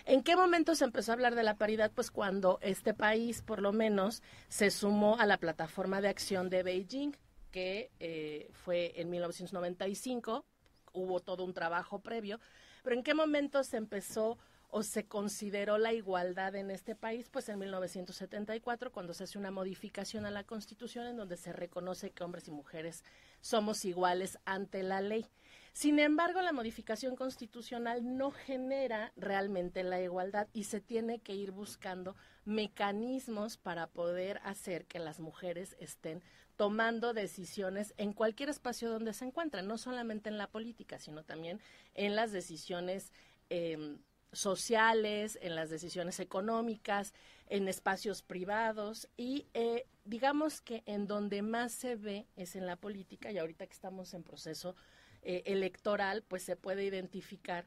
¿En 0.06 0.24
qué 0.24 0.36
momento 0.36 0.76
se 0.76 0.86
empezó 0.86 1.12
a 1.12 1.14
hablar 1.14 1.36
de 1.36 1.44
la 1.44 1.56
paridad? 1.56 1.92
Pues 1.94 2.12
cuando 2.12 2.60
este 2.62 2.94
país, 2.94 3.42
por 3.42 3.62
lo 3.62 3.74
menos, 3.74 4.24
se 4.48 4.72
sumó 4.72 5.18
a 5.20 5.26
la 5.26 5.38
plataforma 5.38 6.02
de 6.02 6.10
acción 6.10 6.50
de 6.50 6.64
Beijing, 6.64 7.16
que 7.52 7.92
eh, 8.00 8.50
fue 8.54 8.94
en 8.96 9.10
1995, 9.10 10.46
hubo 10.94 11.20
todo 11.20 11.44
un 11.44 11.54
trabajo 11.54 12.00
previo, 12.00 12.40
pero 12.84 12.96
¿en 12.96 13.04
qué 13.04 13.14
momento 13.14 13.64
se 13.64 13.78
empezó 13.78 14.38
o 14.70 14.84
se 14.84 15.06
consideró 15.06 15.78
la 15.78 15.94
igualdad 15.94 16.56
en 16.56 16.72
este 16.72 16.96
país? 16.96 17.30
Pues 17.30 17.50
en 17.50 17.60
1974, 17.60 18.92
cuando 18.92 19.14
se 19.14 19.24
hace 19.24 19.38
una 19.38 19.52
modificación 19.52 20.26
a 20.26 20.32
la 20.32 20.44
Constitución 20.44 21.08
en 21.08 21.18
donde 21.18 21.38
se 21.38 21.54
reconoce 21.54 22.12
que 22.12 22.24
hombres 22.24 22.48
y 22.48 22.52
mujeres 22.52 23.04
somos 23.42 23.86
iguales 23.86 24.40
ante 24.46 24.84
la 24.84 25.02
ley. 25.02 25.26
Sin 25.74 26.00
embargo, 26.00 26.42
la 26.42 26.54
modificación 26.54 27.16
constitucional 27.16 28.18
no 28.18 28.32
genera 28.32 29.14
realmente 29.16 29.84
la 29.84 30.02
igualdad 30.02 30.48
y 30.52 30.64
se 30.64 30.82
tiene 30.82 31.20
que 31.20 31.36
ir 31.36 31.52
buscando 31.52 32.16
mecanismos 32.46 33.58
para 33.58 33.86
poder 33.86 34.40
hacer 34.44 34.86
que 34.86 34.98
las 34.98 35.20
mujeres 35.20 35.76
estén 35.80 36.24
tomando 36.56 37.14
decisiones 37.14 37.94
en 37.98 38.14
cualquier 38.14 38.50
espacio 38.50 38.90
donde 38.90 39.14
se 39.14 39.26
encuentran, 39.26 39.68
no 39.68 39.78
solamente 39.78 40.30
en 40.30 40.40
la 40.40 40.48
política, 40.48 40.98
sino 40.98 41.24
también 41.24 41.62
en 41.94 42.16
las 42.16 42.32
decisiones 42.32 43.14
eh, 43.52 43.98
sociales, 44.32 45.38
en 45.42 45.56
las 45.56 45.70
decisiones 45.70 46.20
económicas, 46.20 47.14
en 47.48 47.68
espacios 47.68 48.22
privados 48.22 49.08
y 49.18 49.48
eh, 49.54 49.86
digamos 50.06 50.62
que 50.62 50.84
en 50.86 51.08
donde 51.08 51.42
más 51.42 51.72
se 51.72 51.96
ve 51.96 52.28
es 52.36 52.56
en 52.56 52.66
la 52.66 52.76
política 52.76 53.32
y 53.32 53.38
ahorita 53.38 53.66
que 53.66 53.74
estamos 53.74 54.14
en 54.14 54.24
proceso 54.24 54.76
eh, 55.24 55.44
electoral, 55.46 56.24
pues 56.28 56.44
se 56.44 56.56
puede 56.56 56.84
identificar 56.84 57.66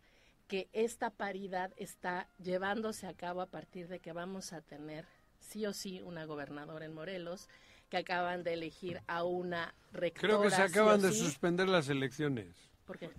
que 0.48 0.68
esta 0.72 1.10
paridad 1.10 1.72
está 1.76 2.28
llevándose 2.42 3.06
a 3.06 3.14
cabo 3.14 3.40
a 3.40 3.46
partir 3.46 3.88
de 3.88 4.00
que 4.00 4.12
vamos 4.12 4.52
a 4.52 4.60
tener 4.60 5.06
sí 5.38 5.64
o 5.66 5.72
sí 5.72 6.02
una 6.02 6.24
gobernadora 6.24 6.84
en 6.84 6.92
Morelos, 6.92 7.48
que 7.88 7.96
acaban 7.96 8.44
de 8.44 8.54
elegir 8.54 9.00
a 9.06 9.24
una 9.24 9.74
rectora. 9.92 10.28
Creo 10.28 10.42
que 10.42 10.50
se 10.50 10.56
sí 10.56 10.62
acaban 10.62 11.00
de 11.00 11.12
sí. 11.12 11.18
suspender 11.18 11.68
las 11.68 11.88
elecciones. 11.88 12.54
¿Por 12.84 12.98
qué? 12.98 13.10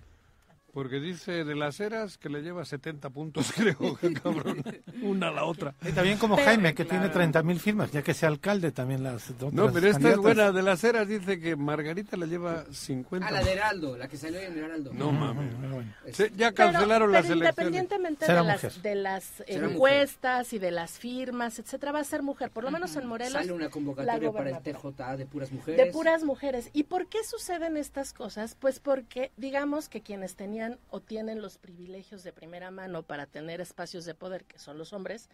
Porque 0.73 0.99
dice 0.99 1.43
de 1.43 1.55
las 1.55 1.79
eras 1.79 2.17
que 2.17 2.29
le 2.29 2.41
lleva 2.41 2.63
70 2.65 3.09
puntos, 3.09 3.51
creo, 3.55 3.77
cabrón. 4.23 4.63
Una 5.01 5.27
a 5.27 5.31
la 5.31 5.43
otra. 5.45 5.75
Y 5.81 5.91
también 5.91 6.17
como 6.17 6.35
Pero- 6.35 6.47
Jaime, 6.47 6.73
que 6.73 6.85
tiene 6.85 7.11
30.000 7.11 7.57
firmas, 7.59 7.91
ya 7.91 8.01
que 8.01 8.13
sea 8.13 8.29
alcalde 8.29 8.71
también 8.71 9.03
las 9.03 9.29
otras 9.31 9.51
No, 9.53 9.65
pero 9.71 9.87
esta 9.87 9.87
es 9.87 9.93
candidatas. 9.95 10.21
buena. 10.21 10.51
De 10.51 10.61
las 10.61 10.83
eras 10.83 11.07
dice 11.07 11.39
que 11.39 11.55
Margarita 11.55 12.15
le 12.17 12.27
lleva 12.27 12.65
50. 12.71 13.27
Ah, 13.27 13.31
la 13.31 13.43
de 13.43 13.51
Heraldo, 13.51 13.97
la 13.97 14.07
que 14.07 14.17
salió 14.17 14.39
en 14.39 14.57
Heraldo. 14.57 14.93
No 14.93 15.11
mames. 15.11 15.53
Ah, 15.61 15.67
bueno. 15.73 15.93
Se- 16.13 16.29
ya 16.31 16.51
Pero- 16.51 16.71
cancelaron 16.71 17.11
las 17.11 17.23
pero 17.23 17.33
elecciones. 17.33 17.57
independientemente 17.57 18.25
Será 18.25 18.41
de 18.41 18.47
las, 18.47 18.63
mujer. 18.63 18.81
de 18.81 18.95
las 18.95 19.43
encuestas 19.47 20.53
y 20.53 20.59
de 20.59 20.71
las 20.71 20.91
firmas, 20.99 21.59
etcétera, 21.59 21.91
va 21.91 21.99
a 21.99 22.03
ser 22.03 22.23
mujer. 22.23 22.51
Por 22.51 22.63
lo 22.63 22.71
menos 22.71 22.95
en 22.95 23.07
Morelos. 23.07 23.33
Sale 23.33 23.51
una 23.51 23.69
convocatoria 23.69 24.31
para 24.31 24.49
el. 24.51 24.57
TJ 24.63 25.17
de 25.17 25.25
puras 25.25 25.51
mujeres. 25.51 25.85
De 25.85 25.91
puras 25.91 26.23
mujeres. 26.23 26.69
¿Y 26.73 26.83
por 26.83 27.07
qué 27.07 27.19
suceden 27.23 27.77
estas 27.77 28.13
cosas? 28.13 28.55
Pues 28.59 28.79
porque 28.79 29.31
digamos 29.37 29.89
que 29.89 30.01
quienes 30.01 30.35
tenían 30.35 30.60
o 30.89 31.01
tienen 31.01 31.41
los 31.41 31.57
privilegios 31.57 32.23
de 32.23 32.33
primera 32.33 32.71
mano 32.71 33.03
para 33.03 33.25
tener 33.25 33.61
espacios 33.61 34.05
de 34.05 34.15
poder, 34.15 34.45
que 34.45 34.59
son 34.59 34.77
los 34.77 34.93
hombres, 34.93 35.29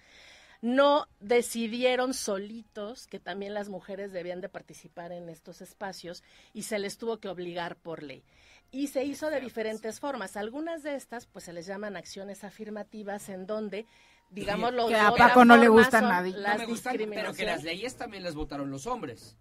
no 0.62 1.08
decidieron 1.20 2.14
solitos 2.14 3.08
que 3.08 3.20
también 3.20 3.54
las 3.54 3.70
mujeres 3.70 4.12
debían 4.12 4.42
de 4.42 4.50
participar 4.50 5.12
en 5.12 5.30
estos 5.30 5.62
espacios 5.62 6.24
y 6.54 6.64
se 6.64 6.80
les 6.80 6.98
tuvo 6.98 7.20
que 7.20 7.30
obligar 7.30 7.76
por 7.76 8.04
ley. 8.04 8.24
Y 8.72 8.88
se 8.88 9.06
hizo 9.06 9.30
de 9.30 9.40
diferentes 9.40 10.00
formas. 10.00 10.36
Algunas 10.36 10.84
de 10.84 10.96
estas, 10.96 11.26
pues 11.26 11.46
se 11.46 11.54
les 11.54 11.68
llaman 11.68 11.96
acciones 11.96 12.44
afirmativas 12.44 13.30
en 13.30 13.46
donde, 13.46 13.86
digamos, 14.30 14.74
los 14.74 14.90
Que 14.90 14.96
a 14.96 15.12
Paco 15.12 15.46
no 15.46 15.56
le 15.58 15.70
gustan 15.70 16.06
nadie. 16.06 16.34
No 16.34 16.40
Las 16.40 16.58
me 16.58 16.66
gustan, 16.66 16.98
pero 17.10 17.34
que 17.34 17.46
las 17.46 17.64
leyes 17.64 17.96
también 17.96 18.24
las 18.24 18.36
votaron 18.36 18.70
los 18.70 18.88
hombres. 18.88 19.38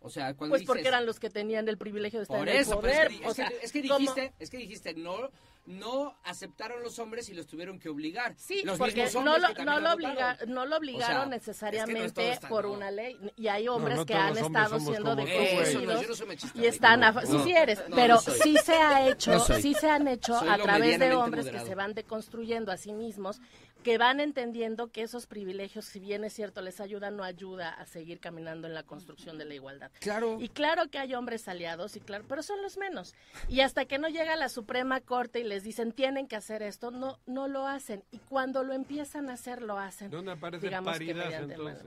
O 0.00 0.10
sea, 0.10 0.34
cuando 0.34 0.52
Pues 0.52 0.60
dices- 0.60 0.68
porque 0.74 0.86
eran 0.88 1.04
los 1.06 1.18
que 1.18 1.30
tenían 1.30 1.68
el 1.68 1.78
privilegio 1.78 2.20
de 2.20 2.24
estar 2.24 2.38
Por 2.38 2.48
en 2.48 2.54
el 2.56 2.60
eso, 2.62 2.80
poder. 2.80 3.10
es 3.10 3.18
que, 3.18 3.26
o 3.26 3.30
es 3.30 3.36
que- 3.36 3.42
sea, 3.46 3.52
es 3.62 3.72
que 3.72 3.82
¿cómo? 3.88 3.98
dijiste, 3.98 4.32
es 4.38 4.50
que 4.50 4.56
dijiste, 4.58 4.94
no, 4.94 5.30
no 5.64 6.14
aceptaron 6.22 6.80
los 6.84 7.00
hombres 7.00 7.28
y 7.28 7.34
los 7.34 7.48
tuvieron 7.48 7.80
que 7.80 7.88
obligar. 7.88 8.34
Sí, 8.38 8.62
los 8.62 8.78
porque 8.78 9.02
mismos 9.02 9.24
no 9.24 9.36
lo, 9.38 9.52
que 9.52 9.64
no, 9.64 9.80
lo 9.80 9.90
obliga- 9.94 10.38
no 10.46 10.64
lo 10.64 10.76
obligaron 10.76 11.16
O 11.16 11.20
sea, 11.22 11.26
necesariamente 11.26 12.04
es 12.06 12.12
que 12.12 12.20
no 12.22 12.28
es 12.28 12.38
todo 12.38 12.40
tan- 12.42 12.50
por 12.50 12.64
no. 12.66 12.72
una 12.74 12.90
ley. 12.92 13.18
Y 13.36 13.48
hay 13.48 13.66
hombres 13.66 13.96
no 13.96 14.06
que 14.06 14.14
han 14.14 14.36
estado 14.38 14.78
siendo 14.78 15.16
deconstruidos 15.16 16.22
y 16.54 16.66
están 16.66 17.02
a, 17.02 17.10
No, 17.12 17.20
sí 17.22 17.38
sí 17.42 17.52
eres, 17.52 17.82
No, 17.88 17.96
pero 17.96 18.18
sí 18.20 18.56
se 18.64 18.74
ha 18.74 19.08
hecho, 19.08 19.40
sí 19.40 19.74
se 19.74 19.90
han 19.90 20.06
hecho 20.06 20.38
Soy 20.38 20.48
a 20.48 20.58
través 20.58 21.00
de 21.00 21.14
hombres 21.14 21.46
que 21.48 21.58
se 21.60 21.74
van 21.74 21.94
deconstruyendo 21.94 22.70
a 22.70 22.76
sí 22.76 22.92
mismos, 22.92 23.40
que 23.86 23.98
van 23.98 24.18
entendiendo 24.18 24.90
que 24.90 25.02
esos 25.02 25.28
privilegios, 25.28 25.84
si 25.84 26.00
bien 26.00 26.24
es 26.24 26.32
cierto, 26.32 26.60
les 26.60 26.80
ayuda, 26.80 27.12
no 27.12 27.22
ayuda 27.22 27.70
a 27.70 27.86
seguir 27.86 28.18
caminando 28.18 28.66
en 28.66 28.74
la 28.74 28.82
construcción 28.82 29.38
de 29.38 29.44
la 29.44 29.54
igualdad. 29.54 29.92
Claro. 30.00 30.38
Y 30.40 30.48
claro 30.48 30.90
que 30.90 30.98
hay 30.98 31.14
hombres 31.14 31.46
aliados, 31.46 31.94
y 31.94 32.00
claro, 32.00 32.24
pero 32.28 32.42
son 32.42 32.60
los 32.62 32.78
menos. 32.78 33.14
Y 33.48 33.60
hasta 33.60 33.84
que 33.84 33.98
no 33.98 34.08
llega 34.08 34.34
la 34.34 34.48
Suprema 34.48 35.00
Corte 35.00 35.38
y 35.38 35.44
les 35.44 35.62
dicen 35.62 35.92
tienen 35.92 36.26
que 36.26 36.34
hacer 36.34 36.64
esto, 36.64 36.90
no, 36.90 37.20
no 37.26 37.46
lo 37.46 37.68
hacen. 37.68 38.02
Y 38.10 38.18
cuando 38.18 38.64
lo 38.64 38.72
empiezan 38.72 39.30
a 39.30 39.34
hacer, 39.34 39.62
lo 39.62 39.78
hacen. 39.78 40.10
¿Dónde 40.10 40.32
aparece 40.32 40.68
paridad 40.68 41.24
mediante 41.24 41.56
mano. 41.56 41.78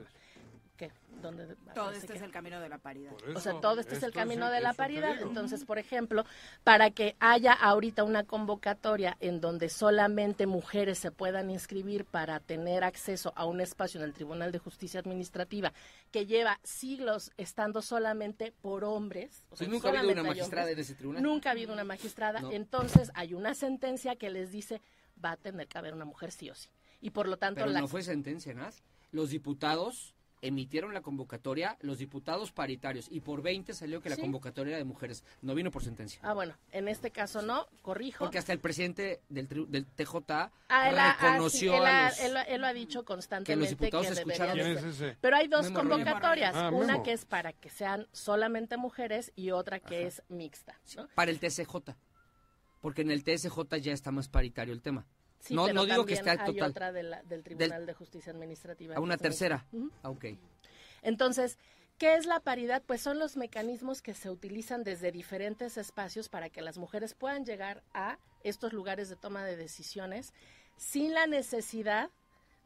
Entonces? 0.86 1.06
¿Qué? 1.06 1.20
¿Dónde 1.20 1.56
Todo 1.74 1.90
este 1.90 2.06
qué? 2.08 2.18
es 2.18 2.22
el 2.22 2.30
camino 2.30 2.60
de 2.60 2.68
la 2.68 2.78
paridad. 2.78 3.12
O 3.34 3.40
sea, 3.40 3.60
todo 3.60 3.80
este 3.80 3.96
es 3.96 4.02
el 4.02 4.12
camino 4.12 4.50
de 4.50 4.60
la 4.60 4.72
paridad. 4.72 5.20
Entonces, 5.20 5.64
por 5.64 5.78
ejemplo, 5.78 6.24
para 6.64 6.90
que 6.90 7.16
haya 7.20 7.52
ahorita 7.52 8.04
una 8.04 8.24
convocatoria 8.24 9.16
en 9.20 9.40
donde 9.40 9.68
solamente 9.68 10.46
mujeres 10.46 10.98
se 10.98 11.10
puedan 11.10 11.50
inscribir 11.50 12.04
para 12.04 12.40
tener 12.40 12.84
acceso 12.84 13.32
a 13.36 13.44
un 13.44 13.60
espacio 13.60 14.00
en 14.00 14.06
el 14.06 14.14
Tribunal 14.14 14.52
de 14.52 14.58
Justicia 14.58 15.00
Administrativa 15.00 15.72
que 16.10 16.26
lleva 16.26 16.58
siglos 16.62 17.32
estando 17.36 17.82
solamente 17.82 18.52
por 18.62 18.84
hombres. 18.84 19.44
o 19.50 19.56
sea, 19.56 19.68
nunca 19.68 19.88
ha 19.88 19.98
habido 19.98 20.12
una 20.12 20.22
magistrada 20.22 20.62
hombres. 20.62 20.78
en 20.78 20.80
ese 20.80 20.94
tribunal. 20.94 21.22
Nunca 21.22 21.50
ha 21.50 21.52
habido 21.52 21.72
una 21.72 21.84
magistrada. 21.84 22.40
No. 22.40 22.52
Entonces, 22.52 23.10
hay 23.14 23.34
una 23.34 23.54
sentencia 23.54 24.16
que 24.16 24.30
les 24.30 24.50
dice 24.50 24.80
va 25.22 25.32
a 25.32 25.36
tener 25.36 25.68
que 25.68 25.78
haber 25.78 25.94
una 25.94 26.04
mujer 26.04 26.32
sí 26.32 26.50
o 26.50 26.54
sí. 26.54 26.68
Y 27.00 27.10
por 27.10 27.28
lo 27.28 27.36
tanto, 27.38 27.60
Pero 27.60 27.72
la 27.72 27.80
no 27.80 27.88
fue 27.88 28.02
sentencia, 28.02 28.54
¿no? 28.54 28.68
Los 29.12 29.30
diputados 29.30 30.14
emitieron 30.42 30.94
la 30.94 31.02
convocatoria, 31.02 31.76
los 31.80 31.98
diputados 31.98 32.52
paritarios, 32.52 33.08
y 33.10 33.20
por 33.20 33.42
20 33.42 33.74
salió 33.74 34.00
que 34.00 34.08
la 34.08 34.16
Sí. 34.16 34.22
convocatoria 34.22 34.70
era 34.70 34.78
de 34.78 34.84
mujeres. 34.84 35.22
No 35.42 35.54
vino 35.54 35.70
por 35.70 35.82
sentencia. 35.84 36.20
Ah, 36.22 36.32
bueno, 36.32 36.54
en 36.72 36.88
este 36.88 37.10
caso 37.10 37.42
no, 37.42 37.66
corrijo. 37.82 38.24
Porque 38.24 38.38
hasta 38.38 38.52
el 38.52 38.58
presidente 38.58 39.20
del, 39.28 39.48
tri- 39.48 39.66
del 39.66 39.86
TJ 39.86 40.50
Ah, 40.68 40.88
él 40.90 40.96
ah, 40.98 41.16
sí, 41.20 41.26
reconoció 41.26 41.74
él, 41.74 41.86
a 41.86 42.08
los... 42.08 42.20
él 42.20 42.34
lo- 42.34 42.40
él 42.40 42.60
lo 42.60 42.66
ha 42.66 42.72
dicho 42.72 43.04
constantemente 43.04 43.76
que, 43.76 43.84
diputados 43.84 44.16
debería 44.16 44.32
escucharon- 44.34 44.56
de 44.56 44.62
¿Quién 44.64 44.78
ser. 44.78 44.88
es 44.88 44.94
ese? 44.94 45.16
Pero 45.20 45.36
hay 45.36 45.48
dos 45.48 45.64
Memo 45.64 45.78
convocatorias, 45.80 46.54
Ah, 46.54 46.70
una 46.70 46.92
Memo. 46.94 47.02
que 47.02 47.12
es 47.12 47.24
para 47.26 47.52
que 47.52 47.68
sean 47.70 48.06
solamente 48.12 48.76
mujeres 48.76 49.32
y 49.36 49.50
otra 49.50 49.80
que 49.80 50.06
es 50.06 50.22
mixta. 50.28 50.78
¿no? 50.96 51.06
Para 51.14 51.30
el 51.30 51.38
TSJ. 51.38 51.94
Porque 52.80 53.02
en 53.02 53.10
el 53.10 53.24
TSJ 53.24 53.76
ya 53.78 53.92
está 53.92 54.10
más 54.10 54.28
paritario 54.28 54.72
el 54.72 54.80
tema. 54.80 55.06
Sí, 55.40 55.54
no, 55.54 55.62
pero 55.64 55.74
no 55.74 55.86
digo 55.86 56.04
que 56.06 56.14
hay 56.18 56.36
total. 56.54 56.70
otra 56.70 56.92
de 56.92 57.02
la- 57.02 57.22
del 57.22 57.42
Tribunal 57.42 57.86
de 57.86 57.94
Justicia 57.94 58.32
Administrativa. 58.32 58.94
A 58.94 59.00
una 59.00 59.16
tercera. 59.16 59.66
Ah, 60.02 60.10
ok. 60.10 60.26
Entonces, 61.02 61.58
¿qué 61.98 62.14
es 62.16 62.26
la 62.26 62.40
paridad? 62.40 62.82
Pues 62.86 63.00
son 63.00 63.18
los 63.18 63.36
mecanismos 63.36 64.02
que 64.02 64.14
se 64.14 64.30
utilizan 64.30 64.84
desde 64.84 65.10
diferentes 65.12 65.76
espacios 65.78 66.28
para 66.28 66.50
que 66.50 66.60
las 66.60 66.76
mujeres 66.78 67.14
puedan 67.14 67.44
llegar 67.44 67.82
a 67.94 68.18
estos 68.44 68.72
lugares 68.72 69.08
de 69.08 69.16
toma 69.16 69.44
de 69.44 69.56
decisiones 69.56 70.32
sin 70.76 71.14
la 71.14 71.26
necesidad 71.26 72.10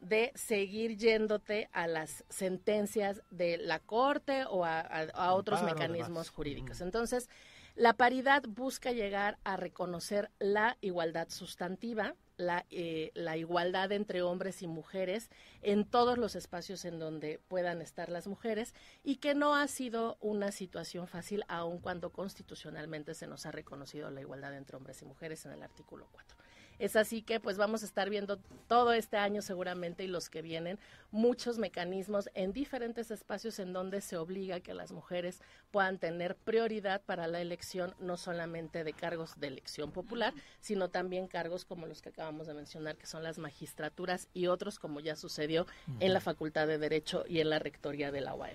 de 0.00 0.32
seguir 0.34 0.96
yéndote 0.96 1.68
a 1.72 1.86
las 1.86 2.24
sentencias 2.28 3.22
de 3.30 3.56
la 3.56 3.78
corte 3.78 4.44
o 4.44 4.64
a, 4.64 4.80
a- 4.80 5.02
a 5.14 5.32
otros 5.34 5.60
Amparo, 5.60 5.78
mecanismos 5.78 6.28
jurídicos. 6.30 6.80
Entonces, 6.80 7.28
la 7.76 7.94
paridad 7.94 8.42
busca 8.46 8.92
llegar 8.92 9.38
a 9.44 9.56
reconocer 9.56 10.30
la 10.38 10.76
igualdad 10.80 11.28
sustantiva 11.30 12.14
la, 12.36 12.66
eh, 12.70 13.10
la 13.14 13.36
igualdad 13.36 13.92
entre 13.92 14.22
hombres 14.22 14.62
y 14.62 14.66
mujeres 14.66 15.30
en 15.62 15.84
todos 15.84 16.18
los 16.18 16.34
espacios 16.34 16.84
en 16.84 16.98
donde 16.98 17.40
puedan 17.48 17.80
estar 17.80 18.08
las 18.08 18.26
mujeres 18.26 18.74
y 19.02 19.16
que 19.16 19.34
no 19.34 19.54
ha 19.54 19.66
sido 19.68 20.16
una 20.20 20.52
situación 20.52 21.06
fácil 21.06 21.44
aun 21.48 21.78
cuando 21.78 22.12
constitucionalmente 22.12 23.14
se 23.14 23.26
nos 23.26 23.46
ha 23.46 23.52
reconocido 23.52 24.10
la 24.10 24.20
igualdad 24.20 24.54
entre 24.56 24.76
hombres 24.76 25.00
y 25.02 25.04
mujeres 25.04 25.44
en 25.46 25.52
el 25.52 25.62
artículo 25.62 26.08
4. 26.12 26.36
Es 26.78 26.96
así 26.96 27.22
que 27.22 27.40
pues 27.40 27.56
vamos 27.56 27.82
a 27.82 27.86
estar 27.86 28.10
viendo 28.10 28.38
todo 28.68 28.92
este 28.92 29.16
año 29.16 29.42
seguramente 29.42 30.04
y 30.04 30.06
los 30.08 30.28
que 30.28 30.42
vienen 30.42 30.78
muchos 31.10 31.58
mecanismos 31.58 32.28
en 32.34 32.52
diferentes 32.52 33.10
espacios 33.10 33.58
en 33.58 33.72
donde 33.72 34.00
se 34.00 34.16
obliga 34.16 34.60
que 34.60 34.74
las 34.74 34.92
mujeres 34.92 35.40
puedan 35.70 35.98
tener 35.98 36.36
prioridad 36.36 37.02
para 37.02 37.26
la 37.26 37.40
elección 37.40 37.94
no 37.98 38.16
solamente 38.16 38.84
de 38.84 38.92
cargos 38.92 39.38
de 39.38 39.48
elección 39.48 39.92
popular, 39.92 40.34
sino 40.60 40.88
también 40.88 41.28
cargos 41.28 41.64
como 41.64 41.86
los 41.86 42.02
que 42.02 42.08
acabamos 42.08 42.46
de 42.46 42.54
mencionar 42.54 42.96
que 42.96 43.06
son 43.06 43.22
las 43.22 43.38
magistraturas 43.38 44.28
y 44.34 44.46
otros 44.46 44.78
como 44.78 45.00
ya 45.00 45.16
sucedió 45.16 45.66
en 46.00 46.12
la 46.12 46.20
Facultad 46.20 46.66
de 46.66 46.78
Derecho 46.78 47.24
y 47.28 47.40
en 47.40 47.50
la 47.50 47.58
Rectoría 47.58 48.10
de 48.10 48.20
la 48.20 48.34
UAM. 48.34 48.54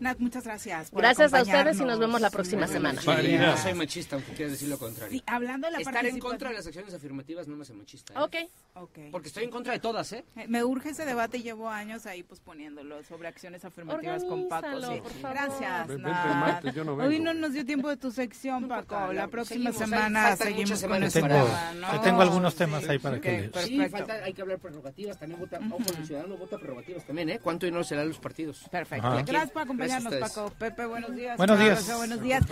Nat, 0.00 0.18
muchas 0.18 0.44
gracias. 0.44 0.90
por 0.90 1.00
Gracias 1.02 1.32
a 1.34 1.42
ustedes 1.42 1.80
y 1.80 1.84
nos 1.84 1.98
vemos 1.98 2.20
la 2.20 2.30
próxima 2.30 2.66
semana. 2.66 3.00
Sí, 3.00 3.36
no 3.38 3.56
soy 3.56 3.74
machista, 3.74 4.16
aunque 4.16 4.32
quiera 4.32 4.50
decir 4.52 4.68
lo 4.68 4.78
contrario. 4.78 5.12
Sí, 5.18 5.22
hablando 5.26 5.66
de 5.66 5.72
la 5.72 5.78
Estar 5.78 6.06
en 6.06 6.18
contra 6.18 6.50
de 6.50 6.54
las 6.56 6.66
acciones 6.66 6.94
afirmativas 6.94 7.48
no 7.48 7.56
me 7.56 7.62
hace 7.62 7.72
machista. 7.74 8.12
¿eh? 8.14 8.16
Ok. 8.18 8.36
Ok. 8.74 8.98
Porque 9.10 9.28
estoy 9.28 9.44
en 9.44 9.50
contra 9.50 9.72
de 9.72 9.80
todas, 9.80 10.12
¿eh? 10.12 10.24
Eh, 10.36 10.46
Me 10.48 10.62
urge 10.62 10.90
ese 10.90 11.04
debate 11.04 11.38
y 11.38 11.42
llevo 11.42 11.68
años 11.68 12.06
ahí 12.06 12.22
posponiéndolo 12.22 13.02
sobre 13.02 13.28
acciones 13.28 13.64
afirmativas 13.64 14.22
con 14.24 14.48
Paco. 14.48 14.66
Organízalo, 14.68 14.94
sí. 14.94 15.00
por 15.00 15.12
favor. 15.12 15.36
Gracias. 15.36 15.88
Ven- 15.88 16.02
Nat. 16.02 16.64
yo 16.74 16.84
no 16.84 16.96
vengo. 16.96 17.08
Hoy 17.10 17.18
no 17.18 17.34
nos 17.34 17.52
dio 17.52 17.64
tiempo 17.66 17.88
de 17.88 17.96
tu 17.96 18.10
sección, 18.12 18.68
Paco. 18.68 19.12
La 19.12 19.26
próxima 19.28 19.72
seguimos, 19.72 19.76
semana 19.76 20.36
seguimos 20.36 20.82
con 20.84 21.02
el 21.02 21.12
Tengo, 21.12 21.26
programa, 21.28 21.72
¿no? 21.74 21.90
te 21.90 21.98
tengo 21.98 22.22
algunos 22.22 22.52
Sí, 22.52 22.58
temas 22.58 22.88
ahí 22.88 22.98
para 22.98 23.16
ok, 23.16 23.22
que. 23.22 23.42
Sí, 23.64 23.78
Perfecto. 23.78 23.90
falta, 23.90 24.12
hay 24.24 24.32
que 24.32 24.42
hablar 24.42 24.58
prerrogativas, 24.58 25.18
también 25.18 25.40
vota, 25.40 25.58
ojo, 25.70 25.82
el 25.98 26.06
ciudadano 26.06 26.36
vota 26.36 26.56
prerrogativas 26.58 27.04
también, 27.04 27.30
¿eh? 27.30 27.38
¿Cuánto 27.42 27.66
dinero 27.66 27.82
será 27.84 28.04
los 28.04 28.18
partidos? 28.18 28.64
Perfecto. 28.70 29.06
Ajá. 29.06 29.22
Gracias 29.22 29.50
por 29.50 29.62
acompañarnos, 29.94 30.30
Paco. 30.30 30.52
Pepe, 30.58 30.86
buenos 30.86 31.14
días. 31.14 31.36
Buenos 31.36 31.58
días. 31.58 31.78
Rosa, 31.78 31.96
buenos 31.96 32.20
días. 32.22 32.42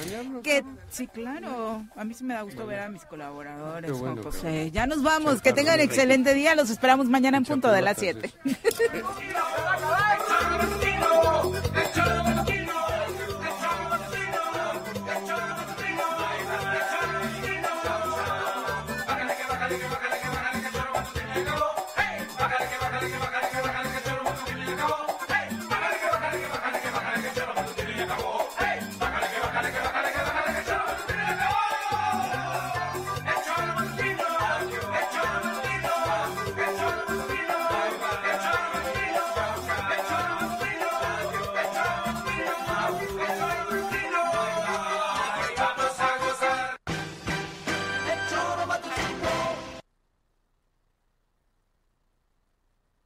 Que, 0.42 0.64
sí, 0.90 1.06
claro. 1.06 1.84
A 1.96 2.04
mí 2.04 2.14
sí 2.14 2.24
me 2.24 2.34
da 2.34 2.42
gusto 2.42 2.66
ver 2.66 2.80
a 2.80 2.88
mis 2.88 3.04
colaboradores, 3.04 3.92
bueno. 3.92 4.22
Ya 4.72 4.86
nos 4.86 5.02
vamos. 5.02 5.40
Que 5.42 5.52
tengan 5.52 5.80
excelente 5.80 6.34
día. 6.34 6.54
Los 6.54 6.70
esperamos 6.70 7.06
mañana 7.08 7.36
en 7.38 7.44
punto 7.44 7.70
de 7.70 7.82
las 7.82 7.96
Chapulatas, 7.96 8.32
7. 8.44 8.56